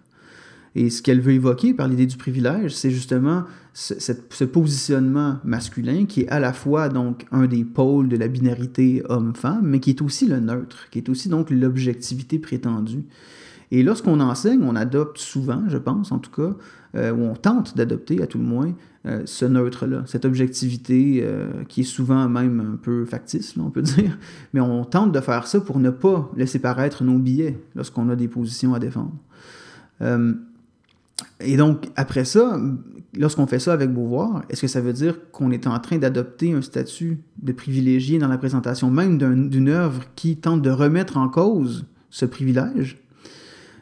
Et 0.76 0.90
ce 0.90 1.02
qu'elle 1.02 1.20
veut 1.20 1.32
évoquer 1.32 1.72
par 1.72 1.86
l'idée 1.86 2.06
du 2.06 2.16
privilège, 2.16 2.74
c'est 2.74 2.90
justement 2.90 3.44
ce, 3.72 3.94
ce, 3.98 4.44
positionnement 4.44 5.38
masculin 5.44 6.04
qui 6.04 6.22
est 6.22 6.28
à 6.28 6.40
la 6.40 6.52
fois 6.52 6.88
donc 6.88 7.26
un 7.30 7.46
des 7.46 7.64
pôles 7.64 8.08
de 8.08 8.16
la 8.16 8.26
binarité 8.26 9.02
homme-femme, 9.08 9.62
mais 9.62 9.78
qui 9.78 9.90
est 9.90 10.02
aussi 10.02 10.26
le 10.26 10.40
neutre, 10.40 10.88
qui 10.90 10.98
est 10.98 11.08
aussi 11.08 11.28
donc 11.28 11.50
l'objectivité 11.50 12.40
prétendue. 12.40 13.04
Et 13.70 13.82
lorsqu'on 13.82 14.20
enseigne, 14.20 14.62
on 14.62 14.76
adopte 14.76 15.18
souvent, 15.18 15.62
je 15.68 15.78
pense 15.78 16.12
en 16.12 16.18
tout 16.18 16.30
cas, 16.30 16.56
euh, 16.96 17.12
ou 17.12 17.24
on 17.24 17.34
tente 17.34 17.76
d'adopter 17.76 18.22
à 18.22 18.26
tout 18.26 18.38
le 18.38 18.44
moins, 18.44 18.72
euh, 19.06 19.22
ce 19.24 19.44
neutre-là, 19.44 20.04
cette 20.06 20.24
objectivité 20.24 21.20
euh, 21.22 21.64
qui 21.68 21.80
est 21.80 21.84
souvent 21.84 22.28
même 22.28 22.60
un 22.74 22.76
peu 22.76 23.04
factice, 23.04 23.56
on 23.58 23.70
peut 23.70 23.82
dire. 23.82 24.16
Mais 24.52 24.60
on 24.60 24.84
tente 24.84 25.12
de 25.12 25.20
faire 25.20 25.46
ça 25.46 25.60
pour 25.60 25.80
ne 25.80 25.90
pas 25.90 26.30
laisser 26.36 26.58
paraître 26.58 27.02
nos 27.04 27.18
billets 27.18 27.58
lorsqu'on 27.74 28.08
a 28.10 28.16
des 28.16 28.28
positions 28.28 28.74
à 28.74 28.78
défendre. 28.78 29.14
et 31.40 31.56
donc, 31.56 31.88
après 31.96 32.24
ça, 32.24 32.60
lorsqu'on 33.16 33.46
fait 33.46 33.58
ça 33.58 33.72
avec 33.72 33.92
Beauvoir, 33.92 34.44
est-ce 34.48 34.60
que 34.60 34.68
ça 34.68 34.80
veut 34.80 34.92
dire 34.92 35.30
qu'on 35.32 35.50
est 35.50 35.66
en 35.66 35.78
train 35.78 35.98
d'adopter 35.98 36.52
un 36.52 36.62
statut 36.62 37.18
de 37.42 37.52
privilégié 37.52 38.18
dans 38.18 38.28
la 38.28 38.38
présentation 38.38 38.90
même 38.90 39.18
d'une 39.18 39.68
œuvre 39.68 40.02
qui 40.14 40.36
tente 40.36 40.62
de 40.62 40.70
remettre 40.70 41.16
en 41.16 41.28
cause 41.28 41.86
ce 42.10 42.24
privilège? 42.26 43.03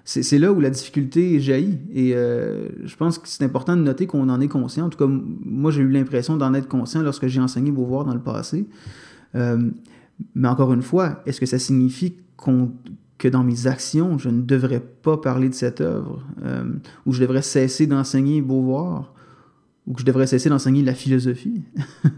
C'est 0.04 0.38
là 0.38 0.52
où 0.52 0.60
la 0.60 0.70
difficulté 0.70 1.38
jaillit. 1.38 1.78
Et 1.92 2.14
euh, 2.14 2.68
je 2.84 2.96
pense 2.96 3.18
que 3.18 3.28
c'est 3.28 3.44
important 3.44 3.76
de 3.76 3.82
noter 3.82 4.06
qu'on 4.06 4.28
en 4.28 4.40
est 4.40 4.48
conscient. 4.48 4.86
En 4.86 4.88
tout 4.88 4.98
cas, 4.98 5.06
moi, 5.08 5.70
j'ai 5.70 5.82
eu 5.82 5.88
l'impression 5.88 6.36
d'en 6.36 6.54
être 6.54 6.68
conscient 6.68 7.02
lorsque 7.02 7.28
j'ai 7.28 7.40
enseigné 7.40 7.70
Beauvoir 7.70 8.04
dans 8.04 8.14
le 8.14 8.20
passé. 8.20 8.66
Euh, 9.36 9.70
mais 10.34 10.48
encore 10.48 10.72
une 10.72 10.82
fois, 10.82 11.22
est-ce 11.24 11.40
que 11.40 11.46
ça 11.46 11.58
signifie 11.58 12.16
que 13.18 13.28
dans 13.28 13.44
mes 13.44 13.68
actions, 13.68 14.18
je 14.18 14.28
ne 14.28 14.42
devrais 14.42 14.80
pas 14.80 15.16
parler 15.16 15.48
de 15.48 15.54
cette 15.54 15.80
œuvre, 15.80 16.26
euh, 16.44 16.64
ou 17.06 17.12
je 17.12 17.20
devrais 17.20 17.42
cesser 17.42 17.86
d'enseigner 17.86 18.40
Beauvoir, 18.40 19.14
ou 19.86 19.94
que 19.94 20.00
je 20.00 20.06
devrais 20.06 20.26
cesser 20.26 20.48
d'enseigner 20.48 20.82
la 20.82 20.94
philosophie? 20.94 21.62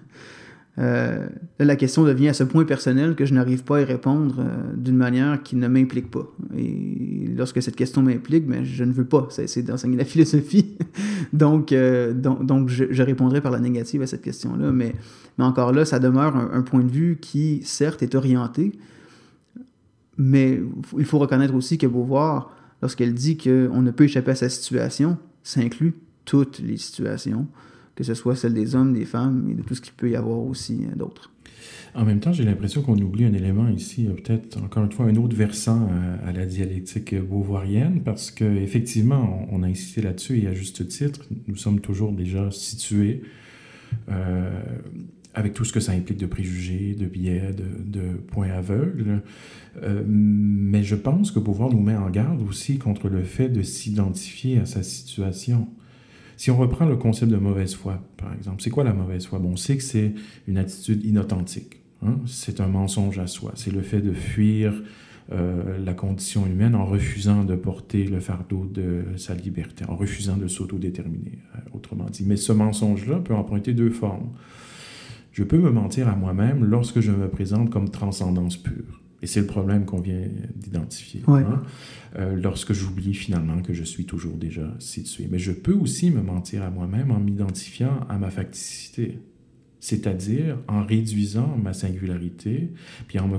Euh, 0.79 1.29
la 1.61 1.77
question 1.77 2.03
devient 2.03 2.29
à 2.29 2.35
ce 2.35 2.43
point 2.43 2.65
personnel 2.65 3.15
que 3.15 3.25
je 3.25 3.35
n'arrive 3.35 3.63
pas 3.63 3.77
à 3.77 3.81
y 3.83 3.85
répondre 3.85 4.41
euh, 4.41 4.73
d'une 4.77 4.97
manière 4.97 5.43
qui 5.43 5.55
ne 5.55 5.69
m'implique 5.69 6.11
pas. 6.11 6.27
Et 6.57 7.29
lorsque 7.37 7.63
cette 7.63 7.77
question 7.77 8.03
m'implique, 8.03 8.47
ben, 8.47 8.65
je 8.65 8.83
ne 8.83 8.93
veux 8.93 9.05
pas 9.05 9.29
cesser 9.31 9.63
d'enseigner 9.63 9.97
la 9.97 10.05
philosophie. 10.05 10.77
donc, 11.33 11.73
euh, 11.73 12.13
donc, 12.13 12.69
je, 12.69 13.03
répondrai 13.03 13.41
par 13.41 13.53
la 13.53 13.61
négative 13.61 14.03
à 14.03 14.07
cette 14.07 14.23
question-là. 14.23 14.73
Mais, 14.73 14.95
mais 15.39 15.45
encore 15.45 15.73
là, 15.73 15.85
ça 15.85 16.01
demeure 16.01 16.37
un, 16.37 16.63
point 16.63 16.83
de 16.83 16.91
vue 16.91 17.19
qui, 17.21 17.61
certes, 17.65 18.03
est 18.03 18.15
orienté, 18.15 18.73
mais 20.17 20.61
il 20.97 21.05
faut 21.05 21.19
reconnaître 21.19 21.55
aussi 21.55 21.77
que 21.79 21.87
Beauvoir, 21.87 22.51
lorsqu'elle 22.83 23.15
dit 23.15 23.37
qu'on 23.37 23.83
ne 23.83 23.91
peut 23.91 24.05
échapper 24.05 24.33
à 24.33 24.37
sa 24.37 24.49
situation, 24.49 25.19
ça 25.43 25.61
inclut 25.61 25.95
toutes 26.25 26.59
les 26.61 26.79
situations, 26.79 27.47
que 27.95 28.05
ce 28.05 28.15
soit 28.15 28.37
celle 28.37 28.55
des 28.55 28.75
hommes, 28.75 28.93
des 28.93 29.05
femmes 29.05 29.49
et 29.51 29.55
de 29.55 29.63
tout 29.63 29.75
ce 29.75 29.81
qu'il 29.81 29.93
peut 29.95 30.11
y 30.11 30.17
avoir 30.17 30.39
aussi 30.39 30.85
euh, 30.85 30.97
d'autres. 30.97 31.31
En 31.95 32.05
même 32.05 32.19
temps, 32.19 32.33
j'ai 32.33 32.45
l'impression 32.45 32.83
qu'on 32.83 32.99
oublie 32.99 33.25
un 33.25 33.33
élément 33.33 33.69
ici, 33.69 34.09
euh, 34.09 34.15
peut-être 34.15 34.59
encore 34.63 34.85
une 34.85 34.93
fois 34.93 35.07
un 35.07 35.15
autre 35.17 35.37
versant 35.37 35.89
euh, 35.91 36.29
à, 36.29 36.33
la 36.33 36.45
dialectique 36.45 37.15
beauvoirienne, 37.15 38.03
parce 38.03 38.31
qu'effectivement, 38.31 39.47
on, 39.51 39.61
on 39.61 39.63
a 39.63 39.69
insisté 39.69 40.03
là-dessus 40.03 40.43
et 40.43 40.49
à 40.49 40.55
juste 40.55 40.89
titre, 40.89 41.21
nous 41.47 41.57
sommes 41.57 41.81
toujours 41.81 42.13
déjà 42.13 42.51
situés 42.51 43.23
avec 45.35 45.55
tout 45.55 45.65
ce 45.65 45.73
que 45.73 45.79
ça 45.79 45.93
implique 45.93 46.19
de 46.19 46.27
préjugés, 46.27 46.97
de 46.99 47.07
biais, 47.07 47.53
de, 47.53 48.01
de 48.01 48.15
points 48.17 48.51
aveugles. 48.51 49.23
mais 50.05 50.83
je 50.83 50.97
pense 50.97 51.31
que 51.31 51.39
Beauvoir 51.39 51.71
nous 51.71 51.81
met 51.81 51.95
en 51.95 52.11
garde 52.11 52.43
aussi 52.43 52.79
contre 52.79 53.09
le 53.09 53.23
fait 53.23 53.49
de 53.49 53.63
s'identifier 53.63 54.59
à 54.59 54.67
sa 54.67 54.83
situation. 54.83 55.69
Si 56.37 56.51
on 56.51 56.57
reprend 56.57 56.85
le 56.87 56.97
concept 56.97 57.31
de 57.31 57.37
mauvaise 57.37 57.75
foi, 57.75 58.01
par 58.17 58.33
exemple, 58.35 58.63
c'est 58.63 58.71
quoi 58.71 58.85
la 58.85 58.93
mauvaise 58.93 59.27
foi? 59.27 59.39
Bon, 59.39 59.51
on 59.51 59.57
sait 59.57 59.77
que 59.77 59.83
c'est 59.83 60.15
une 60.49 60.59
attitude 60.59 61.05
inauthentique. 61.05 61.81
Hein? 62.03 62.19
C'est 62.27 62.61
un 62.61 62.69
mensonge 62.69 63.19
à 63.19 63.27
soi. 63.27 63.53
C'est 63.55 63.73
le 63.73 63.83
fait 63.83 64.01
de 64.01 64.13
fuir 64.13 64.75
euh, 65.33 65.79
la 65.83 65.95
condition 65.95 66.47
humaine 66.47 66.75
en 66.75 66.85
refusant 66.85 67.45
de 67.45 67.55
porter 67.57 68.05
le 68.05 68.21
fardeau 68.21 68.67
de 68.67 69.05
sa 69.17 69.35
liberté, 69.35 69.85
en 69.89 69.97
refusant 69.97 70.37
de 70.37 70.49
s'autodéterminer, 70.49 71.39
euh, 71.55 71.59
autrement 71.73 72.07
dit. 72.11 72.25
Mais 72.27 72.37
ce 72.37 72.53
mensonge-là 72.53 73.21
peut 73.21 73.35
emprunter 73.35 73.73
deux 73.73 73.91
formes. 73.91 74.31
Je 75.33 75.43
peux 75.43 75.59
me 75.59 75.71
mentir 75.71 76.09
à 76.09 76.15
moi-même 76.15 76.65
lorsque 76.65 77.01
je 77.01 77.11
me 77.11 77.29
présente 77.29 77.71
comme 77.71 77.89
transcendance 77.89 78.57
pure. 78.57 79.04
Et 79.25 79.27
c'est 79.27 79.41
le 79.41 79.47
problème 79.47 79.87
qu'on 79.87 80.03
vient 80.03 80.21
d'identifier. 80.55 81.23
Hein. 81.27 81.63
Euh, 82.17 82.37
lorsque 82.37 82.75
j'oublie 82.75 83.15
finalement 83.15 83.63
que 83.63 83.73
je 83.73 83.83
suis 83.83 84.05
toujours 84.05 84.37
déjà 84.37 84.75
situé. 84.79 85.29
Mais 85.31 85.39
je 85.39 85.51
peux 85.51 85.73
aussi 85.73 86.11
me 86.11 86.21
mentir 86.21 86.63
à 86.63 86.69
moi-même 86.69 87.11
en 87.11 87.19
m'identifiant 87.19 88.01
à 88.11 88.19
ma 88.19 88.29
facticité, 88.29 89.19
c'est-à-dire 89.81 90.59
en 90.69 90.85
réduisant 90.85 91.57
ma 91.57 91.73
singularité, 91.73 92.71
puis 93.09 93.19
en 93.19 93.29
me 93.29 93.39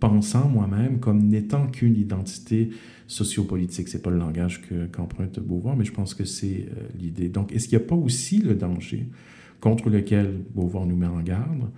pensant 0.00 0.48
moi-même 0.48 0.98
comme 0.98 1.28
n'étant 1.28 1.66
qu'une 1.66 1.96
identité 1.96 2.70
sociopolitique. 3.06 3.88
C'est 3.88 4.00
pas 4.00 4.10
le 4.10 4.16
langage 4.16 4.62
qu'emprunte 4.92 5.40
Beauvoir, 5.40 5.76
mais 5.76 5.84
je 5.84 5.92
pense 5.92 6.14
que 6.14 6.24
c'est 6.24 6.70
euh, 6.70 6.88
l'idée. 6.98 7.28
Donc, 7.28 7.52
est-ce 7.52 7.68
qu'il 7.68 7.76
n'y 7.76 7.84
a 7.84 7.86
pas 7.86 7.96
aussi 7.96 8.38
le 8.38 8.54
danger 8.54 9.06
contre 9.60 9.90
lequel 9.90 10.40
Beauvoir 10.54 10.86
nous 10.86 10.96
met 10.96 11.06
en 11.06 11.20
garde? 11.20 11.68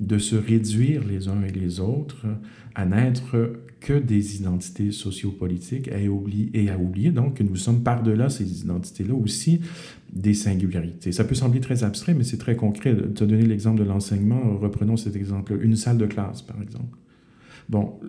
De 0.00 0.18
se 0.18 0.36
réduire 0.36 1.04
les 1.06 1.28
uns 1.28 1.42
et 1.42 1.50
les 1.50 1.80
autres 1.80 2.26
à 2.74 2.86
n'être 2.86 3.52
que 3.80 3.92
des 3.92 4.36
identités 4.36 4.90
sociopolitiques 4.90 5.88
et, 5.88 6.10
et 6.54 6.70
à 6.70 6.78
oublier 6.78 7.10
donc 7.10 7.34
que 7.34 7.42
nous 7.42 7.56
sommes 7.56 7.82
par-delà 7.82 8.28
ces 8.28 8.60
identités-là 8.62 9.14
aussi 9.14 9.60
des 10.12 10.34
singularités. 10.34 11.12
Ça 11.12 11.24
peut 11.24 11.34
sembler 11.34 11.60
très 11.60 11.84
abstrait, 11.84 12.14
mais 12.14 12.24
c'est 12.24 12.38
très 12.38 12.56
concret. 12.56 12.96
Tu 13.14 13.22
as 13.22 13.26
donné 13.26 13.42
l'exemple 13.42 13.78
de 13.78 13.84
l'enseignement, 13.84 14.56
reprenons 14.58 14.96
cet 14.96 15.16
exemple 15.16 15.58
Une 15.60 15.76
salle 15.76 15.98
de 15.98 16.06
classe, 16.06 16.42
par 16.42 16.60
exemple. 16.62 16.96
Bon, 17.68 18.00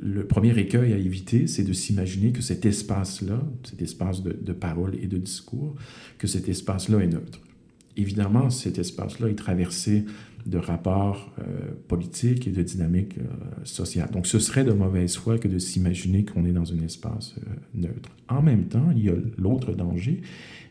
le 0.00 0.26
premier 0.26 0.56
écueil 0.58 0.92
à 0.92 0.96
éviter, 0.96 1.46
c'est 1.46 1.64
de 1.64 1.72
s'imaginer 1.72 2.30
que 2.30 2.40
cet 2.40 2.64
espace-là, 2.64 3.42
cet 3.64 3.82
espace 3.82 4.22
de, 4.22 4.32
de 4.32 4.52
parole 4.52 4.94
et 5.02 5.08
de 5.08 5.18
discours, 5.18 5.74
que 6.18 6.26
cet 6.26 6.48
espace-là 6.48 7.00
est 7.00 7.08
neutre. 7.08 7.40
Évidemment, 7.96 8.48
cet 8.48 8.78
espace-là 8.78 9.28
est 9.28 9.34
traversé 9.34 10.04
de 10.46 10.58
rapports 10.58 11.32
euh, 11.38 11.72
politiques 11.88 12.46
et 12.46 12.50
de 12.50 12.62
dynamiques 12.62 13.18
euh, 13.18 13.24
sociales. 13.64 14.10
Donc, 14.10 14.26
ce 14.26 14.38
serait 14.38 14.64
de 14.64 14.72
mauvaise 14.72 15.16
foi 15.16 15.38
que 15.38 15.48
de 15.48 15.58
s'imaginer 15.58 16.24
qu'on 16.24 16.44
est 16.44 16.52
dans 16.52 16.72
un 16.72 16.80
espace 16.80 17.34
euh, 17.38 17.50
neutre. 17.74 18.10
En 18.28 18.42
même 18.42 18.64
temps, 18.64 18.90
il 18.96 19.04
y 19.04 19.08
a 19.08 19.14
l'autre 19.38 19.72
danger, 19.72 20.22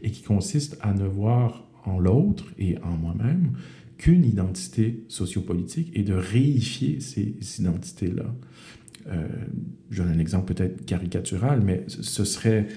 et 0.04 0.12
qui 0.12 0.24
consiste 0.24 0.78
à 0.82 0.94
ne 0.94 1.06
voir 1.06 1.68
en 1.86 2.00
l'autre 2.00 2.46
et 2.58 2.78
en 2.84 2.98
moi-même 2.98 3.54
qu'une 3.98 4.26
identité 4.26 5.04
sociopolitique 5.08 5.92
et 5.94 6.04
de 6.04 6.14
réifier 6.14 7.00
ces 7.00 7.36
identités-là. 7.60 8.34
je 9.92 10.02
donne 10.02 10.12
un 10.12 10.20
exemple 10.20 10.54
peut-être 10.54 10.86
caricatural, 10.86 11.62
mais 11.62 11.84
ce 11.88 12.24
serait 12.24 12.68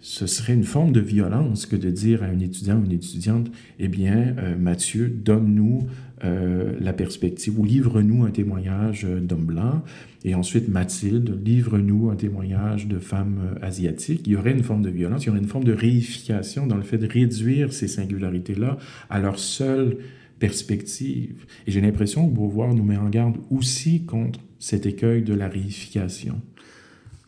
ce 0.00 0.28
serait 0.28 0.54
une 0.54 0.62
forme 0.62 0.92
de 0.92 1.00
violence 1.00 1.66
que 1.66 1.74
de 1.74 1.90
dire 1.90 2.22
à 2.22 2.26
un 2.26 2.38
étudiant 2.38 2.78
ou 2.78 2.84
une 2.84 2.92
étudiante, 2.92 3.50
eh 3.80 3.88
bien, 3.88 4.36
Mathieu, 4.56 5.08
donne-nous 5.08 5.88
euh, 6.24 6.72
la 6.80 6.92
perspective 6.92 7.58
ou 7.58 7.64
livre-nous 7.64 8.24
un 8.24 8.30
témoignage 8.30 9.04
euh, 9.04 9.20
d'homme 9.20 9.44
blanc, 9.44 9.82
et 10.24 10.34
ensuite 10.34 10.68
Mathilde, 10.68 11.40
livre-nous 11.44 12.10
un 12.10 12.16
témoignage 12.16 12.88
de 12.88 12.98
femme 12.98 13.56
asiatique. 13.62 14.22
Il 14.26 14.32
y 14.32 14.36
aurait 14.36 14.52
une 14.52 14.64
forme 14.64 14.82
de 14.82 14.90
violence, 14.90 15.24
il 15.24 15.28
y 15.28 15.30
aurait 15.30 15.38
une 15.38 15.46
forme 15.46 15.64
de 15.64 15.72
réification 15.72 16.66
dans 16.66 16.76
le 16.76 16.82
fait 16.82 16.98
de 16.98 17.06
réduire 17.06 17.72
ces 17.72 17.88
singularités-là 17.88 18.78
à 19.10 19.20
leur 19.20 19.38
seule 19.38 19.98
perspective. 20.38 21.44
Et 21.66 21.70
j'ai 21.70 21.80
l'impression 21.80 22.28
que 22.28 22.34
Beauvoir 22.34 22.74
nous 22.74 22.84
met 22.84 22.96
en 22.96 23.08
garde 23.08 23.36
aussi 23.50 24.04
contre 24.04 24.40
cet 24.58 24.86
écueil 24.86 25.22
de 25.22 25.34
la 25.34 25.48
réification. 25.48 26.40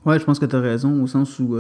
Oui, 0.04 0.18
je 0.18 0.24
pense 0.24 0.38
que 0.38 0.46
tu 0.46 0.56
as 0.56 0.60
raison, 0.60 1.02
au 1.02 1.06
sens 1.06 1.38
où 1.38 1.56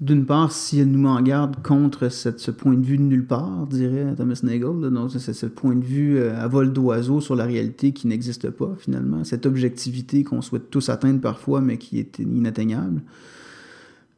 d'une 0.00 0.26
part, 0.26 0.52
si 0.52 0.78
elle 0.78 0.90
nous 0.90 1.00
met 1.00 1.08
en 1.08 1.20
garde 1.20 1.60
contre 1.62 2.08
ce 2.08 2.50
point 2.52 2.74
de 2.74 2.84
vue 2.84 2.98
de 2.98 3.02
nulle 3.02 3.26
part, 3.26 3.66
dirait 3.66 4.14
Thomas 4.16 4.38
Nagel, 4.44 4.92
donc 4.92 5.10
c'est 5.10 5.32
ce 5.32 5.46
point 5.46 5.74
de 5.74 5.84
vue 5.84 6.18
euh, 6.18 6.40
à 6.40 6.46
vol 6.46 6.72
d'oiseau 6.72 7.20
sur 7.20 7.34
la 7.34 7.44
réalité 7.44 7.92
qui 7.92 8.06
n'existe 8.06 8.48
pas 8.50 8.76
finalement, 8.78 9.24
cette 9.24 9.44
objectivité 9.44 10.22
qu'on 10.22 10.40
souhaite 10.40 10.70
tous 10.70 10.88
atteindre 10.88 11.20
parfois 11.20 11.60
mais 11.60 11.78
qui 11.78 11.98
est 11.98 12.20
inatteignable. 12.20 13.02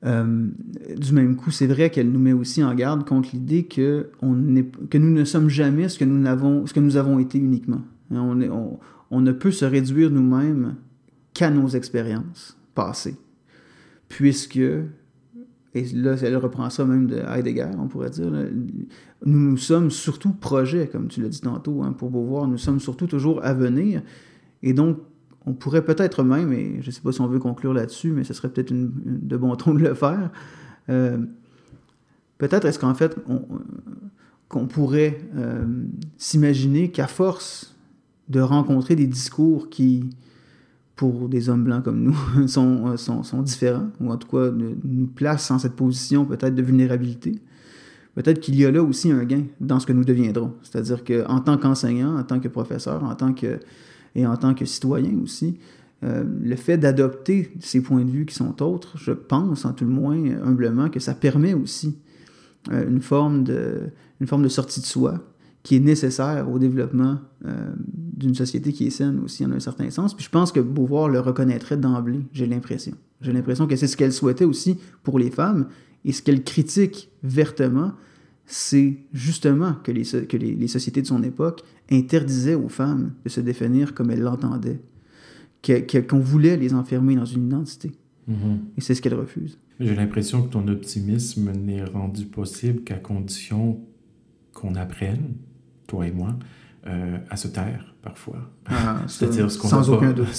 Euh, 0.05 0.49
du 0.97 1.13
même 1.13 1.37
coup, 1.37 1.51
c'est 1.51 1.67
vrai 1.67 1.91
qu'elle 1.91 2.11
nous 2.11 2.19
met 2.19 2.33
aussi 2.33 2.63
en 2.63 2.75
garde 2.75 3.07
contre 3.07 3.31
l'idée 3.33 3.65
que, 3.65 4.09
nous 4.23 5.11
ne 5.11 5.25
sommes 5.25 5.49
jamais 5.49 5.89
ce 5.89 5.99
que 5.99 6.05
nous 6.81 6.97
avons, 6.97 7.19
été 7.19 7.39
uniquement. 7.39 7.83
Hein, 8.11 8.39
on, 8.51 8.79
on 9.11 9.21
ne 9.21 9.33
peut 9.33 9.51
se 9.51 9.65
réduire 9.65 10.11
nous-mêmes 10.11 10.77
qu'à 11.35 11.51
nos 11.51 11.69
expériences 11.69 12.59
passées, 12.75 13.17
puisque 14.09 14.61
et 15.75 15.85
là, 15.95 16.17
elle 16.23 16.37
reprend 16.37 16.69
ça 16.69 16.85
même 16.85 17.07
de 17.07 17.17
Heidegger, 17.17 17.69
on 17.79 17.87
pourrait 17.87 18.11
dire. 18.11 18.31
Nous, 18.31 19.51
nous 19.51 19.57
sommes 19.57 19.91
surtout 19.91 20.33
projets, 20.33 20.89
comme 20.89 21.07
tu 21.07 21.23
l'as 21.23 21.29
dit 21.29 21.41
tantôt, 21.41 21.83
hein, 21.83 21.93
pour 21.93 22.11
Beauvoir. 22.11 22.49
Nous 22.49 22.59
sommes 22.59 22.81
surtout 22.81 23.07
toujours 23.07 23.45
à 23.45 23.55
venir. 23.55 24.03
Et 24.63 24.73
donc, 24.73 24.99
on 25.47 25.53
pourrait 25.53 25.85
peut-être 25.85 26.25
même, 26.25 26.53
et 26.53 26.79
je 26.81 26.87
ne 26.87 26.91
sais 26.91 27.01
pas 27.01 27.13
si 27.13 27.21
on 27.21 27.29
veut 27.29 27.39
conclure 27.39 27.73
là-dessus, 27.73 28.11
mais 28.11 28.25
ce 28.25 28.35
serait 28.35 28.49
peut-être 28.51 28.73
de 28.73 29.37
bon 29.37 29.55
ton 29.55 29.75
de 29.75 29.81
le 29.81 29.95
faire. 29.95 30.31
Euh, 30.89 31.19
peut-être 32.39 32.65
est-ce 32.67 32.79
qu'en 32.79 32.95
fait, 32.95 33.17
qu'on 34.49 34.67
pourrait 34.67 35.21
euh, 35.37 35.65
s'imaginer 36.19 36.91
qu'à 36.91 37.07
force 37.07 37.77
de 38.29 38.41
rencontrer 38.41 38.97
des 38.97 39.07
discours 39.07 39.71
qui 39.71 40.11
pour 41.01 41.31
des 41.31 41.49
hommes 41.49 41.65
blancs 41.65 41.83
comme 41.83 42.03
nous, 42.03 42.19
sont, 42.47 42.95
sont, 42.99 43.23
sont, 43.23 43.41
différents, 43.41 43.89
ou 44.03 44.11
en 44.11 44.19
tout 44.19 44.29
cas 44.29 44.51
nous 44.51 45.07
placent 45.07 45.51
en 45.51 45.59
cette 45.59 45.73
position 45.73 46.27
peut-être 46.27 46.55
de 46.55 46.61
vulnérabilité. 46.61 47.41
Peut-être 48.15 48.39
qu'il 48.39 48.55
y 48.57 48.67
a 48.67 48.71
là 48.71 48.83
aussi 48.83 49.11
un 49.11 49.25
gain 49.25 49.45
dans 49.63 49.81
ce 49.81 49.87
que 49.87 49.95
nous 49.95 50.05
deviendrons. 50.05 50.53
C'est-à-dire 50.63 51.03
qu'en 51.03 51.41
tant 51.41 51.57
qu'enseignant, 51.57 52.19
en 52.19 52.23
tant 52.23 52.39
que 52.39 52.49
professeur, 52.49 53.03
en 53.03 53.15
tant 53.15 53.33
que, 53.33 53.61
et 54.15 54.27
en 54.27 54.37
tant 54.37 54.53
que 54.53 54.67
citoyen 54.67 55.19
aussi, 55.23 55.59
euh, 56.05 56.23
le 56.43 56.57
fait 56.57 56.77
d'adopter 56.77 57.51
ces 57.61 57.81
points 57.81 58.05
de 58.05 58.11
vue 58.11 58.27
qui 58.27 58.35
sont 58.35 58.63
autres, 58.63 58.99
je 58.99 59.13
pense, 59.13 59.65
en 59.65 59.73
tout 59.73 59.87
le 59.87 59.91
moins, 59.91 60.23
humblement, 60.45 60.91
que 60.91 61.01
ça 61.01 61.15
permet 61.15 61.55
aussi 61.55 61.97
euh, 62.71 62.87
une, 62.87 63.01
forme 63.01 63.43
de, 63.43 63.89
une 64.21 64.27
forme 64.27 64.43
de 64.43 64.49
sortie 64.49 64.83
de 64.83 64.87
soi 64.87 65.15
qui 65.63 65.77
est 65.77 65.81
nécessaire 65.81 66.51
au 66.51 66.59
développement 66.59 67.19
euh, 67.45 67.73
d'une 67.87 68.35
société 68.35 68.73
qui 68.73 68.87
est 68.87 68.91
saine 68.91 69.21
aussi, 69.25 69.45
en 69.45 69.53
un 69.53 69.61
certain 69.61 69.91
sens. 69.91 70.15
Puis 70.15 70.25
je 70.25 70.31
pense 70.31 70.53
que 70.53 70.61
Beauvoir 70.61 71.09
le 71.09 71.21
reconnaîtrait 71.21 71.77
d'emblée, 71.77 72.21
j'ai 72.33 72.47
l'impression. 72.47 72.95
J'ai 73.21 73.33
l'impression 73.33 73.67
que 73.67 73.77
c'est 73.77 73.87
ce 73.87 73.97
qu'elle 73.97 74.13
souhaitait 74.13 74.47
aussi 74.47 74.79
pour 75.03 75.19
les 75.19 75.31
femmes, 75.31 75.69
et 76.05 76.13
ce 76.13 76.23
qu'elle 76.23 76.43
critique 76.43 77.11
vertement, 77.23 77.93
c'est 78.47 78.97
justement 79.13 79.75
que, 79.85 79.93
les, 79.93 80.05
que 80.05 80.37
les, 80.37 80.55
les, 80.55 80.69
sociétés 80.69 81.03
de 81.03 81.07
son 81.07 81.23
époque 81.23 81.63
interdisaient 81.91 82.55
aux 82.55 82.71
femmes 82.71 83.13
de 83.25 83.29
se 83.29 83.41
définir 83.41 83.93
comme 83.95 84.11
elles 84.11 84.23
l'entendaient 84.23 84.81
qu'on 85.63 86.19
voulait 86.19 86.57
les 86.57 86.75
enfermer 86.75 87.17
dans 87.17 87.25
une 87.25 87.47
identité. 87.47 87.93
Mm-hmm. 88.29 88.59
Et 88.77 88.81
c'est 88.81 88.95
ce 88.95 89.03
qu'elle 89.03 89.15
refuse. 89.15 89.59
J'ai 89.79 89.95
l'impression 89.95 90.43
que 90.43 90.51
ton 90.51 90.69
optimisme 90.69 91.51
n'est 91.53 91.85
rendu 91.85 92.27
possible 92.27 92.83
qu'à 92.83 92.97
condition 92.97 93.81
qu'on 94.53 94.75
apprenne, 94.75 95.35
toi 95.91 96.07
et 96.07 96.13
moi, 96.13 96.39
euh, 96.87 97.19
à 97.29 97.37
se 97.37 97.49
taire 97.49 97.95
parfois. 98.01 98.51
Ah, 98.67 99.03
C'est-à-dire 99.09 99.51
ce 99.51 99.59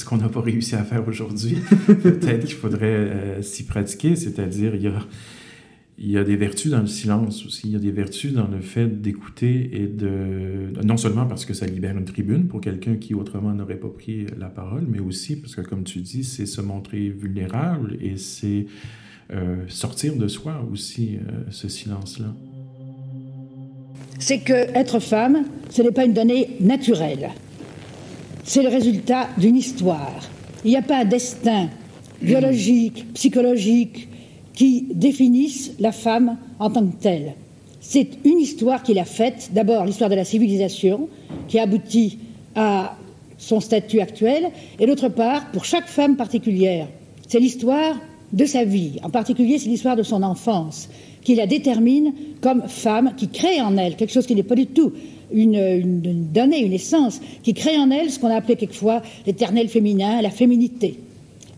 qu'on 0.06 0.18
n'a 0.18 0.30
pas, 0.30 0.42
réussi 0.42 0.76
à 0.76 0.84
faire 0.84 1.06
aujourd'hui. 1.08 1.58
Peut-être 1.86 2.46
qu'il 2.46 2.56
faudrait 2.56 2.88
euh, 2.88 3.42
s'y 3.42 3.66
pratiquer, 3.66 4.16
c'est-à-dire 4.16 4.76
il 4.76 4.82
y 4.82 4.88
a 4.88 5.00
il 6.04 6.10
y 6.10 6.18
a 6.18 6.24
des 6.24 6.36
vertus 6.36 6.72
dans 6.72 6.80
le 6.80 6.88
silence 6.88 7.46
aussi. 7.46 7.68
Il 7.68 7.74
y 7.74 7.76
a 7.76 7.80
des 7.80 7.92
vertus 7.92 8.34
dans 8.34 8.48
le 8.48 8.60
fait 8.62 8.88
d'écouter 8.88 9.70
et 9.74 9.86
de. 9.86 10.74
Non 10.84 10.98
seulement 10.98 11.28
parce 11.28 11.46
que 11.46 11.54
ça 11.54 11.68
libère 11.68 11.96
une 11.96 12.06
tribune 12.06 12.48
pour 12.48 12.60
quelqu'un 12.60 12.96
qui 12.96 13.14
autrement 13.14 13.54
n'aurait 13.54 13.76
pas 13.76 13.90
pris 13.90 14.26
la 14.40 14.48
parole, 14.48 14.86
mais 14.90 15.00
aussi 15.00 15.36
parce 15.36 15.54
que, 15.54 15.62
comme 15.62 15.84
tu 15.84 16.00
dis, 16.00 16.24
c'est 16.24 16.48
se 16.48 16.60
montrer 16.60 17.10
vulnérable 17.10 17.98
et 18.02 18.18
c'est 18.18 18.66
euh, 19.32 19.58
sortir 19.68 20.16
de 20.16 20.28
soi 20.28 20.68
aussi, 20.72 21.20
ce 21.52 21.68
silence-là. 21.68 22.34
C'est 24.22 24.38
que 24.38 24.54
être 24.54 25.00
femme, 25.00 25.46
ce 25.72 25.82
n'est 25.82 25.92
pas 25.92 26.06
une 26.06 26.14
donnée 26.14 26.52
naturelle. 26.60 27.32
C'est 28.44 28.62
le 28.62 28.70
résultat 28.70 29.30
d'une 29.40 29.58
histoire. 29.58 30.22
Il 30.64 30.70
n'y 30.70 30.78
a 30.78 30.84
pas 30.84 31.00
un 31.00 31.06
destin 31.06 31.70
biologique, 32.22 33.12
psychologique, 33.16 34.08
qui 34.54 34.86
définissent 34.94 35.72
la 35.80 35.92
femme 35.92 36.38
en 36.60 36.70
tant 36.70 36.86
que 36.86 37.02
telle. 37.02 37.34
C'est 37.80 38.10
une 38.24 38.38
histoire 38.38 38.84
qu'il 38.84 39.00
a 39.00 39.06
faite, 39.06 39.50
d'abord 39.54 39.86
l'histoire 39.86 40.12
de 40.12 40.16
la 40.16 40.24
civilisation, 40.24 41.10
qui 41.48 41.58
aboutit 41.58 42.20
à 42.54 42.96
son 43.40 43.60
statut 43.60 44.02
actuel, 44.02 44.52
et 44.80 44.86
d'autre 44.86 45.10
part, 45.10 45.50
pour 45.50 45.66
chaque 45.66 45.88
femme 45.88 46.16
particulière, 46.16 46.88
c'est 47.28 47.40
l'histoire 47.40 47.96
de 48.34 48.46
sa 48.46 48.66
vie, 48.66 49.00
en 49.02 49.10
particulier 49.10 49.58
c'est 49.58 49.70
l'histoire 49.70 49.96
de 49.96 50.04
son 50.04 50.22
enfance, 50.22 50.90
qui 51.24 51.36
la 51.36 51.48
détermine 51.48 52.14
comme 52.42 52.64
femme, 52.68 53.14
qui 53.16 53.28
crée 53.28 53.62
en 53.62 53.78
elle 53.78 53.96
quelque 53.96 54.12
chose 54.12 54.26
qui 54.26 54.36
n'est 54.36 54.44
pas 54.44 54.56
du 54.56 54.68
tout 54.68 54.92
une, 55.32 55.56
une, 55.56 56.32
donnée, 56.32 56.60
une 56.60 56.74
essence, 56.74 57.22
qui 57.44 57.54
crée 57.54 57.78
en 57.78 57.90
elle 57.92 58.10
ce 58.12 58.20
qu'on 58.20 58.28
a 58.28 58.36
appelé 58.36 58.56
quelquefois 58.56 59.02
l'éternel 59.26 59.68
féminin, 59.70 60.22
la 60.22 60.30
féminité. 60.30 60.98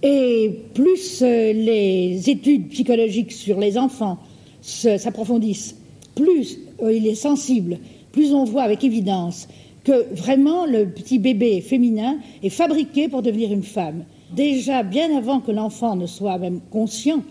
Et 0.01 0.51
plus 0.73 1.21
euh, 1.21 1.53
les 1.53 2.29
études 2.29 2.69
psychologiques 2.69 3.31
sur 3.31 3.59
les 3.59 3.77
enfants 3.77 4.17
s'approfondissent, 4.61 5.75
plus 6.15 6.59
euh, 6.81 6.93
il 6.93 7.07
est 7.07 7.15
sensible, 7.15 7.79
plus 8.11 8.33
on 8.33 8.43
voit 8.43 8.63
avec 8.63 8.83
évidence 8.83 9.47
que 9.83 10.13
vraiment 10.13 10.65
le 10.65 10.85
petit 10.85 11.19
bébé 11.19 11.61
féminin 11.61 12.17
est 12.41 12.49
fabriqué 12.49 13.09
pour 13.09 13.21
devenir 13.21 13.51
une 13.51 13.63
femme. 13.63 14.05
Déjà, 14.33 14.83
bien 14.83 15.15
avant 15.17 15.39
que 15.39 15.51
l'enfant 15.51 15.95
ne 15.95 16.05
soit 16.05 16.37
même 16.37 16.59
conscient, 16.71 17.21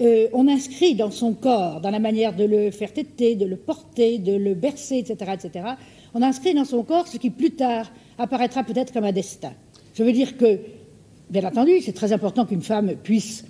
euh, 0.00 0.28
on 0.32 0.48
inscrit 0.48 0.94
dans 0.94 1.10
son 1.10 1.34
corps, 1.34 1.80
dans 1.80 1.90
la 1.90 1.98
manière 1.98 2.34
de 2.34 2.44
le 2.44 2.70
faire 2.70 2.92
téter, 2.92 3.34
de 3.34 3.46
le 3.46 3.56
porter, 3.56 4.18
de 4.18 4.34
le 4.34 4.54
bercer, 4.54 4.98
etc., 4.98 5.32
etc., 5.34 5.64
on 6.14 6.22
inscrit 6.22 6.54
dans 6.54 6.64
son 6.64 6.82
corps 6.82 7.08
ce 7.08 7.16
qui 7.16 7.30
plus 7.30 7.52
tard 7.52 7.90
apparaîtra 8.18 8.64
peut-être 8.64 8.92
comme 8.92 9.04
un 9.04 9.12
destin. 9.12 9.52
Je 9.94 10.02
veux 10.02 10.12
dire 10.12 10.36
que 10.36 10.58
Bien 11.32 11.44
entendu, 11.44 11.80
c'est 11.80 11.94
très 11.94 12.12
important 12.12 12.44
qu'une 12.44 12.60
femme 12.60 12.92
puisse 13.02 13.46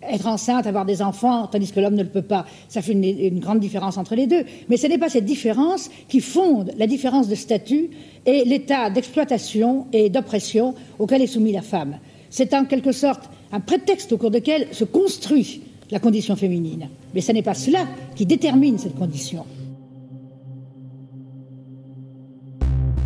être 0.00 0.28
enceinte, 0.28 0.68
avoir 0.68 0.84
des 0.84 1.02
enfants, 1.02 1.48
tandis 1.48 1.72
que 1.72 1.80
l'homme 1.80 1.96
ne 1.96 2.04
le 2.04 2.08
peut 2.08 2.22
pas. 2.22 2.46
Ça 2.68 2.82
fait 2.82 2.92
une, 2.92 3.40
grande 3.40 3.58
différence 3.58 3.98
entre 3.98 4.14
les 4.14 4.28
deux. 4.28 4.44
Mais 4.68 4.76
ce 4.76 4.86
n'est 4.86 4.96
pas 4.96 5.08
cette 5.08 5.24
différence 5.24 5.90
qui 6.08 6.20
fonde 6.20 6.70
la 6.78 6.86
différence 6.86 7.26
de 7.26 7.34
statut 7.34 7.90
et 8.26 8.44
l'état 8.44 8.90
d'exploitation 8.90 9.88
et 9.92 10.08
d'oppression 10.08 10.76
auquel 11.00 11.20
est 11.20 11.26
soumise 11.26 11.54
la 11.54 11.62
femme. 11.62 11.98
C'est 12.30 12.54
en 12.54 12.64
quelque 12.64 12.92
sorte 12.92 13.28
un 13.52 13.60
prétexte 13.60 14.12
au 14.12 14.16
cours 14.16 14.30
duquel 14.30 14.68
se 14.72 14.84
construit 14.84 15.62
la 15.90 15.98
condition 15.98 16.36
féminine. 16.36 16.88
Mais 17.14 17.20
ce 17.20 17.32
n'est 17.32 17.42
pas 17.42 17.54
cela 17.54 17.86
qui 18.14 18.26
détermine 18.26 18.78
cette 18.78 18.96
condition. 18.96 19.44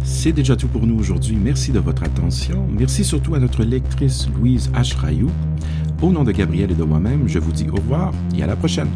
C'est 0.03 0.33
déjà 0.33 0.57
tout 0.57 0.69
pour 0.69 0.87
nous 0.87 0.99
aujourd'hui. 0.99 1.37
Merci 1.37 1.73
de 1.73 1.79
votre 1.79 2.03
attention. 2.03 2.67
Merci 2.71 3.05
surtout 3.05 3.35
à 3.35 3.39
notre 3.39 3.63
lectrice 3.63 4.29
Louise 4.39 4.71
H. 4.75 4.95
Au 6.03 6.11
nom 6.11 6.25
de 6.25 6.33
Gabriel 6.33 6.71
et 6.71 6.75
de 6.75 6.85
moi-même, 6.85 7.27
je 7.27 7.39
vous 7.39 7.53
dis 7.53 7.67
au 7.71 7.77
revoir 7.77 8.13
et 8.37 8.43
à 8.43 8.47
la 8.47 8.57
prochaine. 8.57 8.89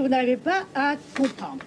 Vous 0.00 0.08
n'arrivez 0.08 0.36
pas 0.36 0.64
à 0.74 0.94
comprendre. 1.16 1.64